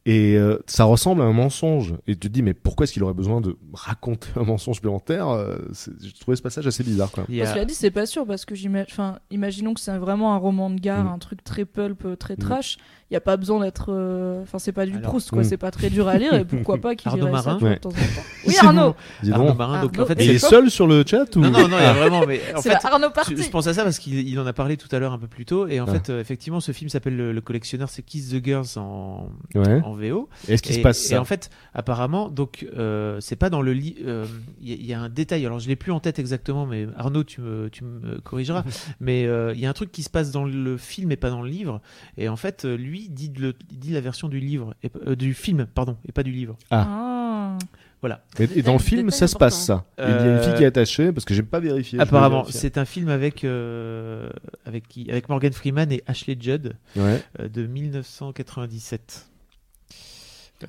et 0.10 0.38
euh, 0.38 0.58
ça 0.68 0.86
ressemble 0.86 1.22
à 1.22 1.26
un 1.26 1.34
mensonge. 1.34 1.94
Et 2.08 2.14
tu 2.16 2.20
te 2.22 2.28
dis, 2.30 2.42
mais 2.42 2.54
pourquoi 2.54 2.86
est-ce 2.86 2.94
qu'il 2.94 3.04
aurait 3.04 3.14
besoin 3.14 3.42
de 3.42 3.58
raconter 3.74 4.30
un 4.38 4.44
mensonge 4.44 4.76
supplémentaire 4.78 5.28
euh, 5.28 5.58
J'ai 6.02 6.14
trouvé 6.14 6.38
ce 6.38 6.42
passage 6.42 6.66
assez 6.66 6.82
bizarre, 6.82 7.12
quoi. 7.12 7.26
Il 7.28 7.36
y 7.36 7.40
Parce 7.40 7.50
a- 7.52 7.54
qu'il 7.54 7.62
a 7.62 7.66
dit, 7.66 7.74
c'est 7.76 7.92
pas 7.92 8.06
sûr, 8.06 8.26
parce 8.26 8.46
que 8.46 8.56
j'imagine, 8.56 8.88
enfin, 8.90 9.20
imaginons 9.32 9.74
que 9.74 9.82
c'est 9.82 9.98
vraiment 9.98 10.34
un 10.34 10.38
roman 10.38 10.70
de 10.70 10.80
gare, 10.80 11.04
Mm. 11.04 11.08
un 11.10 11.18
truc 11.20 11.44
très 11.44 11.66
pulp, 11.66 12.06
euh, 12.06 12.16
très 12.16 12.36
Mm. 12.36 12.38
trash. 12.38 12.78
Il 13.10 13.14
y 13.14 13.18
a 13.18 13.22
pas 13.22 13.38
besoin 13.38 13.62
d'être, 13.62 13.86
euh, 13.90 14.42
enfin, 14.42 14.60
c'est 14.60 14.74
pas 14.74 14.86
du 14.86 14.92
Alors, 14.98 15.12
Proust, 15.12 15.30
quoi. 15.30 15.40
mm. 15.42 15.46
C'est 15.46 15.56
pas 15.58 15.72
très 15.72 15.90
dur 15.90 16.10
à 16.10 16.18
lire, 16.18 16.34
et 16.34 16.44
pourquoi 16.46 16.78
pas 16.78 16.94
qu'il 16.94 17.08
Arnaud 17.08 17.28
lirait 17.28 17.38
ça 17.42 17.46
Marin 17.54 17.58
tu 17.58 17.64
vois, 17.66 17.74
de 17.76 17.80
temps 17.80 17.90
en 17.90 17.94
temps. 17.94 17.98
Oui, 18.48 18.56
Arnaud. 18.62 18.96
Dis 19.24 19.32
Arnaud. 19.32 19.54
Marin, 19.54 19.82
donc 19.82 19.92
Arnaud, 19.94 20.04
en 20.04 20.06
fait, 20.08 20.22
Et 20.22 20.26
il 20.26 20.32
est 20.32 20.40
c'est- 20.40 20.50
seul 20.50 20.70
sur 20.70 20.88
le 20.88 21.04
chat 21.06 21.34
ou 21.36 21.40
Non, 21.40 21.50
non, 21.52 21.68
non, 21.70 21.78
il 21.78 21.84
y 21.84 21.86
a 21.86 21.92
Ah. 21.92 21.94
vraiment. 21.94 22.26
Mais 22.28 22.42
en 22.54 22.62
C'est 22.62 22.70
fait, 22.70 22.84
la 22.84 22.92
Arnaud 22.94 23.08
je, 23.08 23.14
Party. 23.14 23.38
je 23.44 23.50
pense 23.50 23.66
à 23.68 23.74
ça 23.74 23.84
parce 23.84 23.98
qu'il 24.00 24.28
il 24.28 24.38
en 24.40 24.46
a 24.46 24.52
parlé 24.54 24.76
tout 24.76 24.94
à 24.94 25.00
l'heure 25.00 25.14
un 25.14 25.20
peu 25.20 25.28
plus 25.28 25.46
tôt. 25.46 25.68
Et 25.68 25.80
en 25.80 25.86
Ah. 25.88 25.94
fait, 25.94 26.10
euh, 26.10 26.20
effectivement, 26.20 26.60
ce 26.60 26.72
film 26.74 26.90
s'appelle 26.90 27.16
Le, 27.16 27.32
Le 27.32 27.42
Collectionneur, 27.42 27.88
c'est 27.90 28.02
Kiss 28.02 28.30
the 28.32 28.44
Girls 28.44 28.68
en, 28.78 29.30
Ouais. 29.56 29.82
en 29.86 29.94
VO. 29.94 30.28
Et 30.50 30.54
Est-ce 30.54 30.62
qu'il 30.62 30.74
et, 30.74 30.80
se 30.80 30.82
passe 30.84 31.06
et 31.06 31.10
ça 31.16 31.22
en 31.22 31.26
fait, 31.26 31.50
apparemment, 31.74 32.30
donc 32.30 32.66
euh, 32.78 33.18
c'est 33.22 33.36
pas 33.38 33.50
dans 33.50 33.62
le 33.62 33.72
lit. 33.74 33.96
euh, 34.06 34.26
Il 34.62 34.70
y, 34.70 34.74
a- 34.74 34.76
il 34.76 34.86
y 34.86 34.94
a 34.94 35.00
un 35.00 35.10
détail. 35.10 35.46
Alors 35.46 35.60
je 35.60 35.68
l'ai 35.70 35.76
plus 35.78 35.92
en 35.94 36.00
tête 36.02 36.20
exactement, 36.20 36.66
mais 36.66 36.88
Arnaud, 36.98 37.24
tu 37.24 37.40
me, 37.42 37.70
tu 37.70 37.84
me 37.86 38.20
corrigeras. 38.22 38.64
mais 39.00 39.26
euh, 39.26 39.54
il 39.54 39.60
y 39.62 39.66
a 39.66 39.70
un 39.70 39.74
truc 39.74 39.92
qui 39.94 40.04
se 40.04 40.10
passe 40.10 40.32
dans 40.32 40.44
le 40.44 40.76
film 40.78 41.12
et 41.12 41.16
pas 41.16 41.30
dans 41.30 41.42
le 41.42 41.50
livre. 41.50 41.80
Et 42.18 42.28
en 42.28 42.36
fait, 42.36 42.66
euh, 42.66 42.76
lui 42.76 42.97
dit, 43.14 43.32
le, 43.40 43.54
il 43.72 43.80
dit 43.80 43.92
la 43.94 44.02
version 44.02 44.28
du 44.30 44.40
livre, 44.40 44.74
et, 44.84 44.92
euh, 45.08 45.16
du 45.16 45.34
film, 45.34 45.66
pardon, 45.74 45.98
et 46.08 46.12
pas 46.12 46.24
du 46.24 46.32
livre. 46.32 46.58
Ah. 46.72 47.58
Voilà. 48.02 48.24
Et, 48.40 48.60
et 48.60 48.62
dans 48.62 48.74
le 48.74 48.80
film, 48.80 49.10
ça 49.10 49.28
se 49.28 49.36
passe 49.36 49.60
ça. 49.66 49.86
Il 49.98 50.04
y 50.04 50.08
a 50.08 50.36
une 50.36 50.40
fille 50.42 50.52
Euh, 50.52 50.58
qui 50.58 50.64
est 50.64 50.68
attachée 50.68 51.12
parce 51.12 51.26
que 51.26 51.34
j'ai 51.34 51.42
pas 51.42 51.60
vérifié. 51.60 52.00
Apparemment, 52.00 52.46
c'est 52.48 52.78
un 52.78 52.86
film 52.86 53.10
avec 53.10 53.44
euh, 53.44 54.30
avec 54.66 54.88
qui 54.88 55.10
Avec 55.10 55.30
Morgan 55.30 55.52
Freeman 55.52 55.92
et 55.92 56.04
Ashley 56.06 56.38
Judd 56.40 56.76
Ouais. 56.96 57.24
euh, 57.40 57.50
de 57.50 57.66
1997. 57.66 59.28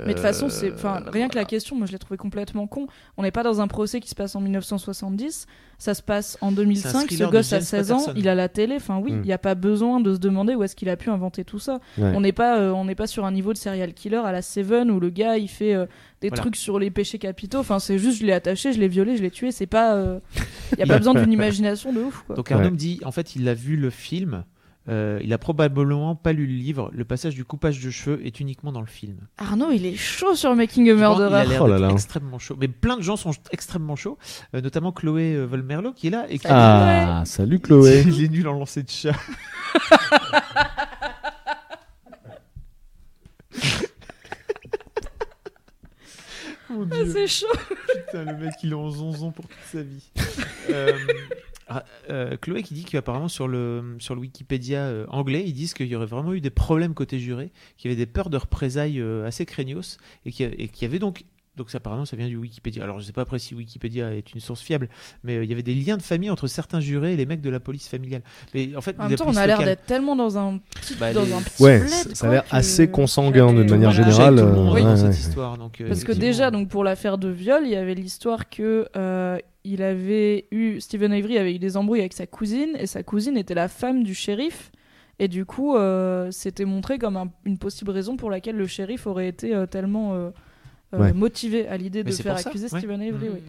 Mais 0.01 0.09
de 0.09 0.13
toute 0.13 0.21
façon, 0.21 0.49
c'est, 0.51 0.71
Euh, 0.71 0.75
enfin, 0.75 1.03
rien 1.11 1.29
que 1.29 1.37
la 1.37 1.45
question, 1.47 1.75
moi, 1.75 1.87
je 1.87 1.93
l'ai 1.93 1.99
trouvé 1.99 2.19
complètement 2.19 2.67
con. 2.67 2.87
On 3.17 3.23
n'est 3.23 3.31
pas 3.31 3.43
dans 3.43 3.63
un 3.63 3.69
procès 3.69 4.01
qui 4.01 4.09
se 4.11 4.15
passe 4.15 4.37
en 4.37 4.41
1970. 4.41 5.47
Ça 5.79 5.95
se 5.95 6.03
passe 6.03 6.37
en 6.41 6.53
2005. 6.53 7.11
Ce 7.11 7.25
gosse 7.25 7.53
a 7.53 7.57
James 7.57 7.65
16 7.65 7.93
ans, 7.93 8.07
il 8.17 8.29
a 8.29 8.35
la 8.35 8.49
télé. 8.49 8.77
Enfin, 8.77 8.99
oui, 8.99 9.13
il 9.13 9.19
Mm. 9.19 9.23
n'y 9.23 9.33
a 9.33 9.39
pas 9.39 9.55
besoin 9.55 10.01
de 10.01 10.13
se 10.15 10.19
demander 10.19 10.55
où 10.55 10.63
est-ce 10.63 10.77
qu'il 10.77 10.89
a 10.91 10.97
pu 10.97 11.09
inventer 11.09 11.45
tout 11.45 11.59
ça. 11.59 11.81
Ouais. 11.97 12.13
On 12.15 12.21
n'est 12.21 12.33
pas, 12.33 12.59
euh, 12.59 12.71
on 12.73 12.85
n'est 12.85 12.95
pas 12.95 13.07
sur 13.07 13.25
un 13.25 13.33
niveau 13.33 13.53
de 13.53 13.59
serial 13.59 13.95
killer 13.95 14.17
à 14.25 14.33
la 14.33 14.43
Seven 14.43 14.91
où 14.91 15.01
le 15.01 15.09
gars 15.11 15.39
il 15.39 15.49
fait 15.49 15.75
euh, 15.75 15.87
des 16.21 16.29
Voilà. 16.29 16.43
trucs 16.43 16.57
sur 16.57 16.79
les 16.79 16.91
péchés 16.91 17.19
capitaux. 17.19 17.59
Enfin, 17.59 17.79
c'est 17.79 17.99
juste, 17.99 18.19
je 18.21 18.27
l'ai 18.27 18.33
attaché, 18.33 18.73
je 18.75 18.81
l'ai 18.81 18.89
violé, 18.89 19.17
je 19.17 19.23
l'ai 19.23 19.31
tué. 19.31 19.53
C'est 19.53 19.67
pas, 19.67 19.95
euh, 19.95 20.19
il 20.73 20.77
n'y 20.79 20.83
a 20.83 20.87
pas 20.95 20.99
besoin 20.99 21.15
d'une 21.15 21.33
imagination 21.33 21.93
de 21.93 22.01
ouf. 22.01 22.25
Quoi. 22.27 22.37
Donc 22.37 22.51
Arnaud 22.53 22.65
Ouais. 22.67 22.71
me 22.73 22.77
dit, 22.77 23.01
en 23.05 23.13
fait, 23.13 23.37
il 23.37 23.49
a 23.49 23.55
vu 23.55 23.77
le 23.77 23.89
film. 23.91 24.45
Euh, 24.89 25.21
il 25.23 25.33
a 25.33 25.39
probablement 25.39 26.15
pas 26.17 26.33
lu 26.33 26.47
le 26.47 26.53
livre. 26.55 26.91
Le 26.95 27.05
passage 27.05 27.35
du 27.35 27.45
coupage 27.45 27.81
de 27.81 27.91
cheveux 27.91 28.25
est 28.27 28.41
uniquement 28.41 28.73
dans 28.73 28.81
le 28.81 28.87
film. 28.87 29.19
Arnaud, 29.39 29.71
il 29.71 29.85
est 29.87 29.97
chaud 29.97 30.35
sur 30.35 30.55
Making 30.55 30.89
a 30.91 30.97
Franchement, 30.97 31.15
Il 31.17 31.21
Murderer. 31.21 31.41
a 31.41 31.45
l'air 31.45 31.63
Oh 31.63 31.67
là 31.67 31.77
d'être 31.79 31.87
là. 31.89 31.93
extrêmement 31.93 32.39
chaud. 32.39 32.57
Mais 32.61 32.69
plein 32.69 32.97
de 32.97 33.03
gens 33.03 33.17
sont 33.17 33.33
extrêmement 33.51 33.97
chauds, 33.97 34.19
euh, 34.55 34.61
notamment 34.61 34.93
Chloé 34.93 35.35
euh, 35.35 35.45
Volmerlo 35.45 35.93
qui 35.93 36.07
est 36.07 36.11
là 36.11 36.27
et 36.29 36.39
qui 36.39 36.47
Ah, 36.49 37.23
salut 37.27 37.61
Chloé. 37.61 38.03
il 38.07 38.25
est 38.25 38.29
nul 38.29 38.49
en 38.49 38.55
lancer 38.55 38.83
de 38.83 38.91
chat. 38.91 39.13
Mon 46.71 46.87
Ah, 46.91 47.03
Dieu. 47.03 47.13
c'est 47.13 47.27
chaud. 47.27 47.47
Putain, 48.07 48.25
le 48.25 48.37
mec, 48.37 48.55
il 48.63 48.73
est 48.73 48.75
en 48.75 48.91
zonzon 48.91 49.31
pour 49.33 49.47
toute 49.49 49.59
sa 49.73 49.83
vie. 49.83 50.11
Euh, 51.71 51.75
ah, 51.75 51.85
euh, 52.11 52.37
Chloé 52.41 52.63
qui 52.63 52.75
dit 52.75 52.85
qu'apparemment 52.85 53.29
sur 53.29 53.47
le, 53.49 53.97
sur 53.99 54.15
le 54.15 54.21
Wikipédia 54.23 54.81
euh, 54.81 55.05
anglais, 55.09 55.45
ils 55.47 55.53
disent 55.53 55.75
qu'il 55.75 55.87
y 55.87 55.95
aurait 55.97 56.07
vraiment 56.07 56.33
eu 56.33 56.41
des 56.41 56.51
problèmes 56.51 56.95
côté 56.95 57.19
juré, 57.19 57.51
qu'il 57.77 57.91
y 57.91 57.95
avait 57.95 58.01
des 58.03 58.11
peurs 58.11 58.31
de 58.31 58.37
représailles 58.39 59.01
euh, 59.01 59.27
assez 59.27 59.45
craignos, 59.45 59.99
et 60.25 60.33
qu'il 60.33 60.51
y, 60.81 60.85
avait 60.85 60.99
donc. 60.99 61.25
Donc 61.57 61.71
ça, 61.71 61.79
apparemment, 61.79 62.05
ça 62.05 62.17
vient 62.17 62.29
du 62.29 62.37
Wikipédia. 62.37 62.85
Alors, 62.85 63.01
je 63.01 63.05
sais 63.05 63.13
pas 63.13 63.23
après 63.23 63.41
si 63.41 63.53
Wikipédia 63.53 64.15
est 64.15 64.33
une 64.33 64.39
source 64.39 64.61
fiable, 64.61 64.89
mais 65.25 65.37
euh, 65.39 65.45
il 65.45 65.51
y 65.51 65.53
avait 65.53 65.65
des 65.65 65.75
liens 65.75 65.97
de 65.97 66.03
famille 66.03 66.31
entre 66.31 66.47
certains 66.47 66.79
jurés 66.79 67.15
et 67.15 67.17
les 67.17 67.27
mecs 67.27 67.41
de 67.41 67.51
la 67.51 67.59
police 67.59 67.89
familiale. 67.89 68.23
Mais 68.55 68.77
en 68.77 68.81
fait, 68.81 68.95
En 69.01 69.05
de 69.05 69.09
même 69.09 69.19
temps, 69.19 69.25
on 69.27 69.35
a 69.37 69.45
l'air 69.45 69.59
d'être 69.65 69.85
tellement 69.85 70.15
dans 70.15 70.39
un 70.39 70.59
petit, 70.59 70.95
Bah, 70.95 71.13
dans 71.13 71.25
les- 71.25 71.33
un 71.33 71.43
petit 71.43 71.61
Ouais, 71.63 71.81
bled, 71.81 72.15
ça 72.15 72.29
a 72.29 72.31
l'air 72.31 72.45
assez 72.53 72.89
consanguin 72.89 73.53
d'une 73.53 73.67
que- 73.67 73.71
manière 73.73 73.91
voilà. 73.91 74.05
générale. 74.09 74.35
Touche 74.37 74.43
avec 74.45 74.55
tout 74.55 74.57
le 74.57 74.65
monde 74.67 74.79
dans 74.79 74.91
ouais, 74.91 74.97
cette 74.97 75.07
ouais. 75.07 75.11
histoire. 75.17 75.59
Donc, 75.59 75.81
euh, 75.81 75.89
Parce 75.89 76.05
que 76.05 76.13
déjà, 76.13 76.53
donc 76.53 76.69
pour 76.69 76.85
l'affaire 76.85 77.19
de 77.19 77.29
viol, 77.29 77.63
il 77.65 77.71
y 77.73 77.77
avait 77.77 77.95
l'histoire 77.97 78.49
que 78.49 78.89
euh, 78.97 79.39
il 79.73 79.83
avait 79.83 80.47
eu 80.51 80.81
Stephen 80.81 81.13
Avery 81.13 81.39
avait 81.39 81.55
eu 81.55 81.59
des 81.59 81.77
embrouilles 81.77 82.01
avec 82.01 82.13
sa 82.15 82.27
cousine 82.27 82.71
et 82.79 82.87
sa 82.87 83.03
cousine 83.03 83.37
était 83.37 83.55
la 83.55 83.69
femme 83.69 84.03
du 84.03 84.15
shérif 84.15 84.71
et 85.19 85.29
du 85.29 85.45
coup 85.45 85.77
euh, 85.77 86.31
c'était 86.31 86.65
montré 86.65 86.99
comme 86.99 87.17
un- 87.17 87.31
une 87.45 87.59
possible 87.59 87.91
raison 87.91 88.17
pour 88.17 88.31
laquelle 88.31 88.57
le 88.57 88.67
shérif 88.67 89.07
aurait 89.07 89.29
été 89.29 89.55
euh, 89.55 89.67
tellement 89.67 90.15
euh, 90.15 90.31
euh, 90.95 90.99
Ouais. 90.99 91.13
motivé 91.13 91.69
à 91.69 91.77
l'idée 91.77 92.03
de 92.05 92.11
c'est 92.11 92.23
faire 92.23 92.37
accuser 92.37 92.69
ouais. 92.73 92.79
Stephen 92.79 93.01
Avery. 93.03 93.29
Mm. 93.29 93.33
oui. 93.35 93.43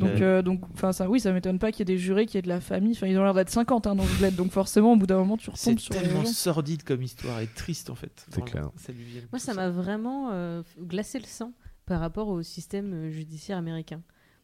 Donc, 0.00 0.10
a- 0.10 0.24
euh, 0.24 0.42
donc, 0.42 0.60
enfin 0.72 0.92
ça, 0.92 1.08
oui, 1.08 1.20
ça 1.20 1.32
m'étonne 1.32 1.60
pas 1.60 1.70
qu'il 1.70 1.80
y 1.80 1.82
ait 1.92 1.94
des 1.94 1.98
jurés 2.00 2.26
qui 2.26 2.36
aient 2.36 2.42
de 2.42 2.48
la 2.48 2.60
famille. 2.60 2.92
Enfin, 2.96 3.06
ils 3.06 3.16
ont 3.16 3.22
l'air 3.22 3.32
d'être 3.34 3.50
50 3.50 3.86
hein, 3.86 3.94
dans 3.94 4.02
ce 4.04 4.18
bled, 4.18 4.34
donc 4.34 4.50
forcément, 4.50 4.92
au 4.92 4.96
bout 4.96 5.06
d'un 5.06 5.18
moment, 5.18 5.36
tu 5.36 5.50
c'est 5.54 5.70
retombes 5.70 5.78
sur 5.80 5.94
les 5.94 6.00
tellement 6.00 6.24
sordide 6.24 6.82
comme 6.82 7.00
histoire 7.02 7.38
et 7.40 7.46
triste 7.46 7.90
en 7.90 7.94
fait. 7.94 8.26
C'est 8.30 8.42
clair. 8.44 8.70
ça 8.76 8.92
lui 8.92 9.04
vient 9.04 9.20
de 9.20 9.26
Moi, 9.30 9.38
ça 9.38 9.54
m'a 9.54 9.70
vraiment 9.70 10.30
euh, 10.32 10.62
glacé 10.80 11.20
le 11.20 11.26
sang 11.26 11.52
par 11.86 12.00
rapport 12.00 12.26
au 12.28 12.42
système 12.42 13.08
judiciaire 13.10 13.56
américain. 13.58 14.00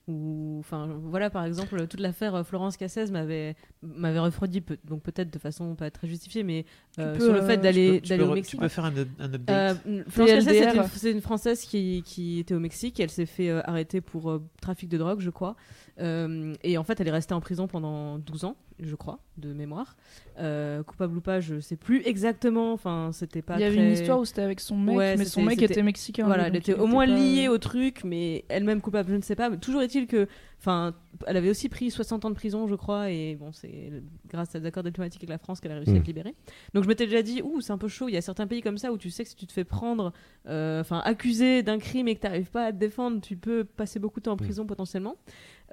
Enfin, 0.08 0.88
voilà, 1.04 1.30
par 1.30 1.44
exemple, 1.44 1.86
toute 1.86 2.00
l'affaire 2.00 2.34
euh, 2.34 2.42
Florence 2.42 2.76
Cassez 2.76 3.10
m'avait 3.12 3.54
m'avait 3.82 4.18
refroidi, 4.18 4.62
donc 4.84 5.02
peut-être 5.02 5.32
de 5.32 5.38
façon 5.38 5.76
pas 5.76 5.90
très 5.90 6.08
justifiée, 6.08 6.42
mais 6.42 6.64
euh, 6.98 7.14
peux, 7.16 7.24
sur 7.24 7.32
le 7.32 7.40
euh, 7.40 7.46
fait 7.46 7.56
tu 7.58 7.62
d'aller 7.62 7.86
Tu 7.86 7.92
peux- 7.94 8.00
tu 8.02 8.08
d'aller 8.08 8.22
au 8.24 8.34
Mexique. 8.34 8.50
Tu 8.50 8.56
peux 8.56 8.68
faire 8.68 8.84
un, 8.86 8.92
un 9.20 9.32
update. 9.34 9.78
Euh, 9.86 10.02
Florence 10.08 10.32
Cassez, 10.44 10.50
c'est 10.98 11.10
une, 11.10 11.16
une 11.16 11.22
Française 11.22 11.60
qui, 11.62 12.02
qui 12.04 12.40
était 12.40 12.54
au 12.54 12.60
Mexique. 12.60 12.98
Elle 12.98 13.10
s'est 13.10 13.26
fait 13.26 13.50
euh, 13.50 13.60
arrêter 13.64 14.00
pour 14.00 14.30
euh, 14.30 14.42
trafic 14.60 14.88
de 14.88 14.98
drogue, 14.98 15.20
je 15.20 15.30
crois. 15.30 15.54
Euh, 15.98 16.54
et 16.62 16.78
en 16.78 16.84
fait, 16.84 17.00
elle 17.00 17.08
est 17.08 17.12
restée 17.12 17.34
en 17.34 17.40
prison 17.40 17.66
pendant 17.66 18.18
12 18.18 18.44
ans, 18.44 18.56
je 18.78 18.94
crois, 18.94 19.18
de 19.36 19.52
mémoire. 19.52 19.96
Euh, 20.38 20.82
coupable 20.82 21.18
ou 21.18 21.20
pas, 21.20 21.40
je 21.40 21.60
sais 21.60 21.76
plus 21.76 22.02
exactement. 22.06 22.72
Enfin, 22.72 23.10
c'était 23.12 23.42
pas. 23.42 23.56
Il 23.56 23.60
y 23.60 23.64
avait 23.64 23.76
très- 23.76 23.84
une 23.86 23.92
histoire 23.92 24.18
où 24.20 24.24
c'était 24.24 24.42
avec 24.42 24.60
son 24.60 24.76
mec, 24.78 24.96
Ouais, 24.96 25.16
mais 25.16 25.24
son 25.26 25.42
mec 25.42 25.60
c'était- 25.60 25.72
était 25.74 25.82
mexicain. 25.82 26.24
Voilà, 26.24 26.46
elle 26.48 26.56
était 26.56 26.74
au 26.74 26.86
moins 26.86 27.06
pas- 27.06 27.12
liée 27.14 27.48
au 27.48 27.58
truc, 27.58 28.02
mais 28.04 28.44
elle-même 28.48 28.80
coupable, 28.80 29.10
je 29.10 29.16
ne 29.16 29.22
sais 29.22 29.36
pas. 29.36 29.50
Mais 29.50 29.58
toujours 29.58 29.82
est-il 29.82 30.06
que, 30.06 30.26
enfin, 30.58 30.94
elle 31.26 31.36
avait 31.36 31.50
aussi 31.50 31.68
pris 31.68 31.90
60 31.90 32.24
ans 32.24 32.30
de 32.30 32.34
prison, 32.34 32.66
je 32.66 32.74
crois, 32.74 33.10
et 33.10 33.34
bon, 33.34 33.52
c'est 33.52 33.92
grâce 34.28 34.54
à 34.54 34.60
des 34.60 34.66
accords 34.66 34.82
diplomatiques 34.84 35.20
avec 35.22 35.30
la 35.30 35.38
France 35.38 35.60
qu'elle 35.60 35.72
a 35.72 35.74
réussi 35.74 35.90
à 35.92 35.96
être 35.96 36.06
libérée. 36.06 36.34
Donc 36.72 36.84
je 36.84 36.88
m'étais 36.88 37.04
déjà 37.04 37.20
dit, 37.22 37.42
ouh, 37.42 37.60
c'est 37.60 37.72
un 37.72 37.78
peu 37.78 37.88
chaud. 37.88 38.08
Il 38.08 38.14
y 38.14 38.16
a 38.16 38.22
certains 38.22 38.46
pays 38.46 38.62
comme 38.62 38.78
ça 38.78 38.92
où 38.92 38.96
tu 38.96 39.10
sais 39.10 39.24
que 39.24 39.28
si 39.30 39.36
tu 39.36 39.46
te 39.46 39.52
fais 39.52 39.64
prendre, 39.64 40.12
euh, 40.48 40.80
enfin, 40.80 41.02
accusé 41.04 41.62
d'un 41.62 41.78
crime 41.78 42.08
et 42.08 42.14
que 42.16 42.20
tu 42.20 42.26
n'arrives 42.26 42.50
pas 42.50 42.66
à 42.66 42.72
te 42.72 42.78
défendre, 42.78 43.20
tu 43.20 43.36
peux 43.36 43.64
passer 43.64 43.98
beaucoup 43.98 44.20
de 44.20 44.24
temps 44.24 44.32
en 44.32 44.36
prison 44.36 44.64
potentiellement. 44.64 45.16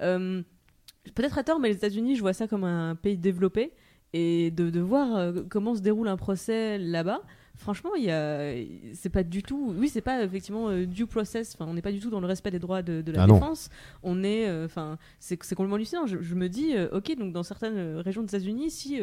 Euh, 0.00 0.42
Peut-être 1.14 1.38
à 1.38 1.44
tort, 1.44 1.58
mais 1.58 1.68
les 1.68 1.76
États-Unis, 1.76 2.16
je 2.16 2.20
vois 2.20 2.32
ça 2.32 2.46
comme 2.46 2.64
un 2.64 2.94
pays 2.94 3.16
développé. 3.16 3.72
Et 4.12 4.50
de, 4.50 4.70
de 4.70 4.80
voir 4.80 5.16
euh, 5.16 5.42
comment 5.48 5.74
se 5.74 5.80
déroule 5.80 6.08
un 6.08 6.16
procès 6.16 6.78
là-bas, 6.78 7.22
franchement, 7.58 7.90
il 7.96 8.04
y 8.04 8.10
a, 8.10 8.54
c'est 8.94 9.10
pas 9.10 9.22
du 9.22 9.42
tout. 9.42 9.74
Oui, 9.76 9.88
c'est 9.88 10.00
pas 10.00 10.22
effectivement 10.24 10.68
euh, 10.70 10.86
due 10.86 11.06
process. 11.06 11.54
Enfin, 11.54 11.70
on 11.70 11.74
n'est 11.74 11.82
pas 11.82 11.92
du 11.92 12.00
tout 12.00 12.08
dans 12.10 12.20
le 12.20 12.26
respect 12.26 12.50
des 12.50 12.58
droits 12.58 12.80
de, 12.82 13.02
de 13.02 13.12
la 13.12 13.24
Ah 13.24 13.26
non. 13.26 13.34
défense. 13.34 13.68
On 14.02 14.22
est, 14.24 14.48
euh, 14.48 14.64
enfin, 14.64 14.96
c'est 15.18 15.42
c'est 15.42 15.54
complètement 15.54 15.76
hallucinant. 15.76 16.06
Je, 16.06 16.18
je 16.22 16.34
me 16.34 16.48
dis, 16.48 16.74
euh, 16.74 16.88
ok, 16.92 17.14
donc 17.18 17.32
dans 17.32 17.42
certaines 17.42 17.76
euh, 17.76 18.00
régions 18.02 18.22
des 18.22 18.28
États-Unis, 18.28 18.70
si 18.70 19.00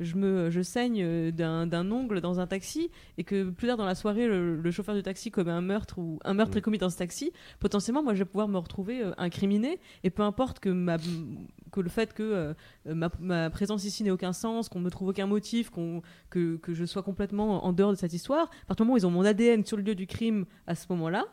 je 0.00 0.16
me, 0.16 0.50
je 0.50 0.60
saigne 0.62 1.30
d'un 1.30 1.90
ongle 1.90 2.20
dans 2.20 2.40
un 2.40 2.46
taxi 2.46 2.90
et 3.18 3.24
que 3.24 3.50
plus 3.50 3.68
tard 3.68 3.76
dans 3.76 3.86
la 3.86 3.94
soirée, 3.94 4.26
le, 4.26 4.56
le 4.60 4.70
chauffeur 4.70 4.94
du 4.94 5.02
taxi 5.02 5.30
commet 5.30 5.50
un 5.52 5.60
meurtre 5.62 5.98
ou 5.98 6.18
un 6.24 6.34
meurtre 6.34 6.54
Mm. 6.54 6.58
est 6.58 6.62
commis 6.62 6.78
dans 6.78 6.90
ce 6.90 6.98
taxi, 6.98 7.32
potentiellement, 7.60 8.02
moi, 8.02 8.14
je 8.14 8.18
vais 8.18 8.24
pouvoir 8.24 8.48
me 8.48 8.58
retrouver 8.58 9.02
incriminé 9.16 9.78
et 10.04 10.10
peu 10.10 10.22
importe 10.22 10.58
que 10.60 10.68
ma 10.68 10.96
que 11.72 11.80
le 11.80 11.88
fait 11.88 12.14
que 12.14 12.22
euh, 12.22 12.54
ma, 12.94 13.10
ma 13.18 13.50
présence 13.50 13.84
ici 13.84 14.04
n'ait 14.04 14.10
aucun 14.12 14.32
sens, 14.32 14.68
qu'on 14.68 14.78
me 14.80 14.90
trouve 14.90 15.08
aucun 15.08 15.26
motif, 15.26 15.70
qu'on 15.70 16.02
que, 16.30 16.56
que 16.58 16.74
je 16.74 16.84
sois 16.84 17.02
complètement 17.02 17.64
en 17.64 17.72
dehors 17.72 17.90
de 17.90 17.96
cette 17.96 18.12
histoire, 18.12 18.44
à 18.44 18.66
partir 18.68 18.84
du 18.84 18.88
moment 18.88 18.94
où 18.94 18.98
ils 18.98 19.06
ont 19.06 19.10
mon 19.10 19.24
ADN 19.24 19.64
sur 19.64 19.76
le 19.76 19.82
lieu 19.82 19.94
du 19.94 20.06
crime 20.06 20.44
à 20.66 20.74
ce 20.74 20.86
moment-là, 20.90 21.24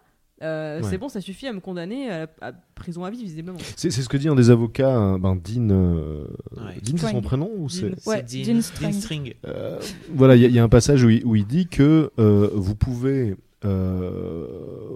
euh, 0.41 0.79
Ouais. 0.81 0.87
c'est 0.89 0.97
bon, 0.97 1.09
ça 1.09 1.19
suffit 1.19 1.47
à 1.47 1.51
me 1.53 1.59
condamner 1.59 2.09
à, 2.09 2.27
à 2.41 2.53
prison 2.53 3.03
à 3.03 3.09
vie, 3.11 3.21
visiblement. 3.21 3.57
C'est 3.75 3.91
ce 3.91 4.07
que 4.07 4.15
dit 4.15 4.29
un 4.29 4.35
des 4.35 4.49
avocats, 4.49 4.95
hein, 4.95 5.19
ben, 5.19 5.35
Dean. 5.35 5.69
euh, 5.69 6.23
Ouais. 6.55 6.79
Dean, 6.81 6.95
c'est 6.95 7.11
son 7.11 7.21
prénom 7.21 7.51
ou 7.57 7.67
c'est 7.67 7.89
Dean. 7.89 7.95
Ouais, 8.05 8.23
C'est 8.25 8.41
Dean 8.43 8.53
Dean, 8.53 8.61
Strang. 8.61 8.91
Dean 8.91 8.93
String. 9.01 9.33
Euh, 9.45 9.79
voilà, 10.13 10.37
il 10.37 10.41
y, 10.41 10.45
a- 10.45 10.47
il 10.47 10.53
y 10.55 10.59
a 10.59 10.63
un 10.63 10.69
passage 10.69 11.03
où 11.03 11.09
il, 11.09 11.25
où 11.25 11.35
il 11.35 11.45
dit 11.45 11.67
que 11.67 12.11
euh, 12.19 12.49
vous 12.53 12.75
pouvez. 12.75 13.35
Euh, 13.65 14.47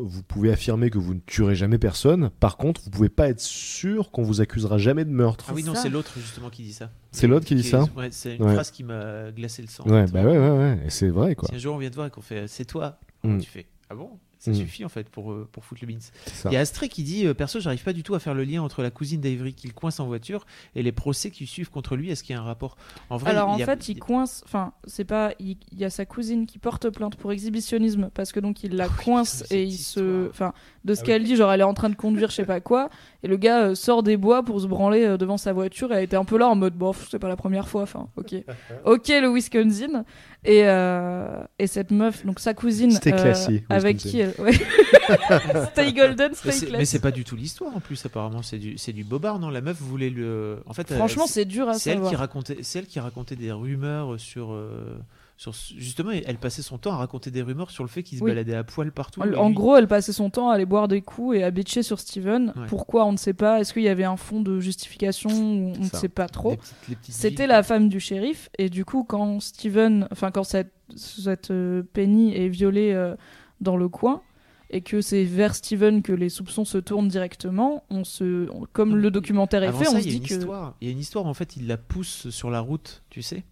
vous 0.02 0.24
pouvez 0.24 0.52
affirmer 0.52 0.90
que 0.90 0.98
vous 0.98 1.14
ne 1.14 1.20
tuerez 1.26 1.56
jamais 1.56 1.78
personne. 1.78 2.30
Par 2.40 2.58
contre, 2.58 2.82
vous 2.84 2.90
pouvez 2.90 3.10
pas 3.10 3.30
être 3.30 3.40
sûr 3.42 4.12
qu'on 4.12 4.24
vous 4.24 4.42
accusera 4.42 4.78
jamais 4.78 5.06
de 5.06 5.10
meurtre. 5.10 5.46
Ah 5.50 5.54
oui, 5.54 5.64
non, 5.64 5.76
c'est 5.76 5.90
l'autre 5.90 6.14
justement 6.18 6.50
qui 6.50 6.64
dit 6.64 6.74
ça. 6.74 6.90
C'est 7.12 7.28
l'autre 7.28 7.46
qui 7.46 7.56
dit 7.56 7.64
ça 7.64 7.86
Ouais, 7.96 8.10
c'est 8.12 8.36
une 8.36 8.44
Ouais. 8.44 8.54
phrase 8.54 8.72
qui 8.72 8.84
m'a 8.84 9.32
glacé 9.32 9.62
le 9.62 9.68
sang. 9.68 9.84
ouais, 9.88 10.06
bah 10.08 10.24
ouais, 10.24 10.38
ouais, 10.38 10.50
ouais. 10.58 10.80
Et 10.86 10.90
c'est 10.90 11.10
vrai 11.10 11.36
quoi. 11.36 11.50
Si 11.50 11.56
un 11.56 11.60
jour 11.60 11.76
on 11.76 11.78
vient 11.78 11.90
te 11.90 11.96
voir 11.96 12.08
et 12.08 12.10
qu'on 12.12 12.22
fait 12.22 12.48
c'est 12.48 12.66
toi, 12.66 13.00
Mm. 13.24 13.40
tu 13.40 13.50
fais? 13.50 13.66
Ah 13.90 13.96
bon? 13.96 14.10
Ça 14.44 14.52
Mm. 14.52 14.56
suffit 14.56 14.84
en 14.84 14.90
fait 14.90 15.08
pour, 15.08 15.32
euh, 15.32 15.48
pour 15.50 15.64
foutre 15.64 15.86
le 15.88 15.94
ça. 16.26 16.50
Il 16.50 16.54
y 16.54 16.58
a 16.58 16.60
Astré 16.60 16.90
qui 16.90 17.04
dit 17.04 17.26
euh, 17.26 17.34
Perso, 17.34 17.62
j'arrive 17.62 17.82
pas 17.82 17.94
du 17.94 18.04
tout 18.04 18.14
à 18.14 18.20
faire 18.20 18.34
le 18.34 18.44
lien 18.44 18.62
entre 18.62 18.82
la 18.84 18.92
cousine 18.92 19.22
d'Avery 19.22 19.54
qu'il 19.54 19.74
coince 19.74 20.02
en 20.02 20.06
voiture 20.06 20.46
et 20.76 20.84
les 20.84 20.92
procès 20.92 21.32
qui 21.32 21.48
suivent 21.48 21.70
contre 21.70 21.96
lui. 21.96 22.12
Est-ce 22.12 22.24
qu'il 22.26 22.36
y 22.36 22.38
a 22.38 22.42
un 22.42 22.46
rapport? 22.46 22.76
En 23.10 23.16
vrai, 23.16 23.30
Alors 23.32 23.48
en 23.48 23.56
il 23.56 23.62
y 23.62 23.64
a- 23.64 23.66
fait, 23.66 23.88
il 23.88 23.98
coince. 24.00 24.42
Enfin, 24.46 24.74
c'est 24.86 25.06
pas. 25.06 25.32
Il, 25.40 25.56
il 25.72 25.80
y 25.80 25.86
a 25.86 25.90
sa 25.90 26.06
cousine 26.06 26.46
qui 26.46 26.60
porte 26.60 26.90
plainte 26.90 27.16
pour 27.16 27.32
exhibitionnisme 27.32 28.10
parce 28.14 28.34
que 28.34 28.42
donc 28.42 28.64
il 28.66 28.76
la 28.76 28.90
coince 28.90 29.44
putain, 29.44 29.56
et 29.56 29.64
il 29.64 29.78
se. 29.78 30.28
Enfin, 30.30 30.52
de 30.84 30.94
ce 30.94 31.00
Ah 31.02 31.06
qu'elle 31.06 31.24
dit, 31.24 31.38
genre 31.38 31.50
elle 31.54 31.62
est 31.62 31.64
en 31.64 31.74
train 31.74 31.90
de 31.90 31.96
conduire, 31.96 32.30
je 32.30 32.36
sais 32.36 32.46
pas 32.46 32.60
quoi, 32.60 32.90
et 33.24 33.30
le 33.30 33.38
gars 33.38 33.68
euh, 33.68 33.76
sort 33.76 34.04
des 34.04 34.18
bois 34.18 34.44
pour 34.44 34.60
se 34.60 34.68
branler 34.68 35.06
euh, 35.06 35.16
devant 35.18 35.38
sa 35.38 35.54
voiture 35.54 35.94
et 35.94 35.96
elle 35.96 36.04
était 36.04 36.18
un 36.18 36.26
peu 36.26 36.38
là 36.38 36.50
en 36.50 36.56
mode 36.56 36.74
bof, 36.76 37.08
c'est 37.10 37.20
pas 37.20 37.30
la 37.30 37.38
première 37.38 37.70
fois. 37.70 37.84
Enfin, 37.84 38.10
ok, 38.18 38.36
ok 38.86 39.08
le 39.08 39.30
Wisconsin 39.34 40.04
et 40.46 40.64
euh, 40.66 41.44
et 41.60 41.68
cette 41.68 41.92
meuf, 41.92 42.26
donc 42.26 42.40
sa 42.40 42.54
cousine, 42.54 42.92
C'était 42.92 43.12
classique, 43.12 43.64
avec 43.70 44.04
Wisconsin. 44.04 44.10
qui 44.10 44.20
elle. 44.20 44.34
Ouais. 44.44 44.54
stay 45.72 45.94
golden, 45.94 46.30
Mais 46.32 46.36
stay 46.36 46.52
c'est- 46.52 46.66
classy. 46.66 46.78
mais 46.80 46.86
c'est 46.86 47.00
pas 47.00 47.12
du 47.12 47.24
tout 47.24 47.36
l'histoire 47.36 47.76
en 47.76 47.80
plus 47.80 48.06
apparemment 48.06 48.42
c'est 48.42 48.58
du 48.58 48.78
c'est 48.78 48.94
du 48.94 49.04
bobard 49.04 49.40
non? 49.40 49.50
La 49.50 49.62
meuf 49.62 49.78
voulait 49.82 50.10
le 50.10 50.60
en 50.66 50.74
fait 50.74 50.92
euh, 50.92 50.98
Franchement, 50.98 51.28
c'est 51.28 51.46
dur 51.46 51.70
à 51.70 51.74
c'est 51.74 51.92
elle 51.92 51.98
qui 51.98 52.04
savoir. 52.04 52.20
racontait 52.22 52.58
c'est 52.62 52.80
elle 52.80 52.88
qui 52.88 53.00
racontait 53.00 53.36
des 53.36 53.52
rumeurs 53.52 54.20
sur 54.20 54.52
euh, 54.54 54.98
sur 55.36 55.52
justement 55.78 56.12
elle 56.12 56.38
passait 56.38 56.62
son 56.62 56.78
temps 56.78 56.94
à 56.94 56.98
raconter 56.98 57.32
des 57.32 57.42
rumeurs 57.42 57.72
sur 57.72 57.84
le 57.84 57.90
fait 57.90 58.04
qu'il 58.04 58.20
se 58.20 58.24
Oui. 58.24 58.32
baladait 58.32 58.56
à 58.56 58.64
poil 58.64 58.92
partout 58.92 59.22
En, 59.22 59.26
lui- 59.48 59.54
gros, 59.56 59.76
elle 59.76 59.88
passait 59.88 60.14
son 60.14 60.30
temps 60.30 60.50
à 60.50 60.54
aller 60.56 60.66
boire 60.66 60.88
des 60.88 61.02
coups 61.02 61.38
et 61.38 61.44
à 61.44 61.50
bitcher 61.52 61.82
sur 61.84 62.00
Steven. 62.00 62.54
Ouais. 62.56 62.68
Pourquoi 62.68 63.06
on 63.06 63.12
ne 63.12 63.18
sait 63.18 63.34
pas. 63.34 63.60
Est-ce 63.60 63.74
qu'il 63.74 63.82
y 63.84 63.90
avait 63.90 64.04
un 64.04 64.16
fond 64.18 64.42
de 64.42 64.60
justification 64.60 65.30
On 65.32 65.78
ne 65.78 65.90
sait 65.90 66.08
pas 66.10 66.28
trop. 66.28 66.56
C'était 67.02 67.48
la 67.48 67.64
femme 67.64 67.90
du 67.90 68.00
shérif 68.00 68.50
et 68.58 68.70
du 68.70 68.86
coup, 68.86 69.04
quand 69.04 69.40
Steven, 69.42 70.08
enfin 70.12 70.32
quand 70.32 70.44
cette, 70.44 70.72
cette 70.96 71.52
euh, 71.52 71.84
Penny 71.94 72.36
est 72.36 72.50
violée 72.50 72.92
euh, 72.94 73.16
dans 73.62 73.76
le 73.78 73.90
coin 73.90 74.22
et 74.70 74.82
que 74.82 75.02
c'est 75.02 75.24
vers 75.24 75.56
Steven 75.56 76.02
que 76.02 76.14
les 76.14 76.30
soupçons 76.30 76.66
se 76.66 76.78
tournent 76.78 77.08
directement, 77.08 77.84
on 77.90 78.04
se, 78.04 78.50
on- 78.52 78.66
comme 78.72 78.96
le 78.96 79.12
documentaire 79.12 79.64
est 79.64 79.68
Avant 79.68 79.80
fait, 79.80 79.86
ça, 79.86 79.92
on 79.98 80.00
se 80.02 80.08
dit 80.08 80.22
que. 80.22 80.34
Il 80.82 80.88
y 80.88 80.90
a 80.90 80.92
une 80.92 81.00
histoire, 81.00 81.26
en 81.26 81.34
fait, 81.34 81.56
il 81.58 81.68
la 81.68 81.78
pousse 81.78 82.30
sur 82.30 82.50
la 82.50 82.60
route, 82.60 83.04
tu 83.10 83.22
sais 83.22 83.44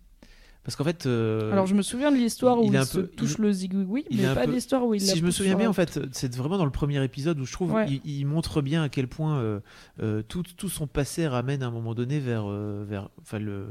Parce 0.64 0.76
qu'en 0.76 0.84
fait. 0.84 1.06
euh, 1.08 1.52
Alors 1.52 1.66
je 1.66 1.74
me 1.74 1.82
souviens 1.82 2.12
de 2.12 2.18
l'histoire 2.18 2.60
où 2.60 2.72
il 2.72 2.84
se 2.86 3.00
peu- 3.00 3.08
touche 3.08 3.36
il- 3.40 3.42
le 3.42 3.52
zigouigoui, 3.52 4.06
mais 4.12 4.24
pas 4.36 4.46
peu- 4.46 4.52
l'histoire 4.52 4.86
où 4.86 4.94
il 4.94 5.02
la 5.02 5.08
si 5.14 5.18
je 5.20 5.26
me 5.26 5.32
souviens 5.32 5.56
bien, 5.56 5.70
en 5.70 5.74
fait, 5.74 6.00
c'est 6.12 6.36
vraiment 6.36 6.58
dans 6.60 6.66
le 6.66 6.72
premier 6.72 7.04
épisode 7.04 7.40
où 7.40 7.46
je 7.46 7.52
trouve 7.54 7.74
Ouais. 7.74 7.88
il, 7.90 8.02
il 8.20 8.26
montre 8.26 8.62
bien 8.62 8.84
à 8.84 8.90
quel 8.90 9.08
point 9.08 9.40
euh, 9.40 9.60
euh, 10.04 10.22
tout, 10.28 10.44
tout 10.58 10.70
son 10.70 10.86
passé 10.86 11.28
ramène 11.28 11.64
à 11.64 11.68
un 11.68 11.72
moment 11.72 11.96
donné 11.96 12.20
vers, 12.20 12.46
vers 12.48 13.10
enfin 13.22 13.40
le 13.40 13.68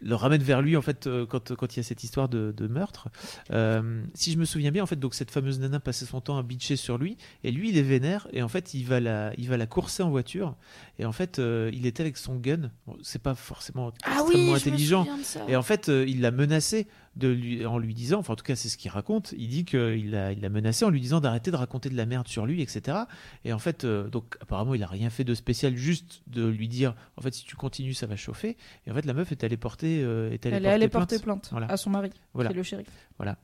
le 0.00 0.14
ramène 0.14 0.42
vers 0.42 0.62
lui 0.62 0.76
en 0.76 0.82
fait 0.82 1.06
euh, 1.06 1.26
quand, 1.26 1.54
quand 1.54 1.76
il 1.76 1.78
y 1.78 1.80
a 1.80 1.82
cette 1.82 2.04
histoire 2.04 2.28
de, 2.28 2.52
de 2.56 2.66
meurtre. 2.66 3.08
Euh, 3.52 4.02
si 4.14 4.32
je 4.32 4.38
me 4.38 4.44
souviens 4.44 4.70
bien 4.70 4.82
en 4.82 4.86
fait 4.86 4.98
donc 4.98 5.14
cette 5.14 5.30
fameuse 5.30 5.60
nana 5.60 5.80
passait 5.80 6.06
son 6.06 6.20
temps 6.20 6.38
à 6.38 6.42
bitcher 6.42 6.76
sur 6.76 6.98
lui 6.98 7.16
et 7.44 7.50
lui 7.50 7.70
il 7.70 7.76
est 7.78 7.82
vénère 7.82 8.26
et 8.32 8.42
en 8.42 8.48
fait 8.48 8.74
il 8.74 8.84
va 8.86 9.00
la 9.00 9.32
il 9.36 9.48
va 9.48 9.56
la 9.56 9.66
courser 9.66 10.02
en 10.02 10.10
voiture 10.10 10.56
et 10.98 11.04
en 11.04 11.12
fait 11.12 11.38
euh, 11.38 11.70
il 11.72 11.86
était 11.86 12.02
avec 12.02 12.16
son 12.16 12.36
gun. 12.36 12.70
Bon, 12.86 12.96
c'est 13.02 13.22
pas 13.22 13.34
forcément 13.34 13.92
Ah 14.04 14.20
extrêmement 14.22 14.52
oui, 14.52 14.56
intelligent. 14.56 15.06
Et 15.48 15.56
en 15.56 15.62
fait, 15.62 15.88
euh, 15.88 16.04
il 16.06 16.20
l'a 16.20 16.30
menacé 16.30 16.86
de 17.16 17.28
lui, 17.28 17.66
en 17.66 17.78
lui 17.78 17.92
disant, 17.92 18.20
enfin 18.20 18.34
en 18.34 18.36
tout 18.36 18.44
cas 18.44 18.54
c'est 18.54 18.68
ce 18.68 18.76
qu'il 18.78 18.90
raconte, 18.90 19.34
il 19.36 19.48
dit 19.48 19.64
qu'il 19.64 20.10
l'a 20.12 20.30
il 20.32 20.48
menacé 20.48 20.84
en 20.84 20.90
lui 20.90 21.00
disant 21.00 21.20
d'arrêter 21.20 21.50
de 21.50 21.56
raconter 21.56 21.88
de 21.90 21.96
la 21.96 22.06
merde 22.06 22.28
sur 22.28 22.46
lui, 22.46 22.62
etc. 22.62 22.98
Et 23.44 23.52
en 23.52 23.58
fait, 23.58 23.84
euh, 23.84 24.08
donc 24.08 24.36
apparemment 24.40 24.74
il 24.74 24.82
a 24.82 24.86
rien 24.86 25.10
fait 25.10 25.24
de 25.24 25.34
spécial, 25.34 25.74
juste 25.76 26.22
de 26.28 26.46
lui 26.46 26.68
dire, 26.68 26.94
en 27.16 27.20
fait 27.22 27.34
si 27.34 27.44
tu 27.44 27.56
continues 27.56 27.94
ça 27.94 28.06
va 28.06 28.14
chauffer. 28.16 28.56
Et 28.86 28.90
en 28.92 28.94
fait 28.94 29.04
la 29.06 29.12
meuf 29.12 29.32
est 29.32 29.42
allée 29.42 29.56
porter, 29.56 30.02
euh, 30.02 30.30
est 30.30 30.46
allée 30.46 30.56
Elle 30.56 30.66
est 30.66 30.68
allée 30.68 30.88
porter 30.88 31.16
plainte. 31.18 31.40
plainte 31.42 31.48
Voilà. 31.50 31.66
à 31.66 31.76
son 31.76 31.90
mari, 31.90 32.10
Voilà. 32.32 32.50
qui 32.50 32.54
est 32.54 32.56
le 32.58 32.62
shérif. 32.62 32.86
Voilà. 33.18 33.36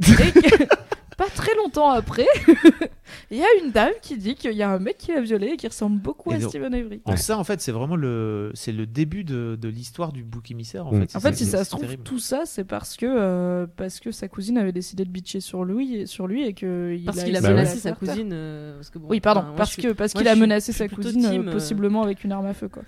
Et 0.00 0.12
que- 0.32 0.64
pas 1.16 1.28
très 1.34 1.54
longtemps 1.56 1.90
après, 1.90 2.26
il 3.30 3.38
y 3.38 3.42
a 3.42 3.46
une 3.64 3.70
dame 3.70 3.92
qui 4.02 4.16
dit 4.16 4.34
qu'il 4.34 4.52
y 4.52 4.62
a 4.62 4.70
un 4.70 4.78
mec 4.78 4.98
qui 4.98 5.12
l'a 5.12 5.20
violée 5.20 5.48
et 5.54 5.56
qui 5.56 5.66
ressemble 5.66 6.00
beaucoup 6.00 6.30
Et 6.32 6.36
à 6.36 6.38
donc- 6.38 6.50
Steven 6.50 6.74
Avery. 6.74 7.00
Donc 7.06 7.18
ça 7.18 7.38
en 7.38 7.44
fait 7.44 7.60
c'est 7.60 7.72
vraiment 7.72 7.96
le, 7.96 8.50
c'est 8.54 8.72
le 8.72 8.86
début 8.86 9.24
de, 9.24 9.58
de 9.60 9.68
l'histoire 9.68 10.12
du 10.12 10.24
bouc 10.24 10.50
émissaire. 10.50 10.86
En 10.86 10.92
Mm. 10.92 11.06
fait, 11.06 11.16
En 11.28 11.32
si 11.32 11.44
ça 11.44 11.64
se 11.64 11.70
trouve, 11.70 11.82
terrible. 11.82 12.02
tout 12.02 12.18
ça, 12.18 12.42
c'est 12.44 12.64
parce 12.64 12.96
que 12.96 13.06
euh, 13.06 13.66
parce 13.76 14.00
que 14.00 14.10
sa 14.10 14.28
cousine 14.28 14.58
avait 14.58 14.72
décidé 14.72 15.04
de 15.04 15.10
bitcher 15.10 15.40
sur 15.40 15.64
lui 15.64 15.94
et 15.96 16.06
sur 16.06 16.26
lui 16.26 16.44
et 16.44 16.52
que 16.54 16.94
il 16.98 17.04
Parce 17.04 17.18
a 17.18 17.24
qu'il 17.24 17.36
a 17.36 17.40
Bah 17.40 17.50
menacé 17.50 17.74
ouais. 17.74 17.80
sa 17.80 17.92
cousine. 17.92 18.30
euh, 18.32 18.76
parce 18.76 18.90
que 18.90 18.98
bon, 18.98 19.08
Oui, 19.10 19.20
pardon, 19.20 19.40
enfin, 19.40 19.52
parce 19.56 19.70
suis- 19.72 19.82
que 19.82 19.92
parce 19.92 20.12
qu'il 20.12 20.26
a 20.28 20.34
menacé 20.36 20.72
sa 20.72 20.88
cousine 20.88 21.22
team, 21.28 21.48
euh, 21.48 21.52
possiblement 21.52 22.02
avec 22.02 22.24
une 22.24 22.32
arme 22.32 22.46
à 22.46 22.54
feu 22.54 22.68
quoi. 22.68 22.82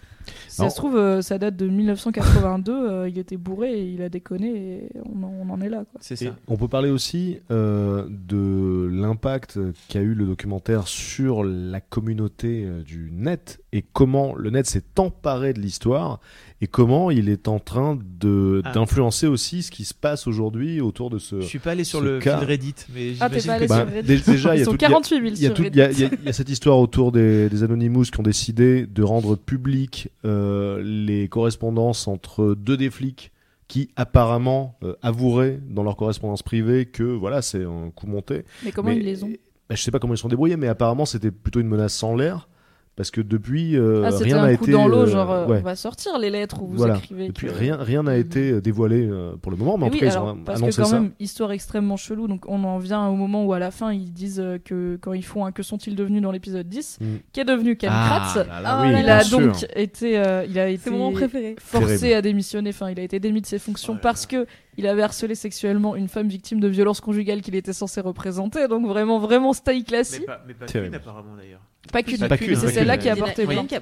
Si 0.49 0.57
ça 0.57 0.71
se 0.71 0.77
trouve, 0.77 0.97
euh, 0.97 1.23
ça 1.23 1.39
date 1.39 1.57
de 1.57 1.67
1982, 1.67 2.73
euh, 2.73 3.09
il 3.09 3.19
était 3.19 3.37
bourré 3.37 3.73
et 3.81 3.85
il 3.91 4.03
a 4.03 4.09
déconné 4.09 4.49
et 4.85 4.89
on 5.07 5.23
en, 5.23 5.33
on 5.43 5.51
en 5.51 5.61
est 5.61 5.69
là 5.69 5.85
quoi. 5.91 6.01
C'est 6.01 6.21
Et 6.23 6.27
ça. 6.27 6.37
on 6.47 6.57
peut 6.57 6.69
parler 6.69 6.91
aussi 6.91 7.39
euh, 7.51 8.07
de 8.11 8.89
l'impact 8.93 9.59
qu'a 9.89 10.01
eu 10.03 10.10
le 10.15 10.27
documentaire 10.27 10.87
sur 10.89 11.43
la 11.45 11.81
communauté 11.81 12.65
euh, 12.65 12.83
du 12.83 13.11
net 13.13 13.61
et 13.73 13.83
comment 13.83 14.35
le 14.35 14.51
net 14.51 14.67
s'est 14.67 14.83
emparé 14.99 15.53
de 15.53 15.61
l'histoire 15.61 16.21
et 16.61 16.67
comment 16.67 17.11
il 17.11 17.29
est 17.29 17.49
en 17.49 17.59
train 17.59 17.99
de 18.19 18.63
Ah. 18.65 18.73
d'influencer 18.73 19.27
aussi 19.27 19.63
ce 19.63 19.71
qui 19.71 19.85
se 19.85 19.95
passe 19.95 20.27
aujourd'hui 20.27 20.81
autour 20.81 21.11
de 21.11 21.19
ce. 21.19 21.41
Je 21.41 21.47
suis 21.47 21.59
pas 21.59 21.71
allé 21.73 21.85
sur 21.85 22.01
le 22.01 22.19
cas- 22.19 22.39
fil 22.39 22.49
Reddit, 22.49 22.75
mais 22.95 23.13
Ah, 23.21 23.29
pas 23.31 23.37
allé 23.51 23.67
que 23.67 23.73
sur 23.75 23.87
Reddit. 23.87 24.09
dé- 24.09 24.21
déjà, 24.33 24.55
il 24.55 24.59
y 24.59 24.61
Ils 24.61 24.63
a 24.63 24.65
sont 24.67 24.71
tout- 24.73 24.77
il 24.79 24.83
y 24.83 24.85
a- 24.85 24.89
48 24.89 25.15
000 25.23 25.35
Il 25.75 26.25
y, 26.25 26.29
a 26.29 26.33
cette 26.33 26.51
histoire 26.51 26.79
autour 26.79 27.13
des, 27.13 27.49
des 27.49 27.63
Anonymous 27.63 28.05
qui 28.13 28.21
ont 28.21 28.23
décidé 28.23 28.87
de 28.87 29.03
rendre 29.03 29.37
publiques 29.37 30.09
euh, 30.25 30.83
les 30.85 31.29
correspondances 31.29 32.07
entre 32.09 32.55
deux 32.55 32.77
des 32.77 32.91
flics 32.91 33.31
qui 33.69 33.89
apparemment 33.95 34.77
euh, 34.83 34.95
avoueraient 35.01 35.61
dans 35.71 35.85
leur 35.85 35.97
correspondance 35.97 36.43
privée 36.43 36.87
que 36.87 37.05
voilà 37.05 37.41
c'est 37.41 37.65
un 37.65 37.91
coup 37.95 38.09
monté. 38.09 38.43
Mais 38.65 38.73
comment 38.73 38.89
Mais- 38.91 38.97
ils 38.97 39.05
les 39.05 39.23
ont 39.25 39.31
bah, 39.71 39.75
Je 39.77 39.83
sais 39.83 39.91
pas 39.91 39.99
comment 39.99 40.13
ils 40.15 40.19
sont 40.19 40.29
débrouillés, 40.29 40.57
mais 40.59 40.69
apparemment 40.69 41.07
c'était 41.07 41.31
plutôt 41.31 41.61
une 41.61 41.69
menace 41.69 41.95
sans 41.95 42.15
l'air. 42.15 42.49
parce 42.97 43.11
que 43.11 43.23
depuis 43.23 43.79
euh, 43.79 44.03
Ah, 44.05 44.11
rien 44.11 44.39
un 44.43 44.47
n'a 44.49 44.57
coup 44.59 44.65
été 44.65 44.73
dans 44.73 44.87
l'eau, 44.87 45.03
euh, 45.03 45.07
genre 45.07 45.31
euh, 45.31 45.47
ouais. 45.47 45.59
on 45.61 45.63
va 45.63 45.75
sortir 45.75 46.19
les 46.19 46.29
lettres 46.29 46.61
où 46.61 46.67
vous 46.67 46.77
Voilà. 46.77 46.97
écrivez. 46.99 47.29
Depuis 47.29 47.47
que- 47.47 47.53
rien 47.53 47.77
rien 47.77 48.03
n'a 48.03 48.17
été 48.19 48.51
euh, 48.51 48.61
dévoilé 48.61 49.07
euh, 49.09 49.37
pour 49.41 49.51
le 49.51 49.57
moment, 49.57 49.79
mais 49.79 49.85
en 49.85 49.87
Oui, 49.89 49.93
tout 49.93 50.01
cas 50.01 50.07
ils 50.07 50.13
alors, 50.13 50.35
ont 50.35 50.45
parce 50.45 50.61
que 50.61 50.77
quand 50.77 50.85
ça. 50.85 51.01
même, 51.01 51.13
histoire 51.19 51.53
extrêmement 51.53 51.97
chelou, 51.97 52.29
donc 52.29 52.45
on 52.47 52.63
en 52.65 52.77
vient 52.79 53.07
au 53.07 53.15
moment 53.15 53.47
où 53.47 53.55
à 53.55 53.59
la 53.59 53.71
fin 53.71 53.91
ils 53.91 54.13
disent 54.13 54.45
que 54.67 54.99
quand 55.01 55.15
ils 55.15 55.25
font 55.25 55.47
un 55.47 55.53
Que 55.53 55.63
sont-ils 55.63 55.95
devenus 55.97 56.21
dans 56.21 56.33
l'épisode 56.33 56.69
10, 56.69 56.99
Mm. 57.01 57.05
qui 57.33 57.41
est 57.41 57.45
devenu 57.47 57.77
Ken 57.77 57.91
Ah, 57.91 58.07
Kratz, 58.33 58.47
là 58.49 58.61
là, 58.61 58.83
oui, 58.83 58.93
là 58.93 59.01
il 59.01 59.09
a 59.09 59.21
sûr. 59.23 59.41
donc 59.41 59.67
été, 59.77 60.19
euh, 60.19 60.45
il 60.47 60.59
a 60.59 60.69
été 60.69 60.91
mon 60.91 61.13
préféré. 61.13 61.57
forcé 61.59 62.13
à 62.13 62.21
démissionner, 62.21 62.69
enfin 62.71 62.91
il 62.91 63.01
a 63.01 63.03
été 63.03 63.19
démis 63.19 63.41
de 63.41 63.47
ses 63.47 63.59
fonctions 63.61 63.95
Oh 63.95 63.97
là 63.97 64.01
parce 64.03 64.27
que 64.27 64.47
il 64.77 64.87
avait 64.87 65.03
harcelé 65.03 65.35
sexuellement 65.35 65.97
une 65.97 66.09
femme 66.09 66.29
victime 66.29 66.61
de 66.61 66.69
violence 66.69 67.01
conjugale 67.01 67.41
qu'il 67.43 67.55
était 67.55 67.73
censé 67.73 68.01
représenter, 68.01 68.69
donc 68.69 68.87
vraiment 68.87 69.19
vraiment 69.19 69.53
style 69.53 69.79
Mais 69.79 69.85
classique. 69.85 70.27
pas, 70.27 70.43
mais 70.47 70.55
pas 70.55 70.67
qu'une, 70.67 70.95
apparemment 70.95 71.37
d'ailleurs. 71.37 71.61
Pas 71.93 72.03
qu'une, 72.03 72.19
Pas 72.29 72.37
qu'une, 72.37 72.51
mais 72.51 72.55
c'est 72.57 72.69
celle-là 72.69 72.99
qui 72.99 73.09
a 73.09 73.17
porté 73.17 73.43
il 73.43 73.53
y 73.53 73.59
en 73.59 73.63
a 73.63 73.65
plainte. 73.65 73.73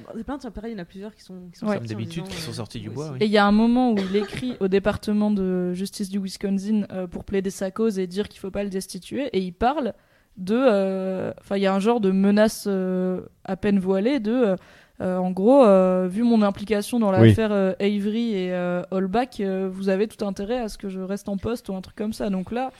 il 0.65 0.71
y 0.71 0.75
en 0.75 0.79
a 0.79 0.85
plusieurs 0.85 1.13
qui 1.13 1.21
sont, 1.21 1.49
qui 1.51 1.59
sont 1.59 1.67
Ouais. 1.67 1.79
d'habitude, 1.79 2.27
qui 2.27 2.37
sont 2.37 2.51
euh, 2.51 2.53
sortis 2.53 2.79
du 2.79 2.89
bois, 2.89 3.09
oui. 3.11 3.17
Et 3.19 3.25
il 3.25 3.31
y 3.31 3.37
a 3.37 3.45
un 3.45 3.51
moment 3.51 3.91
où 3.91 3.97
il 3.97 4.15
écrit 4.15 4.55
au 4.61 4.67
département 4.69 5.31
de 5.31 5.73
justice 5.73 6.09
du 6.09 6.17
Wisconsin 6.19 6.85
euh, 6.91 7.07
pour 7.07 7.23
plaider 7.25 7.49
sa 7.49 7.71
cause 7.71 7.99
et 7.99 8.07
dire 8.07 8.29
qu'il 8.29 8.39
faut 8.39 8.51
pas 8.51 8.63
le 8.63 8.69
destituer. 8.69 9.25
Et 9.33 9.39
il 9.39 9.51
parle 9.51 9.93
de. 10.37 10.55
euh, 10.55 11.33
Enfin, 11.41 11.57
il 11.57 11.61
y 11.63 11.67
a 11.67 11.73
un 11.73 11.79
genre 11.79 11.99
de 11.99 12.11
menace 12.11 12.65
euh, 12.67 13.21
à 13.43 13.57
peine 13.57 13.79
voilée 13.79 14.19
de. 14.19 14.55
Euh, 15.01 15.17
en 15.17 15.31
gros, 15.31 15.63
euh, 15.63 16.07
vu 16.09 16.23
mon 16.23 16.41
implication 16.41 16.99
dans 16.99 17.11
l'affaire 17.11 17.51
euh, 17.51 17.73
Avery 17.79 18.33
et 18.33 18.53
euh, 18.53 18.83
Holbach, 18.91 19.39
euh, 19.39 19.69
vous 19.71 19.89
avez 19.89 20.07
tout 20.07 20.25
intérêt 20.25 20.59
à 20.59 20.67
ce 20.67 20.77
que 20.77 20.89
je 20.89 20.99
reste 20.99 21.29
en 21.29 21.37
poste 21.37 21.69
ou 21.69 21.75
un 21.75 21.81
truc 21.81 21.95
comme 21.95 22.13
ça. 22.13 22.29
Donc 22.29 22.51
là. 22.51 22.71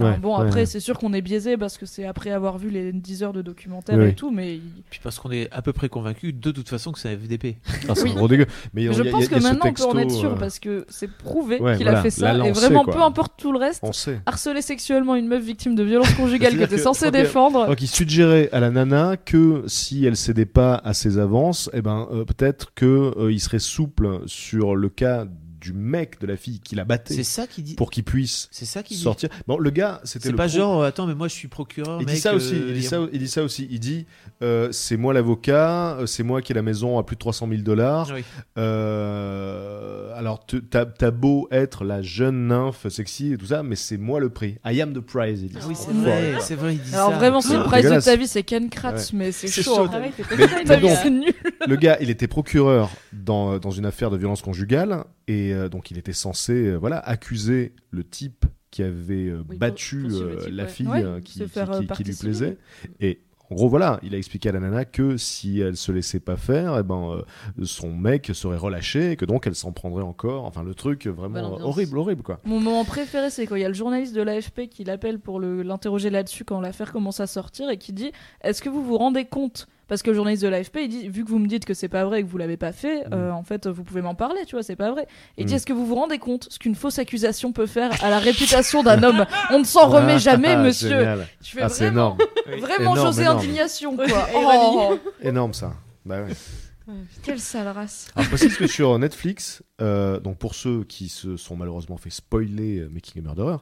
Enfin, 0.00 0.12
Ouais, 0.12 0.18
bon, 0.18 0.34
après, 0.36 0.60
ouais. 0.60 0.66
c'est 0.66 0.80
sûr 0.80 0.98
qu'on 0.98 1.12
est 1.12 1.20
biaisé 1.22 1.56
parce 1.56 1.78
que 1.78 1.86
c'est 1.86 2.04
après 2.06 2.30
avoir 2.30 2.58
vu 2.58 2.70
les 2.70 2.92
10 2.92 3.22
heures 3.22 3.32
de 3.32 3.42
documentaire 3.42 3.98
Oui, 3.98 4.08
et 4.08 4.14
tout, 4.14 4.30
mais 4.30 4.58
Puis 4.90 5.00
parce 5.02 5.18
qu'on 5.18 5.30
est 5.30 5.48
à 5.52 5.62
peu 5.62 5.72
près 5.72 5.88
convaincu 5.88 6.32
de 6.32 6.50
toute 6.50 6.68
façon 6.68 6.92
que 6.92 6.98
c'est 6.98 7.16
FDP. 7.16 7.56
Ah, 7.88 7.94
c'est 7.94 8.02
Oui. 8.04 8.10
un 8.12 8.14
gros 8.14 8.28
dégueu. 8.28 8.46
Mais 8.74 8.82
il 8.82 8.84
y 8.86 8.88
a- 8.88 8.92
je 8.92 9.02
il 9.02 9.06
y 9.06 9.08
a- 9.08 9.12
pense 9.12 9.24
y 9.24 9.28
que 9.28 9.34
a 9.34 9.40
maintenant 9.40 9.66
on 9.66 9.72
peut 9.72 9.82
en 9.84 9.98
être 9.98 10.08
texto, 10.08 10.20
sûr 10.20 10.32
euh, 10.32 10.36
parce 10.36 10.58
que 10.58 10.86
c'est 10.88 11.10
prouvé 11.10 11.60
ouais, 11.60 11.76
qu'il 11.76 11.88
a 11.88 12.02
fait 12.02 12.10
ça 12.10 12.32
là, 12.32 12.46
et 12.48 12.54
sait, 12.54 12.60
vraiment 12.60 12.84
quoi. 12.84 12.94
peu 12.94 13.02
importe 13.02 13.34
tout 13.38 13.52
le 13.52 13.58
reste 13.58 13.80
on 13.82 13.92
sait. 13.92 14.20
harceler 14.26 14.62
sexuellement 14.62 15.14
une 15.14 15.28
meuf 15.28 15.42
victime 15.42 15.74
de 15.74 15.82
violence 15.82 16.12
conjugale 16.14 16.56
que 16.58 16.64
t'es 16.64 16.78
censé 16.78 17.10
défendre 17.10 17.66
Donc 17.66 17.80
il 17.82 17.88
suggérait 17.88 18.48
à 18.52 18.60
la 18.60 18.70
nana 18.70 19.16
que 19.16 19.62
si 19.66 20.04
elle 20.04 20.16
cédait 20.16 20.46
pas 20.46 20.74
à 20.84 20.94
ses 20.94 21.18
avances, 21.18 21.70
eh 21.72 21.82
ben 21.82 22.06
euh, 22.12 22.24
peut-être 22.24 22.72
que 22.74 23.14
euh, 23.18 23.32
il 23.32 23.40
serait 23.40 23.58
souple 23.58 24.20
sur 24.26 24.76
le 24.76 24.88
cas 24.88 25.26
du 25.72 25.78
mec 25.78 26.20
de 26.20 26.26
la 26.26 26.36
fille 26.36 26.60
qui 26.60 26.74
l'a 26.74 26.84
batté 26.84 27.14
C'est 27.14 27.22
ça 27.24 27.46
qui 27.46 27.62
dit. 27.62 27.74
pour 27.74 27.90
qu'il 27.90 28.04
puisse 28.04 28.48
C'est 28.50 28.64
ça 28.64 28.82
qui 28.82 28.94
dit. 28.94 29.00
sortir. 29.02 29.28
Bon, 29.46 29.58
le 29.58 29.70
gars, 29.70 30.00
c'était 30.04 30.28
C'est 30.28 30.34
pas 30.34 30.46
pro- 30.48 30.56
genre, 30.56 30.82
euh, 30.82 30.88
attends, 30.88 31.06
mais 31.06 31.14
moi 31.14 31.28
je 31.28 31.34
suis 31.34 31.48
procureur. 31.48 32.00
Il 32.00 32.06
mec, 32.06 32.14
dit 32.14 32.20
ça 32.20 32.34
aussi. 32.34 32.54
euh, 32.54 32.68
Il 32.70 32.74
dit 32.74 32.82
ça, 32.82 32.98
il 33.12 33.18
dit 33.18 33.28
ça 33.28 33.42
aussi. 33.42 33.66
Il 33.70 33.80
dit 33.80 34.06
euh, 34.42 34.68
c'est 34.72 34.96
moi 34.96 35.12
l'avocat, 35.12 35.98
c'est 36.06 36.22
moi 36.22 36.40
qui 36.42 36.52
ai 36.52 36.54
la 36.54 36.62
maison 36.62 36.98
à 36.98 37.02
plus 37.04 37.16
de 37.16 37.20
300 37.20 37.48
000 37.50 37.62
dollars. 37.62 38.10
Oui. 38.14 38.22
Euh, 38.58 40.12
alors 40.16 40.44
t'as 40.46 41.10
beau 41.10 41.48
être 41.50 41.84
la 41.84 42.02
jeune 42.02 42.48
nymphe 42.48 42.88
sexy 42.88 43.32
et 43.32 43.36
tout 43.36 43.46
ça, 43.46 43.62
mais 43.62 43.76
c'est 43.76 43.96
moi 43.98 44.20
le 44.20 44.30
prix. 44.30 44.56
I 44.64 44.80
am 44.80 44.92
the 44.92 45.00
prize. 45.00 45.42
Il 45.42 45.48
dit. 45.50 45.58
Ah 45.60 45.64
oui, 45.68 45.74
c'est 45.76 45.92
vrai, 45.92 46.34
c'est 46.40 46.54
vrai, 46.54 46.74
il 46.74 46.80
dit 46.80 46.94
alors 46.94 47.10
ça. 47.10 47.16
vraiment 47.18 47.40
si 47.40 47.48
C'est 47.48 47.56
le 47.58 47.64
prize 47.64 47.90
de 47.90 48.00
ta 48.00 48.16
vie 48.16 48.26
c'est 48.28 48.42
Ken 48.42 48.68
Kratz 48.68 49.12
mais 49.12 49.32
c'est 49.32 49.48
chaud. 49.48 49.88
Ah 49.92 49.98
ouais, 50.00 50.12
Mais- 50.38 50.76
mais 50.80 51.10
nul 51.10 51.34
le 51.66 51.76
gars, 51.76 51.98
il 52.00 52.10
était 52.10 52.28
procureur 52.28 52.90
dans, 53.12 53.58
dans 53.58 53.70
une 53.70 53.86
affaire 53.86 54.10
de 54.10 54.16
violence 54.16 54.42
conjugale 54.42 55.04
et 55.26 55.52
euh, 55.52 55.68
donc 55.68 55.90
il 55.90 55.98
était 55.98 56.12
censé 56.12 56.52
euh, 56.52 56.76
voilà 56.76 56.98
accuser 56.98 57.72
le 57.90 58.04
type 58.04 58.44
qui 58.70 58.82
avait 58.82 59.28
euh, 59.28 59.42
Oui, 59.48 59.56
battu 59.56 60.06
euh, 60.10 60.36
type, 60.44 60.52
la 60.52 60.66
fille 60.66 60.86
Ouais, 60.86 61.02
euh, 61.04 61.20
qui, 61.20 61.42
euh, 61.42 61.80
lui 62.04 62.14
plaisait. 62.14 62.58
Et 63.00 63.20
en 63.50 63.54
gros 63.54 63.68
voilà 63.68 63.98
il 64.02 64.14
a 64.14 64.18
expliqué 64.18 64.50
à 64.50 64.52
la 64.52 64.60
nana 64.60 64.84
que 64.84 65.16
si 65.16 65.60
elle 65.60 65.76
se 65.76 65.90
laissait 65.90 66.20
pas 66.20 66.36
faire 66.36 66.76
eh 66.78 66.82
ben 66.82 67.22
euh, 67.58 67.64
son 67.64 67.94
mec 67.94 68.30
serait 68.34 68.58
relâché 68.58 69.12
et 69.12 69.16
que 69.16 69.24
donc 69.24 69.46
elle 69.46 69.54
s'en 69.54 69.72
prendrait 69.72 70.02
encore. 70.04 70.44
Enfin 70.44 70.62
le 70.62 70.74
truc 70.74 71.06
vraiment 71.06 71.54
horrible 71.54 71.96
horrible 71.98 72.22
quoi. 72.22 72.40
Mon 72.44 72.60
moment 72.60 72.84
préféré 72.84 73.30
c'est 73.30 73.46
quand 73.46 73.56
il 73.56 73.62
y 73.62 73.64
a 73.64 73.68
le 73.68 73.74
journaliste 73.74 74.14
de 74.14 74.22
l'AFP 74.22 74.68
qui 74.70 74.84
l'appelle 74.84 75.18
pour 75.18 75.40
l'interroger 75.40 76.10
là-dessus 76.10 76.44
quand 76.44 76.60
l'affaire 76.60 76.92
commence 76.92 77.20
à 77.20 77.26
sortir 77.26 77.70
et 77.70 77.78
qui 77.78 77.92
dit 77.94 78.12
est-ce 78.42 78.60
que 78.60 78.68
vous 78.68 78.84
vous 78.84 78.98
rendez 78.98 79.24
compte 79.24 79.66
parce 79.88 80.02
que 80.02 80.10
le 80.10 80.16
journaliste 80.16 80.42
de 80.44 80.48
l'AFP 80.48 80.76
il 80.82 80.88
dit 80.88 81.08
vu 81.08 81.24
que 81.24 81.28
vous 81.30 81.38
me 81.40 81.48
dites 81.48 81.64
que 81.64 81.74
c'est 81.74 81.88
pas 81.88 82.04
vrai 82.04 82.20
et 82.20 82.22
que 82.22 82.28
vous 82.28 82.38
l'avez 82.38 82.56
pas 82.56 82.72
fait 82.72 83.04
euh, 83.12 83.30
en 83.32 83.42
fait 83.42 83.66
vous 83.66 83.82
pouvez 83.82 84.02
m'en 84.02 84.14
parler 84.14 84.44
tu 84.46 84.54
vois 84.54 84.62
c'est 84.62 84.76
pas 84.76 84.90
vrai. 84.92 85.06
Et 85.36 85.42
il 85.42 85.46
dit 85.46 85.54
Mm. 85.54 85.56
est-ce 85.56 85.66
que 85.66 85.72
vous 85.72 85.86
vous 85.86 85.94
rendez 85.96 86.18
compte 86.18 86.46
ce 86.50 86.58
qu'une 86.58 86.74
fausse 86.76 86.98
accusation 86.98 87.52
peut 87.52 87.66
faire 87.66 87.90
à 88.04 88.10
la 88.10 88.18
réputation 88.18 88.82
d'un 88.82 89.02
homme? 89.02 89.26
On 89.50 89.58
ne 89.58 89.64
s'en 89.64 89.88
remet 89.88 90.18
jamais 90.18 90.52
Ah, 90.52 90.62
monsieur. 90.62 90.90
génial. 90.90 91.26
Je 91.42 91.48
fais 91.50 91.62
ah 91.62 91.68
c'est 91.68 91.86
vraiment, 91.86 92.16
énorme. 92.16 92.18
Vraiment 92.60 92.92
Énorme, 92.92 93.06
José 93.06 93.22
énorme. 93.22 93.38
indignation 93.38 93.96
quoi. 93.96 94.06
Oh, 94.36 94.98
énorme 95.22 95.54
ça. 95.54 95.72
Bah 96.06 96.22
ouais. 96.22 96.94
quelle 97.22 97.40
sale 97.40 97.68
race. 97.68 98.08
Alors, 98.14 98.24
je 98.24 98.28
précise 98.36 98.56
que 98.56 98.66
sur 98.66 98.98
Netflix, 98.98 99.62
euh, 99.80 100.18
donc 100.20 100.38
pour 100.38 100.54
ceux 100.54 100.84
qui 100.84 101.08
se 101.08 101.36
sont 101.36 101.56
malheureusement 101.56 101.96
fait 101.96 102.10
spoiler 102.10 102.78
euh, 102.78 102.88
Making 102.88 103.22
a 103.22 103.22
Murderer, 103.22 103.56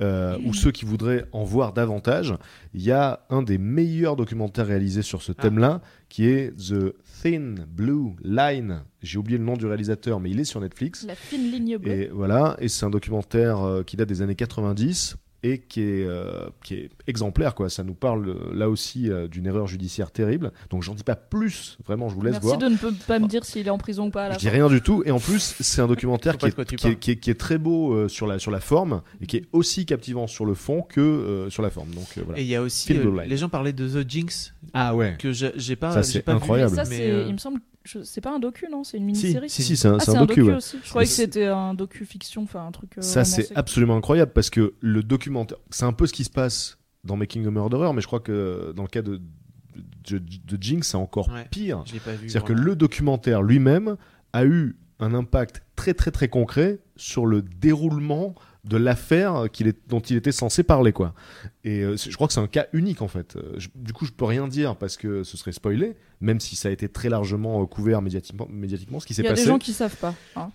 euh, 0.00 0.38
ou 0.44 0.52
ceux 0.52 0.70
qui 0.70 0.84
voudraient 0.84 1.26
en 1.32 1.44
voir 1.44 1.72
davantage, 1.72 2.34
il 2.74 2.82
y 2.82 2.92
a 2.92 3.20
un 3.30 3.42
des 3.42 3.58
meilleurs 3.58 4.16
documentaires 4.16 4.66
réalisés 4.66 5.02
sur 5.02 5.22
ce 5.22 5.32
thème-là, 5.32 5.80
qui 6.08 6.28
est 6.28 6.52
The 6.56 6.94
Thin 7.22 7.54
Blue 7.68 8.12
Line. 8.22 8.82
J'ai 9.02 9.18
oublié 9.18 9.38
le 9.38 9.44
nom 9.44 9.56
du 9.56 9.66
réalisateur, 9.66 10.20
mais 10.20 10.30
il 10.30 10.40
est 10.40 10.44
sur 10.44 10.60
Netflix. 10.60 11.04
la 11.06 11.14
fine 11.14 11.50
ligne 11.50 11.78
bleue 11.78 11.92
Et 11.92 12.08
voilà, 12.08 12.56
et 12.60 12.68
c'est 12.68 12.84
un 12.84 12.90
documentaire 12.90 13.60
euh, 13.60 13.82
qui 13.82 13.96
date 13.96 14.08
des 14.08 14.22
années 14.22 14.34
90 14.34 15.16
et 15.42 15.58
qui 15.58 15.80
est, 15.82 16.04
euh, 16.04 16.46
qui 16.64 16.74
est 16.74 16.90
exemplaire 17.06 17.54
quoi. 17.54 17.68
Ça 17.70 17.84
nous 17.84 17.94
parle 17.94 18.28
euh, 18.28 18.34
là 18.54 18.68
aussi 18.70 19.10
euh, 19.10 19.28
d'une 19.28 19.46
erreur 19.46 19.66
judiciaire 19.66 20.10
terrible. 20.10 20.52
Donc 20.70 20.82
j'en 20.82 20.94
dis 20.94 21.02
pas 21.04 21.14
plus, 21.16 21.78
vraiment, 21.86 22.08
je 22.08 22.14
vous 22.14 22.22
laisse 22.22 22.32
merci 22.34 22.46
voir. 22.46 22.58
de 22.58 22.68
ne 22.68 22.76
pas 23.06 23.18
me 23.18 23.28
dire 23.28 23.44
s'il 23.44 23.66
est 23.66 23.70
en 23.70 23.78
prison 23.78 24.06
ou 24.06 24.10
pas 24.10 24.24
à 24.24 24.28
la 24.28 24.34
Je 24.34 24.38
dis 24.40 24.48
rien 24.48 24.68
du 24.68 24.80
tout. 24.80 25.02
Et 25.06 25.10
en 25.10 25.20
plus, 25.20 25.54
c'est 25.60 25.80
un 25.82 25.86
documentaire 25.86 26.36
qui 26.38 26.46
est, 26.46 26.50
qui, 26.64 26.74
est, 26.74 26.78
parles. 26.82 26.96
qui 26.96 27.10
est- 27.12 27.16
qui 27.16 27.30
est 27.30 27.34
très 27.38 27.58
beau 27.58 27.92
euh, 27.94 28.08
sur, 28.08 28.26
la, 28.26 28.38
sur 28.38 28.50
la 28.50 28.60
forme 28.60 29.02
et 29.20 29.26
qui 29.26 29.36
est 29.38 29.44
aussi 29.52 29.86
captivant 29.86 30.26
sur 30.26 30.46
le 30.46 30.54
fond 30.54 30.82
que 30.82 31.00
euh, 31.00 31.50
sur 31.50 31.62
la 31.62 31.70
forme. 31.70 31.90
Donc 31.90 32.06
euh, 32.18 32.22
voilà. 32.24 32.40
Et 32.40 32.42
il 32.42 32.48
y 32.48 32.56
a 32.56 32.62
aussi, 32.62 32.92
euh, 32.96 33.24
les 33.26 33.36
gens 33.36 33.48
parlaient 33.48 33.72
de 33.72 33.88
The 34.02 34.08
Jinx, 34.08 34.54
Ah 34.74 34.94
ouais. 34.96 35.16
que 35.18 35.32
j'ai 35.32 35.76
pas, 35.76 35.92
Ça, 35.92 36.02
c'est 36.02 36.26
vu, 36.26 36.32
incroyable. 36.34 36.74
ça 36.74 36.84
mais, 36.88 36.96
c'est 36.96 37.10
euh, 37.10 37.26
il 37.28 37.32
me 37.34 37.38
semble 37.38 37.60
c'est 38.04 38.20
pas 38.20 38.34
un 38.34 38.38
docu 38.38 38.66
non 38.70 38.84
c'est 38.84 38.96
une 38.98 39.04
mini-série 39.04 39.48
si, 39.50 39.62
si, 39.62 39.76
c'est 39.76 39.88
un, 39.88 39.96
ah 39.98 40.04
c'est 40.04 40.16
un 40.16 40.24
docu. 40.26 40.42
ouais. 40.42 40.54
aussi 40.54 40.78
je 40.82 40.88
croyais 40.88 41.06
que 41.06 41.12
c'était 41.14 41.46
un 41.46 41.74
docu 41.74 42.04
fiction 42.04 42.42
enfin 42.42 42.66
un 42.66 42.72
truc 42.72 42.98
euh, 42.98 43.02
Ça, 43.02 43.24
c'est 43.24 43.54
absolument 43.56 43.96
incroyable 43.96 44.32
parce 44.34 44.50
que 44.50 44.74
le 44.80 45.02
documentaire, 45.02 45.58
c'est 45.70 45.84
un 45.84 45.92
peu 45.92 46.06
ce 46.06 46.12
qui 46.12 46.24
se 46.24 46.30
passe 46.30 46.78
dans 47.04 47.16
Making 47.16 47.46
a 47.46 47.50
Murderer, 47.50 47.92
mais 47.94 48.00
je 48.00 48.06
crois 48.06 48.20
que 48.20 48.72
dans 48.74 48.82
le 48.82 48.88
cas 48.88 49.02
de, 49.02 49.20
de, 50.10 50.18
de 50.18 50.62
Jinx, 50.62 50.88
c'est 50.88 50.96
encore 50.96 51.28
Ouais. 51.28 51.46
pire. 51.50 51.82
je 51.86 51.92
l'ai 51.94 52.00
pas 52.00 52.12
vu. 52.12 52.28
C'est-à-dire 52.28 52.44
que 52.48 52.52
le 52.52 52.74
documentaire 52.76 53.42
lui-même 53.42 53.96
a 54.32 54.44
eu 54.44 54.76
un 54.98 55.12
impact 55.14 55.62
très 55.76 55.94
très 55.94 56.10
très 56.10 56.28
concret 56.28 56.78
sur 56.96 57.26
le 57.26 57.42
déroulement 57.42 58.34
de 58.64 58.76
l'affaire 58.76 59.44
qu'il 59.52 59.68
est, 59.68 59.78
dont 59.88 60.00
il 60.00 60.16
était 60.16 60.32
censé 60.32 60.62
parler 60.64 60.92
quoi. 60.92 61.14
Et 61.62 61.82
euh, 61.84 61.96
je 61.96 62.12
crois 62.16 62.26
que 62.26 62.32
c'est 62.32 62.40
un 62.40 62.48
cas 62.48 62.66
unique 62.72 63.02
en 63.02 63.06
fait. 63.08 63.36
Euh, 63.36 63.52
je- 63.58 63.68
du 63.76 63.92
coup, 63.92 64.06
je 64.06 64.12
peux 64.12 64.24
rien 64.24 64.48
dire 64.48 64.74
parce 64.76 64.96
que 64.96 65.22
ce 65.22 65.36
serait 65.36 65.52
spoilé, 65.52 65.94
même 66.20 66.40
si 66.40 66.56
ça 66.56 66.68
a 66.68 66.72
été 66.72 66.88
très 66.88 67.08
largement 67.08 67.62
euh, 67.62 67.66
couvert 67.66 68.00
médiatiquement, 68.02 68.46
médiatiquement 68.50 69.00
ce 69.00 69.06
qui 69.06 69.14
s'est 69.14 69.22
il 69.22 69.26
y 69.26 69.28
a 69.28 69.32
passé. 69.32 69.42
des 69.44 69.48
gens 69.48 69.58
qui 69.58 69.72
savent 69.72 69.96
pas 69.96 70.14
hein. 70.36 70.50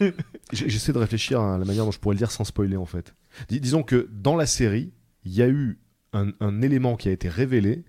J'essaie 0.52 0.92
de 0.92 0.98
réfléchir 0.98 1.40
à 1.40 1.58
la 1.58 1.64
manière 1.64 1.84
dont 1.84 1.90
je 1.90 1.98
pourrais 1.98 2.14
le 2.14 2.18
dire 2.18 2.30
sans 2.30 2.44
spoiler 2.44 2.76
en 2.76 2.86
fait. 2.86 3.14
Dis- 3.48 3.60
disons 3.60 3.82
que 3.82 4.08
dans 4.12 4.36
la 4.36 4.46
série, 4.46 4.92
il 5.24 5.32
y 5.32 5.42
a 5.42 5.48
eu 5.48 5.78
un, 6.12 6.30
un 6.40 6.62
élément 6.62 6.96
qui 6.96 7.08
a 7.08 7.12
été 7.12 7.28
révélé 7.28 7.84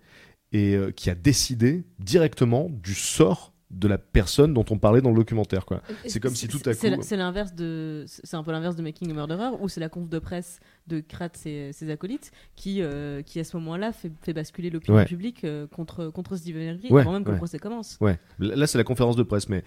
et 0.52 0.76
euh, 0.76 0.92
qui 0.92 1.10
a 1.10 1.16
décidé 1.16 1.86
directement 2.00 2.68
du 2.70 2.94
sort 2.94 3.54
de 3.72 3.88
la 3.88 3.98
personne 3.98 4.54
dont 4.54 4.66
on 4.70 4.78
parlait 4.78 5.02
dans 5.02 5.12
le 5.12 5.16
documentaire 5.16 5.66
quoi. 5.66 5.82
C'est 6.06 6.20
comme 6.20 6.36
si 6.36 6.50
tout 6.50 6.58
à 6.66 6.74
coup- 6.76 6.86
la- 6.88 7.02
C'est 7.02 7.16
l'inverse 7.16 7.54
de. 7.56 8.04
C'est 8.08 8.36
un 8.36 8.44
peu 8.44 8.52
l'inverse 8.52 8.76
de 8.76 8.84
Making 8.84 9.10
a 9.12 9.14
Murderer, 9.14 9.52
où 9.62 9.70
c'est 9.70 9.80
la 9.80 9.88
conf 9.88 10.10
de 10.10 10.20
presse 10.20 10.60
de 10.88 11.00
Kratz 11.00 11.46
et 11.46 11.72
ses 11.74 11.90
acolytes 11.90 12.32
qui, 12.56 12.82
euh, 12.82 13.22
qui 13.22 13.40
à 13.40 13.44
ce 13.44 13.56
moment-là, 13.58 13.92
fait, 13.94 14.12
fait 14.22 14.34
basculer 14.34 14.70
l'opinion 14.70 14.98
Ouais. 14.98 15.06
publique 15.06 15.44
euh, 15.44 15.68
contre, 15.68 16.08
contre 16.10 16.36
Steven 16.36 16.68
Avery 16.70 16.90
Ouais, 16.92 17.02
avant 17.02 17.14
même 17.14 17.24
que 17.24 17.30
ouais. 17.30 17.34
le 17.36 17.38
procès 17.38 17.60
commence. 17.60 17.98
Ouais, 18.02 18.20
là 18.40 18.68
c'est 18.68 18.78
la 18.78 18.84
conférence 18.84 19.16
de 19.16 19.24
presse, 19.24 19.48
mais 19.48 19.64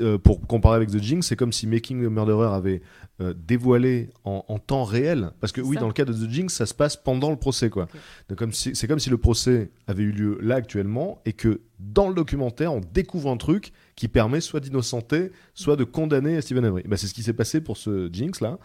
euh, 0.00 0.18
pour 0.18 0.46
comparer 0.46 0.76
avec 0.76 0.90
The 0.90 1.02
Jinx, 1.02 1.26
c'est 1.26 1.36
comme 1.36 1.52
si 1.52 1.66
Making 1.66 2.04
a 2.06 2.10
Murderer 2.10 2.54
avait 2.54 2.82
euh, 3.20 3.34
dévoilé 3.36 4.10
en, 4.24 4.44
en 4.48 4.58
temps 4.58 4.84
réel, 4.84 5.30
parce 5.40 5.52
que 5.52 5.60
oui, 5.60 5.74
ça. 5.76 5.80
dans 5.80 5.86
le 5.88 5.92
cas 5.92 6.04
de 6.04 6.12
The 6.12 6.28
Jinx, 6.30 6.52
ça 6.54 6.66
se 6.66 6.74
passe 6.74 6.96
pendant 6.96 7.30
le 7.30 7.36
procès, 7.36 7.70
quoi. 7.70 7.88
Comme 8.36 8.52
si- 8.52 8.74
C'est 8.76 8.86
comme 8.86 8.98
si 8.98 9.10
le 9.10 9.18
procès 9.18 9.70
avait 9.86 10.02
eu 10.02 10.12
lieu 10.12 10.38
là 10.42 10.56
actuellement, 10.56 11.20
et 11.24 11.32
que 11.32 11.60
dans 11.78 12.08
le 12.08 12.14
documentaire, 12.14 12.72
on 12.72 12.80
découvre 12.80 13.30
un 13.30 13.36
truc 13.36 13.72
qui 13.96 14.06
permet 14.08 14.40
soit 14.40 14.60
d'innocenter, 14.60 15.30
soit 15.54 15.76
de 15.76 15.84
condamner 15.84 16.40
Stephen 16.40 16.64
Avery. 16.64 16.84
Bah, 16.86 16.96
c'est 16.96 17.06
ce 17.08 17.14
qui 17.14 17.22
s'est 17.22 17.32
passé 17.32 17.60
pour 17.60 17.76
ce 17.76 18.08
Jinx 18.12 18.40
là, 18.40 18.58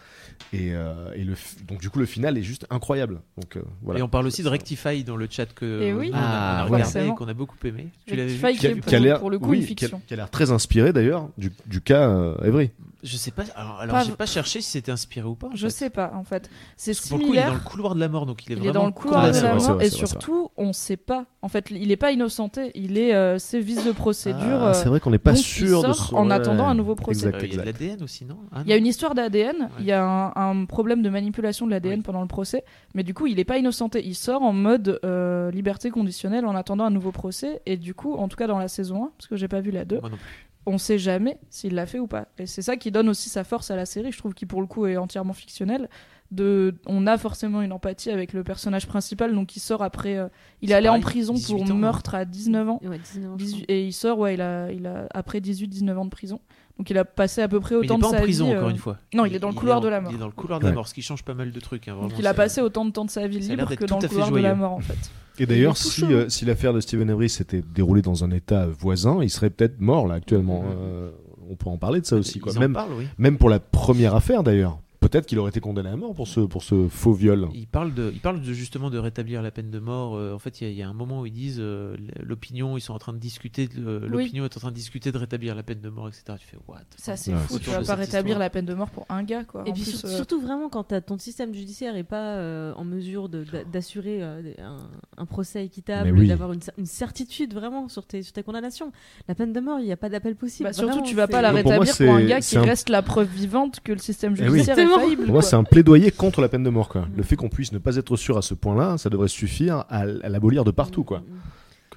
et, 0.53 0.73
euh, 0.73 1.11
et 1.15 1.23
le, 1.23 1.33
donc 1.77 1.81
du 1.83 1.89
coup 1.91 1.99
le 1.99 2.05
final 2.07 2.37
est 2.37 2.43
juste 2.43 2.65
incroyable. 2.71 3.21
Donc 3.37 3.55
euh, 3.55 3.61
voilà. 3.83 3.99
Et 3.99 4.03
on 4.03 4.07
parle 4.09 4.25
aussi 4.25 4.41
de 4.41 4.49
Rectify 4.49 5.03
dans 5.03 5.15
le 5.15 5.27
chat 5.29 5.45
que 5.53 5.81
Et 5.81 5.93
oui. 5.93 6.09
a- 6.11 6.17
on 6.17 6.19
a 6.19 6.21
Ah, 6.23 6.63
regardé 6.65 7.07
et 7.07 7.13
qu'on 7.15 7.27
a 7.27 7.33
beaucoup 7.35 7.55
aimé. 7.65 7.89
Tu 8.07 8.15
l'avais 8.15 8.33
vu 8.33 8.81
qui 8.81 8.95
a 8.95 8.99
l'air, 8.99 9.19
pour 9.19 9.29
le 9.29 9.37
coup, 9.37 9.49
oui, 9.51 9.59
une 9.59 9.63
qui 9.65 9.85
a- 9.85 9.87
fiction. 9.87 10.01
qui 10.07 10.13
a 10.13 10.17
l'air 10.17 10.29
très 10.31 10.51
inspiré 10.51 10.91
d'ailleurs 10.91 11.29
du, 11.37 11.51
du 11.67 11.81
cas 11.81 12.09
euh, 12.09 12.35
Avery. 12.41 12.71
Je 13.07 13.17
sais 13.17 13.31
pas. 13.31 13.43
Alors, 13.55 13.79
alors 13.79 13.95
Pas- 13.95 14.03
j'ai 14.03 14.11
pas 14.11 14.25
cherché 14.25 14.61
si 14.61 14.69
c'était 14.71 14.91
inspiré 14.91 15.25
ou 15.27 15.35
pas. 15.35 15.47
en 15.47 15.55
Je 15.55 15.67
fait. 15.67 15.73
sais 15.73 15.89
pas, 15.89 16.11
en 16.15 16.23
fait. 16.23 16.49
C'est 16.75 16.91
le 16.91 16.97
coup, 16.97 17.03
il 17.07 17.13
est 17.15 17.17
dans 17.19 17.23
similaire. 17.25 17.53
le 17.53 17.59
couloir 17.59 17.95
de 17.95 17.99
la 17.99 18.09
mort, 18.09 18.25
donc 18.25 18.45
il 18.45 18.51
est 18.51 18.55
Il 18.55 18.59
est 18.59 18.61
vraiment 18.71 18.79
dans 18.81 18.85
le 18.87 18.91
couloir 18.91 19.21
de 19.21 19.27
la 19.27 19.33
Ouais, 19.53 19.59
c'est 19.59 19.67
mort. 19.67 19.75
vrai, 19.77 19.87
et 19.87 19.89
surtout, 19.89 20.49
on 20.57 20.73
sait 20.73 20.97
pas. 20.97 21.25
En 21.41 21.47
fait, 21.49 21.69
il 21.71 21.91
est 21.91 21.95
pas 21.97 22.11
innocenté. 22.11 22.71
Il 22.75 22.97
est 22.97 23.15
euh, 23.15 23.39
c'est 23.39 23.59
vice 23.61 23.85
de 23.85 23.91
procédure. 23.93 24.39
Ah, 24.61 24.67
euh, 24.69 24.73
c'est 24.73 24.89
vrai 24.89 24.99
qu'on 24.99 25.11
n'est 25.11 25.17
pas 25.17 25.31
donc 25.31 25.39
il 25.39 25.43
sûr 25.43 25.81
de 25.81 25.93
sort 25.93 25.95
son- 25.95 26.15
en 26.17 26.27
ouais. 26.27 26.33
attendant 26.33 26.67
un 26.67 26.75
nouveau 26.75 26.95
procès. 26.95 27.27
Exact, 27.27 27.35
Euh, 27.41 27.45
Il 27.47 27.53
y 27.55 27.57
a 27.59 27.61
de 27.61 27.65
l'ADN 27.65 28.03
aussi, 28.03 28.25
non? 28.25 28.37
Ah, 28.51 28.61
Il 28.65 28.69
y 28.69 28.73
a 28.73 28.75
une 28.77 28.85
histoire 28.87 29.15
d'ADN, 29.15 29.69
il 29.79 29.85
y 29.85 29.91
a 29.93 30.03
un, 30.03 30.33
un 30.35 30.65
problème 30.65 31.01
de 31.01 31.09
manipulation 31.09 31.65
de 31.65 31.71
l'ADN 31.71 32.03
pendant 32.03 32.21
le 32.21 32.27
procès, 32.27 32.63
mais 32.93 33.03
du 33.03 33.13
coup 33.13 33.27
il 33.27 33.39
est 33.39 33.45
pas 33.45 33.57
innocenté, 33.57 34.05
il 34.05 34.15
sort 34.15 34.41
en 34.41 34.51
mode 34.53 34.99
euh, 35.05 35.49
liberté 35.51 35.89
conditionnelle 35.89 36.45
en 36.45 36.55
attendant 36.55 36.83
un 36.85 36.89
nouveau 36.89 37.11
procès, 37.11 37.61
et 37.65 37.77
du 37.77 37.93
coup, 37.93 38.15
en 38.15 38.27
tout 38.27 38.35
cas 38.35 38.47
dans 38.47 38.59
la 38.59 38.67
saison 38.67 39.05
1, 39.05 39.11
parce 39.17 39.27
que 39.27 39.35
j'ai 39.37 39.47
pas 39.47 39.61
vu 39.61 39.71
la 39.71 39.85
2, 39.85 39.99
Moi 40.01 40.09
non 40.09 40.17
plus. 40.17 40.46
On 40.67 40.77
sait 40.77 40.99
jamais 40.99 41.37
s'il 41.49 41.73
l'a 41.75 41.85
fait 41.85 41.97
ou 41.99 42.07
pas. 42.07 42.27
Et 42.37 42.45
c'est 42.45 42.61
ça 42.61 42.75
qui 42.77 42.91
donne 42.91 43.09
aussi 43.09 43.29
sa 43.29 43.43
force 43.43 43.71
à 43.71 43.75
la 43.75 43.85
série, 43.85 44.11
je 44.11 44.17
trouve, 44.17 44.33
qui 44.33 44.45
pour 44.45 44.61
le 44.61 44.67
coup 44.67 44.85
est 44.85 44.97
entièrement 44.97 45.33
fictionnel. 45.33 45.89
De, 46.29 46.75
on 46.85 47.07
a 47.07 47.17
forcément 47.17 47.61
une 47.61 47.71
empathie 47.71 48.11
avec 48.11 48.33
le 48.33 48.43
personnage 48.43 48.85
principal, 48.85 49.33
donc 49.33 49.55
il 49.55 49.61
sort 49.61 49.81
après. 49.81 50.17
euh, 50.17 50.27
il 50.61 50.71
est 50.71 50.73
allé 50.73 50.89
en 50.89 50.99
prison 50.99 51.33
18 51.33 51.53
pour 51.53 51.63
ans, 51.63 51.69
hein. 51.69 51.73
meurtre 51.75 52.15
à 52.15 52.25
19 52.25 52.67
ans. 52.69 52.81
Ouais, 52.83 52.99
19 52.99 53.31
ans, 53.31 53.35
je 53.37 53.43
18 53.45 53.63
crois. 53.63 53.75
et 53.75 53.85
il 53.85 53.93
sort, 53.93 54.19
ouais, 54.19 54.33
il 54.33 54.41
a, 54.41 54.69
il 54.73 54.85
a 54.87 55.07
après 55.13 55.39
18-19 55.39 55.95
ans 55.95 56.03
de 56.03 56.09
prison. 56.09 56.41
Donc 56.77 56.89
il 56.89 56.97
a 56.97 57.05
passé 57.05 57.41
à 57.41 57.47
peu 57.47 57.61
près 57.61 57.75
Mais 57.75 57.81
il 57.81 57.85
autant 57.85 57.95
est 57.95 57.97
de 57.99 58.01
pas 58.01 58.07
en 58.09 58.11
sa 58.11 58.19
prison, 58.19 58.45
vie. 58.47 58.55
encore 58.57 58.67
euh, 58.67 58.71
une 58.71 58.77
fois. 58.77 58.97
non, 59.13 59.23
il 59.25 59.33
est 59.33 59.39
dans 59.39 59.47
le 59.47 59.53
couloir 59.55 59.77
en- 59.77 59.81
de 59.81 59.87
la 59.87 60.01
mort. 60.01 60.11
Il 60.11 60.15
est 60.15 60.19
dans 60.19 60.25
le 60.25 60.31
couloir 60.33 60.59
de 60.59 60.65
la 60.65 60.71
Ouais. 60.71 60.75
mort, 60.75 60.87
ce 60.89 60.93
qui 60.93 61.01
change 61.01 61.23
pas 61.23 61.33
mal 61.33 61.51
de 61.51 61.59
trucs. 61.61 61.87
hein, 61.87 61.93
Donc 61.93 62.01
vraiment, 62.11 62.19
il 62.19 62.27
a 62.27 62.33
passé 62.33 62.59
autant 62.61 62.83
de 62.83 62.91
temps 62.91 63.05
de 63.05 63.09
sa 63.09 63.25
vie 63.25 63.39
libre 63.39 63.73
que 63.75 63.85
dans 63.85 63.99
le 63.99 64.07
couloir 64.09 64.29
de 64.31 64.39
la 64.39 64.53
mort 64.53 64.73
en 64.73 64.79
fait. 64.81 64.97
Et 65.39 65.45
d'ailleurs, 65.45 65.77
si, 65.77 66.01
chaud. 66.01 66.07
euh, 66.09 66.29
si 66.29 66.45
l'affaire 66.45 66.73
de 66.73 66.79
Steven 66.79 67.09
Avery 67.09 67.29
s'était 67.29 67.61
déroulée 67.75 68.01
dans 68.01 68.23
un 68.23 68.31
état 68.31 68.65
voisin, 68.79 69.19
il 69.21 69.29
serait 69.29 69.49
peut-être 69.49 69.79
mort 69.79 70.07
là 70.07 70.15
actuellement. 70.15 70.61
Mhm. 70.63 70.69
Euh, 70.81 71.09
on 71.49 71.55
peut 71.55 71.69
en 71.69 71.77
parler 71.77 72.01
de 72.01 72.05
ça 72.05 72.15
aussi. 72.17 72.39
Quoi. 72.39 72.51
Ils 72.53 72.57
en 72.57 72.61
Même, 72.61 72.73
parlent, 72.73 72.93
oui. 72.97 73.05
même 73.17 73.37
pour 73.37 73.49
la 73.49 73.59
première 73.59 74.15
affaire 74.15 74.43
d'ailleurs. 74.43 74.79
Peut-être 75.09 75.25
qu'il 75.25 75.39
aurait 75.39 75.49
été 75.49 75.59
condamné 75.59 75.89
à 75.89 75.95
mort 75.95 76.13
pour 76.13 76.27
ce, 76.27 76.41
pour 76.41 76.63
ce 76.63 76.87
faux 76.89 77.13
viol. 77.13 77.47
Ils 77.53 77.67
parlent, 77.67 77.93
de, 77.93 78.11
ils 78.13 78.19
parlent 78.19 78.41
de, 78.41 78.53
justement 78.53 78.89
de 78.89 78.97
rétablir 78.97 79.41
la 79.41 79.51
peine 79.51 79.69
de 79.71 79.79
mort. 79.79 80.15
Euh, 80.15 80.33
en 80.33 80.39
fait, 80.39 80.59
il 80.61 80.65
y 80.65 80.67
a- 80.67 80.71
il 80.71 80.77
y, 80.77 80.81
a 80.83 80.89
un 80.89 80.93
moment 80.93 81.21
où 81.21 81.25
ils 81.25 81.31
disent 81.31 81.59
euh, 81.59 81.95
l'opinion, 82.21 82.77
ils 82.77 82.81
sont 82.81 82.93
en 82.93 82.99
train 82.99 83.13
de 83.13 83.17
discuter, 83.19 83.69
Oui. 83.75 83.81
l'opinion 84.07 84.43
est 84.45 84.55
en 84.57 84.59
train 84.59 84.69
de 84.71 84.75
discuter 84.75 85.11
de 85.11 85.17
rétablir 85.17 85.55
la 85.55 85.63
peine 85.63 85.79
de 85.81 85.89
mort, 85.89 86.07
etc. 86.07 86.23
Tu 86.39 86.45
fais 86.47 86.57
what? 86.67 86.79
Ça 86.97 87.15
c'est 87.15 87.31
Ouais, 87.31 87.37
fou, 87.39 87.59
tu 87.59 87.69
vas 87.69 87.81
pas 87.83 87.95
rétablir 87.95 88.31
histoire. 88.35 88.39
la 88.39 88.49
peine 88.49 88.65
de 88.65 88.73
mort 88.73 88.89
pour 88.89 89.05
un 89.09 89.23
gars 89.23 89.43
quoi. 89.43 89.63
Et 89.65 89.69
En 89.69 89.73
puis 89.73 89.83
plus, 89.83 89.97
sur- 89.99 90.09
euh, 90.09 90.15
surtout 90.15 90.41
vraiment 90.41 90.69
quand 90.69 90.93
ton 91.05 91.17
système 91.17 91.53
judiciaire 91.53 91.95
est 91.95 92.03
pas 92.03 92.35
euh, 92.35 92.73
en 92.75 92.83
mesure 92.83 93.29
d'assurer 93.29 94.21
euh, 94.21 94.41
un, 94.59 94.89
un 95.17 95.25
procès 95.25 95.63
équitable, 95.65 96.11
oui. 96.11 96.27
d'avoir 96.27 96.53
une, 96.53 96.59
cer- 96.59 96.71
une 96.77 96.85
certitude 96.85 97.53
vraiment 97.53 97.87
sur 97.87 98.05
tes, 98.05 98.23
sur 98.23 98.33
tes 98.33 98.43
condamnations. 98.43 98.91
La 99.27 99.35
peine 99.35 99.53
de 99.53 99.59
mort, 99.59 99.79
il 99.79 99.85
n'y 99.85 99.91
a 99.91 99.97
pas 99.97 100.09
d'appel 100.09 100.35
possible. 100.35 100.67
bah, 100.69 100.73
surtout 100.73 100.89
Vraiment, 100.91 101.05
tu 101.07 101.15
vas 101.15 101.27
pas 101.27 101.41
la 101.41 101.53
Mais 101.53 101.63
pour 101.63 101.71
moi, 101.73 101.81
rétablir 101.85 102.07
pour, 102.13 102.15
un 102.17 102.25
gars 102.25 102.39
qui 102.41 102.57
un- 102.57 102.61
reste 102.63 102.89
la 102.89 103.01
preuve 103.01 103.29
vivante 103.29 103.79
que 103.83 103.91
le 103.91 103.97
système 103.99 104.35
Eh 104.37 104.49
oui. 104.49 104.59
Pour 104.99 105.33
moi, 105.33 105.41
c'est 105.41 105.55
un 105.55 105.63
plaidoyer 105.63 106.11
contre 106.11 106.41
la 106.41 106.49
peine 106.49 106.63
de 106.63 106.69
mort. 106.69 106.89
Quoi. 106.89 107.07
Le 107.15 107.23
fait 107.23 107.35
qu'on 107.35 107.49
puisse 107.49 107.71
ne 107.71 107.79
pas 107.79 107.95
être 107.95 108.15
sûr 108.15 108.37
à 108.37 108.41
ce 108.41 108.53
point-là, 108.53 108.97
ça 108.97 109.09
devrait 109.09 109.27
suffire 109.27 109.85
à, 109.89 110.05
l'abolir 110.05 110.63
de 110.63 110.71
partout. 110.71 111.03
Quoi. 111.03 111.19
Mm, 111.19 111.23
mm. 111.23 111.37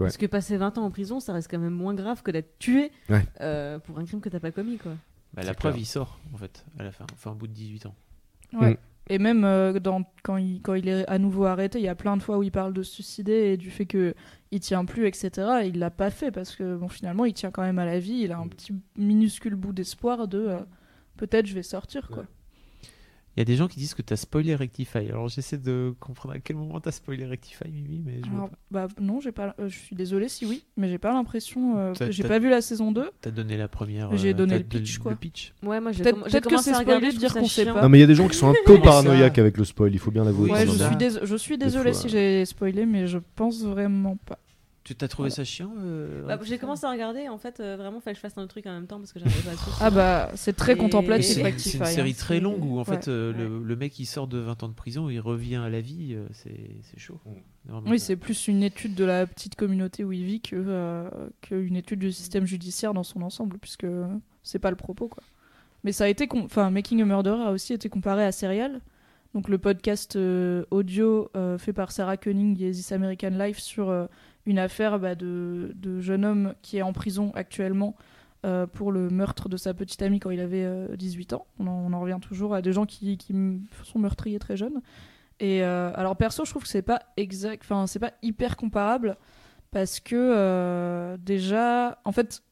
Ouais. 0.00 0.06
Parce 0.06 0.16
que 0.16 0.26
passer 0.26 0.56
20 0.56 0.78
ans 0.78 0.84
en 0.84 0.90
prison, 0.90 1.20
ça 1.20 1.34
reste 1.34 1.50
quand 1.50 1.58
même 1.58 1.74
moins 1.74 1.92
grave 1.92 2.22
que 2.22 2.30
d'être 2.30 2.58
tué 2.58 2.90
Ouais. 3.10 3.22
euh, 3.42 3.78
pour 3.78 3.98
un 3.98 4.04
crime 4.06 4.20
que 4.20 4.30
t'as 4.30 4.40
pas 4.40 4.50
commis. 4.50 4.78
Quoi. 4.78 4.92
Bah, 5.34 5.42
La 5.42 5.52
preuve, 5.52 5.72
clair. 5.72 5.82
il 5.82 5.86
sort, 5.86 6.18
en 6.32 6.38
fait, 6.38 6.64
à 6.78 6.84
la 6.84 6.90
fin, 6.90 7.04
enfin, 7.12 7.32
au 7.32 7.34
bout 7.34 7.46
de 7.46 7.52
18 7.52 7.84
ans. 7.86 7.94
Ouais. 8.54 8.72
Mm. 8.72 8.76
Et 9.10 9.18
même 9.18 9.44
euh, 9.44 9.78
dans, 9.80 10.04
quand, 10.22 10.36
il, 10.36 10.62
quand 10.62 10.74
il 10.74 10.88
est 10.88 11.06
à 11.08 11.18
nouveau 11.18 11.44
arrêté, 11.44 11.80
il 11.80 11.84
y 11.84 11.88
a 11.88 11.96
plein 11.96 12.16
de 12.16 12.22
fois 12.22 12.38
où 12.38 12.44
il 12.44 12.52
parle 12.52 12.72
de 12.72 12.82
se 12.82 12.94
suicider 12.94 13.32
et 13.32 13.56
du 13.56 13.70
fait 13.70 13.84
que 13.84 14.14
il 14.52 14.60
tient 14.60 14.84
plus, 14.84 15.06
etc. 15.06 15.30
Et 15.64 15.66
il 15.66 15.80
l'a 15.80 15.90
pas 15.90 16.10
fait 16.10 16.30
parce 16.30 16.54
que 16.54 16.76
bon, 16.76 16.88
finalement, 16.88 17.24
il 17.24 17.34
tient 17.34 17.50
quand 17.50 17.62
même 17.62 17.80
à 17.80 17.84
la 17.84 17.98
vie. 17.98 18.20
Il 18.22 18.32
a 18.32 18.38
un 18.38 18.46
petit 18.46 18.72
minuscule 18.96 19.56
bout 19.56 19.72
d'espoir 19.72 20.28
de 20.28 20.38
euh, 20.38 20.58
peut-être 21.16 21.46
je 21.46 21.54
vais 21.54 21.64
sortir 21.64 22.08
quoi. 22.08 22.24
Il 23.40 23.48
y 23.48 23.48
a 23.50 23.54
des 23.54 23.56
gens 23.56 23.68
qui 23.68 23.78
disent 23.78 23.94
que 23.94 24.02
tu 24.02 24.12
as 24.12 24.18
spoilé 24.18 24.54
Rectify. 24.54 24.98
Alors 25.08 25.28
j'essaie 25.28 25.56
de 25.56 25.94
comprendre 25.98 26.34
à 26.34 26.40
quel 26.40 26.56
moment 26.56 26.78
tu 26.78 26.90
as 26.90 26.92
spoilé 26.92 27.24
Rectify, 27.24 27.70
Mimi, 27.70 28.02
mais 28.04 28.20
je 28.22 28.28
vois 28.28 28.36
Alors, 28.40 28.50
pas. 28.50 28.86
bah 28.86 28.88
non, 29.00 29.18
j'ai 29.22 29.32
pas. 29.32 29.54
euh, 29.58 29.66
je 29.70 29.78
suis 29.78 29.96
désolée 29.96 30.28
si 30.28 30.44
oui, 30.44 30.66
mais 30.76 30.90
j'ai 30.90 30.98
pas 30.98 31.10
l'impression. 31.14 31.78
euh, 31.78 31.94
j'ai 32.10 32.22
pas 32.22 32.38
vu 32.38 32.50
la 32.50 32.60
saison 32.60 32.92
2. 32.92 33.08
T'as 33.22 33.30
donné 33.30 33.56
la 33.56 33.66
première. 33.66 34.14
J'ai 34.18 34.32
euh, 34.32 34.34
donné 34.34 34.58
le 34.58 34.64
pitch, 34.64 34.98
quoi. 34.98 35.14
pitch. 35.14 35.54
Ouais, 35.62 35.80
moi 35.80 35.92
j'ai 35.92 36.02
Peut-être- 36.02 36.28
que 36.30 36.38
commencé 36.50 36.64
c'est 36.70 36.76
à 36.76 36.80
regarder, 36.80 37.06
spoilé 37.06 37.10
je 37.12 37.14
de 37.16 37.20
dire 37.20 37.32
qu'on 37.32 37.48
sait 37.48 37.64
pas. 37.64 37.80
Non, 37.80 37.88
mais 37.88 37.96
il 37.96 38.00
y 38.02 38.04
a 38.04 38.08
des 38.08 38.14
gens 38.14 38.28
qui 38.28 38.36
sont 38.36 38.50
un 38.50 38.54
peu 38.66 38.78
paranoïaques 38.82 39.38
avec 39.38 39.56
le 39.56 39.64
spoil, 39.64 39.90
il 39.94 39.98
faut 39.98 40.10
bien 40.10 40.24
l'avouer. 40.24 40.50
Ouais, 40.50 40.66
je 40.66 40.72
suis, 40.72 41.26
je 41.26 41.36
suis 41.36 41.56
désolée 41.56 41.92
fois. 41.94 42.02
si 42.02 42.08
j'ai 42.10 42.44
spoilé, 42.44 42.84
mais 42.84 43.06
je 43.06 43.16
pense 43.36 43.62
vraiment 43.62 44.16
pas. 44.26 44.38
Tu 44.90 44.96
t'as 44.96 45.06
trouvé 45.06 45.30
ça 45.30 45.44
chiant 45.44 45.72
euh, 45.78 46.26
Bah, 46.26 46.36
j'ai 46.42 46.58
commencé 46.58 46.84
à 46.84 46.90
regarder, 46.90 47.28
en 47.28 47.38
fait, 47.38 47.60
euh, 47.60 47.76
vraiment, 47.76 48.00
fallait 48.00 48.14
que 48.14 48.18
je 48.18 48.22
fasse 48.22 48.36
un 48.36 48.42
autre 48.42 48.50
truc 48.50 48.66
en 48.66 48.72
même 48.72 48.88
temps 48.88 48.98
parce 48.98 49.12
que 49.12 49.20
j'arrivais 49.20 49.42
pas 49.42 49.50
à 49.52 49.56
suivre. 49.56 49.78
Ah 49.80 49.90
bah, 49.90 50.30
c'est 50.34 50.56
très 50.56 50.72
Et- 50.72 50.76
contemplatif. 50.76 51.36
C'est- 51.36 51.76
une 51.76 51.82
hein, 51.82 51.84
série 51.86 52.14
très 52.14 52.34
c'est- 52.34 52.40
longue 52.40 52.64
où 52.64 52.74
en 52.74 52.78
ouais. 52.78 52.84
fait 52.84 53.06
euh, 53.06 53.32
le, 53.32 53.46
Ouais. 53.58 53.64
le 53.64 53.76
mec 53.76 53.96
il 54.00 54.06
sort 54.06 54.26
de 54.26 54.38
20 54.38 54.60
ans 54.64 54.68
de 54.68 54.74
prison, 54.74 55.08
il 55.08 55.20
revient 55.20 55.56
à 55.64 55.68
la 55.68 55.80
vie, 55.80 56.14
euh, 56.14 56.26
c'est 56.32 56.70
c'est 56.82 56.98
chaud. 56.98 57.20
Vraiment. 57.66 57.88
Oui, 57.88 58.00
c'est 58.00 58.16
plus 58.16 58.48
une 58.48 58.64
étude 58.64 58.96
de 58.96 59.04
la 59.04 59.28
petite 59.28 59.54
communauté 59.54 60.02
où 60.02 60.10
il 60.10 60.24
vit 60.24 60.40
que 60.40 60.56
euh, 60.56 61.08
qu'une 61.40 61.76
étude 61.76 62.00
du 62.00 62.10
système 62.10 62.44
judiciaire 62.46 62.92
dans 62.92 63.04
son 63.04 63.22
ensemble, 63.22 63.58
puisque 63.58 63.86
c'est 64.42 64.58
pas 64.58 64.70
le 64.70 64.76
propos 64.76 65.06
quoi. 65.06 65.22
Mais 65.84 65.92
ça 65.92 66.02
a 66.04 66.08
été, 66.08 66.28
enfin, 66.32 66.70
Making 66.70 67.00
a 67.02 67.04
Murderer 67.04 67.42
a 67.44 67.52
aussi 67.52 67.72
été 67.74 67.88
comparé 67.88 68.24
à 68.24 68.32
Serial, 68.32 68.80
donc 69.34 69.48
le 69.48 69.58
podcast 69.58 70.16
euh, 70.16 70.64
audio 70.72 71.30
euh, 71.36 71.56
fait 71.58 71.72
par 71.72 71.92
Sarah 71.92 72.16
Koenig 72.16 72.60
et 72.62 72.72
This 72.72 72.90
American 72.90 73.30
Life 73.30 73.60
sur 73.60 73.88
euh, 73.88 74.06
une 74.46 74.58
affaire 74.58 74.98
bah, 74.98 75.14
de, 75.14 75.72
de 75.74 76.00
jeune 76.00 76.24
homme 76.24 76.54
qui 76.62 76.78
est 76.78 76.82
en 76.82 76.92
prison 76.92 77.32
actuellement 77.34 77.96
euh, 78.46 78.66
pour 78.66 78.90
le 78.90 79.10
meurtre 79.10 79.48
de 79.48 79.56
sa 79.56 79.74
petite 79.74 80.00
amie 80.02 80.20
quand 80.20 80.30
il 80.30 80.40
avait 80.40 80.64
euh, 80.64 80.96
18 80.96 81.34
ans. 81.34 81.46
On 81.58 81.92
en, 81.92 82.00
revient 82.00 82.18
toujours 82.20 82.54
à 82.54 82.62
des 82.62 82.72
gens 82.72 82.86
qui, 82.86 83.18
qui 83.18 83.34
sont 83.84 83.98
meurtriers 83.98 84.38
très 84.38 84.56
jeunes. 84.56 84.80
Et 85.40 85.62
euh, 85.62 85.90
alors 85.94 86.16
perso, 86.16 86.44
je 86.44 86.50
trouve 86.50 86.62
que 86.62 86.68
c'est 86.68 86.82
pas 86.82 87.00
exact, 87.16 87.62
enfin 87.64 87.86
c'est 87.86 87.98
pas 87.98 88.12
hyper 88.22 88.56
comparable 88.56 89.16
parce 89.70 90.00
que 90.00 90.16
euh, 90.16 91.16
déjà, 91.18 91.98
en 92.04 92.12
fait, 92.12 92.42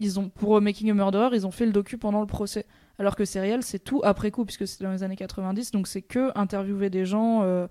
ils 0.00 0.20
ont 0.20 0.28
pour 0.28 0.60
Making 0.60 0.90
a 0.90 0.94
Murderer, 0.94 1.34
ils 1.34 1.46
ont 1.46 1.50
fait 1.50 1.66
le 1.66 1.72
docu 1.72 1.98
pendant 1.98 2.20
le 2.20 2.26
procès, 2.26 2.66
alors 2.98 3.16
que 3.16 3.24
Serial 3.24 3.62
c'est 3.62 3.78
tout 3.78 4.00
après 4.04 4.30
coup 4.30 4.44
puisque 4.44 4.66
c'est 4.66 4.82
dans 4.84 4.92
les 4.92 5.02
années 5.02 5.16
90, 5.16 5.70
donc 5.70 5.88
c'est 5.88 6.02
que 6.02 6.30
interviewer 6.38 6.90
des 6.90 7.04
gens 7.04 7.42
euh, 7.42 7.66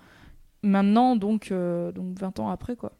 maintenant, 0.63 1.15
donc 1.15 1.51
euh, 1.51 1.91
donc 1.91 2.17
20 2.19 2.39
ans 2.39 2.49
après 2.49 2.75
quoi. 2.75 2.93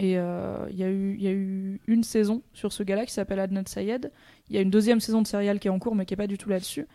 Et 0.00 0.16
euh, 0.16 0.66
il 0.70 0.76
y, 0.76 0.84
a 0.84 0.90
eu- 0.90 1.80
une 1.88 2.04
saison 2.04 2.42
sur 2.52 2.72
ce 2.72 2.82
gars-là 2.82 3.04
qui 3.04 3.12
s'appelle 3.12 3.40
Adnan 3.40 3.64
Sayed. 3.66 4.12
Il 4.48 4.54
y 4.54 4.58
a 4.58 4.62
une 4.62 4.70
deuxième 4.70 5.00
saison 5.00 5.22
de 5.22 5.26
Serial 5.26 5.58
qui 5.58 5.68
est 5.68 5.70
en 5.70 5.78
cours 5.78 5.96
mais 5.96 6.06
qui 6.06 6.14
est 6.14 6.16
pas 6.16 6.28
du 6.28 6.38
tout 6.38 6.48
là-dessus. 6.48 6.86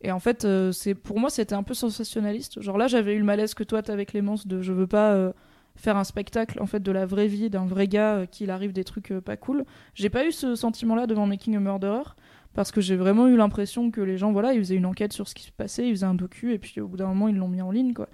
Et 0.00 0.10
en 0.12 0.18
fait, 0.20 0.44
euh, 0.44 0.72
pour 1.02 1.18
moi, 1.18 1.30
c'était 1.30 1.54
un 1.54 1.62
peu 1.62 1.74
sensationnaliste. 1.74 2.60
Genre 2.60 2.78
là, 2.78 2.86
j'avais 2.86 3.14
eu 3.14 3.18
le 3.18 3.24
malaise 3.24 3.54
que 3.54 3.64
toi, 3.64 3.82
t'avais 3.82 4.06
Clémence, 4.06 4.46
de 4.46 4.60
je 4.60 4.72
veux 4.72 4.86
pas 4.86 5.12
euh, 5.12 5.32
faire 5.76 5.96
un 5.96 6.04
spectacle 6.04 6.60
en 6.60 6.66
fait 6.66 6.80
de 6.82 6.92
la 6.92 7.06
vraie 7.06 7.28
vie 7.28 7.50
d'un 7.50 7.66
vrai 7.66 7.86
gars 7.88 8.16
euh, 8.16 8.26
qu'il 8.26 8.50
arrive 8.50 8.72
des 8.72 8.84
trucs 8.84 9.12
pas 9.24 9.36
cool. 9.36 9.64
J'ai 9.94 10.10
pas 10.10 10.26
eu 10.26 10.32
ce 10.32 10.54
sentiment-là 10.56 11.06
devant 11.06 11.26
Making 11.26 11.56
a 11.56 11.60
Murderer 11.60 12.02
parce 12.54 12.72
que 12.72 12.80
j'ai 12.80 12.96
vraiment 12.96 13.28
eu 13.28 13.36
l'impression 13.36 13.90
que 13.92 14.00
les 14.00 14.18
gens, 14.18 14.32
voilà, 14.32 14.52
ils 14.52 14.58
faisaient 14.58 14.74
une 14.74 14.86
enquête 14.86 15.12
sur 15.12 15.28
ce 15.28 15.34
qui 15.34 15.44
se 15.44 15.52
passait, 15.52 15.86
ils 15.86 15.92
faisaient 15.92 16.06
un 16.06 16.14
docu 16.14 16.52
et 16.52 16.58
puis 16.58 16.80
au 16.80 16.88
bout 16.88 16.96
d'un 16.96 17.06
moment, 17.06 17.28
ils 17.28 17.36
l'ont 17.36 17.46
mis 17.48 17.62
en 17.62 17.70
ligne, 17.70 17.92
quoi. 17.94 18.08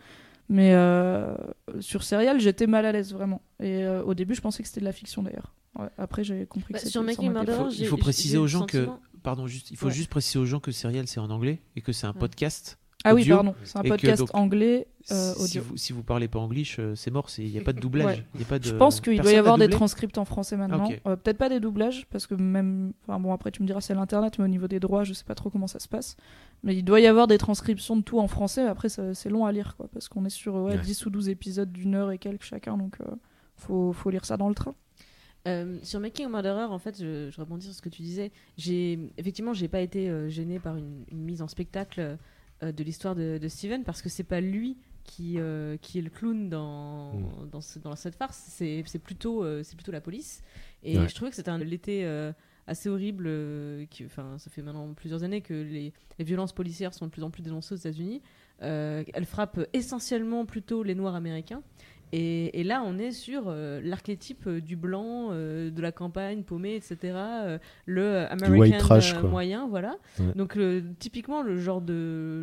Mais 0.49 0.75
euh, 0.75 1.35
sur 1.81 2.03
Serial, 2.05 2.39
j'étais 2.41 2.67
mal 2.67 2.85
à 2.87 2.93
l'aise 2.93 3.13
vraiment. 3.13 3.41
Et 3.61 3.85
euh, 3.85 4.03
au 4.03 4.15
début, 4.15 4.35
je 4.35 4.41
pensais 4.41 4.63
que 4.63 4.69
c'était 4.69 4.81
de 4.81 4.85
la 4.85 4.93
fiction 4.93 5.23
d'ailleurs. 5.23 5.55
Ouais, 5.79 5.89
après, 5.99 6.23
j'ai 6.23 6.47
compris 6.47 6.73
Bah, 6.73 6.79
que 6.79 6.85
c'était 6.85 6.93
sur 6.93 7.03
Making 7.03 7.33
Murderer. 7.33 7.71
Il 7.79 7.87
faut 7.87 7.97
préciser 7.97 8.37
aux 8.39 8.47
gens 8.47 8.67
que, 8.67 8.89
pardon, 9.23 9.47
juste, 9.47 9.71
il 9.71 9.77
faut 9.77 9.87
Ouais. 9.87 9.93
juste 9.93 10.11
préciser 10.11 10.39
aux 10.39 10.45
gens 10.45 10.61
que 10.61 10.71
Serial 10.71 11.07
c'est 11.09 11.19
en 11.21 11.31
anglais 11.31 11.61
et 11.77 11.81
que 11.81 11.93
c'est 11.93 12.07
un 12.07 12.13
Ouais. 12.13 12.19
podcast. 12.19 12.79
Ah 13.05 13.15
oui, 13.15 13.23
audio, 13.23 13.35
pardon, 13.37 13.55
c'est 13.65 13.79
un 13.79 13.83
que 13.83 13.89
podcast 13.89 14.21
donc, 14.21 14.35
anglais 14.35 14.89
euh, 15.13 15.35
si, 15.35 15.59
vous, 15.59 15.77
si 15.77 15.93
vous 15.93 16.03
parlez 16.03 16.29
pas 16.29 16.39
anglais, 16.39 16.63
euh, 16.79 16.95
c'est 16.95 17.11
mort, 17.11 17.29
il 17.37 17.51
n'y 17.51 17.59
a 17.59 17.61
pas 17.61 17.75
de 17.75 17.81
doublage. 17.81 18.07
Ouais. 18.07 18.27
il 18.35 18.41
y 18.41 18.45
a 18.45 18.47
pas 18.47 18.59
de, 18.59 18.65
Je 18.65 18.75
pense 18.75 19.03
qu'il 19.03 19.21
doit 19.21 19.33
y 19.33 19.37
avoir 19.37 19.59
des 19.59 19.69
transcripts 19.69 20.17
en 20.17 20.25
français 20.25 20.57
maintenant. 20.57 20.87
Ok. 20.87 21.01
Euh, 21.07 21.17
Peut-être 21.17 21.37
pas 21.37 21.51
des 21.51 21.61
doublages, 21.61 22.07
parce 22.11 22.27
que 22.27 22.35
même. 22.35 22.95
Enfin 23.07 23.21
bon, 23.21 23.33
après 23.35 23.51
tu 23.51 23.61
me 23.63 23.67
diras 23.67 23.83
c'est 23.83 23.95
l'internet, 23.95 24.39
mais 24.39 24.47
au 24.47 24.49
niveau 24.49 24.67
des 24.67 24.81
droits, 24.81 25.05
je 25.05 25.13
sais 25.13 25.25
pas 25.25 25.35
trop 25.35 25.51
comment 25.51 25.67
ça 25.67 25.79
se 25.79 25.89
passe. 25.89 26.17
Mais 26.63 26.75
il 26.75 26.83
doit 26.83 27.01
y 27.01 27.07
avoir 27.07 27.27
des 27.27 27.37
transcriptions 27.37 27.97
de 27.97 28.03
tout 28.03 28.19
en 28.19 28.29
français. 28.29 28.67
Après, 28.67 28.89
c'est 28.89 29.29
long 29.29 29.45
à 29.45 29.53
lire, 29.53 29.77
quoi, 29.77 29.89
parce 29.93 30.09
qu'on 30.09 30.25
est 30.25 30.31
sur 30.31 30.55
ouais, 30.55 30.75
Ouais. 30.75 30.81
10 30.81 31.05
ou 31.05 31.11
12 31.11 31.29
épisodes 31.29 31.71
d'une 31.71 31.95
heure 31.95 32.11
et 32.11 32.17
quelques 32.17 32.45
chacun, 32.45 32.79
donc 32.79 32.97
euh, 33.03 33.15
faut, 33.57 33.93
faut 33.93 34.09
lire 34.09 34.25
ça 34.25 34.39
dans 34.39 34.49
le 34.49 34.55
train. 34.55 34.75
Euh, 35.47 35.79
sur 35.83 36.01
Making 36.01 36.25
a 36.25 36.29
Murderer, 36.31 36.65
en 36.65 36.79
fait, 36.79 36.99
je, 36.99 37.29
je 37.31 37.39
rebondis 37.39 37.67
sur 37.67 37.75
ce 37.75 37.83
que 37.83 37.91
tu 37.91 38.01
disais. 38.01 38.33
J'ai 38.57 38.99
effectivement, 39.19 39.53
j'ai 39.53 39.69
pas 39.69 39.81
été 39.81 40.09
euh, 40.09 40.31
gêné 40.31 40.59
par 40.59 40.77
une, 40.77 41.05
une 41.13 41.23
mise 41.23 41.43
en 41.43 41.49
spectacle 41.49 42.17
euh, 42.63 42.73
de 42.73 42.85
l'histoire 42.85 43.15
de, 43.15 43.39
de 43.39 43.49
Steven 43.49 43.85
parce 43.85 44.01
que 44.03 44.09
c'est 44.09 44.25
pas 44.25 44.41
lui 44.41 44.77
qui, 45.05 45.35
euh, 45.39 45.77
qui 45.79 45.99
est 45.99 46.03
le 46.03 46.11
clown 46.11 46.49
dans, 46.49 47.13
Mm. 47.15 47.49
dans, 47.51 47.61
ce- 47.61 47.79
dans 47.79 47.95
cette 47.97 48.15
farce. 48.15 48.43
C'est 48.49 48.83
c'est 48.87 48.99
plutôt, 48.99 49.45
euh, 49.45 49.63
c'est 49.63 49.77
plutôt 49.77 49.93
la 49.93 50.01
police. 50.01 50.43
Et 50.83 50.99
Ouais. 50.99 51.09
je 51.09 51.15
trouvais 51.15 51.31
que 51.31 51.37
c'était 51.37 51.51
un 51.51 51.59
l'été 51.59 52.05
assez 52.67 52.89
horrible. 52.89 53.29
qui- 53.91 54.05
Enfin, 54.07 54.39
ça 54.39 54.51
fait 54.51 54.63
maintenant 54.63 54.95
plusieurs 54.95 55.23
années 55.25 55.41
que 55.43 55.53
les, 55.55 55.93
les 56.19 56.25
violences 56.25 56.53
policières 56.55 56.95
sont 56.95 57.07
de 57.07 57.11
plus 57.11 57.23
en 57.23 57.31
plus 57.31 57.43
dénoncées 57.43 57.75
aux 57.75 57.79
États-Unis. 57.79 58.23
Elles 58.61 59.27
frappent 59.27 59.61
essentiellement 59.73 60.47
plutôt 60.47 60.83
les 60.83 60.95
Noirs 60.95 61.15
américains. 61.15 61.63
Et, 62.17 62.61
et 62.61 62.65
là, 62.65 62.83
on 62.87 62.99
est 62.99 63.11
sur 63.11 63.45
euh, 63.49 63.81
l'archétype 63.83 64.47
euh, 64.47 64.61
du 64.61 64.77
blanc, 64.77 65.29
euh, 65.33 65.71
de 65.71 65.83
la 65.83 65.91
campagne 65.93 66.43
paumée, 66.43 66.77
etc. 66.77 66.97
euh, 67.17 67.59
le 67.87 68.27
American 68.31 68.59
white 68.59 68.79
trash, 68.79 69.15
euh, 69.15 69.23
moyen, 69.29 69.67
voilà. 69.69 69.97
Ouais. 70.21 70.33
Donc 70.37 70.55
le- 70.55 70.83
typiquement 70.99 71.43
le 71.43 71.59
genre 71.59 71.81
de 71.81 71.93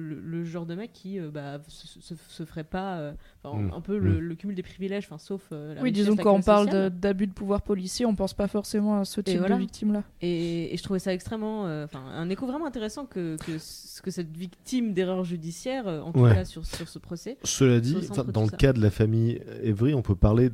le, 0.01 0.19
le 0.19 0.43
genre 0.43 0.65
de 0.65 0.75
mec 0.75 0.91
qui 0.93 1.19
euh, 1.19 1.29
bah, 1.31 1.59
se, 1.67 1.87
se- 2.01 2.15
se 2.27 2.43
ferait 2.45 2.63
pas, 2.63 2.97
euh, 2.99 3.11
enfin, 3.43 3.57
Mm. 3.61 3.73
un 3.73 3.81
peu 3.81 3.97
le, 3.97 4.11
Mm. 4.15 4.19
le 4.19 4.35
cumul 4.35 4.55
des 4.55 4.63
privilèges, 4.63 5.05
enfin 5.05 5.17
sauf 5.17 5.41
euh, 5.51 5.75
la 5.75 5.81
Oui, 5.81 5.91
disons 5.91 6.15
quand 6.15 6.33
on 6.33 6.41
parle 6.41 6.69
de- 6.69 6.89
d'abus 6.89 7.27
de 7.27 7.33
pouvoir 7.33 7.61
policier, 7.61 8.05
on 8.05 8.15
pense 8.15 8.33
pas 8.33 8.47
forcément 8.47 8.99
à 8.99 9.05
ce 9.05 9.21
type 9.21 9.39
voilà. 9.39 9.55
de 9.55 9.61
victime-là. 9.61 10.03
Et, 10.21 10.73
et 10.73 10.77
je 10.77 10.83
trouvais 10.83 10.99
ça 10.99 11.13
extrêmement, 11.13 11.65
euh, 11.67 11.85
enfin, 11.85 12.03
un 12.13 12.29
écho 12.29 12.45
vraiment 12.45 12.65
intéressant 12.65 13.05
que, 13.05 13.37
que, 13.37 13.57
ce- 13.57 14.01
que 14.01 14.11
cette 14.11 14.35
victime 14.35 14.93
d'erreur 14.93 15.23
judiciaire, 15.23 15.87
en 15.87 16.11
tout 16.11 16.19
Ouais. 16.21 16.33
cas 16.33 16.45
sur, 16.45 16.65
sur 16.65 16.89
ce 16.89 16.99
procès. 16.99 17.37
Cela 17.43 17.79
dit, 17.79 17.95
dans 18.33 18.43
le 18.43 18.49
ça. 18.49 18.57
cas 18.57 18.73
de 18.73 18.81
la 18.81 18.89
famille 18.91 19.39
Evry, 19.63 19.93
on 19.93 20.01
peut 20.01 20.15
parler 20.15 20.49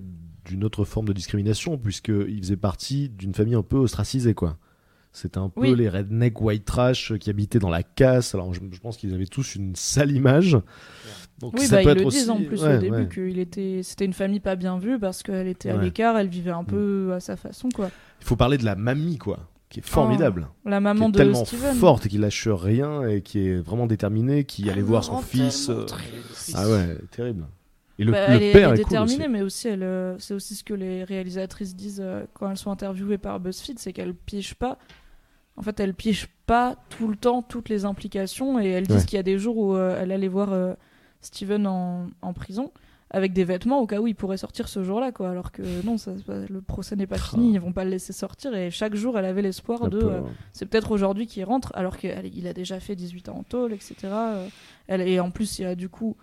d'une 0.45 0.63
autre 0.63 0.85
forme 0.85 1.07
de 1.07 1.13
discrimination, 1.13 1.77
puisqu'il 1.77 2.39
faisait 2.41 2.57
partie 2.57 3.09
d'une 3.09 3.33
famille 3.33 3.55
un 3.55 3.63
peu 3.63 3.77
ostracisée, 3.77 4.33
quoi. 4.33 4.57
C'était 5.13 5.39
un 5.39 5.49
peu 5.49 5.61
Oui. 5.61 5.75
les 5.75 5.89
redneck 5.89 6.39
white 6.41 6.63
trash 6.65 7.13
qui 7.17 7.29
habitaient 7.31 7.57
dans 7.59 7.69
la 7.71 7.81
casse. 7.81 8.35
Alors, 8.35 8.53
je, 8.53 8.59
je 8.71 8.79
pense 8.79 8.97
qu'ils 8.97 9.13
avaient 9.15 9.25
tous 9.25 9.55
une 9.55 9.75
sale 9.75 10.11
image. 10.11 10.57
Donc, 11.39 11.53
Oui, 11.53 11.65
ça 11.65 11.77
bah, 11.77 11.83
peut 11.83 11.89
ils 11.89 11.91
être 11.93 11.99
le 12.01 12.05
aussi... 12.05 12.17
disent 12.19 12.29
en 12.29 12.37
plus 12.43 12.61
ouais, 12.63 12.75
au 12.77 12.79
début 12.79 12.95
ouais. 12.97 13.09
qu'il 13.11 13.39
était, 13.39 13.81
c'était 13.83 14.05
une 14.05 14.13
famille 14.13 14.39
pas 14.39 14.55
bien 14.55 14.77
vue 14.77 14.99
parce 14.99 15.23
qu'elle 15.23 15.47
était 15.47 15.69
à 15.71 15.73
Ouais. 15.73 15.79
Mm. 15.79 15.83
l'écart, 15.85 16.17
elle 16.17 16.27
vivait 16.27 16.51
un 16.51 16.63
peu 16.63 17.13
à 17.13 17.19
sa 17.19 17.35
façon 17.35 17.69
quoi. 17.73 17.89
Il 18.21 18.25
faut 18.27 18.35
parler 18.35 18.57
de 18.59 18.65
la 18.65 18.75
mamie, 18.75 19.17
quoi, 19.17 19.39
qui 19.69 19.79
est 19.79 19.85
formidable. 19.85 20.49
La 20.65 20.77
qui 20.77 20.83
maman 20.83 21.07
est 21.07 21.11
de 21.13 21.17
tellement 21.17 21.45
Steven. 21.45 21.75
forte 21.75 22.05
et 22.05 22.09
qui 22.09 22.17
lâche 22.19 22.47
rien 22.47 23.07
et 23.07 23.21
qui 23.21 23.39
est 23.47 23.57
vraiment 23.57 23.87
déterminée, 23.87 24.43
qui 24.43 24.69
allait 24.69 24.81
voir 24.83 25.03
son 25.03 25.17
fils. 25.19 25.69
euh, 25.69 25.85
Ah 26.53 26.69
ouais, 26.69 26.95
terrible. 27.11 27.45
Et 27.99 28.03
le, 28.03 28.11
Bah, 28.11 28.27
le 28.29 28.35
elle 28.35 28.43
est, 28.43 28.51
père 28.53 28.69
elle 28.71 28.77
est 28.77 28.81
est 28.81 28.83
cool 28.83 28.91
déterminée, 28.91 29.27
mais 29.27 29.41
aussi 29.41 29.67
elle, 29.67 29.83
euh, 29.83 30.17
c'est 30.19 30.33
aussi 30.33 30.55
ce 30.55 30.63
que 30.63 30.73
les 30.73 31.03
réalisatrices 31.03 31.75
disent 31.75 32.01
euh, 32.03 32.25
quand 32.33 32.49
elles 32.49 32.57
sont 32.57 32.71
interviewées 32.71 33.17
par 33.17 33.39
BuzzFeed, 33.39 33.79
c'est 33.79 33.93
qu'elles 33.93 34.13
pichent 34.13 34.55
pas. 34.55 34.77
En 35.55 35.63
fait, 35.63 35.79
elles 35.79 35.95
pichent 35.95 36.29
pas 36.45 36.75
tout 36.89 37.07
le 37.07 37.15
temps 37.15 37.41
toutes 37.41 37.69
les 37.69 37.85
implications 37.85 38.59
et 38.59 38.67
elles 38.67 38.85
disent 38.85 38.97
Ouais. 38.97 39.05
qu'il 39.05 39.17
y 39.17 39.19
a 39.19 39.23
des 39.23 39.39
jours 39.39 39.57
où 39.57 39.75
euh, 39.75 39.97
elle 39.99 40.11
allait 40.11 40.27
voir 40.27 40.49
Steven 41.21 41.65
en, 41.65 42.07
en 42.21 42.33
prison 42.33 42.71
avec 43.09 43.31
des 43.31 43.45
vêtements 43.45 43.79
au 43.79 43.87
cas 43.87 44.01
où 44.01 44.07
il 44.07 44.15
pourrait 44.15 44.35
sortir 44.37 44.67
ce 44.67 44.83
jour-là, 44.83 45.13
quoi. 45.13 45.29
Alors 45.29 45.53
que 45.53 45.61
non, 45.85 45.97
ça, 45.97 46.11
le 46.27 46.59
procès 46.61 46.97
n'est 46.97 47.07
pas 47.07 47.17
fini, 47.17 47.53
ils 47.53 47.59
vont 47.59 47.71
pas 47.71 47.85
le 47.85 47.89
laisser 47.91 48.11
sortir 48.11 48.53
et 48.53 48.69
chaque 48.69 48.95
jour 48.95 49.17
elle 49.17 49.23
avait 49.25 49.41
l'espoir 49.41 49.89
de. 49.89 49.97
euh, 50.03 50.21
c'est 50.51 50.65
peut-être 50.65 50.91
aujourd'hui 50.91 51.25
qu'il 51.25 51.43
rentre, 51.45 51.71
alors 51.73 51.97
qu'il 51.97 52.47
a 52.47 52.53
déjà 52.53 52.79
fait 52.81 52.95
18 52.97 53.29
ans 53.29 53.37
en 53.39 53.43
tôle, 53.43 53.71
etc. 53.73 53.95
Elle, 54.87 55.01
et 55.01 55.19
en 55.21 55.31
plus, 55.31 55.57
il 55.57 55.61
y 55.61 55.65
a 55.65 55.75
du 55.75 55.87
coup, 55.87 56.17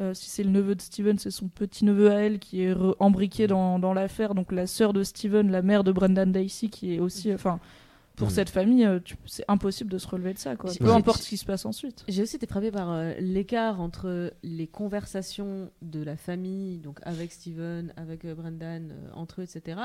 euh, 0.00 0.14
si 0.14 0.30
c'est 0.30 0.42
le 0.42 0.50
neveu 0.50 0.74
de 0.74 0.80
Steven, 0.80 1.18
c'est 1.18 1.30
son 1.30 1.48
petit-neveu 1.48 2.10
à 2.10 2.14
elle 2.14 2.38
qui 2.38 2.62
est 2.62 2.74
embriqué 2.98 3.46
dans, 3.46 3.78
dans 3.78 3.94
l'affaire. 3.94 4.34
Donc 4.34 4.52
la 4.52 4.66
sœur 4.66 4.92
de 4.92 5.02
Steven, 5.02 5.50
la 5.50 5.62
mère 5.62 5.84
de 5.84 5.92
Brendan 5.92 6.32
Dicey, 6.32 6.68
qui 6.68 6.94
est 6.94 6.98
aussi. 6.98 7.32
Enfin, 7.32 7.60
pour 8.16 8.28
Mm. 8.28 8.30
cette 8.30 8.50
famille, 8.50 8.84
euh, 8.84 9.00
c'est 9.26 9.44
impossible 9.48 9.90
de 9.90 9.98
se 9.98 10.06
relever 10.06 10.34
de 10.34 10.38
ça, 10.38 10.54
quoi. 10.56 10.70
Peu 10.78 10.92
importe 10.92 11.22
ce 11.22 11.28
qui 11.30 11.36
se 11.36 11.44
passe 11.44 11.64
ensuite. 11.64 12.04
J'ai 12.08 12.22
aussi 12.22 12.36
été 12.36 12.46
frappée 12.46 12.70
par 12.70 12.90
euh, 12.90 13.14
l'écart 13.18 13.80
entre 13.80 14.32
les 14.42 14.66
conversations 14.66 15.70
de 15.80 16.02
la 16.02 16.16
famille, 16.16 16.78
donc 16.78 16.98
avec 17.02 17.32
Steven, 17.32 17.92
avec 17.96 18.24
euh, 18.24 18.34
Brendan, 18.34 18.90
euh, 18.92 19.10
entre 19.14 19.40
eux, 19.40 19.44
etc., 19.44 19.80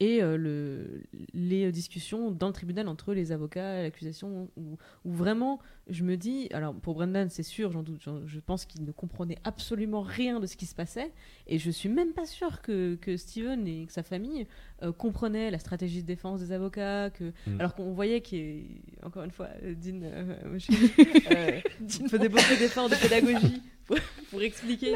et 0.00 0.20
le, 0.20 1.02
les 1.32 1.70
discussions 1.72 2.30
dans 2.30 2.48
le 2.48 2.52
tribunal 2.52 2.88
entre 2.88 3.14
les 3.14 3.30
avocats, 3.32 3.82
l'accusation, 3.82 4.48
où, 4.56 4.76
où 5.04 5.12
vraiment, 5.12 5.60
je 5.88 6.02
me 6.04 6.16
dis, 6.16 6.48
alors 6.52 6.74
pour 6.74 6.94
Brendan, 6.94 7.28
c'est 7.30 7.42
sûr, 7.42 7.70
j'en 7.72 7.82
doute, 7.82 8.08
je 8.26 8.40
pense 8.40 8.64
qu'il 8.64 8.84
ne 8.84 8.92
comprenait 8.92 9.38
absolument 9.44 10.02
rien 10.02 10.40
de 10.40 10.46
ce 10.46 10.56
qui 10.56 10.66
se 10.66 10.74
passait, 10.74 11.12
et 11.46 11.58
je 11.58 11.70
suis 11.70 11.88
même 11.88 12.12
pas 12.12 12.26
sûre 12.26 12.62
que, 12.62 12.96
que 12.96 13.16
Steven 13.16 13.66
et 13.66 13.86
que 13.86 13.92
sa 13.92 14.02
famille 14.02 14.46
euh, 14.82 14.92
comprenaient 14.92 15.50
la 15.50 15.58
stratégie 15.58 16.02
de 16.02 16.06
défense 16.06 16.40
des 16.40 16.52
avocats, 16.52 17.10
que, 17.10 17.32
Mm. 17.46 17.60
alors 17.60 17.74
qu'on 17.74 17.92
voyait 17.92 18.20
qu'il 18.20 18.64
encore 19.02 19.24
une 19.24 19.30
fois, 19.30 19.48
euh, 19.62 19.74
Dean, 19.74 20.00
euh, 20.02 20.58
je- 20.58 20.72
euh, 21.36 21.60
Dean 21.80 22.08
faisait 22.08 22.28
beaucoup 22.28 22.56
d'efforts 22.58 22.88
de 22.88 22.96
pédagogie 22.96 23.62
pour, 23.86 23.96
pour 24.30 24.42
expliquer, 24.42 24.94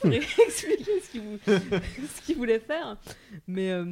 pour 0.00 0.12
expliquer 0.12 1.00
ce 1.02 1.10
qu'il 1.12 1.20
vou- 1.22 1.38
qu'il 2.24 2.36
voulait 2.36 2.58
faire. 2.60 2.96
Mais, 3.46 3.70
euh, 3.70 3.84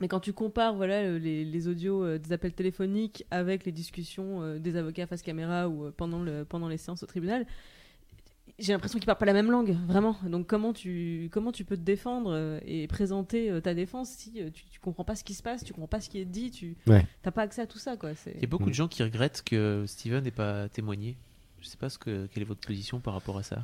mais 0.00 0.08
quand 0.08 0.20
tu 0.20 0.32
compares 0.32 0.74
voilà, 0.74 1.02
le- 1.04 1.18
les, 1.18 1.44
les 1.44 1.68
audios 1.68 2.04
euh, 2.04 2.18
des 2.18 2.32
appels 2.32 2.52
téléphoniques 2.52 3.24
avec 3.30 3.64
les 3.64 3.72
discussions 3.72 4.42
euh, 4.42 4.58
des 4.58 4.76
avocats 4.76 5.06
face 5.06 5.22
caméra 5.22 5.68
ou 5.68 5.84
euh, 5.86 5.92
pendant, 5.96 6.22
le, 6.22 6.44
pendant 6.44 6.68
les 6.68 6.76
séances 6.78 7.02
au 7.02 7.06
tribunal, 7.06 7.46
j'ai 8.62 8.72
l'impression 8.72 8.98
qu'ils 8.98 9.06
parlent 9.06 9.18
pas 9.18 9.26
la 9.26 9.32
même 9.32 9.50
langue, 9.50 9.76
vraiment. 9.86 10.16
Donc 10.26 10.46
comment 10.46 10.72
tu, 10.72 11.28
comment 11.32 11.52
tu 11.52 11.64
peux 11.64 11.76
te 11.76 11.82
défendre 11.82 12.32
euh, 12.32 12.58
et 12.64 12.86
présenter 12.86 13.50
euh, 13.50 13.60
ta 13.60 13.74
défense 13.74 14.10
si 14.10 14.40
euh, 14.40 14.50
tu, 14.52 14.64
tu 14.64 14.80
comprends 14.80 15.04
pas 15.04 15.14
ce 15.14 15.24
qui 15.24 15.34
se 15.34 15.42
passe, 15.42 15.64
tu 15.64 15.72
comprends 15.72 15.88
pas 15.88 16.00
ce 16.00 16.08
qui 16.08 16.18
est 16.18 16.24
dit, 16.24 16.50
tu 16.50 16.76
Ouais. 16.86 17.04
t'as 17.22 17.30
pas 17.30 17.42
accès 17.42 17.62
à 17.62 17.66
tout 17.66 17.78
ça, 17.78 17.96
quoi. 17.96 18.10
Il 18.34 18.40
y 18.40 18.44
a 18.44 18.46
beaucoup 18.46 18.64
Mm. 18.66 18.68
de 18.68 18.74
gens 18.74 18.88
qui 18.88 19.02
regrettent 19.02 19.42
que 19.44 19.84
Steven 19.86 20.22
n'ait 20.24 20.30
pas 20.30 20.68
témoigné. 20.68 21.16
Je 21.60 21.66
sais 21.66 21.76
pas 21.76 21.88
ce 21.88 21.98
que, 21.98 22.26
quelle 22.32 22.42
est 22.42 22.46
votre 22.46 22.66
position 22.66 22.98
par 23.00 23.14
rapport 23.14 23.38
à 23.38 23.42
ça. 23.42 23.62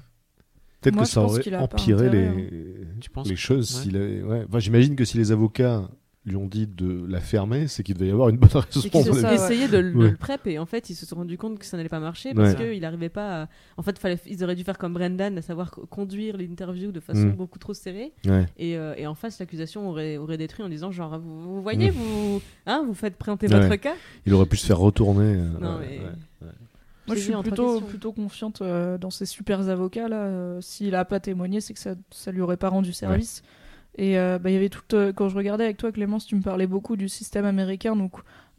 Peut-être 0.80 0.96
que 0.98 1.04
ça 1.04 1.22
aurait 1.22 1.54
empiré 1.56 2.06
intérêt, 2.06 2.34
les, 2.34 2.84
les 3.26 3.36
choses. 3.36 3.74
Ouais. 3.76 3.82
s'il 3.82 3.96
avait- 3.96 4.22
ouais. 4.22 4.44
Enfin, 4.48 4.58
J'imagine 4.60 4.94
que 4.94 5.04
si 5.04 5.16
les 5.16 5.32
avocats 5.32 5.88
lui 6.28 6.36
ont 6.36 6.46
dit 6.46 6.66
de 6.66 7.04
la 7.08 7.20
fermer, 7.20 7.66
c'est 7.68 7.82
qu'il 7.82 7.94
devait 7.94 8.08
y 8.08 8.10
avoir 8.12 8.28
une 8.28 8.36
bonne 8.36 8.48
raison. 8.52 8.80
C'est 8.80 8.94
ont 8.94 9.02
ouais. 9.02 9.34
essayé 9.34 9.68
de, 9.68 9.78
le- 9.78 9.94
Ouais. 9.96 10.10
le 10.10 10.16
prep 10.16 10.46
et 10.46 10.58
en 10.58 10.66
fait 10.66 10.90
ils 10.90 10.94
se 10.94 11.04
sont 11.06 11.16
rendus 11.16 11.36
compte 11.38 11.58
que 11.58 11.64
ça 11.66 11.76
n'allait 11.76 11.88
pas 11.88 12.00
marcher 12.00 12.34
parce 12.34 12.54
Ouais. 12.54 12.72
qu'ils 12.72 12.82
n'arrivaient 12.82 13.08
pas 13.08 13.42
à... 13.42 13.48
En 13.76 13.82
fait 13.82 13.98
fallait, 13.98 14.18
ils 14.26 14.44
auraient 14.44 14.54
dû 14.54 14.64
faire 14.64 14.78
comme 14.78 14.94
Brendan, 14.94 15.36
à 15.38 15.42
savoir 15.42 15.70
co- 15.70 15.86
conduire 15.86 16.36
l'interview 16.36 16.92
de 16.92 17.00
façon 17.00 17.26
Mm. 17.26 17.32
beaucoup 17.32 17.58
trop 17.58 17.74
serrée 17.74 18.12
Ouais. 18.26 18.46
et, 18.58 18.76
euh, 18.76 18.94
et 18.96 19.06
en 19.06 19.14
face 19.14 19.38
l'accusation 19.40 19.88
aurait, 19.88 20.16
aurait 20.18 20.38
détruit 20.38 20.64
en 20.64 20.68
disant 20.68 20.90
genre 20.92 21.18
vous, 21.18 21.40
vous 21.56 21.62
voyez 21.62 21.90
Mm. 21.90 21.94
vous, 21.94 22.40
hein, 22.66 22.84
vous 22.86 22.94
faites 22.94 23.16
présenter 23.16 23.48
Ouais. 23.48 23.60
votre 23.60 23.76
cas 23.76 23.94
Il 24.26 24.34
aurait 24.34 24.46
pu 24.46 24.56
se 24.56 24.66
faire 24.66 24.78
retourner. 24.78 25.24
euh, 25.36 25.48
Non 25.60 25.78
ouais, 25.78 25.86
mais... 25.90 25.98
ouais. 26.46 26.52
Moi, 27.06 27.16
je 27.16 27.22
suis 27.22 27.32
plutôt, 27.42 27.80
plutôt 27.80 28.12
confiante 28.12 28.60
euh, 28.60 28.98
dans 28.98 29.08
ces 29.08 29.24
super 29.24 29.66
avocats 29.70 30.08
là. 30.08 30.24
Euh, 30.24 30.60
S'il 30.60 30.94
a 30.94 31.06
pas 31.06 31.20
témoigné, 31.20 31.62
c'est 31.62 31.72
que 31.72 31.78
ça, 31.80 31.94
ça 32.10 32.30
lui 32.32 32.42
aurait 32.42 32.58
pas 32.58 32.68
rendu 32.68 32.92
service. 32.92 33.42
Et 33.98 34.16
euh, 34.16 34.38
bah, 34.38 34.48
il 34.48 34.54
y 34.54 34.56
avait 34.56 34.68
tout. 34.68 34.82
euh, 34.94 35.12
quand 35.12 35.28
je 35.28 35.36
regardais 35.36 35.64
avec 35.64 35.76
toi, 35.76 35.90
Clémence, 35.90 36.24
tu 36.24 36.36
me 36.36 36.40
parlais 36.40 36.68
beaucoup 36.68 36.96
du 36.96 37.08
système 37.08 37.44
américain, 37.44 37.98
où 37.98 38.10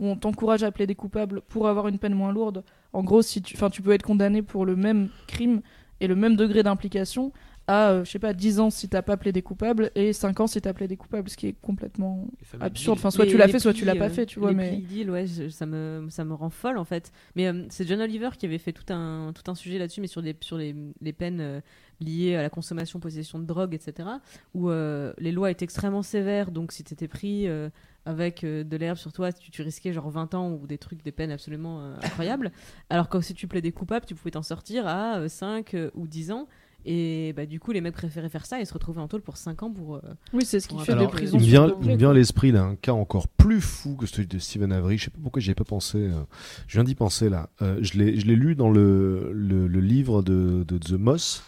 on 0.06 0.16
t'encourage 0.18 0.64
à 0.64 0.72
plaider 0.72 0.96
coupable 0.96 1.42
pour 1.48 1.68
avoir 1.68 1.88
une 1.88 1.98
peine 1.98 2.14
moins 2.14 2.34
lourde. 2.34 2.64
En 2.92 3.04
gros, 3.04 3.22
si 3.22 3.42
tu, 3.42 3.58
tu 3.72 3.82
peux 3.82 3.92
être 3.92 4.04
condamné 4.04 4.42
pour 4.42 4.66
le 4.66 4.76
même 4.76 5.10
crime 5.28 5.62
et 6.02 6.08
le 6.08 6.16
même 6.16 6.36
degré 6.36 6.62
d'implication 6.62 7.32
à, 7.70 7.92
euh, 7.92 8.04
je 8.04 8.10
sais 8.10 8.20
pas, 8.20 8.34
10 8.34 8.60
ans 8.60 8.70
si 8.70 8.90
t'as 8.90 9.02
pas 9.02 9.16
plaidé 9.16 9.42
coupable 9.42 9.92
et 9.96 10.12
5 10.14 10.40
ans 10.40 10.48
si 10.48 10.60
t'as 10.60 10.74
plaidé 10.74 10.98
coupable, 10.98 11.30
ce 11.30 11.38
qui 11.38 11.48
est 11.48 11.54
complètement 11.62 12.28
absurde. 12.66 12.98
Enfin, 12.98 13.12
soit 13.12 13.26
Les- 13.26 13.32
tu 13.32 13.38
l'as 13.38 13.48
fait, 13.48 13.60
soit 13.60 13.74
tu 13.74 13.86
l'as 13.86 13.96
pas 13.96 14.06
euh, 14.06 14.10
fait, 14.10 14.26
tu 14.26 14.40
vois. 14.40 14.50
les 14.50 14.56
Mais 14.56 14.76
deal, 14.78 15.12
ouais, 15.12 15.28
je- 15.28 15.50
ça 15.50 15.66
me, 15.66 16.08
ça 16.10 16.26
me 16.26 16.34
rend 16.34 16.50
folle 16.50 16.78
en 16.78 16.86
fait. 16.86 17.12
Mais 17.36 17.48
euh, 17.48 17.66
c'est 17.70 17.88
John 17.88 18.02
Oliver 18.02 18.30
qui 18.38 18.46
avait 18.48 18.58
fait 18.58 18.74
tout 18.74 18.92
un, 18.92 19.32
tout 19.34 19.50
un 19.52 19.56
sujet 19.56 19.78
là-dessus, 19.78 20.02
mais 20.02 20.08
sur, 20.08 20.22
des, 20.22 20.36
sur 20.42 20.58
les, 20.58 20.76
les 21.02 21.14
peines 21.14 21.42
euh, 21.42 21.62
liées 22.02 22.36
à 22.36 22.42
la 22.42 22.50
consommation, 22.50 23.00
possession 23.00 23.40
de 23.40 23.46
drogue, 23.46 23.74
etc. 23.76 24.10
Où 24.56 24.70
euh, 24.70 25.14
les 25.20 25.32
lois 25.32 25.52
étaient 25.52 25.66
extrêmement 25.66 26.02
sévères, 26.02 26.52
donc 26.52 26.72
si 26.72 26.84
t'étais 26.84 27.08
pris 27.08 27.48
euh, 27.48 27.70
avec 28.06 28.44
euh, 28.44 28.64
de 28.64 28.78
l'herbe 28.78 28.98
sur 28.98 29.12
toi, 29.14 29.32
tu, 29.32 29.52
tu 29.52 29.62
risquais 29.62 29.94
genre 29.94 30.10
20 30.10 30.34
ans 30.34 30.52
ou 30.52 30.66
des 30.66 30.78
trucs, 30.80 31.04
des 31.04 31.12
peines 31.12 31.32
absolument 31.32 31.82
euh, 31.82 31.96
incroyables. 32.02 32.52
Alors 32.90 33.10
que 33.10 33.22
si 33.22 33.34
tu 33.36 33.48
plaidais 33.48 33.72
coupable, 33.72 34.06
tu 34.06 34.16
pouvais 34.16 34.32
t'en 34.32 34.42
sortir 34.42 34.88
à 34.88 35.18
euh, 35.20 35.28
5 35.28 35.74
euh, 35.76 35.92
ou 35.94 36.08
10 36.08 36.32
ans. 36.32 36.48
Et 36.86 37.34
bah, 37.34 37.46
du 37.46 37.60
coup, 37.60 37.72
les 37.72 37.82
mecs 37.82 37.94
préféraient 37.94 38.30
faire 38.30 38.46
ça 38.46 38.60
et 38.62 38.66
se 38.66 38.74
retrouver 38.74 39.02
en 39.02 39.08
tôle 39.08 39.22
pour 39.22 39.38
5 39.38 39.64
ans 39.64 39.72
pour. 39.72 39.96
euh, 39.96 40.00
oui, 40.34 40.46
c'est 40.46 40.60
ce 40.60 40.68
qui 40.68 40.78
fait 40.80 40.96
des 40.96 41.08
prisons. 41.08 41.38
Il 41.38 41.44
vient, 41.48 41.68
peuplées, 41.70 41.86
il 41.88 41.92
me 41.94 41.98
vient 41.98 42.10
à 42.12 42.14
l'esprit 42.14 42.52
là, 42.52 42.64
un 42.64 42.76
cas 42.76 42.94
encore 42.94 43.28
plus 43.28 43.62
fou 43.62 43.96
que 43.96 44.06
celui 44.06 44.28
de 44.28 44.40
Stephen 44.40 44.72
Avery. 44.72 44.98
Je 44.98 45.06
sais 45.06 45.10
pas 45.12 45.20
pourquoi 45.22 45.42
j'y 45.42 45.50
avais 45.50 45.56
pas 45.56 45.64
pensé. 45.66 45.98
euh, 45.98 46.22
Je 46.68 46.78
viens 46.78 46.84
d'y 46.86 46.96
penser 46.96 47.30
là. 47.30 47.50
Euh, 47.62 47.78
je 47.82 47.98
l'ai 47.98 48.20
je 48.20 48.26
l'ai 48.26 48.36
lu 48.36 48.56
dans 48.56 48.70
le, 48.70 49.32
le, 49.34 49.68
le 49.68 49.80
livre 49.82 50.22
de, 50.22 50.64
de 50.68 50.78
The 50.78 50.94
Moss, 50.94 51.44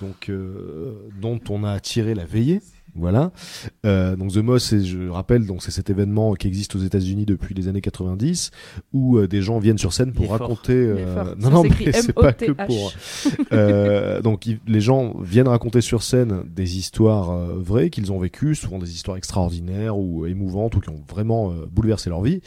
donc, 0.00 0.28
euh, 0.28 0.94
dont 1.20 1.40
on 1.48 1.64
a 1.64 1.80
tiré 1.80 2.14
la 2.14 2.24
veillée. 2.24 2.60
Voilà. 2.94 3.32
Euh, 3.86 4.16
donc 4.16 4.32
The 4.32 4.38
Moss, 4.38 4.74
je 4.74 5.08
rappelle, 5.08 5.46
donc 5.46 5.62
c'est 5.62 5.70
cet 5.70 5.90
événement 5.90 6.34
qui 6.34 6.48
existe 6.48 6.74
aux 6.74 6.80
États-Unis 6.80 7.26
depuis 7.26 7.54
les 7.54 7.68
années 7.68 7.80
90, 7.80 8.50
où 8.92 9.18
euh, 9.18 9.28
des 9.28 9.42
gens 9.42 9.58
viennent 9.58 9.78
sur 9.78 9.92
scène 9.92 10.12
pour 10.12 10.30
raconter. 10.30 10.72
Euh, 10.74 11.34
non, 11.36 11.42
Ça 11.42 11.50
non, 11.50 11.62
mais 11.64 11.92
c'est 11.92 12.12
pas 12.12 12.32
que 12.32 12.52
pour. 12.52 12.92
Euh, 13.52 14.20
donc 14.22 14.48
les 14.66 14.80
gens 14.80 15.16
viennent 15.20 15.48
raconter 15.48 15.80
sur 15.80 16.02
scène 16.02 16.42
des 16.46 16.78
histoires 16.78 17.30
euh, 17.30 17.54
vraies 17.58 17.90
qu'ils 17.90 18.12
ont 18.12 18.18
vécues, 18.18 18.54
souvent 18.54 18.78
des 18.78 18.92
histoires 18.92 19.16
extraordinaires 19.16 19.96
ou 19.98 20.26
émouvantes 20.26 20.76
ou 20.76 20.80
qui 20.80 20.90
ont 20.90 21.04
vraiment 21.08 21.50
euh, 21.50 21.66
bouleversé 21.70 22.10
leur 22.10 22.22
vie. 22.22 22.40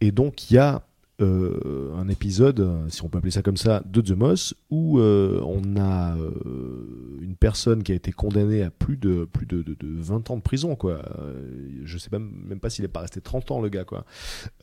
Et 0.00 0.12
donc 0.12 0.50
il 0.50 0.54
y 0.54 0.58
a 0.58 0.82
euh, 1.22 1.94
un 1.96 2.08
épisode, 2.08 2.68
si 2.88 3.02
on 3.02 3.08
peut 3.08 3.18
appeler 3.18 3.30
ça 3.30 3.40
comme 3.40 3.56
ça, 3.56 3.82
de 3.86 4.02
The 4.02 4.10
Moss 4.10 4.54
où 4.70 4.98
euh, 4.98 5.40
on 5.44 5.76
a 5.76 6.14
euh, 6.16 6.30
personne 7.46 7.84
qui 7.84 7.92
a 7.92 7.94
été 7.94 8.10
condamnée 8.10 8.62
à 8.64 8.70
plus 8.70 8.96
de 8.96 9.24
plus 9.24 9.46
de, 9.46 9.62
de, 9.62 9.74
de 9.74 10.00
20 10.00 10.30
ans 10.30 10.36
de 10.36 10.42
prison 10.42 10.74
quoi. 10.74 11.00
Euh, 11.20 11.80
je 11.84 11.96
sais 11.96 12.08
même 12.10 12.28
même 12.44 12.58
pas 12.58 12.70
s'il 12.70 12.84
est 12.84 12.88
pas 12.88 13.00
resté 13.02 13.20
30 13.20 13.52
ans 13.52 13.60
le 13.60 13.68
gars 13.68 13.84
quoi. 13.84 14.04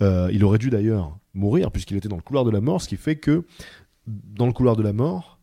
Euh, 0.02 0.30
il 0.34 0.44
aurait 0.44 0.58
dû 0.58 0.70
d'ailleurs 0.70 1.18
mourir 1.34 1.72
puisqu'il 1.72 1.96
était 1.96 2.10
dans 2.10 2.18
le 2.18 2.22
couloir 2.22 2.44
de 2.44 2.52
la 2.52 2.60
mort, 2.60 2.82
ce 2.82 2.90
qui 2.90 2.98
fait 2.98 3.16
que 3.16 3.46
dans 4.06 4.48
le 4.48 4.52
couloir 4.52 4.76
de 4.76 4.84
la 4.84 4.92
mort, 4.92 5.40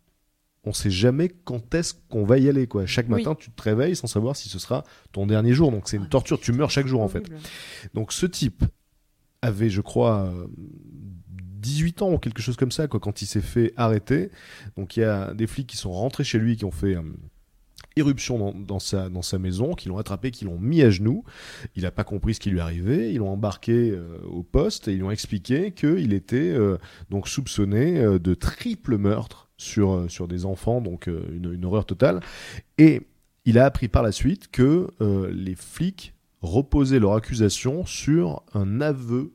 on 0.65 0.75
sait 0.75 0.91
jamais 0.91 1.31
quand 1.31 1.75
est-ce 1.75 1.95
qu'on 2.11 2.25
va 2.27 2.37
y 2.37 2.47
aller. 2.51 2.67
Quoi. 2.67 2.85
Chaque 2.85 3.07
Oui. 3.09 3.13
matin, 3.25 3.35
tu 3.35 3.51
te 3.51 3.63
réveilles 3.63 3.97
sans 3.97 4.07
savoir 4.07 4.37
si 4.37 4.51
ce 4.51 4.59
sera 4.59 4.85
ton 5.13 5.27
dernier 5.27 5.55
jour. 5.55 5.71
Donc 5.71 5.89
c'est 5.89 5.97
une 5.97 6.09
torture, 6.11 6.39
tu 6.41 6.53
meurs 6.53 6.71
chaque 6.71 6.87
jour 6.87 7.01
en 7.01 7.09
fait. 7.09 7.25
Donc 7.95 8.13
ce 8.13 8.27
type 8.27 8.65
avait, 9.41 9.71
je 9.71 9.81
crois, 9.81 10.25
euh, 10.27 10.47
18 11.61 12.03
ans 12.03 12.13
ou 12.13 12.19
quelque 12.19 12.43
chose 12.43 12.57
comme 12.57 12.73
ça 12.73 12.89
quoi, 12.89 13.01
quand 13.01 13.23
il 13.23 13.27
s'est 13.27 13.41
fait 13.41 13.73
arrêter. 13.77 14.31
Donc 14.77 14.97
il 14.97 15.01
y 15.01 15.05
a 15.05 15.35
des 15.35 15.47
flics 15.47 15.67
qui 15.67 15.77
sont 15.77 15.93
rentrés 15.93 16.25
chez 16.25 16.39
lui, 16.39 16.57
qui 16.57 16.65
ont 16.65 16.71
fait 16.71 16.97
euh, 16.97 17.03
irruption 17.97 18.55
dans, 18.55 18.79
sa, 18.79 19.09
dans 19.09 19.23
sa 19.23 19.39
maison, 19.39 19.75
qui 19.75 19.89
l'ont 19.89 19.99
attrapé, 19.99 20.31
qui 20.31 20.45
l'ont 20.45 20.59
mis 20.59 20.83
à 20.83 20.91
genoux. 20.91 21.25
Il 21.77 21.83
n'a 21.83 21.91
pas 21.91 22.05
compris 22.05 22.35
ce 22.35 22.41
qui 22.41 22.51
lui 22.51 22.61
arrivait. 22.61 23.13
Ils 23.13 23.19
l'ont 23.19 23.31
embarqué 23.31 23.91
euh, 23.91 24.19
au 24.29 24.43
poste 24.43 24.89
et 24.89 24.93
ils 24.93 24.99
lui 24.99 25.05
ont 25.05 25.11
expliqué 25.11 25.73
qu'il 25.73 26.13
était 26.13 26.37
euh, 26.51 26.79
donc 27.11 27.29
soupçonné 27.29 28.01
de 28.19 28.35
triple 28.35 28.97
meurtre 28.97 29.49
sur, 29.57 30.11
sur 30.11 30.27
des 30.27 30.47
enfants, 30.47 30.81
donc 30.81 31.07
une, 31.07 31.65
horreur 31.65 31.85
totale. 31.85 32.21
Et 32.79 33.03
il 33.45 33.59
a 33.59 33.67
appris 33.67 33.89
par 33.89 34.03
la 34.03 34.13
suite 34.13 34.51
que 34.51 34.89
les 35.31 35.55
flics 35.55 36.15
reposaient 36.41 36.99
leur 36.99 37.13
accusation 37.15 37.85
sur 37.85 38.43
un 38.55 38.81
aveu 38.81 39.33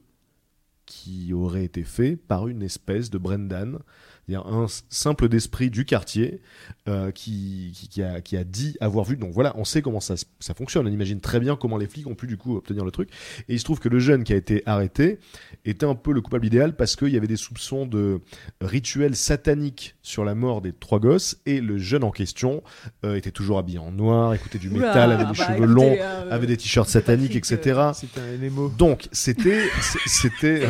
qui 0.86 1.34
aurait 1.34 1.66
été 1.66 1.84
fait 1.84 2.16
par 2.16 2.48
une 2.48 2.62
espèce 2.62 3.10
de 3.10 3.18
Brendan, 3.18 3.80
c'est-à-dire 4.28 4.48
un 4.48 4.66
simple 4.90 5.30
d'esprit 5.30 5.70
du 5.70 5.86
quartier 5.86 6.42
euh, 6.88 7.12
qui, 7.12 7.72
qui, 7.76 7.88
qui 7.90 8.02
a, 8.04 8.22
qui 8.22 8.38
a 8.38 8.44
dit 8.44 8.76
avoir 8.80 9.06
vu. 9.06 9.18
Donc 9.18 9.32
voilà, 9.34 9.54
on 9.58 9.66
sait 9.66 9.82
comment 9.82 10.00
ça, 10.00 10.16
fonctionne. 10.56 10.88
On 10.88 10.92
imagine 10.92 11.20
très 11.22 11.40
bien 11.40 11.56
comment 11.56 11.78
les 11.78 11.88
flics 11.88 12.08
ont 12.08 12.16
pu 12.16 12.26
du 12.28 12.38
coup 12.38 12.56
obtenir 12.58 12.84
le 12.86 12.92
truc. 12.92 13.10
Et 13.50 13.54
il 13.54 13.60
se 13.60 13.64
trouve 13.66 13.80
que 13.80 13.90
le 13.90 14.00
jeune 14.00 14.24
qui 14.24 14.34
a 14.34 14.36
été 14.36 14.64
arrêté 14.66 15.20
était 15.64 15.86
un 15.86 15.96
peu 15.96 16.12
le 16.12 16.22
coupable 16.22 16.46
idéal 16.46 16.76
parce 16.76 16.96
qu'il 16.96 17.10
y 17.10 17.18
avait 17.18 17.28
des 17.28 17.36
soupçons 17.36 17.86
de 17.86 18.20
rituels 18.62 19.16
sataniques 19.16 19.96
sur 20.02 20.26
la 20.26 20.34
mort 20.36 20.62
des 20.62 20.74
trois 20.74 21.00
gosses 21.00 21.38
et 21.46 21.62
le 21.62 21.78
jeune 21.78 22.04
en 22.04 22.12
question 22.12 22.64
euh, 23.04 23.16
était 23.16 23.32
toujours 23.32 23.60
habillé 23.60 23.78
en 23.80 23.92
noir, 23.92 24.34
écoutait 24.34 24.58
du 24.58 24.70
métal, 24.70 25.12
avait 25.12 25.26
des 25.26 25.38
bah, 25.38 25.46
cheveux 25.46 25.58
écoutez, 25.66 25.68
longs, 25.74 25.98
euh, 26.00 26.32
avait 26.32 26.48
des 26.48 26.58
t-shirts 26.58 26.90
sataniques, 26.90 27.36
etc. 27.36 27.90
C'était 27.94 28.22
un 28.22 28.38
LMO. 28.42 28.70
Donc 28.78 29.08
c'était 29.12 29.62
c'était. 30.06 30.62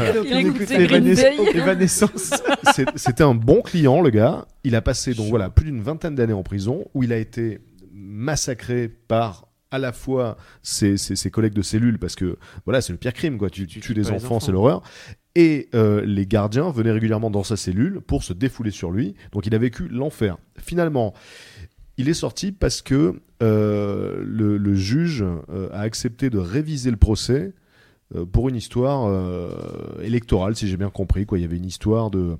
C'est- 2.73 2.85
C'était 2.95 3.23
un 3.23 3.35
bon 3.45 3.61
client, 3.61 4.01
le 4.01 4.09
gars. 4.09 4.45
Il 4.63 4.75
a 4.75 4.81
passé 4.81 5.13
donc 5.13 5.29
voilà 5.29 5.49
plus 5.49 5.65
d'une 5.65 5.81
vingtaine 5.81 6.15
d'années 6.15 6.33
en 6.33 6.43
prison 6.43 6.85
où 6.93 7.03
il 7.03 7.13
a 7.13 7.17
été 7.17 7.59
massacré 7.93 8.87
par 8.89 9.47
à 9.71 9.77
la 9.79 9.91
fois 9.91 10.37
ses, 10.63 10.95
ses- 10.97 11.15
ses 11.15 11.29
collègues 11.31 11.53
de 11.53 11.61
cellule 11.61 11.99
parce 11.99 12.15
que 12.15 12.37
voilà 12.65 12.81
c'est 12.81 12.93
le 12.93 12.97
pire 12.99 13.13
crime 13.13 13.37
quoi. 13.37 13.49
Tu, 13.49 13.67
Tu 13.67 13.79
tues 13.79 13.87
tues 13.87 13.93
des 13.93 14.07
enfants, 14.11 14.35
enfants. 14.35 14.39
c'est 14.39 14.51
l'horreur. 14.51 14.81
Et 15.35 15.67
euh, 15.75 16.01
les 16.05 16.25
gardiens 16.25 16.69
venaient 16.71 16.91
régulièrement 16.93 17.29
dans 17.29 17.43
sa 17.43 17.57
cellule 17.57 17.99
pour 18.01 18.23
se 18.23 18.31
défouler 18.33 18.71
sur 18.71 18.89
lui. 18.91 19.15
Donc 19.33 19.45
il 19.45 19.53
a 19.53 19.57
vécu 19.57 19.87
l'enfer. 19.89 20.37
Finalement, 20.57 21.13
il 21.97 22.07
est 22.09 22.13
sorti 22.13 22.51
parce 22.53 22.81
que 22.81 23.19
euh, 23.43 24.23
le, 24.25 24.57
le 24.57 24.75
juge 24.75 25.23
euh, 25.23 25.67
a 25.73 25.81
accepté 25.81 26.29
de 26.29 26.37
réviser 26.37 26.89
le 26.89 26.97
procès 26.97 27.53
pour 28.31 28.47
une 28.49 28.55
histoire 28.55 29.11
électorale, 30.01 30.55
si 30.55 30.67
j'ai 30.67 30.77
bien 30.77 30.91
compris. 30.91 31.25
Quoi. 31.25 31.39
Il 31.39 31.41
y 31.41 31.45
avait 31.45 31.57
une 31.57 31.65
histoire 31.65 32.11
de 32.11 32.37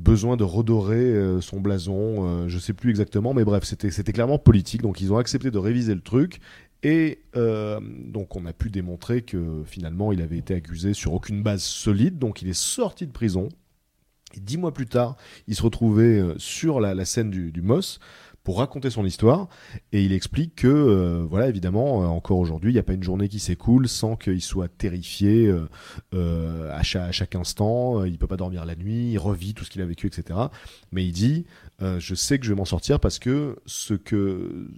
besoin 0.00 0.36
de 0.36 0.44
redorer 0.44 0.96
euh, 0.96 1.40
son 1.40 1.60
blason, 1.60 2.26
euh, 2.26 2.48
je 2.48 2.58
sais 2.58 2.72
plus 2.72 2.90
exactement, 2.90 3.34
mais 3.34 3.44
bref, 3.44 3.64
c'était 3.64 4.12
clairement 4.12 4.38
politique. 4.38 4.82
Donc 4.82 5.00
ils 5.00 5.12
ont 5.12 5.18
accepté 5.18 5.50
de 5.50 5.58
réviser 5.58 5.94
le 5.94 6.00
truc. 6.00 6.40
Et 6.82 7.20
euh, 7.36 7.78
donc 7.82 8.36
on 8.36 8.46
a 8.46 8.52
pu 8.52 8.70
démontrer 8.70 9.20
que 9.22 9.62
finalement 9.66 10.12
il 10.12 10.22
avait 10.22 10.38
été 10.38 10.54
accusé 10.54 10.94
sur 10.94 11.12
aucune 11.12 11.42
base 11.42 11.62
solide. 11.62 12.18
Donc 12.18 12.42
il 12.42 12.48
est 12.48 12.58
sorti 12.58 13.06
de 13.06 13.12
prison. 13.12 13.48
Et 14.34 14.40
dix 14.40 14.56
mois 14.56 14.72
plus 14.72 14.86
tard, 14.86 15.16
il 15.48 15.56
se 15.56 15.62
retrouvait 15.62 16.20
euh, 16.20 16.34
sur 16.38 16.80
la, 16.80 16.94
la 16.94 17.04
scène 17.04 17.30
du, 17.30 17.50
du 17.52 17.62
MOS 17.62 17.98
pour 18.44 18.58
raconter 18.58 18.90
son 18.90 19.04
histoire. 19.04 19.48
Et 19.92 20.02
il 20.04 20.12
explique 20.12 20.56
que, 20.56 20.66
euh, 20.66 21.26
voilà, 21.28 21.48
évidemment, 21.48 22.02
euh, 22.02 22.06
encore 22.06 22.38
aujourd'hui, 22.38 22.70
il 22.70 22.74
n'y 22.74 22.80
a 22.80 22.82
pas 22.82 22.94
une 22.94 23.02
journée 23.02 23.28
qui 23.28 23.38
s'écoule 23.38 23.88
sans 23.88 24.16
qu'il 24.16 24.40
soit 24.40 24.68
terrifié 24.68 25.52
euh, 26.14 26.70
à, 26.72 26.82
chaque, 26.82 27.34
instant. 27.34 28.04
Il 28.04 28.18
peut 28.18 28.26
pas 28.26 28.36
dormir 28.36 28.64
la 28.64 28.76
nuit, 28.76 29.12
il 29.12 29.18
revit 29.18 29.54
tout 29.54 29.64
ce 29.64 29.70
qu'il 29.70 29.82
a 29.82 29.86
vécu, 29.86 30.06
etc. 30.06 30.38
Mais 30.92 31.04
il 31.04 31.12
dit, 31.12 31.46
je 31.80 32.14
sais 32.14 32.38
que 32.38 32.44
je 32.44 32.50
vais 32.50 32.56
m'en 32.56 32.64
sortir 32.64 33.00
parce 33.00 33.18
que 33.18 33.56
ce 33.66 33.94
que 33.94 34.68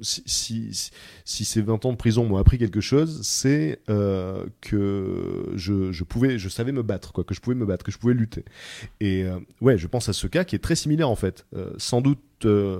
si, 0.00 0.90
ces 1.24 1.62
20 1.62 1.84
ans 1.84 1.92
de 1.92 1.96
prison 1.96 2.24
m'ont 2.24 2.36
appris 2.36 2.58
quelque 2.58 2.80
chose, 2.80 3.20
c'est 3.22 3.80
que 3.86 5.52
je, 5.54 5.92
je 5.92 6.04
pouvais, 6.04 6.38
je 6.38 6.48
savais 6.48 6.72
me 6.72 6.82
battre, 6.82 7.12
quoi, 7.12 7.24
que 7.24 7.34
je 7.34 7.40
pouvais 7.40 7.56
me 7.56 7.66
battre, 7.66 7.84
que 7.84 7.92
je 7.92 7.98
pouvais 7.98 8.14
lutter. 8.14 8.44
Et 9.00 9.26
ouais, 9.60 9.76
je 9.76 9.86
pense 9.86 10.08
à 10.08 10.12
ce 10.12 10.26
cas 10.26 10.44
qui 10.44 10.56
est 10.56 10.60
très 10.60 10.76
similaire 10.76 11.10
en 11.10 11.16
fait. 11.16 11.46
Sans 11.76 12.00
doute 12.00 12.20
euh, 12.46 12.78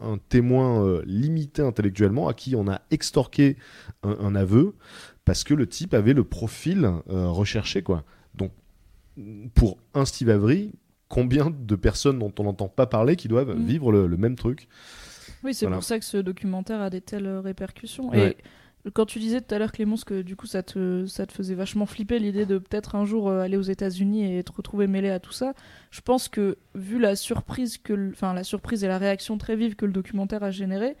un 0.00 0.18
témoin 0.28 0.84
euh, 0.84 1.02
limité 1.06 1.62
intellectuellement 1.62 2.28
à 2.28 2.34
qui 2.34 2.56
on 2.56 2.68
a 2.68 2.80
extorqué 2.90 3.56
un, 4.02 4.16
un 4.20 4.34
aveu 4.34 4.74
parce 5.24 5.44
que 5.44 5.54
le 5.54 5.66
type 5.66 5.94
avait 5.94 6.12
le 6.14 6.24
profil 6.24 6.84
euh, 7.10 7.28
recherché 7.28 7.82
quoi. 7.82 8.04
Donc 8.34 8.52
pour 9.54 9.78
un 9.94 10.04
Steve 10.04 10.28
Avery, 10.30 10.72
combien 11.08 11.50
de 11.50 11.76
personnes 11.76 12.18
dont 12.18 12.32
on 12.38 12.44
n'entend 12.44 12.68
pas 12.68 12.86
parler 12.86 13.16
qui 13.16 13.28
doivent 13.28 13.54
Mhm. 13.56 13.64
vivre 13.66 13.92
le, 13.92 14.06
le 14.06 14.16
même 14.16 14.36
truc? 14.36 14.68
Oui, 15.44 15.54
c'est 15.54 15.66
Voilà. 15.66 15.76
pour 15.76 15.84
ça 15.84 15.98
que 15.98 16.04
ce 16.04 16.16
documentaire 16.18 16.80
a 16.80 16.90
des 16.90 17.00
telles 17.00 17.28
répercussions. 17.38 18.10
Ouais. 18.10 18.30
Et 18.30 18.36
quand 18.94 19.06
tu 19.06 19.18
disais 19.18 19.40
tout 19.40 19.54
à 19.54 19.58
l'heure, 19.58 19.72
Clémence, 19.72 20.04
que 20.04 20.22
du 20.22 20.36
coup 20.36 20.46
ça 20.46 20.62
te, 20.62 21.06
ça 21.06 21.26
te 21.26 21.32
faisait 21.32 21.54
vachement 21.54 21.86
flipper 21.86 22.18
l'idée 22.18 22.46
de 22.46 22.58
peut-être 22.58 22.94
un 22.94 23.04
jour 23.04 23.28
euh, 23.28 23.40
aller 23.40 23.56
aux 23.56 23.62
États-Unis 23.62 24.36
et 24.36 24.44
te 24.44 24.52
retrouver 24.52 24.86
mêlé 24.86 25.10
à 25.10 25.18
tout 25.18 25.32
ça, 25.32 25.54
je 25.90 26.00
pense 26.00 26.28
que 26.28 26.58
vu 26.74 26.98
la 26.98 27.16
surprise, 27.16 27.78
que 27.78 28.10
enfin, 28.10 28.32
la 28.34 28.44
surprise 28.44 28.84
et 28.84 28.88
la 28.88 28.98
réaction 28.98 29.38
très 29.38 29.56
vive 29.56 29.76
que 29.76 29.86
le 29.86 29.92
documentaire 29.92 30.42
a 30.42 30.50
généré, 30.50 30.96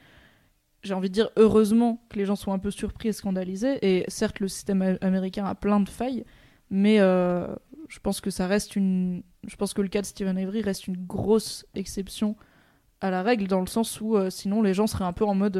j'ai 0.82 0.94
envie 0.94 1.08
de 1.08 1.14
dire 1.14 1.30
heureusement 1.36 2.04
que 2.10 2.18
les 2.18 2.24
gens 2.24 2.36
sont 2.36 2.52
un 2.52 2.58
peu 2.58 2.70
surpris 2.70 3.08
et 3.08 3.12
scandalisés. 3.12 3.78
Et 3.82 4.04
certes, 4.08 4.40
le 4.40 4.48
système 4.48 4.98
américain 5.00 5.44
a 5.44 5.54
plein 5.54 5.80
de 5.80 5.88
failles, 5.88 6.24
mais 6.70 7.00
euh, 7.00 7.46
je 7.88 7.98
pense 8.00 8.20
que 8.20 8.30
ça 8.30 8.46
reste 8.46 8.76
une. 8.76 9.22
Je 9.46 9.56
pense 9.56 9.74
que 9.74 9.82
le 9.82 9.88
cas 9.88 10.00
de 10.00 10.06
Stephen 10.06 10.38
Avery 10.38 10.62
reste 10.62 10.86
une 10.86 10.96
grosse 10.96 11.66
exception 11.74 12.36
à 13.00 13.10
la 13.10 13.22
règle 13.22 13.46
dans 13.46 13.60
le 13.60 13.66
sens 13.66 14.00
où 14.00 14.16
euh, 14.16 14.30
sinon 14.30 14.62
les 14.62 14.74
gens 14.74 14.86
seraient 14.86 15.04
un 15.04 15.12
peu 15.12 15.24
en 15.24 15.34
mode 15.34 15.56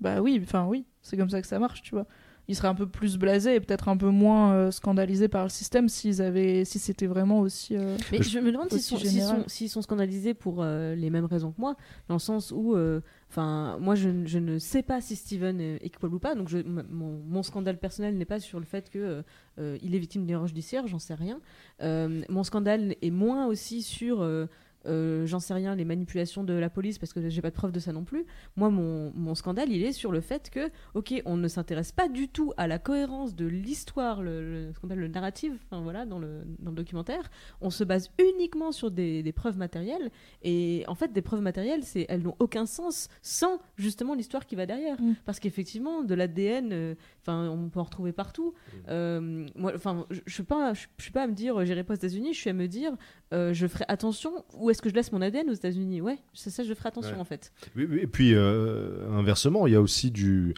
bah 0.00 0.20
oui, 0.20 0.38
enfin 0.42 0.66
oui, 0.66 0.84
c'est 1.06 1.16
comme 1.16 1.30
ça 1.30 1.40
que 1.40 1.46
ça 1.46 1.58
marche, 1.58 1.82
tu 1.82 1.94
vois. 1.94 2.06
Ils 2.48 2.54
seraient 2.54 2.68
un 2.68 2.76
peu 2.76 2.86
plus 2.86 3.16
blasés 3.18 3.56
et 3.56 3.60
peut-être 3.60 3.88
un 3.88 3.96
peu 3.96 4.08
moins 4.10 4.52
euh, 4.54 4.70
scandalisés 4.70 5.26
par 5.26 5.42
le 5.42 5.48
système 5.48 5.88
s'ils 5.88 6.22
avaient, 6.22 6.64
si 6.64 6.78
c'était 6.78 7.06
vraiment 7.08 7.40
aussi. 7.40 7.76
euh, 7.76 7.96
Mais 8.12 8.22
Je- 8.22 8.38
me 8.38 8.52
demande 8.52 8.68
s'ils 8.78 8.82
sont, 8.82 8.96
sont, 9.42 9.48
s'ils 9.48 9.68
sont 9.68 9.82
scandalisés 9.82 10.32
pour 10.32 10.62
euh, 10.62 10.94
les 10.94 11.10
mêmes 11.10 11.24
raisons 11.24 11.50
que 11.50 11.60
moi, 11.60 11.74
dans 12.06 12.14
le 12.14 12.20
sens 12.20 12.52
où, 12.54 12.76
euh, 12.76 13.00
enfin, 13.30 13.78
moi 13.80 13.96
je, 13.96 14.08
ne- 14.10 14.26
je 14.26 14.38
ne 14.38 14.60
sais 14.60 14.84
pas 14.84 15.00
si 15.00 15.16
Steven 15.16 15.60
est 15.60 15.92
coupable 15.92 16.14
ou 16.14 16.18
pas, 16.20 16.36
donc 16.36 16.48
je, 16.48 16.58
m- 16.58 16.86
mon, 16.88 17.20
mon 17.26 17.42
scandale 17.42 17.78
personnel 17.78 18.16
n'est 18.16 18.24
pas 18.24 18.38
sur 18.38 18.60
le 18.60 18.64
fait 18.64 18.90
que 18.90 18.98
euh, 19.00 19.22
euh, 19.58 19.76
il 19.82 19.96
est 19.96 19.98
victime 19.98 20.22
d'une 20.22 20.30
erreur 20.30 20.46
judiciaire, 20.46 20.86
j'en 20.86 21.00
sais 21.00 21.14
rien. 21.14 21.40
Euh, 21.82 22.22
mon 22.28 22.44
scandale 22.44 22.94
est 23.02 23.10
moins 23.10 23.46
aussi 23.48 23.82
sur, 23.82 24.22
euh, 24.22 24.46
euh, 24.86 25.26
j'en 25.26 25.40
sais 25.40 25.54
rien, 25.54 25.74
les 25.74 25.84
manipulations 25.84 26.44
de 26.44 26.52
la 26.54 26.70
police 26.70 26.98
parce 26.98 27.12
que 27.12 27.28
j'ai 27.28 27.42
pas 27.42 27.50
de 27.50 27.54
preuve 27.54 27.72
de 27.72 27.80
ça 27.80 27.92
non 27.92 28.04
plus. 28.04 28.24
Moi, 28.56 28.70
mon, 28.70 29.12
mon 29.14 29.34
scandale, 29.34 29.70
il 29.70 29.82
est 29.84 29.92
sur 29.92 30.12
le 30.12 30.20
fait 30.20 30.50
que, 30.50 30.70
ok, 30.94 31.22
on 31.24 31.36
ne 31.36 31.48
s'intéresse 31.48 31.92
pas 31.92 32.08
du 32.08 32.28
tout 32.28 32.52
à 32.56 32.66
la 32.66 32.78
cohérence 32.78 33.34
de 33.34 33.46
l'histoire, 33.46 34.22
le, 34.22 34.42
le- 34.66 34.72
ce 34.72 34.78
qu'on 34.80 34.88
appelle 34.88 35.00
le 35.00 35.08
narrative, 35.08 35.58
enfin 35.64 35.82
voilà, 35.82 36.06
dans 36.06 36.18
le, 36.18 36.42
dans 36.58 36.70
le 36.70 36.76
documentaire. 36.76 37.30
On 37.60 37.70
se 37.70 37.84
base 37.84 38.10
uniquement 38.18 38.72
sur 38.72 38.90
des, 38.90 39.22
des 39.22 39.32
preuves 39.32 39.58
matérielles. 39.58 40.10
Et 40.42 40.84
en 40.88 40.94
fait, 40.94 41.12
des 41.12 41.22
preuves 41.22 41.42
matérielles, 41.42 41.82
c'est, 41.84 42.06
elles 42.08 42.22
n'ont 42.22 42.36
aucun 42.38 42.66
sens 42.66 43.08
sans 43.22 43.58
justement 43.76 44.14
l'histoire 44.14 44.46
qui 44.46 44.56
va 44.56 44.66
derrière. 44.66 45.00
Mm. 45.00 45.14
Parce 45.24 45.40
qu'effectivement, 45.40 46.02
de 46.02 46.14
l'ADN, 46.14 46.70
euh, 46.72 46.94
enfin, 47.22 47.48
on 47.48 47.68
peut 47.68 47.80
en 47.80 47.84
retrouver 47.84 48.12
partout. 48.12 48.54
Euh, 48.88 49.46
moi, 49.56 49.72
enfin, 49.74 50.06
je, 50.10 50.32
suis 50.32 50.42
pas, 50.42 50.74
je, 50.74 50.86
suis 50.98 51.12
pas 51.12 51.22
à 51.22 51.26
me 51.26 51.32
dire, 51.34 51.64
j'irai 51.64 51.84
pas 51.84 51.94
aux 51.94 51.96
États-Unis. 51.96 52.32
Je 52.34 52.38
suis 52.40 52.50
à 52.50 52.52
me 52.52 52.68
dire, 52.68 52.92
euh, 53.32 53.52
je 53.52 53.66
ferai 53.66 53.84
attention. 53.88 54.44
Où 54.54 54.70
est-ce 54.76 54.82
que 54.82 54.90
je 54.90 54.94
laisse 54.94 55.10
mon 55.10 55.22
ADN 55.22 55.48
aux 55.48 55.54
États-Unis? 55.54 56.02
Ouais, 56.02 56.18
c'est 56.34 56.50
ça, 56.50 56.62
je 56.62 56.74
ferai 56.74 56.88
attention 56.90 57.14
Ouais. 57.14 57.20
en 57.20 57.24
fait. 57.24 57.50
Oui, 57.76 57.86
oui, 57.90 57.98
Et 58.02 58.06
puis 58.06 58.34
euh, 58.34 59.08
inversement, 59.10 59.66
il 59.66 59.72
y 59.72 59.76
a 59.76 59.80
aussi 59.80 60.10
du, 60.10 60.54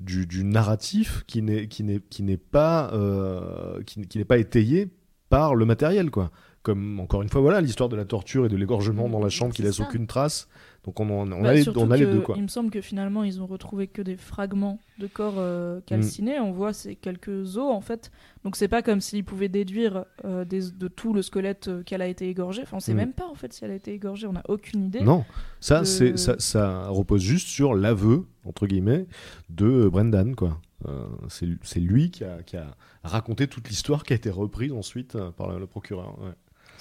du, 0.00 0.26
du 0.26 0.44
narratif 0.44 1.24
qui 1.26 1.40
n'est 1.40 1.68
qui 1.68 1.82
n'est 1.82 2.00
qui 2.10 2.22
n'est 2.22 2.36
pas 2.36 2.90
euh, 2.92 3.82
qui, 3.84 4.00
n'est- 4.00 4.06
qui 4.06 4.18
n'est 4.18 4.24
pas 4.26 4.36
étayé 4.38 4.88
par 5.30 5.54
le 5.54 5.64
matériel 5.64 6.10
quoi. 6.10 6.30
Comme 6.62 7.00
encore 7.00 7.22
une 7.22 7.28
fois 7.30 7.40
voilà 7.40 7.60
l'histoire 7.60 7.88
de 7.88 7.96
la 7.96 8.04
torture 8.04 8.46
et 8.46 8.48
de 8.48 8.56
l'égorgement 8.56 9.08
dans 9.08 9.18
la 9.20 9.30
chambre 9.30 9.52
qui 9.54 9.62
laisse 9.62 9.76
ça. 9.78 9.84
aucune 9.84 10.06
trace. 10.06 10.48
Donc 10.84 10.98
on, 10.98 11.08
on 11.10 11.26
Bah, 11.42 11.50
a 11.50 11.54
les, 11.54 11.62
surtout 11.62 11.78
on 11.80 11.90
a 11.92 11.96
les 11.96 12.06
deux 12.06 12.20
quoi. 12.20 12.34
Il 12.36 12.42
me 12.42 12.48
semble 12.48 12.70
que 12.70 12.80
finalement 12.80 13.22
ils 13.22 13.40
ont 13.40 13.46
retrouvé 13.46 13.86
que 13.86 14.02
des 14.02 14.16
fragments 14.16 14.80
de 14.98 15.06
corps 15.06 15.36
euh, 15.38 15.78
Mm. 15.78 15.82
calcinés. 15.86 16.40
On 16.40 16.50
voit 16.50 16.72
c'est 16.72 16.96
quelques 16.96 17.56
os 17.56 17.70
en 17.72 17.80
fait. 17.80 18.10
Donc 18.44 18.56
c'est 18.56 18.66
pas 18.66 18.82
comme 18.82 19.00
s'ils 19.00 19.24
pouvaient 19.24 19.48
déduire 19.48 20.04
euh, 20.24 20.44
des- 20.44 20.72
de 20.72 20.88
tout 20.88 21.12
le 21.12 21.22
squelette 21.22 21.68
euh, 21.68 21.82
qu'elle 21.84 22.02
a 22.02 22.08
été 22.08 22.28
égorgée. 22.28 22.62
Enfin 22.62 22.78
on 22.78 22.80
sait 22.80 22.94
Mm. 22.94 22.96
même 22.96 23.12
pas 23.12 23.28
en 23.28 23.36
fait 23.36 23.52
si 23.52 23.64
elle 23.64 23.70
a 23.70 23.74
été 23.76 23.92
égorgée. 23.94 24.26
On 24.26 24.34
a 24.34 24.42
aucune 24.48 24.84
idée. 24.86 25.02
Non, 25.02 25.24
ça 25.60 25.80
de- 25.80 25.84
c'est 25.84 26.16
ça, 26.18 26.34
ça 26.40 26.88
repose 26.88 27.22
juste 27.22 27.46
sur 27.46 27.74
l'aveu 27.74 28.26
entre 28.44 28.66
guillemets 28.66 29.06
de 29.50 29.88
Brendan 29.88 30.34
quoi. 30.34 30.60
Euh, 30.88 31.06
c'est 31.28 31.46
c'est 31.62 31.78
lui 31.78 32.10
qui 32.10 32.24
a, 32.24 32.42
qui 32.42 32.56
a 32.56 32.66
raconté 33.04 33.46
toute 33.46 33.68
l'histoire 33.68 34.02
qui 34.02 34.14
a 34.14 34.16
été 34.16 34.30
reprise 34.30 34.72
ensuite 34.72 35.16
par 35.36 35.48
le, 35.52 35.60
le 35.60 35.66
procureur. 35.68 36.18
ouais. 36.20 36.32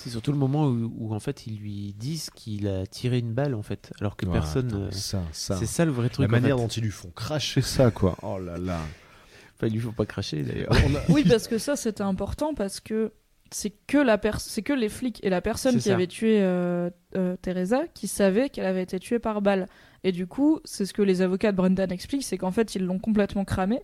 C'est 0.03 0.10
surtout 0.10 0.32
le 0.32 0.38
moment 0.38 0.65
où, 0.65 0.91
où, 0.98 1.14
en 1.14 1.19
fait 1.19 1.45
ils 1.48 1.57
lui 1.57 1.94
disent 1.98 2.30
qu'il 2.32 2.68
a 2.68 2.86
tiré 2.88 3.19
une 3.19 3.34
balle 3.34 3.53
en 3.56 3.61
fait, 3.61 3.91
alors 3.99 4.15
que 4.15 4.26
Voilà, 4.26 4.41
personne. 4.41 4.68
attends, 4.68 4.78
euh, 4.82 4.91
ça, 4.91 5.22
ça. 5.32 5.56
C'est 5.57 5.65
ça 5.65 5.86
le 5.86 5.91
vrai 5.91 6.10
truc. 6.10 6.28
La 6.28 6.28
en 6.38 6.41
manière 6.41 6.56
fait. 6.57 6.61
dont 6.64 6.68
ils 6.69 6.84
lui 6.84 6.91
font 6.91 7.11
cracher 7.15 7.61
ça, 7.61 7.91
quoi. 7.91 8.18
Oh 8.23 8.40
là 8.40 8.57
là. 8.57 8.80
Enfin, 9.56 9.68
il 9.68 9.73
lui 9.73 9.80
faut 9.80 9.91
pas 9.91 10.06
cracher 10.07 10.41
d'ailleurs. 10.44 10.72
A- 10.73 10.78
Oui, 11.11 11.23
parce 11.28 11.48
que 11.48 11.57
ça 11.57 11.76
c'était 11.76 12.02
important 12.03 12.53
parce 12.56 12.80
que 12.80 13.11
c'est 13.52 13.73
que 13.88 13.98
la 13.98 14.19
c'est 14.40 14.61
que 14.64 14.73
les 14.73 14.90
flics 14.90 15.19
et 15.23 15.30
la 15.30 15.41
personne 15.41 15.76
qui 15.76 15.82
ça. 15.82 15.94
avait 15.94 16.07
tué 16.07 16.41
euh, 16.41 16.90
euh, 17.15 17.36
Teresa 17.41 17.82
qui 17.94 18.07
savaient 18.07 18.49
qu'elle 18.49 18.65
avait 18.65 18.84
été 18.84 18.99
tuée 18.99 19.19
par 19.19 19.41
balle. 19.41 19.68
Et 20.03 20.11
du 20.11 20.26
coup, 20.26 20.60
c'est 20.65 20.86
ce 20.88 20.94
que 20.94 21.03
les 21.03 21.22
avocats 21.22 21.52
de 21.52 21.57
Brendan 21.57 21.91
expliquent, 21.91 22.23
c'est 22.23 22.38
qu'en 22.40 22.52
fait 22.52 22.73
ils 22.76 22.84
l'ont 22.84 22.98
complètement 22.98 23.45
cramé. 23.45 23.82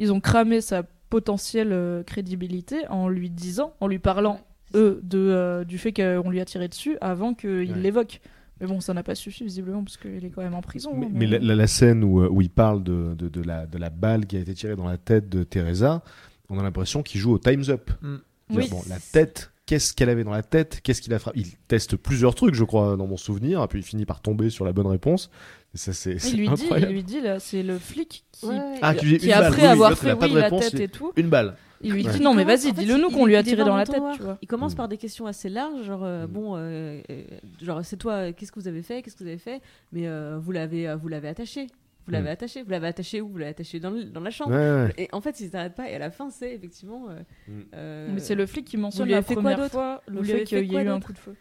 Ils 0.00 0.12
ont 0.12 0.20
cramé 0.20 0.60
sa 0.60 0.82
potentielle 1.10 1.72
euh, 1.72 2.02
crédibilité 2.02 2.88
en 2.88 3.06
lui 3.08 3.28
disant, 3.30 3.74
en 3.80 3.86
lui 3.86 3.98
parlant 4.00 4.40
eux 4.74 5.00
de 5.02 5.18
euh, 5.18 5.64
du 5.64 5.78
fait 5.78 5.92
qu'on 5.92 6.30
lui 6.30 6.40
a 6.40 6.44
tiré 6.44 6.68
dessus 6.68 6.96
avant 7.00 7.34
qu'il 7.34 7.50
Ouais. 7.72 7.78
l'évoque. 7.78 8.20
Mais 8.60 8.66
bon, 8.66 8.80
ça 8.80 8.94
n'a 8.94 9.02
pas 9.02 9.14
suffi 9.14 9.44
visiblement 9.44 9.82
parce 9.82 9.96
qu'il 9.96 10.24
est 10.24 10.30
quand 10.30 10.42
même 10.42 10.54
en 10.54 10.62
prison. 10.62 10.92
Mais, 10.96 11.06
hein, 11.06 11.10
mais 11.12 11.26
la, 11.26 11.38
la- 11.38 11.54
la 11.56 11.66
scène 11.66 12.04
où, 12.04 12.20
euh, 12.22 12.28
où 12.30 12.40
il 12.42 12.50
parle 12.50 12.82
de, 12.84 13.14
de, 13.14 13.28
de 13.28 13.42
la, 13.42 13.66
de 13.66 13.76
la 13.78 13.90
balle 13.90 14.26
qui 14.26 14.36
a 14.36 14.40
été 14.40 14.54
tirée 14.54 14.76
dans 14.76 14.86
la 14.86 14.98
tête 14.98 15.28
de 15.28 15.42
Teresa, 15.42 16.02
on 16.48 16.58
a 16.58 16.62
l'impression 16.62 17.02
qu'il 17.02 17.20
joue 17.20 17.32
au 17.32 17.38
Time's 17.38 17.68
Up. 17.70 17.90
Mm. 18.02 18.16
Oui. 18.50 18.68
Bon, 18.70 18.80
la 18.88 18.98
tête, 18.98 19.51
qu'est-ce 19.72 19.94
qu'elle 19.94 20.10
avait 20.10 20.22
dans 20.24 20.32
la 20.32 20.42
tête 20.42 20.80
Qu'est-ce 20.82 21.00
qu'il 21.00 21.14
a 21.14 21.18
frappé 21.18 21.40
Il 21.40 21.46
teste 21.66 21.96
plusieurs 21.96 22.34
trucs, 22.34 22.54
je 22.54 22.64
crois, 22.64 22.94
dans 22.98 23.06
mon 23.06 23.16
souvenir, 23.16 23.62
et 23.62 23.66
puis 23.68 23.78
il 23.78 23.82
finit 23.82 24.04
par 24.04 24.20
tomber 24.20 24.50
sur 24.50 24.66
la 24.66 24.72
bonne 24.74 24.86
réponse. 24.86 25.30
Et 25.74 25.78
ça, 25.78 25.94
c'est 25.94 26.12
il 26.12 26.20
c'est 26.20 26.36
lui 26.36 26.48
dit, 26.50 26.68
il 26.76 26.84
lui 26.88 27.02
dit 27.02 27.22
là, 27.22 27.40
c'est 27.40 27.62
le 27.62 27.78
flic 27.78 28.24
qui, 28.32 28.44
Ouais. 28.46 28.58
Ah, 28.82 28.94
qui 28.94 29.16
balle. 29.26 29.32
après 29.44 29.56
Oui, 29.56 29.62
oui, 29.62 29.66
avoir 29.68 29.90
il 29.92 29.96
fait 29.96 30.12
oui 30.12 30.30
de 30.30 30.36
la 30.38 30.44
réponse, 30.44 30.70
tête 30.70 30.80
et 30.80 30.88
tout, 30.88 31.12
Une 31.16 31.28
balle. 31.30 31.56
il 31.80 31.92
lui 31.94 32.04
dit 32.04 32.20
non 32.20 32.34
mais 32.34 32.44
vas-y, 32.44 32.72
dis-le 32.74 32.98
nous 32.98 33.08
qu'on 33.10 33.24
lui 33.24 33.34
a 33.36 33.42
tiré 33.42 33.64
dans 33.64 33.76
la 33.76 33.86
tête, 33.86 33.94
l'entonnoir. 33.94 34.16
tu 34.16 34.22
vois. 34.22 34.38
Il 34.42 34.48
commence 34.48 34.74
Mm. 34.74 34.76
par 34.76 34.88
des 34.88 34.98
questions 34.98 35.24
assez 35.26 35.48
larges, 35.48 35.82
genre 35.86 36.02
euh, 36.04 36.26
Mm. 36.26 36.30
bon, 36.30 36.56
euh, 36.56 37.00
euh, 37.08 37.22
genre 37.62 37.80
c'est 37.82 37.96
toi, 37.96 38.32
qu'est-ce 38.32 38.52
que 38.52 38.60
vous 38.60 38.68
avez 38.68 38.82
fait, 38.82 39.00
qu'est-ce 39.00 39.16
que 39.16 39.24
vous 39.24 39.28
avez 39.30 39.38
fait, 39.38 39.62
mais 39.92 40.06
euh, 40.06 40.38
vous 40.38 40.52
l'avez, 40.52 40.94
vous 41.00 41.08
l'avez 41.08 41.28
attaché, 41.28 41.68
vous 42.06 42.12
l'avez 42.12 42.28
Mm. 42.28 42.32
attaché, 42.32 42.62
vous 42.62 42.70
l'avez 42.70 42.86
attaché 42.88 43.20
où? 43.20 43.28
Vous 43.28 43.38
l'avez 43.38 43.50
attaché 43.50 43.78
dans, 43.80 43.90
le- 43.90 44.04
dans 44.04 44.20
la 44.20 44.30
chambre. 44.30 44.50
Ouais, 44.52 44.86
ouais. 44.86 44.94
Et 44.98 45.08
en 45.12 45.20
fait, 45.20 45.38
ils 45.40 45.50
s'arrêtent 45.50 45.74
pas. 45.74 45.88
Et 45.90 45.94
à 45.94 45.98
la 45.98 46.10
fin, 46.10 46.30
c'est 46.30 46.52
effectivement. 46.54 47.08
euh, 47.10 47.20
Mm. 47.48 47.60
euh, 47.74 48.08
Mais 48.14 48.20
c'est 48.20 48.34
le 48.34 48.46
flic 48.46 48.64
qui 48.66 48.76
mentionne 48.76 49.08
la 49.08 49.22
fait 49.22 49.34
quoi 49.34 49.42
première 49.42 49.58
d'autre? 49.58 49.70
fois 49.70 50.02
le 50.08 50.22
fait 50.22 50.44
qu'il 50.44 50.64
y 50.64 50.68
quoi 50.68 50.80
a 50.80 50.84
eu 50.84 50.88
un 50.88 51.00
coup 51.00 51.12
de 51.12 51.18
feu. 51.18 51.34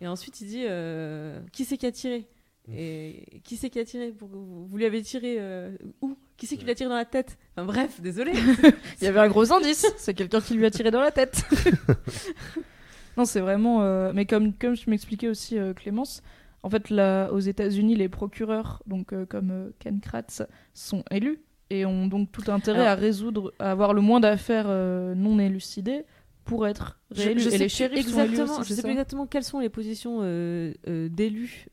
Et 0.00 0.06
ensuite, 0.06 0.40
il 0.40 0.48
dit 0.48 0.64
euh, 0.66 1.40
qui 1.52 1.64
c'est 1.64 1.76
qui 1.76 1.86
a 1.86 1.92
tiré? 1.92 2.26
Mm. 2.68 2.72
Et 2.76 3.40
qui 3.44 3.56
c'est 3.56 3.70
qui 3.70 3.78
a 3.80 3.84
tiré 3.84 4.10
pour... 4.12 4.28
Vous 4.28 4.76
lui 4.76 4.84
avez 4.84 5.00
tiré 5.02 5.36
euh, 5.38 5.70
où? 6.02 6.16
Qui 6.36 6.46
c'est 6.46 6.56
qui 6.56 6.64
lui 6.64 6.70
a 6.70 6.74
tiré 6.74 6.88
dans 6.90 6.96
la 6.96 7.04
tête? 7.04 7.36
Enfin 7.56 7.64
bref, 7.66 8.00
désolé. 8.00 8.32
Il 9.00 9.04
y 9.04 9.06
avait 9.08 9.18
un 9.20 9.28
gros 9.28 9.52
indice, 9.52 9.86
c'est 9.96 10.14
quelqu'un 10.14 10.40
qui 10.40 10.54
lui 10.54 10.66
a 10.66 10.70
tiré 10.70 10.90
dans 10.90 11.00
la 11.00 11.10
tête. 11.10 11.42
non, 13.16 13.24
c'est 13.24 13.40
vraiment. 13.40 13.82
euh, 13.82 14.12
Mais 14.14 14.26
comme, 14.26 14.52
comme 14.54 14.76
je 14.76 14.88
m'expliquais 14.90 15.28
aussi, 15.28 15.58
euh, 15.58 15.72
Clémence, 15.74 16.22
en 16.62 16.70
fait, 16.70 16.90
là, 16.90 17.30
aux 17.32 17.38
États-Unis, 17.38 17.94
les 17.94 18.08
procureurs, 18.08 18.82
donc 18.86 19.12
euh, 19.12 19.24
comme 19.26 19.50
euh, 19.50 19.70
Ken 19.78 20.00
Kratz, 20.00 20.42
sont 20.74 21.04
élus 21.10 21.40
et 21.70 21.84
ont 21.86 22.06
donc 22.06 22.32
tout 22.32 22.50
intérêt 22.50 22.80
Alors- 22.80 22.92
à 22.92 22.94
résoudre, 22.94 23.52
à 23.58 23.70
avoir 23.70 23.94
le 23.94 24.00
moins 24.00 24.20
d'affaires 24.20 24.66
euh, 24.68 25.14
non 25.14 25.38
élucidées 25.38 26.04
pour 26.44 26.66
être 26.66 26.98
réélus. 27.10 27.42
je 27.42 27.50
et 27.50 27.58
les 27.58 27.68
shérifs 27.68 28.06
sont 28.08 28.20
élus 28.20 28.30
exactement, 28.30 28.60
aussi, 28.60 28.70
je 28.70 28.74
sais 28.74 28.82
plus 28.82 28.90
exactement 28.92 29.26
quelles 29.26 29.44
sont 29.44 29.60
les 29.60 29.68
positions 29.68 30.20
euh, 30.22 30.72
d'élus. 31.10 31.66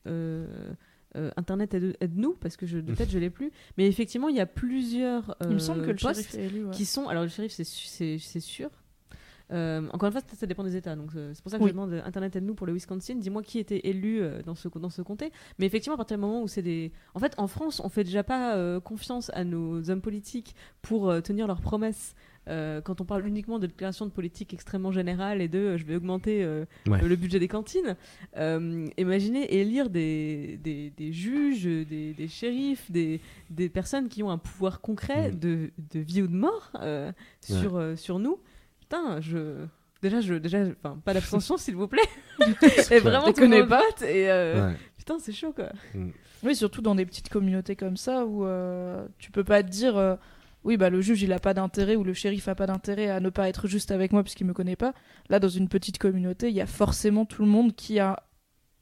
Internet 1.37 1.73
aide- 1.73 1.95
aide-nous 2.01 2.33
parce 2.41 2.57
que 2.57 2.65
je, 2.65 2.77
de 2.77 2.93
tête 2.93 3.09
je 3.09 3.17
l'ai 3.19 3.29
plus 3.29 3.49
mais 3.77 3.87
effectivement 3.87 4.27
il 4.27 4.35
y 4.35 4.41
a 4.41 4.45
plusieurs 4.45 5.37
Il 5.45 5.51
me 5.51 5.59
semble 5.59 5.83
que 5.85 5.91
le 5.91 5.95
postes 5.95 6.29
shérif 6.29 6.35
est 6.35 6.45
élu. 6.53 6.65
ouais. 6.65 6.71
qui 6.73 6.85
sont 6.85 7.07
alors 7.07 7.23
le 7.23 7.29
shérif 7.29 7.53
c'est 7.53 8.39
sûr 8.41 8.69
Euh, 9.51 9.87
encore 9.93 10.07
une 10.07 10.11
fois 10.11 10.21
ça, 10.27 10.35
ça 10.35 10.47
dépend 10.47 10.63
des 10.63 10.75
États 10.75 10.95
donc 10.95 11.11
euh, 11.15 11.29
c'est 11.35 11.43
pour 11.43 11.51
ça 11.51 11.59
que 11.59 11.63
Oui. 11.63 11.69
je 11.69 11.73
demande 11.75 11.93
euh, 11.93 12.01
Internet 12.03 12.35
aide-nous 12.35 12.55
pour 12.55 12.65
le 12.65 12.73
Wisconsin 12.73 13.13
dis-moi 13.13 13.43
qui 13.43 13.59
était 13.59 13.81
élu 13.87 14.19
dans 14.43 14.55
ce 14.55 14.67
dans 14.69 14.89
ce 14.89 15.03
comté 15.03 15.31
mais 15.59 15.67
effectivement 15.67 15.93
à 15.93 15.97
partir 15.97 16.17
du 16.17 16.21
moment 16.21 16.41
où 16.41 16.47
c'est 16.47 16.63
des 16.63 16.91
en 17.13 17.19
fait 17.19 17.35
en 17.37 17.45
France 17.45 17.79
on 17.85 17.89
fait 17.89 18.03
déjà 18.03 18.23
pas 18.23 18.55
euh, 18.55 18.79
confiance 18.79 19.29
à 19.35 19.43
nos 19.43 19.87
hommes 19.91 20.01
politiques 20.01 20.55
pour 20.81 21.11
euh, 21.11 21.21
tenir 21.21 21.45
leurs 21.45 21.61
promesses 21.61 22.15
euh, 22.47 22.81
quand 22.81 23.01
on 23.01 23.05
parle 23.05 23.27
uniquement 23.27 23.59
de 23.59 23.67
déclaration 23.67 24.05
de 24.07 24.11
politique 24.11 24.51
extrêmement 24.53 24.91
générale 24.91 25.41
et 25.41 25.47
de 25.47 25.59
euh, 25.59 25.77
je 25.77 25.85
vais 25.85 25.95
augmenter 25.95 26.43
euh, 26.43 26.65
Ouais. 26.87 27.01
le 27.07 27.15
budget 27.15 27.37
des 27.39 27.47
cantines, 27.47 27.95
imaginez 28.97 29.53
élire 29.59 29.89
des, 29.89 30.59
des, 30.63 30.91
des 30.91 31.11
juges, 31.13 31.65
des, 31.65 32.13
des 32.13 32.27
shérifs, 32.27 32.89
des, 32.91 33.19
des 33.49 33.69
personnes 33.69 34.07
qui 34.09 34.23
ont 34.23 34.29
un 34.29 34.37
pouvoir 34.37 34.81
concret 34.81 35.31
Mm. 35.31 35.39
de, 35.39 35.71
de 35.93 35.99
vie 35.99 36.21
ou 36.21 36.27
de 36.27 36.35
mort 36.35 36.71
sur, 37.41 37.81
sur 37.97 38.19
nous. 38.19 38.39
Putain, 38.95 39.21
je. 39.21 39.65
Déjà, 40.01 40.21
je, 40.21 40.35
déjà, 40.35 40.59
enfin, 40.83 40.99
pas 41.03 41.13
d'abstention, 41.13 41.57
s'il 41.57 41.75
vous 41.75 41.87
plaît. 41.87 42.01
et 42.91 42.99
vraiment, 42.99 43.25
Déconnez 43.27 43.61
monde 43.61 43.69
pas. 43.69 43.83
Et 44.03 44.29
euh, 44.29 44.69
Ouais. 44.69 44.75
putain, 44.97 45.17
c'est 45.19 45.31
chaud, 45.33 45.51
quoi. 45.53 45.69
Oui, 46.43 46.55
surtout 46.55 46.81
dans 46.81 46.95
des 46.95 47.05
petites 47.05 47.29
communautés 47.29 47.75
comme 47.75 47.97
ça 47.97 48.25
où 48.25 48.45
euh, 48.45 49.07
tu 49.17 49.31
peux 49.31 49.43
pas 49.43 49.63
te 49.63 49.69
dire 49.69 49.97
euh, 49.97 50.15
oui 50.63 50.77
bah 50.77 50.91
le 50.91 51.01
juge 51.01 51.23
il 51.23 51.33
a 51.33 51.39
pas 51.39 51.55
d'intérêt 51.55 51.95
ou 51.95 52.03
le 52.03 52.13
shérif 52.13 52.47
a 52.47 52.53
pas 52.53 52.67
d'intérêt 52.67 53.09
à 53.09 53.19
ne 53.19 53.29
pas 53.29 53.49
être 53.49 53.67
juste 53.67 53.89
avec 53.89 54.11
moi 54.11 54.21
puisqu'il 54.21 54.45
me 54.45 54.53
connaît 54.53 54.75
pas. 54.75 54.93
Là 55.29 55.39
dans 55.39 55.49
une 55.49 55.69
petite 55.69 55.97
communauté, 55.97 56.49
il 56.49 56.55
y 56.55 56.61
a 56.61 56.67
forcément 56.67 57.25
tout 57.25 57.41
le 57.41 57.47
monde 57.47 57.73
qui 57.75 57.97
a 57.99 58.21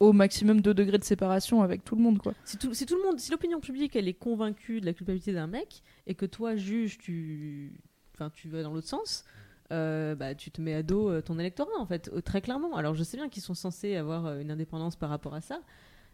au 0.00 0.12
maximum 0.12 0.60
2 0.60 0.74
degrés 0.74 0.98
de 0.98 1.04
séparation 1.04 1.62
avec 1.62 1.84
tout 1.84 1.94
le 1.96 2.02
monde 2.02 2.18
quoi. 2.18 2.34
Si 2.44 2.58
tout, 2.58 2.74
si 2.74 2.84
tout 2.84 2.96
le 2.96 3.02
monde, 3.02 3.18
si 3.18 3.30
l'opinion 3.30 3.60
publique 3.60 3.96
elle 3.96 4.08
est 4.08 4.14
convaincue 4.14 4.80
de 4.80 4.86
la 4.86 4.92
culpabilité 4.92 5.32
d'un 5.32 5.46
mec 5.46 5.82
et 6.06 6.14
que 6.14 6.26
toi 6.26 6.56
juge 6.56 6.98
tu, 6.98 7.72
enfin 8.14 8.30
tu 8.34 8.48
vas 8.48 8.62
dans 8.62 8.74
l'autre 8.74 8.88
sens, 8.88 9.24
euh, 9.72 10.14
bah 10.14 10.34
tu 10.34 10.50
te 10.50 10.60
mets 10.60 10.74
à 10.74 10.82
dos 10.82 11.08
euh, 11.10 11.22
ton 11.22 11.38
électorat 11.38 11.70
en 11.78 11.86
fait, 11.86 12.10
euh, 12.12 12.20
très 12.20 12.40
clairement. 12.40 12.76
Alors 12.76 12.94
je 12.94 13.02
sais 13.02 13.16
bien 13.16 13.28
qu'ils 13.28 13.42
sont 13.42 13.54
censés 13.54 13.96
avoir 13.96 14.38
une 14.38 14.50
indépendance 14.50 14.96
par 14.96 15.08
rapport 15.10 15.34
à 15.34 15.40
ça, 15.40 15.60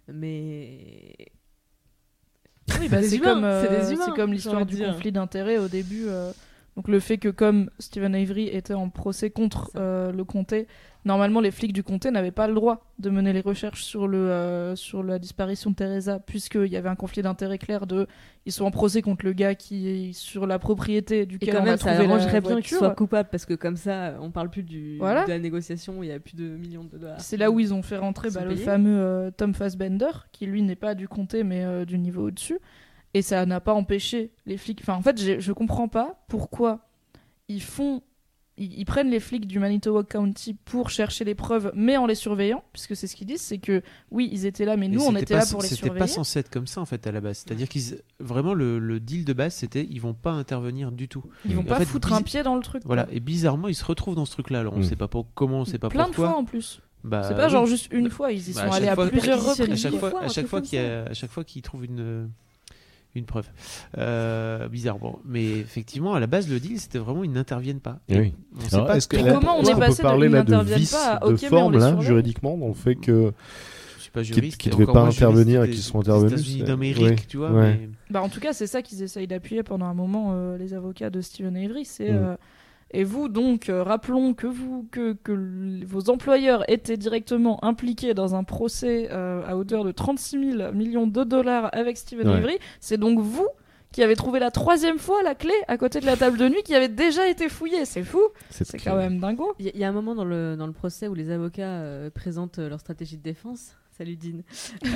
mais 0.09 1.15
Oui, 2.79 2.89
bah, 2.89 3.03
c'est 3.03 3.19
comme, 3.19 3.45
euh, 3.45 4.15
comme 4.15 4.33
l'histoire 4.33 4.65
du 4.67 4.79
conflit 4.79 5.13
d'intérêts 5.13 5.59
au 5.59 5.69
début. 5.69 6.05
euh, 6.07 6.33
donc 6.77 6.89
le 6.89 7.01
fait 7.01 7.19
que 7.19 7.29
comme 7.29 7.69
Stephen 7.79 8.15
Avery 8.15 8.49
était 8.49 8.75
en 8.75 8.89
procès 8.91 9.31
contre 9.31 9.71
euh, 9.77 10.13
le 10.13 10.25
comté, 10.25 10.67
normalement 11.05 11.41
les 11.41 11.51
flics 11.51 11.73
du 11.73 11.83
comté 11.83 12.11
n'avaient 12.11 12.31
pas 12.31 12.47
le 12.47 12.55
droit 12.55 12.87
de 12.99 13.11
mener 13.11 13.33
les 13.33 13.41
recherches 13.41 13.83
sur, 13.83 14.07
le, 14.07 14.31
euh, 14.31 14.77
sur 14.77 15.03
la 15.03 15.19
disparition 15.19 15.71
de 15.71 15.75
Teresa, 15.75 16.21
puisqu'il 16.21 16.69
y 16.69 16.77
avait 16.77 16.89
un 16.89 16.95
conflit 16.95 17.23
d'intérêts 17.23 17.59
clair 17.59 17.87
de... 17.87 18.07
Ils 18.47 18.53
sont 18.53 18.65
en 18.65 18.71
procès 18.71 19.03
contre 19.03 19.25
le 19.27 19.33
gars 19.33 19.55
qui 19.55 19.89
est 19.89 20.13
sur 20.13 20.47
la 20.47 20.59
propriété 20.59 21.21
et 21.23 21.27
duquel 21.27 21.55
quand 21.55 21.61
on 21.61 21.65
même 21.65 21.75
a 21.75 21.77
ça 21.77 21.93
trouvé 21.93 22.07
la 22.07 22.15
arrangerait 22.15 22.41
bien 22.41 22.61
qu'il 22.61 22.77
soit 22.77 22.95
coupable 22.95 23.29
parce 23.31 23.47
que 23.47 23.55
comme 23.55 23.77
ça 23.77 24.15
on 24.21 24.31
parle 24.31 24.49
plus 24.49 24.63
du 24.63 24.97
Voilà. 24.99 25.25
de 25.25 25.31
la 25.31 25.39
négociation, 25.39 26.03
il 26.03 26.09
y 26.09 26.13
a 26.13 26.21
plus 26.21 26.37
de 26.37 26.45
millions 26.49 26.85
de 26.85 26.97
dollars. 26.97 27.21
C'est 27.21 27.37
là 27.37 27.51
où 27.51 27.59
ils 27.61 27.75
ont 27.75 27.83
fait 27.83 27.99
rentrer 27.99 28.31
bah, 28.31 28.45
le 28.45 28.57
fameux 28.57 28.99
euh, 28.99 29.31
Tom 29.37 29.55
Fassbender, 29.55 30.11
qui 30.33 30.47
lui 30.47 30.63
n'est 30.63 30.77
pas 30.77 30.95
du 30.95 31.09
comté 31.09 31.43
mais 31.45 31.85
du 31.85 31.99
niveau 31.99 32.29
au-dessus. 32.29 32.59
Et 33.15 33.23
ça 33.23 33.45
n'a 33.47 33.61
pas 33.61 33.75
empêché 33.75 34.31
les 34.47 34.57
flics. 34.57 34.81
Enfin, 34.83 34.95
en 34.95 35.03
fait, 35.03 35.41
je 35.41 35.53
comprends 35.53 35.89
pas 35.89 36.23
pourquoi 36.29 36.81
ils 37.49 37.63
font. 37.63 38.03
Ils, 38.57 38.79
ils 38.79 38.85
prennent 38.85 39.09
les 39.11 39.21
flics 39.21 39.47
du 39.47 39.59
Manitowoc 39.59 40.09
County 40.11 40.55
pour 40.67 40.91
chercher 40.91 41.25
les 41.25 41.35
preuves, 41.35 41.73
mais 41.75 41.97
en 41.97 42.05
les 42.07 42.15
surveillant, 42.15 42.63
puisque 42.75 42.95
c'est 42.95 43.07
ce 43.07 43.17
qu'ils 43.17 43.27
disent, 43.27 43.41
c'est 43.41 43.57
que 43.59 43.81
oui, 44.11 44.29
ils 44.31 44.45
étaient 44.45 44.67
là, 44.67 44.77
mais 44.77 44.87
nous, 44.87 45.01
on 45.01 45.09
c'était 45.13 45.23
était 45.23 45.35
pas 45.35 45.41
là 45.41 45.47
pour 45.51 45.63
les 45.63 45.69
C'était 45.69 45.77
surveiller. 45.87 45.99
pas 45.99 46.07
censé 46.07 46.41
être 46.41 46.51
comme 46.51 46.67
ça 46.67 46.81
en 46.83 46.85
fait 46.85 47.07
à 47.07 47.13
la 47.13 47.23
base. 47.23 47.39
C'est-à-dire 47.39 47.69
qu'ils 47.69 48.03
vraiment 48.19 48.53
le, 48.53 48.79
le 48.79 49.01
deal 49.01 49.25
de 49.25 49.33
base 49.33 49.55
c'était 49.55 49.87
ils 49.91 50.01
vont 50.01 50.13
pas 50.13 50.33
intervenir 50.33 50.93
du 50.93 51.09
tout. 51.09 51.25
Ils 51.47 51.57
vont 51.57 51.65
pas 51.65 51.79
fait, 51.79 51.87
foutre 51.87 52.09
biz- 52.11 52.17
un 52.17 52.23
pied 52.23 52.43
dans 52.43 52.55
le 52.55 52.61
truc. 52.63 52.83
Voilà 52.85 53.05
quoi. 53.05 53.15
et 53.15 53.21
bizarrement 53.21 53.69
ils 53.69 53.75
se 53.75 53.85
retrouvent 53.85 54.15
dans 54.17 54.27
ce 54.27 54.33
truc-là. 54.33 54.61
Alors 54.61 54.75
on 54.75 54.81
Mm. 54.81 54.85
sait 54.85 54.97
pas 54.97 55.09
pour 55.09 55.27
comment, 55.35 55.61
on 55.61 55.65
sait 55.65 55.79
pas 55.79 55.89
Plein 55.89 56.03
de 56.05 56.09
pourquoi. 56.09 56.29
fois 56.33 56.39
en 56.39 56.45
plus. 56.45 56.83
Bah, 57.03 57.23
c'est 57.27 57.35
pas 57.35 57.47
oui. 57.47 57.53
genre 57.53 57.65
juste 57.65 57.89
une 57.93 58.11
fois, 58.11 58.31
ils 58.31 58.51
y 58.51 58.53
Bah, 58.53 58.67
sont 58.67 58.73
allés 58.73 58.89
à 58.89 58.95
fois- 58.95 59.09
plusieurs 59.09 59.43
reprises. 59.43 59.89
fois, 59.99 60.11
fois, 60.11 60.23
à 60.25 60.29
chaque 60.29 60.47
fois 60.47 60.61
comme 60.61 60.69
qu'il 60.69 60.79
y 60.79 60.83
a, 60.83 61.05
à 61.05 61.15
chaque 61.15 61.31
fois 61.31 61.45
qu'ils 61.45 61.63
trouvent 61.63 61.87
une 61.87 62.29
une 63.15 63.25
preuve 63.25 63.49
euh, 63.99 64.69
bizarrement 64.69 65.19
mais 65.25 65.45
effectivement 65.59 66.15
à 66.15 66.21
la 66.21 66.27
base 66.27 66.49
le 66.49 66.61
deal 66.61 66.79
c'était 66.79 66.99
vraiment 66.99 67.25
ils 67.25 67.33
n'interviennent 67.33 67.81
pas 67.81 67.99
Eh 68.09 68.19
oui. 68.19 68.35
on 68.57 68.61
sait 68.61 68.75
Alors, 68.77 68.87
pas 68.87 68.97
est-ce 68.97 69.09
que 69.09 69.17
Et 69.17 69.23
là- 69.23 69.33
comment 69.35 69.59
on 69.59 69.63
est 69.63 69.75
passé 69.79 69.97
peut 69.97 69.97
de 69.97 70.03
parler 70.03 70.27
ils 70.29 70.33
là 70.33 70.43
de 70.43 70.75
vice 70.75 70.93
pas 70.93 71.19
de 71.19 71.33
ok, 71.33 71.43
mais 71.43 71.47
on 71.49 71.51
forme 71.51 71.79
là 71.79 71.97
juridiquement 72.01 72.57
dans 72.57 72.69
le 72.69 72.75
fait 72.75 72.95
que 72.95 73.33
je 73.97 74.03
suis 74.03 74.11
pas 74.13 74.23
Qui- 74.23 74.33
juriste 74.35 74.57
qui 74.59 74.69
et 74.69 74.73
devaient 74.73 74.87
pas 74.87 75.03
intervenir 75.03 75.65
et 75.65 75.71
qui 75.71 75.79
sont 75.83 76.01
intervenus, 76.01 76.59
d'Amérique 76.65 77.03
ouais, 77.05 77.17
tu 77.29 77.37
vois 77.37 77.51
ouais. 77.51 77.79
mais- 77.81 77.89
Bah, 78.11 78.23
en 78.23 78.29
tout 78.29 78.41
cas, 78.41 78.53
c'est 78.53 78.67
ça 78.67 78.83
qu'ils 78.83 79.03
essayent 79.03 79.27
d'appuyer 79.29 79.63
pendant 79.63 79.87
un 79.87 79.95
moment, 79.95 80.31
euh, 80.33 80.57
les 80.57 80.75
avocats 80.75 81.11
de 81.11 81.21
Stephen 81.21 81.57
Avery. 81.57 81.85
C'est 81.85 82.11
Mm. 82.11 82.17
euh, 82.17 82.37
et 82.93 83.05
vous 83.05 83.29
donc 83.29 83.69
euh, 83.69 83.83
rappelons 83.83 84.35
que 84.35 84.47
vous 84.47 84.87
que, 84.91 85.13
que 85.23 85.85
vos 85.87 86.11
employeurs 86.11 86.69
étaient 86.71 86.97
directement 86.97 87.63
impliqués 87.65 88.15
dans 88.15 88.35
un 88.35 88.45
procès 88.45 89.09
euh, 89.11 89.43
à 89.47 89.57
hauteur 89.57 89.85
de 89.85 89.93
36 89.93 90.57
000 90.57 90.73
millions 90.73 91.07
de 91.07 91.25
dollars 91.25 91.69
avec 91.73 91.97
Stephen 91.97 92.29
Ouais. 92.29 92.37
Avery. 92.37 92.59
C'est 92.81 92.99
donc 92.99 93.19
vous 93.21 93.47
qui 93.93 94.03
avez 94.05 94.15
trouvé 94.15 94.39
la 94.39 94.53
troisième 94.53 94.99
fois 94.99 95.21
la 95.25 95.35
clé 95.35 95.53
à 95.67 95.77
côté 95.77 95.99
de 96.01 96.07
la 96.07 96.17
table 96.17 96.39
de 96.39 96.49
nuit 96.49 96.63
qui 96.65 96.75
avait 96.77 96.89
déjà 96.89 97.29
été 97.29 97.49
fouillée. 97.49 97.85
C'est 97.85 98.05
fou. 98.05 98.21
C'est 98.51 98.79
quand 98.79 98.95
même 98.97 99.19
dingo. 99.19 99.53
Il 99.59 99.67
y, 99.67 99.69
a- 99.69 99.73
il 99.75 99.81
y 99.81 99.85
a 99.85 99.89
un 99.89 99.93
moment 99.93 100.15
dans 100.15 100.25
le, 100.25 100.55
dans 100.57 100.67
le 100.69 100.73
procès 100.73 101.09
où 101.09 101.15
les 101.15 101.31
avocats 101.33 101.81
euh, 101.81 102.09
présentent 102.09 102.61
euh, 102.61 102.69
leur 102.69 102.79
stratégie 102.79 103.17
de 103.17 103.23
défense. 103.23 103.75
Salut 104.01 104.17
Dean. 104.17 104.41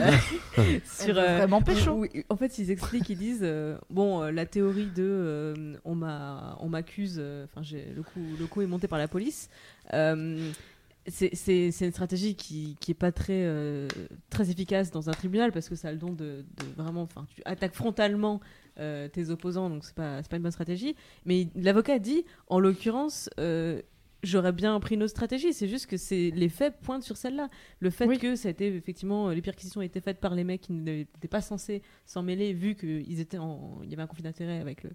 Euh, 0.57 0.79
sur, 0.87 1.15
veut 1.15 1.21
vraiment 1.37 1.61
pécho. 1.61 1.91
où- 1.91 2.05
où- 2.05 2.09
en 2.31 2.37
fait, 2.37 2.57
ils 2.59 2.71
expliquent, 2.71 3.11
ils 3.11 3.19
disent 3.19 3.41
euh, 3.43 3.77
bon, 3.91 4.23
euh, 4.23 4.31
la 4.31 4.47
théorie 4.47 4.87
de 4.87 5.03
euh, 5.05 5.75
on 5.85 5.95
m'a, 5.95 6.57
on 6.61 6.69
m'accuse. 6.71 7.17
euh, 7.19 7.45
Enfin, 7.45 7.61
le 7.95 8.03
coup, 8.03 8.21
le 8.41 8.47
coup 8.47 8.63
est 8.63 8.67
monté 8.67 8.89
par 8.89 8.99
la 8.99 9.07
police. 9.09 9.51
Euh, 9.93 10.51
c'est 11.07 11.35
c'est- 11.35 11.71
c'est 11.71 11.85
une 11.85 11.91
stratégie 11.93 12.35
qui, 12.35 12.77
qui 12.81 12.93
est 12.93 12.95
pas 12.95 13.13
très, 13.13 13.43
euh, 13.45 13.89
très 14.31 14.49
efficace 14.51 14.91
dans 14.91 15.11
un 15.11 15.13
tribunal 15.13 15.53
parce 15.53 15.69
que 15.69 15.75
ça 15.75 15.89
a 15.89 15.93
le 15.93 15.99
don 15.99 16.13
de, 16.13 16.43
de 16.59 16.65
vraiment. 16.79 17.03
Enfin, 17.03 17.27
tu 17.35 17.43
attaques 17.45 17.75
frontalement 17.75 18.41
euh, 18.81 19.07
tes 19.09 19.29
opposants, 19.29 19.69
donc 19.69 19.85
c'est 19.85 19.95
pas, 19.95 20.23
c'est 20.23 20.31
pas 20.31 20.37
une 20.37 20.43
bonne 20.45 20.51
stratégie. 20.53 20.97
Mais 21.27 21.49
l'avocat 21.57 21.99
dit, 21.99 22.25
en 22.49 22.59
l'occurrence, 22.59 23.29
euh, 23.39 23.83
j'aurais 24.25 24.53
bien 24.53 24.79
pris 24.81 24.95
une 24.97 25.03
autre 25.03 25.11
stratégie. 25.11 25.53
C'est 25.53 25.69
juste 25.69 25.87
que 25.87 25.97
c'est 25.97 26.31
les 26.35 26.49
faits 26.49 26.75
pointent 26.83 27.03
sur 27.03 27.17
celle-là. 27.17 27.49
Le 27.81 27.91
fait 27.91 28.07
Oui. 28.07 28.19
que 28.19 28.37
ça 28.37 28.49
a 28.49 28.51
été 28.51 28.75
effectivement 28.75 29.29
les 29.31 29.43
perquisitions 29.43 29.81
ont 29.81 29.85
été 29.85 30.01
faites 30.01 30.21
par 30.21 30.35
les 30.35 30.45
mecs 30.45 30.61
qui 30.63 30.73
n'étaient 30.73 31.29
pas 31.29 31.41
censés 31.41 31.83
s'en 32.07 32.23
mêler 32.23 32.53
vu 32.53 32.75
qu'ils 32.75 33.21
étaient 33.21 33.39
en, 33.39 33.81
il 33.85 33.91
y 33.91 33.95
avait 33.95 34.03
un 34.03 34.07
conflit 34.07 34.23
d'intérêt 34.25 34.59
avec 34.61 34.83
le, 34.83 34.91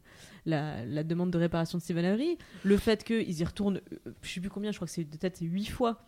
la, 0.45 0.85
la 0.85 1.03
demande 1.03 1.31
de 1.31 1.38
réparation 1.38 1.77
de 1.77 1.84
Stephen 1.84 2.06
Avery. 2.06 2.38
Le 2.64 2.77
fait 2.77 3.03
qu'ils 3.03 3.39
y 3.39 3.43
retournent, 3.43 3.81
euh, 4.07 4.11
je 4.22 4.30
sais 4.30 4.39
plus 4.41 4.49
combien, 4.49 4.72
je 4.72 4.77
crois 4.77 4.88
que 4.88 4.93
c'est 4.93 5.06
peut-être 5.06 5.39
huit 5.41 5.65
fois. 5.69 6.06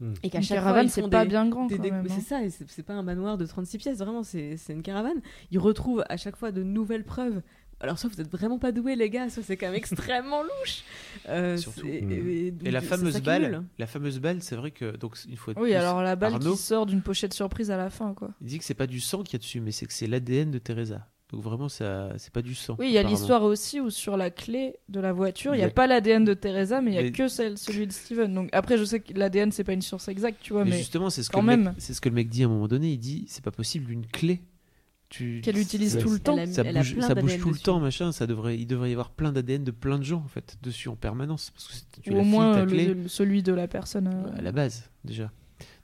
Hmm. 0.00 0.12
Et 0.24 0.28
qu'à 0.30 0.40
chaque 0.40 0.58
fois, 0.58 0.64
caravane, 0.66 0.86
ils 0.86 0.90
c'est 0.90 1.02
font 1.02 1.08
pas 1.08 1.22
des- 1.22 1.28
bien 1.28 1.48
grand 1.48 1.66
des-. 1.66 1.76
C'est 2.08 2.34
hein. 2.34 2.48
ça, 2.50 2.64
c'est 2.66 2.82
pas 2.82 2.94
un 2.94 3.04
manoir 3.04 3.38
de 3.38 3.46
36 3.46 3.78
pièces, 3.78 3.98
vraiment, 3.98 4.24
c'est 4.24 4.56
une 4.68 4.82
caravane. 4.82 5.20
Ils 5.52 5.60
retrouvent 5.60 6.04
à 6.08 6.16
chaque 6.16 6.34
fois 6.36 6.50
de 6.50 6.64
nouvelles 6.64 7.04
preuves. 7.04 7.42
Alors, 7.84 7.98
soit 7.98 8.10
vous 8.12 8.20
êtes 8.20 8.30
vraiment 8.30 8.58
pas 8.58 8.72
doués, 8.72 8.96
les 8.96 9.10
gars, 9.10 9.28
soit 9.30 9.42
c'est 9.42 9.56
quand 9.56 9.66
même 9.66 9.74
extrêmement 9.74 10.42
louche. 10.42 10.82
Euh, 11.28 11.56
Surtout. 11.56 11.82
c'est- 11.82 12.00
Mm. 12.00 12.12
et, 12.12 12.54
Et 12.64 12.70
la 12.70 12.80
fameuse 12.80 13.20
balle, 13.20 13.62
la 13.78 13.86
fameuse 13.86 14.18
balle, 14.18 14.42
c'est 14.42 14.56
vrai 14.56 14.70
que 14.70 14.96
donc 14.96 15.16
une 15.28 15.36
fois 15.36 15.54
de 15.54 15.60
Oui, 15.60 15.68
plus, 15.70 15.74
alors 15.76 16.02
la 16.02 16.16
balle 16.16 16.34
Arnaud, 16.34 16.52
qui 16.52 16.58
sort 16.58 16.86
d'une 16.86 17.02
pochette 17.02 17.34
surprise 17.34 17.70
à 17.70 17.76
la 17.76 17.90
fin, 17.90 18.14
quoi. 18.14 18.30
il 18.40 18.46
dit 18.48 18.58
que 18.58 18.64
c'est 18.64 18.74
pas 18.74 18.86
du 18.86 19.00
sang 19.00 19.22
qu'il 19.22 19.34
y 19.34 19.36
a 19.36 19.38
dessus, 19.38 19.60
mais 19.60 19.70
c'est 19.70 19.86
que 19.86 19.92
c'est 19.92 20.06
l'ADN 20.06 20.50
de 20.50 20.58
Teresa. 20.58 21.06
Donc 21.30 21.42
vraiment, 21.42 21.68
ça, 21.68 22.10
c'est 22.18 22.32
pas 22.32 22.42
du 22.42 22.54
sang. 22.54 22.76
Oui, 22.78 22.86
il 22.88 22.92
y 22.92 22.98
a 22.98 23.02
l'histoire 23.02 23.42
aussi 23.42 23.80
où 23.80 23.90
sur 23.90 24.16
la 24.16 24.30
clé 24.30 24.76
de 24.88 25.00
la 25.00 25.12
voiture, 25.12 25.52
il 25.54 25.56
Il 25.56 25.58
n'y 25.58 25.62
y 25.62 25.64
a 25.64 25.68
a- 25.68 25.70
pas 25.70 25.86
l'ADN 25.86 26.24
de 26.24 26.34
Teresa, 26.34 26.80
mais 26.80 26.92
il 26.92 26.94
y 26.94 26.98
a 26.98 27.02
Mais- 27.02 27.12
que 27.12 27.26
celle, 27.28 27.58
celui 27.58 27.86
de 27.86 27.92
Steven. 27.92 28.32
Donc 28.32 28.50
après, 28.52 28.78
je 28.78 28.84
sais 28.84 29.00
que 29.00 29.12
l'ADN 29.14 29.50
c'est 29.50 29.64
pas 29.64 29.72
une 29.72 29.82
source 29.82 30.06
exacte, 30.08 30.38
tu 30.42 30.52
vois, 30.52 30.64
Mais, 30.64 30.70
mais 30.72 30.78
justement, 30.78 31.10
c'est 31.10 31.22
ce 31.22 31.28
que 31.30 31.34
quand 31.34 31.40
le 31.42 31.46
mec- 31.48 31.58
même. 31.60 31.74
c'est 31.78 31.92
ce 31.94 32.00
que 32.00 32.08
le 32.08 32.14
mec 32.14 32.28
dit 32.28 32.42
à 32.44 32.46
un 32.46 32.50
moment 32.50 32.68
donné. 32.68 32.92
Il 32.92 32.98
dit, 32.98 33.24
c'est 33.28 33.42
pas 33.44 33.50
possible 33.50 33.90
une 33.90 34.06
clé. 34.06 34.42
Tu 35.10 35.40
qu'elle 35.44 35.58
utilise 35.58 35.98
tout 35.98 36.10
le 36.10 36.18
temps. 36.18 36.36
Elle 36.36 36.48
a- 36.48 36.52
ça 36.52 36.62
elle 36.64 36.76
a 36.76 36.80
bouge, 36.80 36.94
plein 36.94 37.06
ça 37.08 37.14
bouge 37.14 37.38
tout 37.38 37.50
le 37.50 37.58
temps, 37.58 37.78
machin. 37.80 38.10
Ça 38.10 38.26
devrait, 38.26 38.58
il 38.58 38.66
devrait 38.66 38.88
y 38.90 38.92
avoir 38.92 39.10
plein 39.10 39.30
d'ADN 39.32 39.62
de 39.62 39.70
plein 39.70 39.98
de 39.98 40.02
gens 40.02 40.22
en 40.24 40.28
fait 40.28 40.56
dessus 40.62 40.88
en 40.88 40.96
permanence, 40.96 41.50
parce 41.50 41.68
que 41.92 42.00
tu 42.02 42.10
Ou 42.12 42.18
au 42.18 42.24
moins 42.24 42.56
euh, 42.56 42.66
clé, 42.66 42.86
le- 42.86 42.94
le- 42.94 43.08
celui 43.08 43.42
de 43.42 43.52
la 43.52 43.68
personne. 43.68 44.08
euh, 44.08 44.38
à 44.38 44.42
la 44.42 44.50
base 44.50 44.90
déjà. 45.04 45.30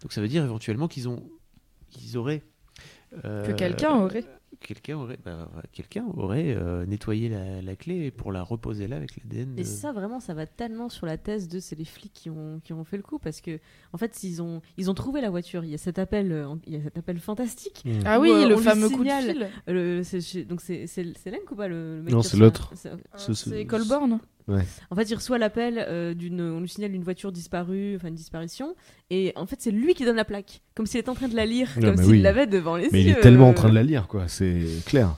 Donc 0.02 0.12
ça 0.12 0.20
veut 0.20 0.28
dire 0.28 0.42
éventuellement 0.42 0.88
qu'ils 0.88 1.08
ont, 1.08 1.22
qu'ils 1.90 2.16
auraient 2.16 2.42
euh, 3.24 3.46
que 3.46 3.52
quelqu'un 3.52 3.94
aurait. 3.96 4.24
Quelqu'un 4.58 4.96
aurait, 4.98 5.18
bah, 5.24 5.48
quelqu'un 5.72 6.04
aurait 6.16 6.54
euh, 6.56 6.84
nettoyé 6.86 7.28
la, 7.28 7.62
la 7.62 7.76
clé 7.76 8.10
pour 8.10 8.32
la 8.32 8.42
reposer 8.42 8.88
là 8.88 8.96
avec 8.96 9.16
l'ADN. 9.16 9.58
Et 9.58 9.64
ça, 9.64 9.92
vraiment, 9.92 10.20
ça 10.20 10.34
va 10.34 10.46
tellement 10.46 10.88
sur 10.88 11.06
la 11.06 11.16
thèse 11.16 11.48
de 11.48 11.60
c'est 11.60 11.76
les 11.76 11.84
flics 11.84 12.12
qui 12.12 12.30
ont, 12.30 12.60
qui 12.64 12.72
ont 12.72 12.84
fait 12.84 12.96
le 12.96 13.02
coup 13.02 13.18
parce 13.18 13.40
que, 13.40 13.58
en 13.92 13.98
fait, 13.98 14.22
ils 14.22 14.42
ont, 14.42 14.60
ils 14.76 14.90
ont 14.90 14.94
trouvé 14.94 15.20
la 15.20 15.30
voiture. 15.30 15.64
Il 15.64 15.70
y 15.70 15.74
a 15.74 15.78
cet 15.78 15.98
appel, 15.98 16.32
euh, 16.32 16.54
il 16.66 16.74
y 16.74 16.76
a 16.76 16.82
cet 16.82 16.98
appel 16.98 17.18
fantastique. 17.18 17.82
Mm. 17.84 17.90
Ah 18.04 18.18
Où, 18.18 18.22
oui, 18.22 18.30
euh, 18.30 18.48
le 18.48 18.56
fameux 18.56 18.88
coup 18.88 19.04
de 19.04 19.08
fil. 19.10 19.48
Le- 19.66 20.42
donc 20.44 20.60
c'est 20.60 20.86
c'est 20.86 21.12
c'est 21.16 21.30
Lenk 21.30 21.50
ou 21.50 21.54
pas 21.54 21.68
le, 21.68 21.96
le 21.98 22.02
mec 22.02 22.12
Non, 22.12 22.22
c'est 22.22 22.36
l'autre. 22.36 22.72
c'est- 22.74 22.90
Ce- 23.16 23.64
En 24.90 24.96
fait, 24.96 25.10
il 25.10 25.14
reçoit 25.14 25.38
l'appel 25.38 25.84
euh, 25.88 26.14
d'une, 26.14 26.40
on 26.40 26.60
lui 26.60 26.68
signale 26.68 26.92
une 26.94 27.02
voiture 27.04 27.32
disparue, 27.32 27.96
enfin 27.96 28.08
une 28.08 28.14
disparition, 28.14 28.74
et 29.10 29.32
en 29.36 29.46
fait 29.46 29.56
c'est 29.60 29.70
lui 29.70 29.94
qui 29.94 30.04
donne 30.04 30.16
la 30.16 30.24
plaque, 30.24 30.60
comme 30.74 30.86
s'il 30.86 31.00
était 31.00 31.08
en 31.10 31.14
train 31.14 31.28
de 31.28 31.36
la 31.36 31.46
lire, 31.46 31.68
Ouais, 31.76 31.82
comme 31.82 31.96
mais 31.96 32.02
s'il 32.02 32.12
oui. 32.12 32.22
l'avait 32.22 32.46
devant 32.46 32.76
les 32.76 32.88
Mais 32.92 33.00
il 33.02 33.08
yeux. 33.08 33.18
est 33.18 33.20
tellement 33.20 33.48
en 33.48 33.50
euh, 33.50 33.54
train 33.54 33.68
de 33.68 33.74
la 33.74 33.82
lire, 33.82 34.08
quoi. 34.08 34.28
C'est 34.28 34.60
clair. 34.86 35.16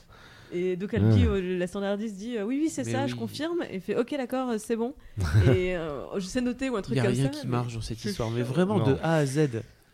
Et 0.55 0.75
donc 0.75 0.93
elle 0.93 1.09
dit, 1.09 1.25
euh, 1.25 1.57
la 1.57 1.65
standardiste 1.65 2.15
dit, 2.15 2.37
euh, 2.37 2.43
oui 2.45 2.59
oui 2.61 2.69
c'est 2.69 2.85
Mais 2.85 2.91
ça, 2.91 3.03
oui. 3.05 3.09
je 3.09 3.15
confirme, 3.15 3.63
et 3.71 3.79
fait, 3.79 3.95
ok 3.97 4.13
d'accord, 4.17 4.49
c'est 4.59 4.75
bon. 4.75 4.93
et 5.47 5.75
euh, 5.75 6.03
je 6.19 6.25
sais 6.27 6.41
noter 6.41 6.69
ou 6.69 6.75
un 6.75 6.79
Il 6.79 6.83
truc 6.83 6.93
n'y 6.95 6.99
a 6.99 7.05
comme 7.05 7.13
rien 7.13 7.23
ça. 7.23 7.29
qui 7.29 7.47
mais- 7.47 7.51
marche 7.51 7.73
dans 7.73 7.81
cette 7.81 7.97
c'est 7.97 8.09
histoire, 8.09 8.29
mais 8.29 8.43
vraiment 8.43 8.77
Non. 8.77 8.85
de 8.85 8.95
A 9.01 9.15
à 9.15 9.25
Z. 9.25 9.49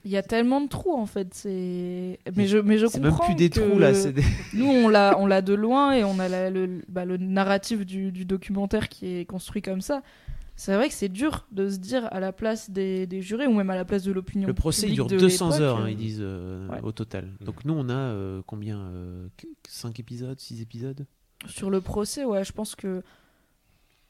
Il 0.06 0.12
y 0.12 0.18
a 0.18 0.24
tellement 0.24 0.62
de 0.62 0.68
trous 0.68 0.94
en 0.96 1.06
fait. 1.06 1.34
C'est. 1.34 2.20
Mais 2.36 2.48
je, 2.48 2.58
mais 2.58 2.78
je 2.78 2.88
C'est 2.88 3.00
même 3.00 3.12
comprends. 3.12 3.26
plus 3.26 3.36
des 3.36 3.50
que 3.50 3.60
trous 3.60 3.78
là, 3.80 3.94
c'est 3.94 4.14
des... 4.14 4.24
Nous, 4.54 4.66
on 4.68 4.88
l'a, 4.88 5.18
on 5.20 5.26
l'a 5.26 5.42
de 5.42 5.54
loin 5.54 5.92
et 5.94 6.04
on 6.04 6.20
a 6.20 6.28
la- 6.30 6.50
le, 6.50 6.82
bah, 6.88 7.06
le 7.06 7.18
narratif 7.18 7.86
du, 7.86 8.12
du 8.12 8.26
documentaire 8.26 8.88
qui 8.90 9.08
est 9.18 9.26
construit 9.26 9.62
comme 9.62 9.82
ça. 9.82 10.02
C'est 10.56 10.76
vrai 10.76 10.90
que 10.90 10.94
c'est 10.94 11.08
dur 11.10 11.48
de 11.54 11.70
se 11.70 11.78
dire 11.78 12.08
à 12.12 12.20
la 12.20 12.34
place 12.34 12.70
des, 12.70 13.08
des 13.08 13.22
jurés 13.22 13.48
ou 13.48 13.54
même 13.54 13.70
à 13.70 13.76
la 13.76 13.86
place 13.86 14.04
de 14.04 14.12
l'opinion. 14.12 14.48
Le 14.48 14.54
procès 14.54 14.88
il 14.88 14.96
publique 14.96 15.08
dure 15.08 15.08
de 15.08 15.18
200 15.18 15.46
l'époque, 15.48 15.62
heures, 15.62 15.78
hein, 15.78 15.84
euh, 15.86 15.92
ils 15.92 15.96
disent 15.98 16.20
euh, 16.22 16.68
ouais. 16.68 16.80
au 16.84 16.92
total. 16.92 17.30
Donc 17.40 17.64
nous 17.64 17.74
on 17.74 17.88
a 17.88 17.94
euh, 17.94 18.42
combien 18.46 18.92
5 19.68 20.00
épisodes 20.02 20.38
6 20.40 20.62
épisodes? 20.62 21.06
Sur 21.46 21.70
le 21.70 21.80
procès, 21.80 22.26
ouais, 22.26 22.44
je 22.44 22.52
pense 22.52 22.76
que 22.76 23.02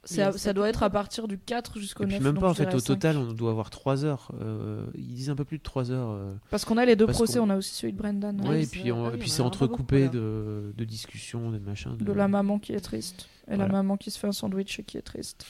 ça, 0.03 0.53
doit 0.53 0.69
être 0.69 0.83
à 0.83 0.89
partir 0.89 1.27
du 1.27 1.37
4 1.37 1.77
jusqu'au 1.79 2.03
Et 2.03 2.07
9. 2.07 2.15
puis 2.15 2.23
même 2.23 2.37
pas 2.39 2.49
en 2.49 2.53
fait, 2.53 2.73
au 2.73 2.79
total 2.81 3.17
on 3.17 3.31
doit 3.33 3.51
avoir 3.51 3.69
3 3.69 4.05
heures. 4.05 4.31
Euh, 4.41 4.85
ils 4.95 5.13
disent 5.13 5.29
un 5.29 5.35
peu 5.35 5.45
plus 5.45 5.57
de 5.57 5.63
3 5.63 5.91
heures. 5.91 6.11
euh. 6.11 6.33
Parce 6.49 6.65
qu'on 6.65 6.77
a 6.77 6.85
les 6.85 6.95
deux 6.95 7.07
procès, 7.07 7.39
on 7.39 7.49
a 7.49 7.57
aussi 7.57 7.73
celui 7.75 7.93
de 7.93 7.97
Brendan. 7.97 8.39
Ouais, 8.41 8.49
oui, 8.49 8.63
et 8.63 8.67
puis, 8.67 8.91
on- 8.91 9.05
Ah 9.07 9.11
puis 9.11 9.29
c'est 9.29 9.43
beaucoup, 9.43 9.55
entrecoupé 9.63 10.07
de, 10.09 10.73
de 10.75 10.83
discussions, 10.85 11.51
de 11.51 11.59
machins. 11.59 11.95
De 11.97 12.11
la 12.13 12.27
maman 12.27 12.59
qui 12.59 12.73
est 12.73 12.79
triste. 12.79 13.27
Et 13.51 13.57
la 13.57 13.67
maman 13.67 13.97
qui 13.97 14.11
se 14.11 14.19
fait 14.19 14.27
un 14.27 14.31
sandwich 14.31 14.79
et 14.79 14.83
qui 14.83 14.97
est 14.97 15.01
triste. 15.01 15.45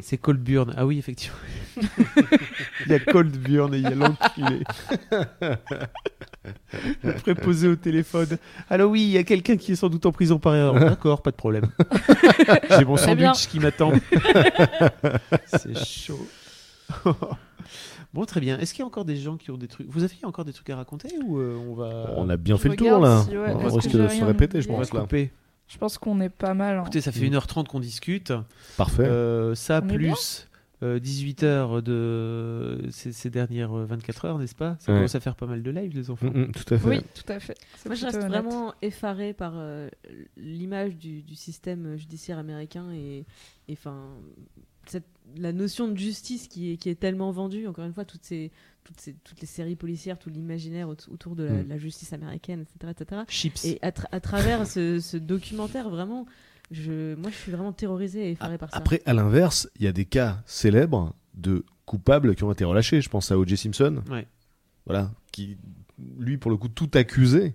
C'est 0.00 0.16
Coldburn. 0.16 0.72
Ah 0.76 0.86
oui, 0.86 0.98
effectivement. 0.98 1.36
il 2.86 2.92
y 2.92 2.94
a 2.94 3.00
Coldburn 3.00 3.74
et 3.74 3.78
il 3.78 3.82
y 3.82 3.86
a 3.86 3.94
l'enculé. 3.94 4.62
le 7.02 7.12
préposé 7.14 7.68
au 7.68 7.76
téléphone. 7.76 8.38
Alors 8.70 8.90
oui, 8.90 9.02
il 9.02 9.10
y 9.10 9.18
a 9.18 9.24
quelqu'un 9.24 9.56
qui 9.56 9.72
est 9.72 9.76
sans 9.76 9.88
doute 9.88 10.06
en 10.06 10.12
prison 10.12 10.38
par 10.38 10.54
erreur. 10.54 10.74
D'accord, 10.80 11.22
pas 11.22 11.30
de 11.30 11.36
problème. 11.36 11.66
J'ai 12.70 12.84
mon 12.84 12.96
sandwich 12.96 13.48
qui 13.48 13.58
m'attend. 13.60 13.92
C'est 15.46 15.76
chaud. 15.84 16.26
bon, 18.14 18.24
très 18.24 18.40
bien. 18.40 18.58
Est-ce 18.58 18.72
qu'il 18.74 18.80
y 18.80 18.84
a 18.84 18.86
encore 18.86 19.04
des 19.04 19.16
gens 19.16 19.36
qui 19.36 19.50
ont 19.50 19.58
des 19.58 19.68
trucs 19.68 19.88
Vous 19.88 20.04
avez 20.04 20.14
encore 20.24 20.44
des 20.44 20.52
trucs 20.52 20.70
à 20.70 20.76
raconter 20.76 21.08
ou 21.24 21.38
euh, 21.38 21.56
on 21.68 21.74
va 21.74 22.12
On 22.16 22.28
a 22.28 22.36
bien 22.36 22.56
Je 22.56 22.62
fait 22.62 22.68
le 22.68 22.76
tour 22.76 23.00
là. 23.00 23.24
si, 23.28 23.36
ouais, 23.36 23.52
on 23.52 23.58
risque 23.74 23.90
de 23.90 24.08
se 24.08 24.24
répéter, 24.24 24.60
je 24.62 24.68
oublié 24.68 24.76
on 24.76 24.78
va 24.78 24.82
pense 24.82 24.90
se 24.90 24.94
là. 24.94 25.00
couper. 25.02 25.30
Je 25.72 25.78
pense 25.78 25.96
qu'on 25.96 26.20
est 26.20 26.28
pas 26.28 26.52
mal. 26.54 26.76
hein. 26.76 26.82
Écoutez, 26.82 27.00
ça 27.00 27.12
fait 27.12 27.26
1h30 27.28 27.66
qu'on 27.66 27.80
discute. 27.80 28.32
Parfait. 28.76 29.04
Euh, 29.06 29.54
ça 29.54 29.80
On 29.82 29.86
plus 29.88 30.48
18 30.82 31.44
heures 31.44 31.80
de 31.80 32.86
ces, 32.90 33.12
ces 33.12 33.30
dernières 33.30 33.72
euh, 33.72 33.84
24 33.84 34.24
heures, 34.24 34.38
n'est-ce 34.38 34.54
pas? 34.56 34.76
Ça 34.80 34.90
Ouais. 34.92 34.98
commence 34.98 35.14
à 35.14 35.20
faire 35.20 35.36
pas 35.36 35.46
mal 35.46 35.62
de 35.62 35.70
live, 35.70 35.92
les 35.94 36.10
enfants. 36.10 36.26
Mm, 36.26 36.40
mm, 36.40 36.52
tout 36.52 36.74
à 36.74 36.78
fait. 36.78 36.88
Oui, 36.88 37.00
tout 37.14 37.32
à 37.32 37.38
fait. 37.38 37.56
Moi, 37.86 37.94
je 37.94 38.04
reste 38.04 38.18
honnête. 38.18 38.28
vraiment 38.30 38.74
effaré 38.82 39.32
par 39.32 39.52
euh, 39.56 39.88
l'image 40.36 40.96
du, 40.96 41.22
du 41.22 41.36
système 41.36 41.96
judiciaire 41.96 42.36
américain 42.38 42.90
et, 42.92 43.24
et, 43.68 43.76
'fin, 43.76 44.08
cette- 44.86 45.04
la 45.36 45.52
notion 45.52 45.88
de 45.88 45.96
justice 45.96 46.46
qui 46.48 46.72
est, 46.72 46.76
qui 46.76 46.88
est 46.90 46.94
tellement 46.98 47.30
vendue. 47.30 47.66
Encore 47.66 47.84
une 47.86 47.94
fois, 47.94 48.04
toutes, 48.04 48.24
ces, 48.24 48.50
toutes, 48.84 49.00
ces, 49.00 49.14
toutes 49.24 49.40
les 49.40 49.46
séries 49.46 49.76
policières, 49.76 50.18
tout 50.18 50.28
l'imaginaire 50.30 50.88
aut- 50.88 50.96
autour 51.10 51.34
de 51.36 51.44
la, 51.44 51.52
Mm. 51.62 51.68
la 51.68 51.78
justice 51.78 52.12
américaine, 52.12 52.60
etc. 52.62 52.92
etc. 52.98 53.22
Chips. 53.28 53.64
Et 53.64 53.78
à, 53.82 53.90
tra- 53.90 54.08
à 54.12 54.20
travers 54.20 54.66
ce, 54.66 55.00
ce 55.00 55.16
documentaire, 55.16 55.88
vraiment, 55.88 56.26
je, 56.70 57.14
moi, 57.14 57.30
je 57.30 57.36
suis 57.36 57.52
vraiment 57.52 57.72
terrorisée 57.72 58.28
et 58.28 58.30
effarée 58.32 58.58
par 58.58 58.70
ça. 58.70 58.76
Après, 58.76 59.00
à 59.06 59.14
l'inverse, 59.14 59.68
il 59.78 59.84
y 59.84 59.88
a 59.88 59.92
des 59.92 60.04
cas 60.04 60.42
célèbres 60.46 61.14
de 61.34 61.64
coupables 61.86 62.34
qui 62.34 62.44
ont 62.44 62.52
été 62.52 62.64
relâchés. 62.64 63.00
Je 63.00 63.08
pense 63.08 63.30
à 63.32 63.38
O.J. 63.38 63.56
Simpson, 63.56 64.02
Ouais. 64.10 64.26
voilà, 64.86 65.12
qui, 65.30 65.56
lui, 66.18 66.36
pour 66.36 66.50
le 66.50 66.56
coup, 66.58 66.68
tout 66.68 66.90
accusé. 66.94 67.54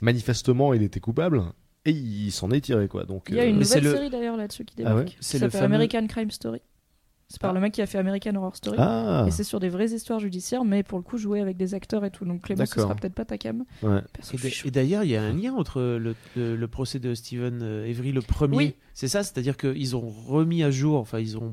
Manifestement, 0.00 0.72
il 0.72 0.82
était 0.82 1.00
coupable 1.00 1.42
et 1.88 1.92
il 1.92 2.30
s'en 2.32 2.50
est 2.50 2.60
tiré, 2.60 2.88
quoi. 2.88 3.04
Donc, 3.04 3.26
Il 3.28 3.36
y 3.36 3.40
a 3.40 3.42
euh, 3.44 3.48
une 3.48 3.58
nouvelle 3.58 3.82
le- 3.84 3.90
série 3.92 4.10
d'ailleurs 4.10 4.36
là-dessus 4.36 4.64
qui 4.64 4.74
Ah 4.76 4.78
débarque. 4.78 4.98
ouais 4.98 5.04
qui 5.06 5.16
C'est 5.20 5.38
le 5.38 5.46
s'appelle 5.50 5.60
fameux- 5.62 5.74
American 5.76 6.06
Crime 6.06 6.30
Story. 6.30 6.60
C'est 7.30 7.42
par 7.42 7.50
Ah. 7.50 7.52
le 7.52 7.60
mec 7.60 7.74
qui 7.74 7.82
a 7.82 7.86
fait 7.86 7.98
American 7.98 8.34
Horror 8.36 8.56
Story. 8.56 8.76
Ah, 8.80 9.24
Et 9.28 9.30
c'est 9.30 9.44
sur 9.44 9.60
des 9.60 9.68
vraies 9.68 9.90
histoires 9.92 10.18
judiciaires, 10.18 10.64
mais 10.64 10.82
pour 10.82 10.96
le 10.98 11.04
coup 11.04 11.18
joué 11.18 11.40
avec 11.42 11.58
des 11.58 11.74
acteurs 11.74 12.02
et 12.06 12.10
tout. 12.10 12.24
Donc 12.24 12.40
Clément, 12.40 12.64
ce 12.64 12.80
sera 12.80 12.94
peut-être 12.94 13.12
pas 13.12 13.26
ta 13.26 13.36
cam. 13.36 13.64
ouais. 13.82 14.00
Et 14.64 14.70
d'ailleurs, 14.70 15.04
il 15.04 15.10
y 15.10 15.16
a 15.16 15.22
un 15.22 15.34
lien 15.34 15.52
entre 15.52 15.80
le, 15.82 16.14
le- 16.36 16.56
le 16.56 16.68
procès 16.68 16.98
de 17.00 17.14
Stephen 17.14 17.60
euh, 17.62 17.86
Avery, 17.90 18.12
le 18.12 18.22
premier. 18.22 18.56
Oui. 18.56 18.74
C'est 18.94 19.08
ça, 19.08 19.22
c'est-à-dire 19.22 19.58
qu'ils 19.58 19.94
ont 19.94 20.08
remis 20.08 20.62
à 20.62 20.70
jour, 20.70 20.98
enfin, 20.98 21.18
ils 21.18 21.36
ont 21.36 21.48
euh, 21.48 21.52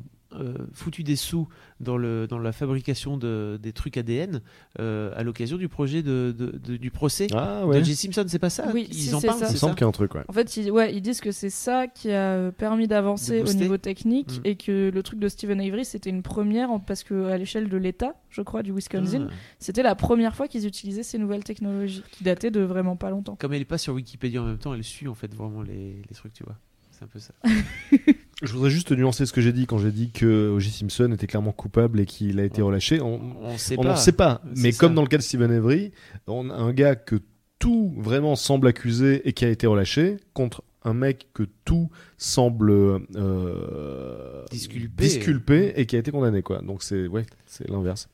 foutu 0.74 1.03
des 1.03 1.16
sous 1.16 1.48
dans, 1.80 1.98
le, 1.98 2.28
dans 2.28 2.40
la 2.40 2.52
fabrication 2.52 3.18
de, 3.18 3.60
des 3.62 3.74
trucs 3.74 3.98
ADN 3.98 4.41
euh, 4.80 5.12
à 5.16 5.24
l'occasion 5.24 5.57
du 5.57 5.68
projet 5.70 6.03
de, 6.03 6.34
de- 6.38 6.57
de- 6.57 6.78
du 6.78 6.91
procès 6.91 7.28
Ah 7.34 7.66
ouais. 7.66 7.80
de 7.80 7.84
J. 7.86 7.95
Simpson, 7.95 8.26
c'est 8.28 8.40
pas 8.40 8.49
ça 8.49 8.70
Oui, 8.74 8.88
Ils 8.90 8.95
si, 8.95 9.14
en 9.14 9.20
c'est 9.20 9.28
parlent, 9.28 9.40
ça. 9.40 9.45
Il 9.45 9.49
me 9.49 9.53
c'est 9.53 9.60
semble 9.60 9.72
ça 9.72 9.76
qu'il 9.76 9.82
y 9.82 9.86
a 9.86 9.88
un 9.88 9.91
truc, 9.91 10.16
ouais. 10.16 10.24
En 10.28 10.34
fait, 10.34 10.57
ils, 10.57 10.72
ouais, 10.72 10.95
ils 10.95 11.02
disent 11.02 11.22
que 11.22 11.32
c'est 11.32 11.49
ça 11.49 11.88
qui 11.88 12.12
a 12.12 12.34
euh, 12.34 12.52
permis 12.52 12.88
d'avancer 12.88 13.41
au 13.41 13.53
niveau 13.53 13.78
technique 13.78 14.40
Mm. 14.40 14.41
et 14.45 14.56
que 14.56 14.91
le 14.94 15.03
truc 15.03 15.20
de 15.20 15.28
Stephen 15.28 15.60
Avery 15.62 15.86
c'était 15.86 16.10
une 16.10 16.24
première 16.24 16.72
en- 16.72 16.80
parce 16.80 17.03
que 17.03 17.26
à 17.26 17.38
l'échelle 17.38 17.70
de 17.70 17.78
l'État, 17.78 18.16
je 18.30 18.41
crois, 18.41 18.64
du 18.64 18.72
Wisconsin, 18.74 19.28
Ah. 19.30 19.34
c'était 19.60 19.84
la 19.84 19.95
première 19.95 20.36
fois 20.36 20.48
qu'ils 20.48 20.66
utilisaient 20.66 21.03
ces 21.03 21.18
nouvelles 21.18 21.44
technologies 21.44 22.03
qui 22.12 22.24
dataient 22.24 22.52
de 22.52 22.62
vraiment 22.62 22.95
pas 22.95 23.10
longtemps. 23.10 23.36
Comme 23.36 23.53
elle 23.53 23.62
est 23.62 23.66
pas 23.66 23.78
sur 23.78 23.94
Wikipédia 23.94 24.41
en 24.41 24.45
même 24.45 24.57
temps, 24.57 24.74
elle 24.74 24.84
suit 24.84 25.07
en 25.07 25.14
fait 25.16 25.34
vraiment 25.34 25.62
les, 25.62 26.02
les 26.10 26.16
trucs, 26.16 26.34
tu 26.34 26.44
vois. 26.44 26.57
C'est 26.91 27.03
un 27.03 27.07
peu 27.07 27.20
ça. 27.20 27.34
Je 28.44 28.52
voudrais 28.52 28.70
juste 28.70 28.91
nuancer 28.91 29.26
ce 29.26 29.32
que 29.34 29.40
j'ai 29.41 29.53
dit 29.53 29.66
quand 29.66 29.78
j'ai 29.78 29.91
dit 29.91 30.12
que 30.12 30.49
O.J. 30.49 30.70
Simpson 30.70 31.12
était 31.14 31.28
clairement 31.28 31.53
coupable 31.53 31.99
et 32.02 32.06
qu'il 32.06 32.40
a 32.40 32.44
été 32.44 32.62
relâché. 32.62 32.99
On 33.02 33.22
On 33.41 33.57
sait 33.57 33.76
on 33.78 33.84
pas. 33.84 33.90
n'en 33.90 33.95
sait 33.95 34.12
pas. 34.12 34.41
Mais 34.57 34.72
ça. 34.74 34.80
comme 34.80 34.94
dans 34.94 35.02
le 35.03 35.07
cas 35.07 35.18
de 35.18 35.22
Stephen 35.22 35.52
Avery, 35.52 35.91
on 36.28 36.49
a 36.49 36.53
un 36.53 36.74
gars 36.74 36.95
que 36.95 37.16
tout 37.60 37.94
vraiment 37.98 38.36
semble 38.36 38.68
accuser 38.68 39.28
et 39.28 39.32
qui 39.34 39.45
a 39.45 39.49
été 39.49 39.68
relâché 39.68 40.18
contre 40.34 40.64
un 40.84 40.94
mec 40.94 41.28
que 41.34 41.44
tout 41.64 41.90
semble 42.18 42.72
euh, 43.16 44.44
Disculpé. 44.52 45.03
disculpé 45.03 45.74
et 45.78 45.86
qui 45.86 45.95
a 45.95 45.99
été 45.99 46.12
condamné 46.12 46.41
quoi. 46.44 46.62
Donc 46.62 46.84
c'est 46.84 47.07
ouais, 47.07 47.26
c'est 47.45 47.68
l'inverse. 47.70 48.10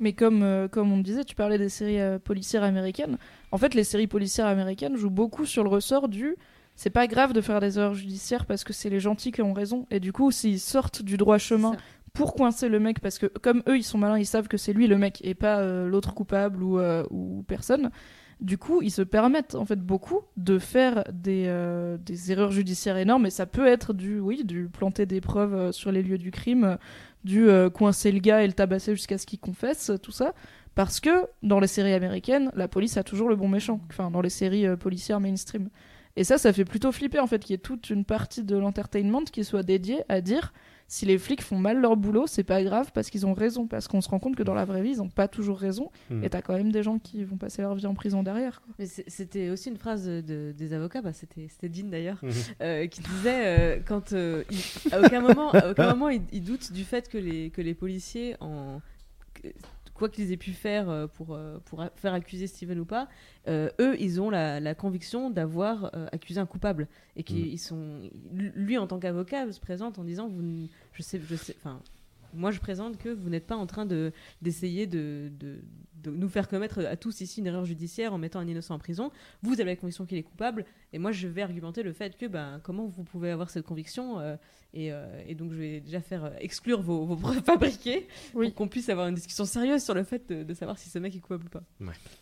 Mais 0.00 0.12
comme, 0.14 0.42
euh, 0.42 0.66
comme 0.66 0.90
on 0.92 0.98
disait, 0.98 1.22
tu 1.24 1.36
parlais 1.36 1.58
des 1.58 1.68
séries 1.68 2.00
euh, 2.00 2.18
policières 2.18 2.64
américaines. 2.64 3.18
En 3.52 3.58
fait, 3.58 3.72
les 3.74 3.84
séries 3.84 4.08
policières 4.08 4.46
américaines 4.46 4.96
jouent 4.96 5.10
beaucoup 5.10 5.46
sur 5.46 5.62
le 5.62 5.68
ressort 5.70 6.08
du 6.08 6.34
c'est 6.74 6.90
pas 6.90 7.06
grave 7.06 7.32
de 7.32 7.40
faire 7.40 7.60
des 7.60 7.78
erreurs 7.78 7.94
judiciaires 7.94 8.46
parce 8.46 8.64
que 8.64 8.72
c'est 8.72 8.90
les 8.90 9.00
gentils 9.00 9.32
qui 9.32 9.42
ont 9.42 9.52
raison. 9.52 9.86
Et 9.90 10.00
du 10.00 10.12
coup, 10.12 10.30
s'ils 10.30 10.60
sortent 10.60 11.02
du 11.02 11.16
droit 11.16 11.38
chemin 11.38 11.76
pour 12.12 12.34
coincer 12.34 12.68
le 12.68 12.78
mec, 12.78 13.00
parce 13.00 13.18
que 13.18 13.26
comme 13.26 13.62
eux, 13.68 13.76
ils 13.76 13.84
sont 13.84 13.98
malins, 13.98 14.18
ils 14.18 14.26
savent 14.26 14.48
que 14.48 14.56
c'est 14.56 14.72
lui 14.72 14.86
le 14.86 14.98
mec 14.98 15.20
et 15.24 15.34
pas 15.34 15.60
euh, 15.60 15.88
l'autre 15.88 16.14
coupable 16.14 16.62
ou, 16.62 16.78
euh, 16.78 17.04
ou 17.10 17.44
personne. 17.46 17.90
Du 18.40 18.58
coup, 18.58 18.82
ils 18.82 18.90
se 18.90 19.02
permettent 19.02 19.54
en 19.54 19.64
fait 19.64 19.80
beaucoup 19.80 20.22
de 20.36 20.58
faire 20.58 21.04
des, 21.12 21.44
euh, 21.46 21.96
des 21.98 22.32
erreurs 22.32 22.50
judiciaires 22.50 22.96
énormes. 22.96 23.26
Et 23.26 23.30
ça 23.30 23.46
peut 23.46 23.66
être 23.66 23.92
du, 23.92 24.18
oui, 24.18 24.44
du 24.44 24.68
planter 24.68 25.06
des 25.06 25.20
preuves 25.20 25.70
sur 25.70 25.92
les 25.92 26.02
lieux 26.02 26.18
du 26.18 26.32
crime, 26.32 26.76
du 27.24 27.46
coincer 27.72 28.10
le 28.10 28.18
gars 28.18 28.42
et 28.42 28.46
le 28.48 28.52
tabasser 28.52 28.96
jusqu'à 28.96 29.16
ce 29.16 29.26
qu'il 29.26 29.38
confesse, 29.38 29.92
tout 30.02 30.10
ça. 30.10 30.34
Parce 30.74 30.98
que 30.98 31.26
dans 31.44 31.60
les 31.60 31.68
séries 31.68 31.92
américaines, 31.92 32.50
la 32.56 32.66
police 32.66 32.96
a 32.96 33.04
toujours 33.04 33.28
le 33.28 33.36
bon 33.36 33.46
méchant. 33.46 33.80
Enfin, 33.90 34.10
dans 34.10 34.22
les 34.22 34.30
séries 34.30 34.76
policières 34.76 35.20
mainstream. 35.20 35.68
Et 36.16 36.24
ça, 36.24 36.36
ça 36.38 36.52
fait 36.52 36.64
plutôt 36.66 36.92
flipper 36.92 37.18
en 37.20 37.26
fait 37.26 37.38
qu'il 37.38 37.52
y 37.52 37.54
ait 37.54 37.58
toute 37.58 37.88
une 37.90 38.04
partie 38.04 38.42
de 38.44 38.56
l'entertainment 38.56 39.24
qui 39.24 39.44
soit 39.44 39.62
dédiée 39.62 40.02
à 40.10 40.20
dire 40.20 40.52
si 40.88 41.06
les 41.06 41.16
flics 41.16 41.40
font 41.40 41.56
mal 41.56 41.80
leur 41.80 41.96
boulot, 41.96 42.26
c'est 42.26 42.44
pas 42.44 42.62
grave 42.62 42.90
parce 42.92 43.08
qu'ils 43.08 43.24
ont 43.24 43.32
raison. 43.32 43.66
Parce 43.66 43.88
qu'on 43.88 44.02
se 44.02 44.10
rend 44.10 44.18
compte 44.18 44.36
que 44.36 44.42
dans 44.42 44.52
la 44.52 44.66
vraie 44.66 44.82
vie, 44.82 44.90
ils 44.90 45.00
ont 45.00 45.08
pas 45.08 45.26
toujours 45.26 45.58
raison. 45.58 45.90
Mm. 46.10 46.22
Et 46.24 46.28
t'as 46.28 46.42
quand 46.42 46.52
même 46.54 46.70
des 46.70 46.82
gens 46.82 46.98
qui 46.98 47.24
vont 47.24 47.38
passer 47.38 47.62
leur 47.62 47.74
vie 47.74 47.86
en 47.86 47.94
prison 47.94 48.22
derrière. 48.22 48.60
quoi. 48.60 48.74
Mais 48.78 48.84
c'était 48.86 49.48
aussi 49.48 49.70
une 49.70 49.78
phrase 49.78 50.04
de- 50.04 50.52
des 50.54 50.72
avocats, 50.74 51.00
bah, 51.00 51.14
c'était 51.14 51.48
Dean 51.70 51.86
d'ailleurs, 51.88 52.18
Mhm. 52.22 52.30
euh, 52.60 52.86
qui 52.88 53.00
disait 53.00 53.46
euh, 53.46 53.80
quand 53.86 54.12
euh, 54.12 54.44
il- 54.50 54.92
à 54.92 55.00
aucun 55.00 55.20
moment, 55.22 55.50
à 55.52 55.70
aucun 55.70 55.86
moment 55.96 56.10
il, 56.10 56.20
il 56.30 56.44
doute 56.44 56.72
du 56.72 56.84
fait 56.84 57.08
que 57.08 57.16
les, 57.16 57.48
que 57.48 57.62
les 57.62 57.72
policiers, 57.72 58.36
en, 58.40 58.82
quoi 59.94 60.08
qu'ils 60.08 60.32
aient 60.32 60.36
pu 60.36 60.52
faire 60.52 60.88
euh, 60.88 61.06
pour, 61.06 61.34
euh, 61.34 61.58
pour 61.64 61.84
faire 61.96 62.14
accuser 62.14 62.46
Steven 62.46 62.78
ou 62.80 62.84
pas, 62.84 63.08
euh, 63.48 63.70
eux, 63.80 63.96
ils 64.00 64.20
ont 64.20 64.30
la, 64.30 64.60
la 64.60 64.74
conviction 64.74 65.30
d'avoir 65.30 65.90
euh, 65.94 66.06
accusé 66.12 66.40
un 66.40 66.46
coupable. 66.46 66.88
Et 67.16 67.22
qu'ils 67.22 67.58
sont. 67.58 68.10
Lui, 68.32 68.78
en 68.78 68.86
tant 68.86 68.98
qu'avocat, 68.98 69.50
se 69.52 69.60
présente 69.60 69.98
en 69.98 70.04
disant 70.04 70.28
vous, 70.28 70.68
Je 70.92 71.02
sais, 71.02 71.20
je 71.22 71.36
sais. 71.36 71.54
Enfin, 71.58 71.80
moi, 72.34 72.50
je 72.50 72.60
présente 72.60 72.96
que 72.98 73.08
vous 73.08 73.28
n'êtes 73.30 73.46
pas 73.46 73.56
en 73.56 73.66
train 73.66 73.86
de 73.86 74.12
d'essayer 74.40 74.86
de, 74.86 75.30
de, 75.38 75.58
de 76.02 76.10
nous 76.10 76.28
faire 76.28 76.48
commettre 76.48 76.84
à 76.84 76.96
tous 76.96 77.20
ici 77.20 77.40
une 77.40 77.46
erreur 77.46 77.64
judiciaire 77.64 78.12
en 78.12 78.18
mettant 78.18 78.40
un 78.40 78.46
innocent 78.46 78.74
en 78.74 78.78
prison. 78.78 79.10
Vous 79.42 79.54
avez 79.60 79.70
la 79.70 79.76
conviction 79.76 80.04
qu'il 80.04 80.18
est 80.18 80.22
coupable, 80.22 80.64
et 80.92 80.98
moi, 80.98 81.12
je 81.12 81.28
vais 81.28 81.42
argumenter 81.42 81.82
le 81.82 81.92
fait 81.92 82.16
que, 82.16 82.26
ben, 82.26 82.60
comment 82.64 82.86
vous 82.86 83.04
pouvez 83.04 83.30
avoir 83.30 83.50
cette 83.50 83.64
conviction 83.64 84.18
euh, 84.20 84.36
et, 84.74 84.92
euh, 84.92 85.06
et 85.28 85.34
donc, 85.34 85.52
je 85.52 85.58
vais 85.58 85.80
déjà 85.80 86.00
faire 86.00 86.24
euh, 86.24 86.30
exclure 86.40 86.80
vos, 86.82 87.04
vos 87.04 87.16
preuves 87.16 87.42
fabriquées 87.44 88.08
Oui. 88.34 88.48
pour 88.48 88.54
qu'on 88.56 88.68
puisse 88.68 88.88
avoir 88.88 89.06
une 89.08 89.14
discussion 89.14 89.44
sérieuse 89.44 89.82
sur 89.82 89.94
le 89.94 90.02
fait 90.02 90.28
de, 90.28 90.42
de 90.42 90.54
savoir 90.54 90.78
si 90.78 90.88
ce 90.88 90.98
mec 90.98 91.14
est 91.14 91.20
coupable 91.20 91.44
ou 91.46 91.50
pas. 91.50 91.62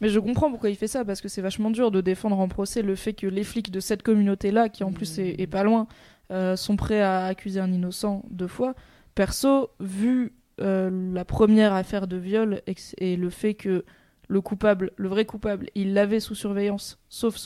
Mais 0.01 0.09
je 0.09 0.19
comprends 0.19 0.51
pourquoi 0.51 0.69
il 0.71 0.77
fait 0.77 0.89
ça, 0.89 1.05
parce 1.05 1.21
que 1.21 1.29
c'est 1.29 1.43
vachement 1.43 1.71
dur 1.71 1.91
de 1.91 2.01
défendre 2.01 2.39
en 2.39 2.49
procès 2.49 2.83
le 2.83 2.97
fait 2.97 3.13
que 3.15 3.27
les 3.27 3.45
flics 3.45 3.71
de 3.71 3.81
cette 3.81 4.03
communauté-là, 4.03 4.69
qui 4.69 4.85
en 4.85 4.93
plus 4.93 5.19
est, 5.21 5.41
est 5.41 5.47
pas 5.47 5.63
loin, 5.63 5.87
euh, 6.31 6.55
sont 6.55 6.77
prêts 6.77 7.01
à 7.01 7.25
accuser 7.27 7.61
un 7.61 7.73
innocent 7.73 8.25
deux 8.31 8.47
fois. 8.47 8.75
Perso, 9.21 9.69
vu 9.81 10.33
euh, 10.63 11.13
la 11.13 11.27
première 11.27 11.75
affaire 11.75 12.07
de 12.07 12.17
viol 12.17 12.63
et, 12.97 13.17
le 13.17 13.29
fait 13.29 13.53
que 13.53 13.85
le 14.29 14.41
coupable, 14.41 14.93
le 14.97 15.11
vrai 15.11 15.27
coupable, 15.27 15.67
il 15.75 15.93
l'avait 15.93 16.21
sous 16.21 16.35
surveillance, 16.35 16.99
sauf, 17.11 17.37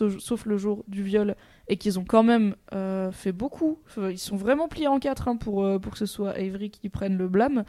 le 0.46 0.56
jour 0.56 0.84
du 0.86 1.02
viol, 1.02 1.34
et 1.66 1.76
qu'ils 1.76 1.98
ont 1.98 2.04
quand 2.04 2.22
même 2.22 2.54
euh, 2.74 3.10
fait 3.10 3.32
beaucoup, 3.32 3.80
ils 3.96 4.20
sont 4.20 4.36
vraiment 4.36 4.68
pliés 4.68 4.86
en 4.86 5.00
quatre 5.00 5.26
hein, 5.26 5.34
pour, 5.34 5.64
euh, 5.64 5.80
pour 5.80 5.94
que 5.94 5.98
ce 5.98 6.06
soit 6.06 6.30
Avery 6.38 6.70
qui 6.70 6.88
prenne 6.90 7.18
le 7.18 7.26
blâme, 7.26 7.64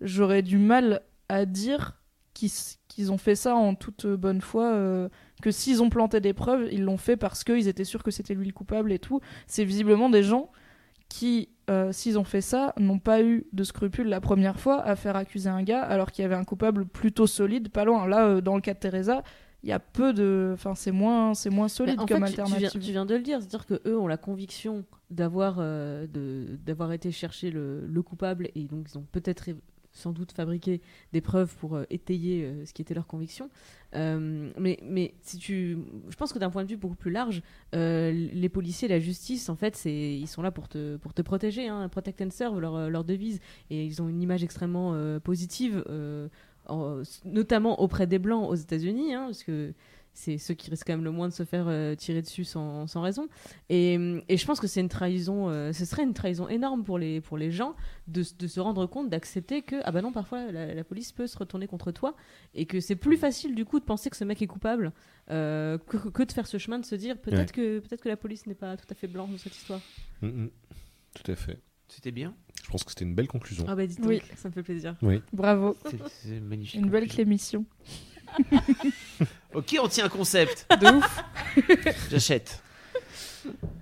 j'aurais 0.00 0.42
du 0.42 0.58
mal 0.58 1.02
à 1.28 1.46
dire 1.46 2.02
qu'ils 2.32 3.12
ont 3.12 3.18
fait 3.18 3.36
ça 3.36 3.54
en 3.54 3.76
toute 3.76 4.04
bonne 4.04 4.40
foi, 4.40 5.08
que 5.42 5.52
s'ils 5.52 5.80
ont 5.80 5.90
planté 5.90 6.18
des 6.18 6.32
preuves, 6.32 6.66
ils 6.72 6.82
l'ont 6.82 6.98
fait 6.98 7.16
parce 7.16 7.44
qu'ils 7.44 7.68
étaient 7.68 7.84
sûrs 7.84 8.02
que 8.02 8.10
c'était 8.10 8.34
lui 8.34 8.48
le 8.48 8.52
coupable 8.52 8.90
et 8.90 8.98
tout. 8.98 9.20
C'est 9.46 9.64
visiblement 9.64 10.10
des 10.10 10.24
gens 10.24 10.50
qui, 11.08 11.48
euh, 11.70 11.92
s'ils 11.92 12.18
ont 12.18 12.24
fait 12.24 12.40
ça, 12.40 12.72
n'ont 12.78 12.98
pas 12.98 13.22
eu 13.22 13.46
de 13.52 13.64
scrupules 13.64 14.08
la 14.08 14.20
première 14.20 14.58
fois 14.58 14.82
à 14.82 14.96
faire 14.96 15.16
accuser 15.16 15.48
un 15.48 15.62
gars 15.62 15.82
alors 15.82 16.10
qu'il 16.12 16.22
y 16.22 16.26
avait 16.26 16.34
un 16.34 16.44
coupable 16.44 16.86
plutôt 16.86 17.26
solide, 17.26 17.68
pas 17.70 17.84
loin. 17.84 18.06
Là, 18.06 18.26
euh, 18.26 18.40
dans 18.40 18.54
le 18.56 18.60
cas 18.60 18.74
de 18.74 18.78
Teresa, 18.78 19.22
il 19.62 19.68
y 19.68 19.72
a 19.72 19.78
peu 19.78 20.12
de. 20.12 20.50
Enfin, 20.54 20.74
c'est 20.74 20.90
moins, 20.92 21.32
c'est 21.34 21.50
moins 21.50 21.68
solide 21.68 22.00
en 22.00 22.06
comme 22.06 22.26
fait, 22.26 22.32
tu- 22.32 22.36
tu, 22.36 22.42
viens, 22.42 22.44
alternative. 22.54 22.80
tu 22.82 22.90
viens 22.92 23.06
de 23.06 23.14
le 23.14 23.22
dire, 23.22 23.38
c'est-à-dire 23.40 23.64
que 23.66 23.80
eux 23.86 23.98
ont 23.98 24.06
la 24.08 24.16
conviction 24.18 24.84
d'avoir 25.10 25.56
euh, 25.58 26.06
de- 26.06 26.56
d'avoir 26.66 26.92
été 26.92 27.10
chercher 27.12 27.50
le, 27.50 27.86
le 27.86 28.02
coupable 28.02 28.48
et 28.54 28.64
donc 28.64 28.88
ils 28.92 28.98
ont 28.98 29.06
peut-être 29.12 29.48
sans 29.94 30.12
doute 30.12 30.32
fabriqué 30.32 30.80
des 31.12 31.20
preuves 31.20 31.54
pour 31.56 31.76
euh, 31.76 31.84
étayer 31.88 32.44
euh, 32.44 32.66
ce 32.66 32.72
qui 32.74 32.82
était 32.82 32.94
leur 32.94 33.06
conviction. 33.06 33.48
Euh, 33.94 34.50
mais, 34.58 34.78
mais 34.82 35.14
si 35.22 35.38
tu, 35.38 35.78
je 36.08 36.16
pense 36.16 36.32
que 36.32 36.38
d'un 36.38 36.50
point 36.50 36.64
de 36.64 36.68
vue 36.68 36.76
beaucoup 36.76 36.96
plus 36.96 37.12
large, 37.12 37.42
les 37.72 38.48
policiers, 38.48 38.88
la 38.88 38.98
justice, 39.00 39.48
en 39.48 39.56
fait, 39.56 39.76
c'est 39.76 40.16
ils 40.16 40.26
sont 40.26 40.42
là 40.42 40.50
pour 40.50 40.68
te 40.68 40.96
pour 40.96 41.14
te 41.14 41.22
protéger, 41.22 41.68
hein, 41.68 41.88
protect 41.88 42.20
and 42.20 42.30
serve 42.30 42.60
leur 42.60 42.90
leur 42.90 43.04
devise, 43.04 43.40
et 43.70 43.84
ils 43.86 44.02
ont 44.02 44.08
une 44.08 44.20
image 44.20 44.42
extrêmement 44.44 44.94
positive. 45.20 45.84
en- 46.66 47.02
notamment 47.26 47.80
auprès 47.82 48.06
des 48.06 48.18
blancs 48.18 48.48
aux 48.48 48.54
États-Unis, 48.54 49.12
hein, 49.14 49.24
parce 49.26 49.44
que 49.44 49.74
c'est 50.14 50.38
ceux 50.38 50.54
qui 50.54 50.70
risquent 50.70 50.86
quand 50.86 50.94
même 50.94 51.04
le 51.04 51.10
moins 51.10 51.28
de 51.28 51.32
se 51.34 51.44
faire 51.44 51.66
euh, 51.68 51.94
tirer 51.94 52.22
dessus 52.22 52.44
sans, 52.44 52.86
sans 52.86 53.02
raison. 53.02 53.28
Et, 53.68 53.94
et 54.28 54.36
je 54.36 54.46
pense 54.46 54.60
que 54.60 54.66
c'est 54.66 54.80
une 54.80 54.88
trahison, 54.88 55.48
euh, 55.50 55.72
ce 55.72 55.84
serait 55.84 56.04
une 56.04 56.14
trahison 56.14 56.48
énorme 56.48 56.84
pour 56.84 56.98
les, 56.98 57.20
pour 57.20 57.36
les 57.36 57.50
gens 57.50 57.74
de, 58.08 58.22
de 58.38 58.46
se 58.46 58.60
rendre 58.60 58.86
compte, 58.86 59.10
d'accepter 59.10 59.62
que, 59.62 59.76
ah 59.84 59.92
bah 59.92 60.00
non, 60.02 60.12
parfois 60.12 60.50
la, 60.52 60.72
la 60.72 60.84
police 60.84 61.12
peut 61.12 61.26
se 61.26 61.36
retourner 61.36 61.66
contre 61.66 61.90
toi, 61.92 62.14
et 62.54 62.64
que 62.66 62.80
c'est 62.80 62.96
plus 62.96 63.16
facile 63.16 63.54
du 63.54 63.64
coup 63.64 63.80
de 63.80 63.84
penser 63.84 64.08
que 64.08 64.16
ce 64.16 64.24
mec 64.24 64.40
est 64.40 64.46
coupable 64.46 64.92
euh, 65.30 65.78
que, 65.78 65.96
que 65.96 66.22
de 66.22 66.32
faire 66.32 66.46
ce 66.46 66.58
chemin, 66.58 66.78
de 66.78 66.86
se 66.86 66.94
dire 66.94 67.18
peut-être 67.18 67.52
que, 67.52 67.80
peut 67.80 67.96
que 67.96 68.08
la 68.08 68.16
police 68.16 68.46
n'est 68.46 68.54
pas 68.54 68.76
tout 68.76 68.86
à 68.90 68.94
fait 68.94 69.08
blanche 69.08 69.30
dans 69.30 69.38
cette 69.38 69.56
histoire. 69.56 69.80
Mm, 70.22 70.26
mm. 70.28 70.50
Tout 71.22 71.30
à 71.32 71.34
fait. 71.36 71.58
C'était 71.88 72.12
bien. 72.12 72.34
Je 72.64 72.70
pense 72.70 72.82
que 72.82 72.90
c'était 72.90 73.04
une 73.04 73.14
belle 73.14 73.28
conclusion. 73.28 73.66
Ah 73.68 73.74
bah 73.74 73.86
donc, 73.86 73.98
Oui. 74.06 74.20
ça 74.36 74.48
me 74.48 74.54
fait 74.54 74.62
plaisir. 74.62 74.96
Bravo. 75.32 75.76
C'est- 76.08 76.40
magnifique. 76.40 76.80
Une 76.80 76.88
belle 76.88 77.02
conclusion. 77.02 77.14
clémission. 77.24 77.64
Ok, 79.54 79.76
on 79.80 79.86
tient 79.86 80.06
un 80.06 80.08
concept. 80.08 80.66
De 80.80 80.88
ouf. 80.96 81.24
J'achète. 82.10 82.60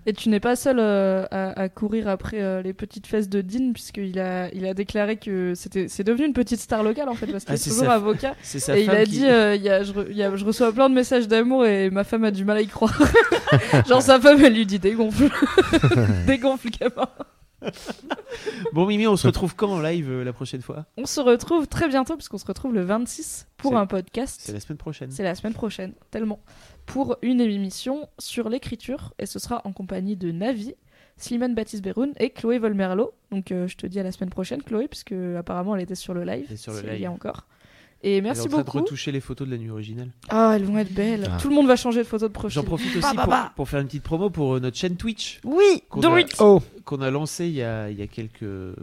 Et 0.06 0.12
tu 0.12 0.28
n'es 0.28 0.40
pas 0.40 0.54
seul 0.56 0.78
euh, 0.80 1.24
à, 1.30 1.58
à 1.58 1.68
courir 1.68 2.08
après 2.08 2.42
euh, 2.42 2.60
les 2.62 2.72
petites 2.72 3.06
fesses 3.06 3.28
de 3.28 3.40
Dean, 3.40 3.72
puisqu'il 3.72 4.18
a, 4.18 4.52
il 4.52 4.66
a 4.66 4.74
déclaré 4.74 5.16
que 5.16 5.54
c'était, 5.54 5.86
c'est 5.88 6.02
devenu 6.04 6.26
une 6.26 6.32
petite 6.32 6.60
star 6.60 6.82
locale 6.82 7.08
en 7.08 7.14
fait, 7.14 7.26
parce 7.28 7.44
qu'il 7.44 7.52
Ah, 7.52 7.56
est 7.56 7.62
toujours 7.68 7.84
sa- 7.86 7.94
avocat. 7.94 8.34
Et 8.74 8.82
il 8.82 8.90
a 8.90 9.04
qui- 9.04 9.10
dit 9.12 9.26
euh, 9.26 9.54
y 9.54 9.68
a, 9.70 9.82
je, 9.84 9.92
re- 9.92 10.12
y 10.12 10.22
a- 10.22 10.34
je 10.36 10.44
reçois 10.44 10.72
plein 10.72 10.90
de 10.90 10.94
messages 10.94 11.28
d'amour 11.28 11.64
et 11.64 11.88
ma 11.90 12.02
femme 12.04 12.24
a 12.24 12.32
du 12.32 12.44
mal 12.44 12.56
à 12.56 12.60
y 12.60 12.66
croire. 12.66 13.00
Genre 13.88 14.02
sa 14.02 14.20
femme, 14.20 14.44
elle 14.44 14.54
lui 14.54 14.66
dit 14.66 14.80
dégonfle. 14.80 15.30
dégonfle, 16.26 16.68
gamin. 16.70 17.08
Bon, 18.72 18.86
Mimi, 18.86 19.06
on 19.06 19.16
se 19.16 19.26
retrouve 19.26 19.54
quand 19.54 19.70
en 19.70 19.80
live 19.80 20.10
euh, 20.10 20.24
la 20.24 20.32
prochaine 20.32 20.62
fois? 20.62 20.86
On 20.96 21.06
se 21.06 21.20
retrouve 21.20 21.66
très 21.66 21.88
bientôt, 21.88 22.16
puisqu'on 22.16 22.38
se 22.38 22.46
retrouve 22.46 22.74
le 22.74 22.82
26 22.82 23.46
pour 23.56 23.76
un 23.76 23.86
podcast. 23.86 24.40
C'est 24.44 24.52
la 24.52 24.60
semaine 24.60 24.78
prochaine. 24.78 25.10
C'est 25.10 25.22
la 25.22 25.34
semaine 25.34 25.52
prochaine, 25.54 25.94
tellement. 26.10 26.40
Pour 26.86 27.16
une 27.22 27.40
émission 27.40 28.08
sur 28.18 28.48
l'écriture, 28.48 29.12
et 29.18 29.26
ce 29.26 29.38
sera 29.38 29.60
en 29.64 29.72
compagnie 29.72 30.16
de 30.16 30.32
Navi, 30.32 30.74
Slimane 31.18 31.54
Baptiste 31.54 31.84
Beroun 31.84 32.12
et 32.18 32.30
Chloé 32.30 32.58
Volmerlo. 32.58 33.12
Donc 33.30 33.52
euh, 33.52 33.68
je 33.68 33.76
te 33.76 33.86
dis 33.86 34.00
à 34.00 34.02
la 34.02 34.12
semaine 34.12 34.30
prochaine, 34.30 34.62
Chloé, 34.62 34.88
puisque 34.88 35.12
apparemment 35.12 35.76
elle 35.76 35.82
était 35.82 35.94
sur 35.94 36.14
le 36.14 36.24
live. 36.24 36.50
Est 36.50 36.56
sur 36.56 36.72
le 36.72 36.80
si 36.80 36.86
elle 36.86 36.92
y 36.94 36.96
live. 36.98 37.04
est 37.04 37.08
encore. 37.08 37.46
Et 38.04 38.20
merci 38.20 38.42
est 38.42 38.44
en 38.46 38.48
train 38.48 38.58
beaucoup. 38.62 38.78
de 38.78 38.82
retoucher 38.82 39.12
les 39.12 39.20
photos 39.20 39.46
de 39.46 39.52
la 39.52 39.58
nuit 39.58 39.70
originale. 39.70 40.10
Ah, 40.28 40.54
elles 40.56 40.64
vont 40.64 40.76
être 40.78 40.92
belles. 40.92 41.28
Ah. 41.32 41.38
Tout 41.40 41.48
le 41.48 41.54
monde 41.54 41.68
va 41.68 41.76
changer 41.76 42.00
de 42.00 42.06
photo 42.06 42.26
de 42.26 42.32
profil. 42.32 42.54
J'en 42.54 42.64
profite 42.64 42.92
Bah, 43.00 43.06
aussi 43.08 43.16
bah, 43.16 43.22
pour, 43.22 43.30
bah. 43.30 43.52
pour 43.54 43.68
faire 43.68 43.80
une 43.80 43.86
petite 43.86 44.02
promo 44.02 44.28
pour 44.28 44.56
euh, 44.56 44.60
notre 44.60 44.76
chaîne 44.76 44.96
Twitch 44.96 45.40
Oui, 45.44 45.84
Qu'on 45.88 46.00
do 46.00 46.08
a- 46.14 46.20
it. 46.20 46.34
Oh 46.40 46.60
qu'on 46.84 47.00
a 47.00 47.10
lancée 47.12 47.46
il 47.46 47.54
y 47.54 47.62
a, 47.62 47.90
il 47.90 47.98
y 47.98 48.02
a 48.02 48.08
quelques 48.08 48.42
euh, 48.42 48.74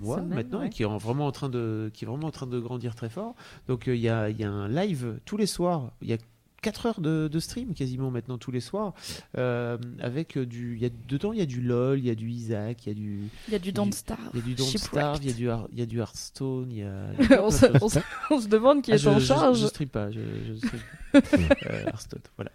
mois 0.00 0.20
maintenant 0.22 0.60
ouais. 0.60 0.68
et 0.68 0.70
qui 0.70 0.82
est 0.84 0.86
en- 0.86 0.98
vraiment 0.98 1.26
en 1.26 1.32
train 1.32 1.48
de 1.48 1.90
qui 1.92 2.04
est 2.04 2.06
vraiment 2.08 2.28
en 2.28 2.30
train 2.30 2.46
de 2.46 2.60
grandir 2.60 2.94
très 2.94 3.08
fort. 3.08 3.34
Donc 3.66 3.88
euh, 3.88 3.96
il 3.96 4.00
y, 4.00 4.08
a, 4.08 4.30
il 4.30 4.38
y 4.38 4.44
a 4.44 4.50
un 4.50 4.68
live 4.68 5.18
tous 5.24 5.36
les 5.36 5.46
soirs. 5.46 5.90
Il 6.00 6.08
y 6.08 6.12
a 6.12 6.16
4 6.64 6.86
heures 6.86 7.00
de, 7.00 7.28
de 7.30 7.38
stream 7.40 7.74
quasiment 7.74 8.10
maintenant 8.10 8.38
tous 8.38 8.50
les 8.50 8.60
soirs 8.60 8.94
euh, 9.38 9.76
avec 10.00 10.38
du 10.38 10.74
il 10.76 10.82
y 10.82 10.86
a 10.86 10.90
dedans 11.08 11.32
il 11.32 11.38
y 11.38 11.42
a 11.42 11.46
du 11.46 11.60
LOL, 11.60 11.98
il 11.98 12.06
y 12.06 12.10
a 12.10 12.14
du 12.14 12.28
Isaac, 12.30 12.86
il 12.86 12.88
y 12.88 12.92
a 12.92 12.94
du 12.94 13.20
Il 13.48 13.52
y 13.52 13.54
a 13.56 13.58
du 13.58 13.72
Don't 13.72 13.92
Starve. 13.92 14.30
il 14.34 14.40
y 14.40 14.42
a 14.42 14.46
du 14.46 14.54
Don't. 14.54 14.66
Starve, 14.78 15.18
il 15.22 15.78
y 15.78 15.82
a 15.82 15.86
du 15.86 15.98
Hearthstone, 15.98 16.72
y 16.72 16.82
a, 16.82 17.10
on, 17.44 17.50
se, 17.50 17.66
on 17.82 17.88
se- 17.88 17.98
on 18.30 18.40
se 18.40 18.48
demande 18.48 18.82
qui 18.82 18.92
Ah, 18.92 18.94
est 18.96 18.98
je, 18.98 19.08
en 19.08 19.18
je- 19.18 19.24
charge. 19.26 19.60
Je, 19.60 19.66
stream 19.66 19.88
pas, 19.88 20.10
je, 20.10 20.20
je 20.48 20.54
stream. 20.54 20.80
euh, 21.14 21.84
Hearthstone, 21.86 22.20
voilà. 22.36 22.50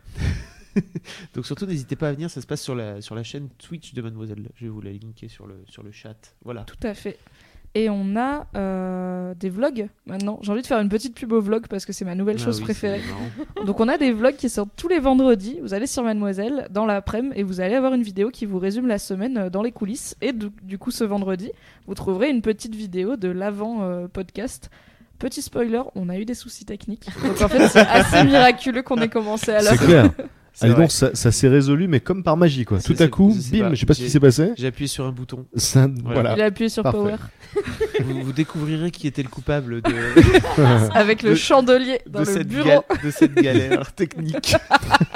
Donc 1.33 1.45
surtout 1.45 1.65
n'hésitez 1.65 1.95
pas 1.95 2.09
à 2.09 2.13
venir, 2.13 2.29
ça 2.29 2.41
se 2.41 2.47
passe 2.47 2.61
sur 2.61 2.75
la 2.75 3.01
sur 3.01 3.15
la 3.15 3.23
chaîne 3.23 3.49
Twitch 3.57 3.93
de 3.93 4.01
Mademoiselle. 4.01 4.49
Je 4.55 4.65
vais 4.65 4.69
vous 4.69 4.81
la 4.81 4.91
linker 4.91 5.29
sur 5.29 5.47
le 5.47 5.55
sur 5.67 5.83
le 5.83 5.91
chat. 5.91 6.35
Voilà. 6.43 6.63
Tout 6.63 6.77
à 6.83 6.93
fait. 6.93 7.17
Et 7.75 7.89
on 7.89 8.15
a 8.15 8.47
euh, 8.55 9.33
des 9.35 9.49
vlogs 9.49 9.87
maintenant. 10.07 10.39
J'ai 10.41 10.51
envie 10.51 10.63
de 10.63 10.67
faire 10.67 10.79
une 10.79 10.89
petite 10.89 11.13
pub 11.13 11.31
au 11.33 11.39
vlog 11.39 11.67
parce 11.67 11.85
que 11.85 11.93
c'est 11.93 12.03
ma 12.05 12.15
nouvelle 12.15 12.37
Ah 12.39 12.43
chose 12.43 12.57
oui, 12.57 12.63
préférée. 12.63 13.01
Donc 13.65 13.79
on 13.79 13.87
a 13.87 13.97
des 13.97 14.11
vlogs 14.11 14.35
qui 14.35 14.49
sortent 14.49 14.71
tous 14.75 14.87
les 14.87 14.99
vendredis. 14.99 15.59
Vous 15.61 15.73
allez 15.75 15.85
sur 15.85 16.03
Mademoiselle 16.03 16.67
dans 16.71 16.85
l'après-midi 16.87 17.33
et 17.37 17.43
vous 17.43 17.61
allez 17.61 17.75
avoir 17.75 17.93
une 17.93 18.01
vidéo 18.01 18.31
qui 18.31 18.45
vous 18.47 18.57
résume 18.57 18.87
la 18.87 18.97
semaine 18.97 19.37
euh, 19.37 19.49
dans 19.49 19.61
les 19.61 19.71
coulisses. 19.71 20.15
Et 20.21 20.33
du, 20.33 20.49
du 20.63 20.77
coup 20.79 20.89
ce 20.89 21.03
vendredi, 21.03 21.51
vous 21.85 21.93
trouverez 21.93 22.29
une 22.29 22.41
petite 22.41 22.73
vidéo 22.73 23.17
de 23.17 23.29
l'avant 23.29 23.83
euh, 23.83 24.07
podcast 24.07 24.69
Petit 25.19 25.41
spoiler, 25.41 25.81
on 25.95 26.07
a 26.07 26.17
eu 26.17 26.23
des 26.23 26.33
soucis 26.33 26.63
techniques. 26.65 27.07
Donc 27.23 27.41
en 27.41 27.49
fait, 27.49 27.67
c'est 27.67 27.79
assez 27.79 28.23
miraculeux 28.23 28.81
qu'on 28.83 29.01
ait 29.01 29.09
commencé 29.09 29.51
à 29.51 29.61
l'heure. 29.61 30.11
Allez 30.61 30.73
vrai. 30.73 30.81
donc, 30.83 30.91
ça, 30.91 31.11
ça 31.13 31.31
s'est 31.31 31.47
résolu, 31.47 31.87
mais 31.87 31.99
comme 31.99 32.23
par 32.23 32.37
magie, 32.37 32.65
quoi. 32.65 32.79
Tout 32.79 32.95
à 32.99 33.07
coup, 33.07 33.35
bim, 33.51 33.73
je 33.73 33.79
sais 33.79 33.85
pas 33.85 33.93
ce 33.93 34.01
qui 34.01 34.09
s'est 34.09 34.19
passé. 34.19 34.51
J'ai 34.57 34.67
appuyé 34.67 34.87
sur 34.87 35.05
un 35.05 35.11
bouton. 35.11 35.45
Ça, 35.55 35.87
voilà. 36.03 36.35
Il 36.35 36.41
a 36.41 36.45
appuyé 36.45 36.69
sur 36.69 36.83
Parfait. 36.83 36.97
Power 36.97 37.15
vous, 38.03 38.21
vous 38.23 38.33
découvrirez 38.33 38.91
qui 38.91 39.07
était 39.07 39.23
le 39.23 39.29
coupable 39.29 39.81
de, 39.81 39.93
avec 40.93 41.23
le 41.23 41.31
De- 41.31 41.35
chandelier 41.35 41.99
dans 42.09 42.21
de, 42.21 42.25
le 42.25 42.31
cette, 42.31 42.47
bureau. 42.47 42.83
de 43.03 43.11
cette 43.11 43.33
galère 43.35 43.91
technique. 43.93 44.55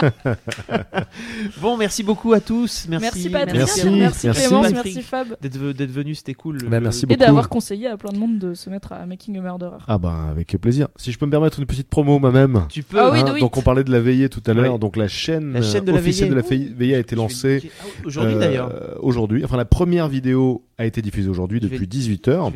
bon, 1.62 1.78
merci 1.78 2.04
beaucoup 2.04 2.34
à 2.34 2.40
tous. 2.40 2.86
Merci, 2.90 3.04
Merci 3.06 3.30
Patrick, 3.30 3.56
Merci, 3.56 3.90
merci, 3.90 4.28
merci. 4.28 4.42
Clémence, 4.48 4.72
merci 4.72 5.02
Fab. 5.02 5.28
d'être 5.42 5.58
ve- 5.58 5.74
d'être 5.74 5.92
venu, 5.92 6.16
c'était 6.16 6.34
cool. 6.34 6.58
Bah, 6.64 6.78
Le- 6.78 6.84
merci 6.84 7.04
Et 7.04 7.08
beaucoup. 7.08 7.20
d'avoir 7.20 7.50
conseillé 7.50 7.88
à 7.88 7.98
plein 7.98 8.12
de 8.12 8.18
monde 8.18 8.40
de 8.40 8.54
se 8.54 8.70
mettre 8.70 8.94
à 8.94 9.06
Making 9.06 9.38
a 9.38 9.42
Murderer. 9.42 9.78
Ah 9.88 9.98
bah 9.98 10.28
avec 10.30 10.56
plaisir. 10.60 10.88
Si 10.96 11.12
je 11.12 11.18
peux 11.18 11.26
me 11.26 11.32
permettre 11.32 11.60
une 11.60 11.66
petite 11.66 11.88
promo 11.90 12.20
moi-même. 12.20 12.66
Tu 12.70 12.84
peux. 12.84 13.00
Ah 13.00 13.10
oui, 13.12 13.20
Hein, 13.24 13.40
donc 13.40 13.56
on 13.58 13.62
parlait 13.62 13.84
de 13.84 13.92
la 13.92 14.00
veillée 14.02 14.28
tout 14.30 14.44
à 14.48 14.54
l'heure. 14.54 14.74
Oui. 14.74 14.80
Donc 14.80 14.98
la 14.98 15.08
chaîne, 15.08 15.54
La 15.54 15.62
chaîne 15.62 15.86
de 15.86 15.92
euh, 15.92 15.94
la 15.96 16.00
officielle 16.00 16.30
veillée. 16.34 16.66
de 16.66 16.70
la 16.72 16.76
veillée 16.78 16.96
a 16.96 17.00
été 17.00 17.16
lancée 17.16 17.72
Ah 17.82 17.86
Aujourd'hui 18.06 18.36
euh, 18.36 18.40
d'ailleurs. 18.40 18.72
Aujourd'hui. 19.02 19.44
Enfin 19.46 19.58
la 19.58 19.66
première 19.66 20.08
vidéo 20.08 20.64
a 20.78 20.86
été 20.86 21.02
diffusée 21.02 21.30
aujourd'hui 21.30 21.60
Je 21.62 21.68
vais- 21.68 21.78
depuis 21.80 21.88
18h. 21.88 22.52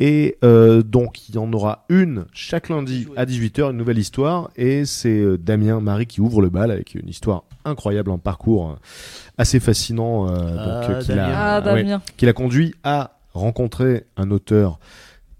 Et 0.00 0.36
euh, 0.44 0.82
donc 0.82 1.28
il 1.28 1.34
y 1.34 1.38
en 1.38 1.52
aura 1.52 1.84
une 1.88 2.26
chaque 2.32 2.68
lundi 2.68 3.08
à 3.16 3.24
18h, 3.26 3.70
une 3.72 3.76
nouvelle 3.76 3.98
histoire. 3.98 4.50
Et 4.56 4.84
c'est 4.84 5.08
euh, 5.18 5.36
Damien 5.38 5.80
Marie 5.80 6.06
qui 6.06 6.20
ouvre 6.20 6.40
le 6.40 6.50
bal 6.50 6.70
avec 6.70 6.94
une 6.94 7.08
histoire 7.08 7.44
incroyable, 7.64 8.10
un 8.12 8.18
parcours 8.18 8.70
euh, 8.70 8.74
assez 9.38 9.58
fascinant, 9.60 10.28
euh, 10.28 10.56
Ah, 10.56 10.80
donc, 10.80 10.90
euh, 10.90 11.00
qui 11.00 11.08
Damien. 11.08 11.28
l'a 11.28 11.56
Ah, 11.56 11.74
ouais, 11.74 11.96
qui 12.16 12.26
l'a 12.26 12.32
conduit 12.32 12.74
à 12.84 13.18
rencontrer 13.34 14.04
un 14.16 14.30
auteur 14.30 14.78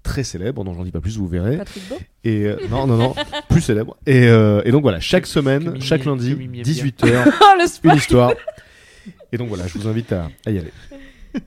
très 0.02 0.24
célèbre, 0.24 0.64
dont 0.64 0.72
j'en 0.74 0.84
dis 0.84 0.90
pas 0.90 1.00
plus, 1.00 1.18
vous 1.18 1.28
verrez. 1.28 1.58
Patrick 1.58 1.88
Beau. 1.88 1.96
Et 2.24 2.44
euh, 2.46 2.56
non, 2.70 2.86
non, 2.86 2.96
non, 2.96 3.14
plus 3.48 3.60
célèbre. 3.60 3.96
Et, 4.06 4.26
euh, 4.26 4.62
et 4.64 4.72
donc 4.72 4.82
voilà, 4.82 5.00
chaque 5.00 5.26
semaine, 5.26 5.80
chaque 5.80 6.04
lundi, 6.04 6.32
comme 6.32 6.40
il 6.42 6.48
m'y 6.50 6.58
aime 6.60 6.64
18h, 6.64 7.24
Oh, 7.40 7.44
le 7.60 7.66
spoil 7.66 7.92
une 7.94 7.98
histoire. 7.98 8.32
Et 9.32 9.36
donc 9.38 9.48
voilà, 9.48 9.66
je 9.66 9.78
vous 9.78 9.86
invite 9.86 10.12
à, 10.12 10.28
à 10.46 10.50
y 10.50 10.58
aller. 10.58 10.72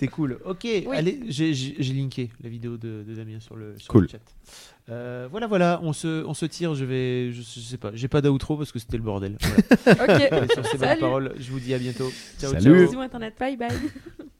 C'était 0.00 0.12
cool. 0.12 0.38
Ok, 0.46 0.66
allez, 0.94 1.20
j'ai- 1.28 1.52
linké 1.92 2.30
la 2.42 2.48
vidéo 2.48 2.78
de, 2.78 3.04
de 3.06 3.14
Damien 3.14 3.38
sur 3.38 3.54
le, 3.54 3.78
sur 3.78 3.92
Cool. 3.92 4.02
le 4.04 4.08
chat. 4.08 4.18
Euh, 4.88 5.28
voilà, 5.30 5.46
voilà, 5.46 5.78
on 5.82 5.92
se, 5.92 6.24
on 6.24 6.32
se 6.32 6.46
tire. 6.46 6.74
Je 6.74 6.86
vais, 6.86 7.32
je, 7.32 7.42
sais 7.42 7.76
pas, 7.76 7.90
j'ai 7.92 8.08
pas 8.08 8.22
d'outro 8.22 8.56
parce 8.56 8.72
que 8.72 8.78
c'était 8.78 8.96
le 8.96 9.02
bordel. 9.02 9.36
Voilà. 9.84 10.16
Ok. 10.16 10.32
Allez, 10.32 10.48
sur 10.54 10.64
ces 10.66 10.78
bonnes 10.78 10.98
paroles, 10.98 11.34
je 11.38 11.50
vous 11.52 11.60
dis 11.60 11.74
à 11.74 11.78
bientôt. 11.78 12.10
Ciao, 12.38 12.52
Salut. 12.52 12.64
ciao. 12.64 12.86
Bisous 12.86 13.00
Internet. 13.00 13.34
Bye 13.38 13.56
bye. 13.58 13.68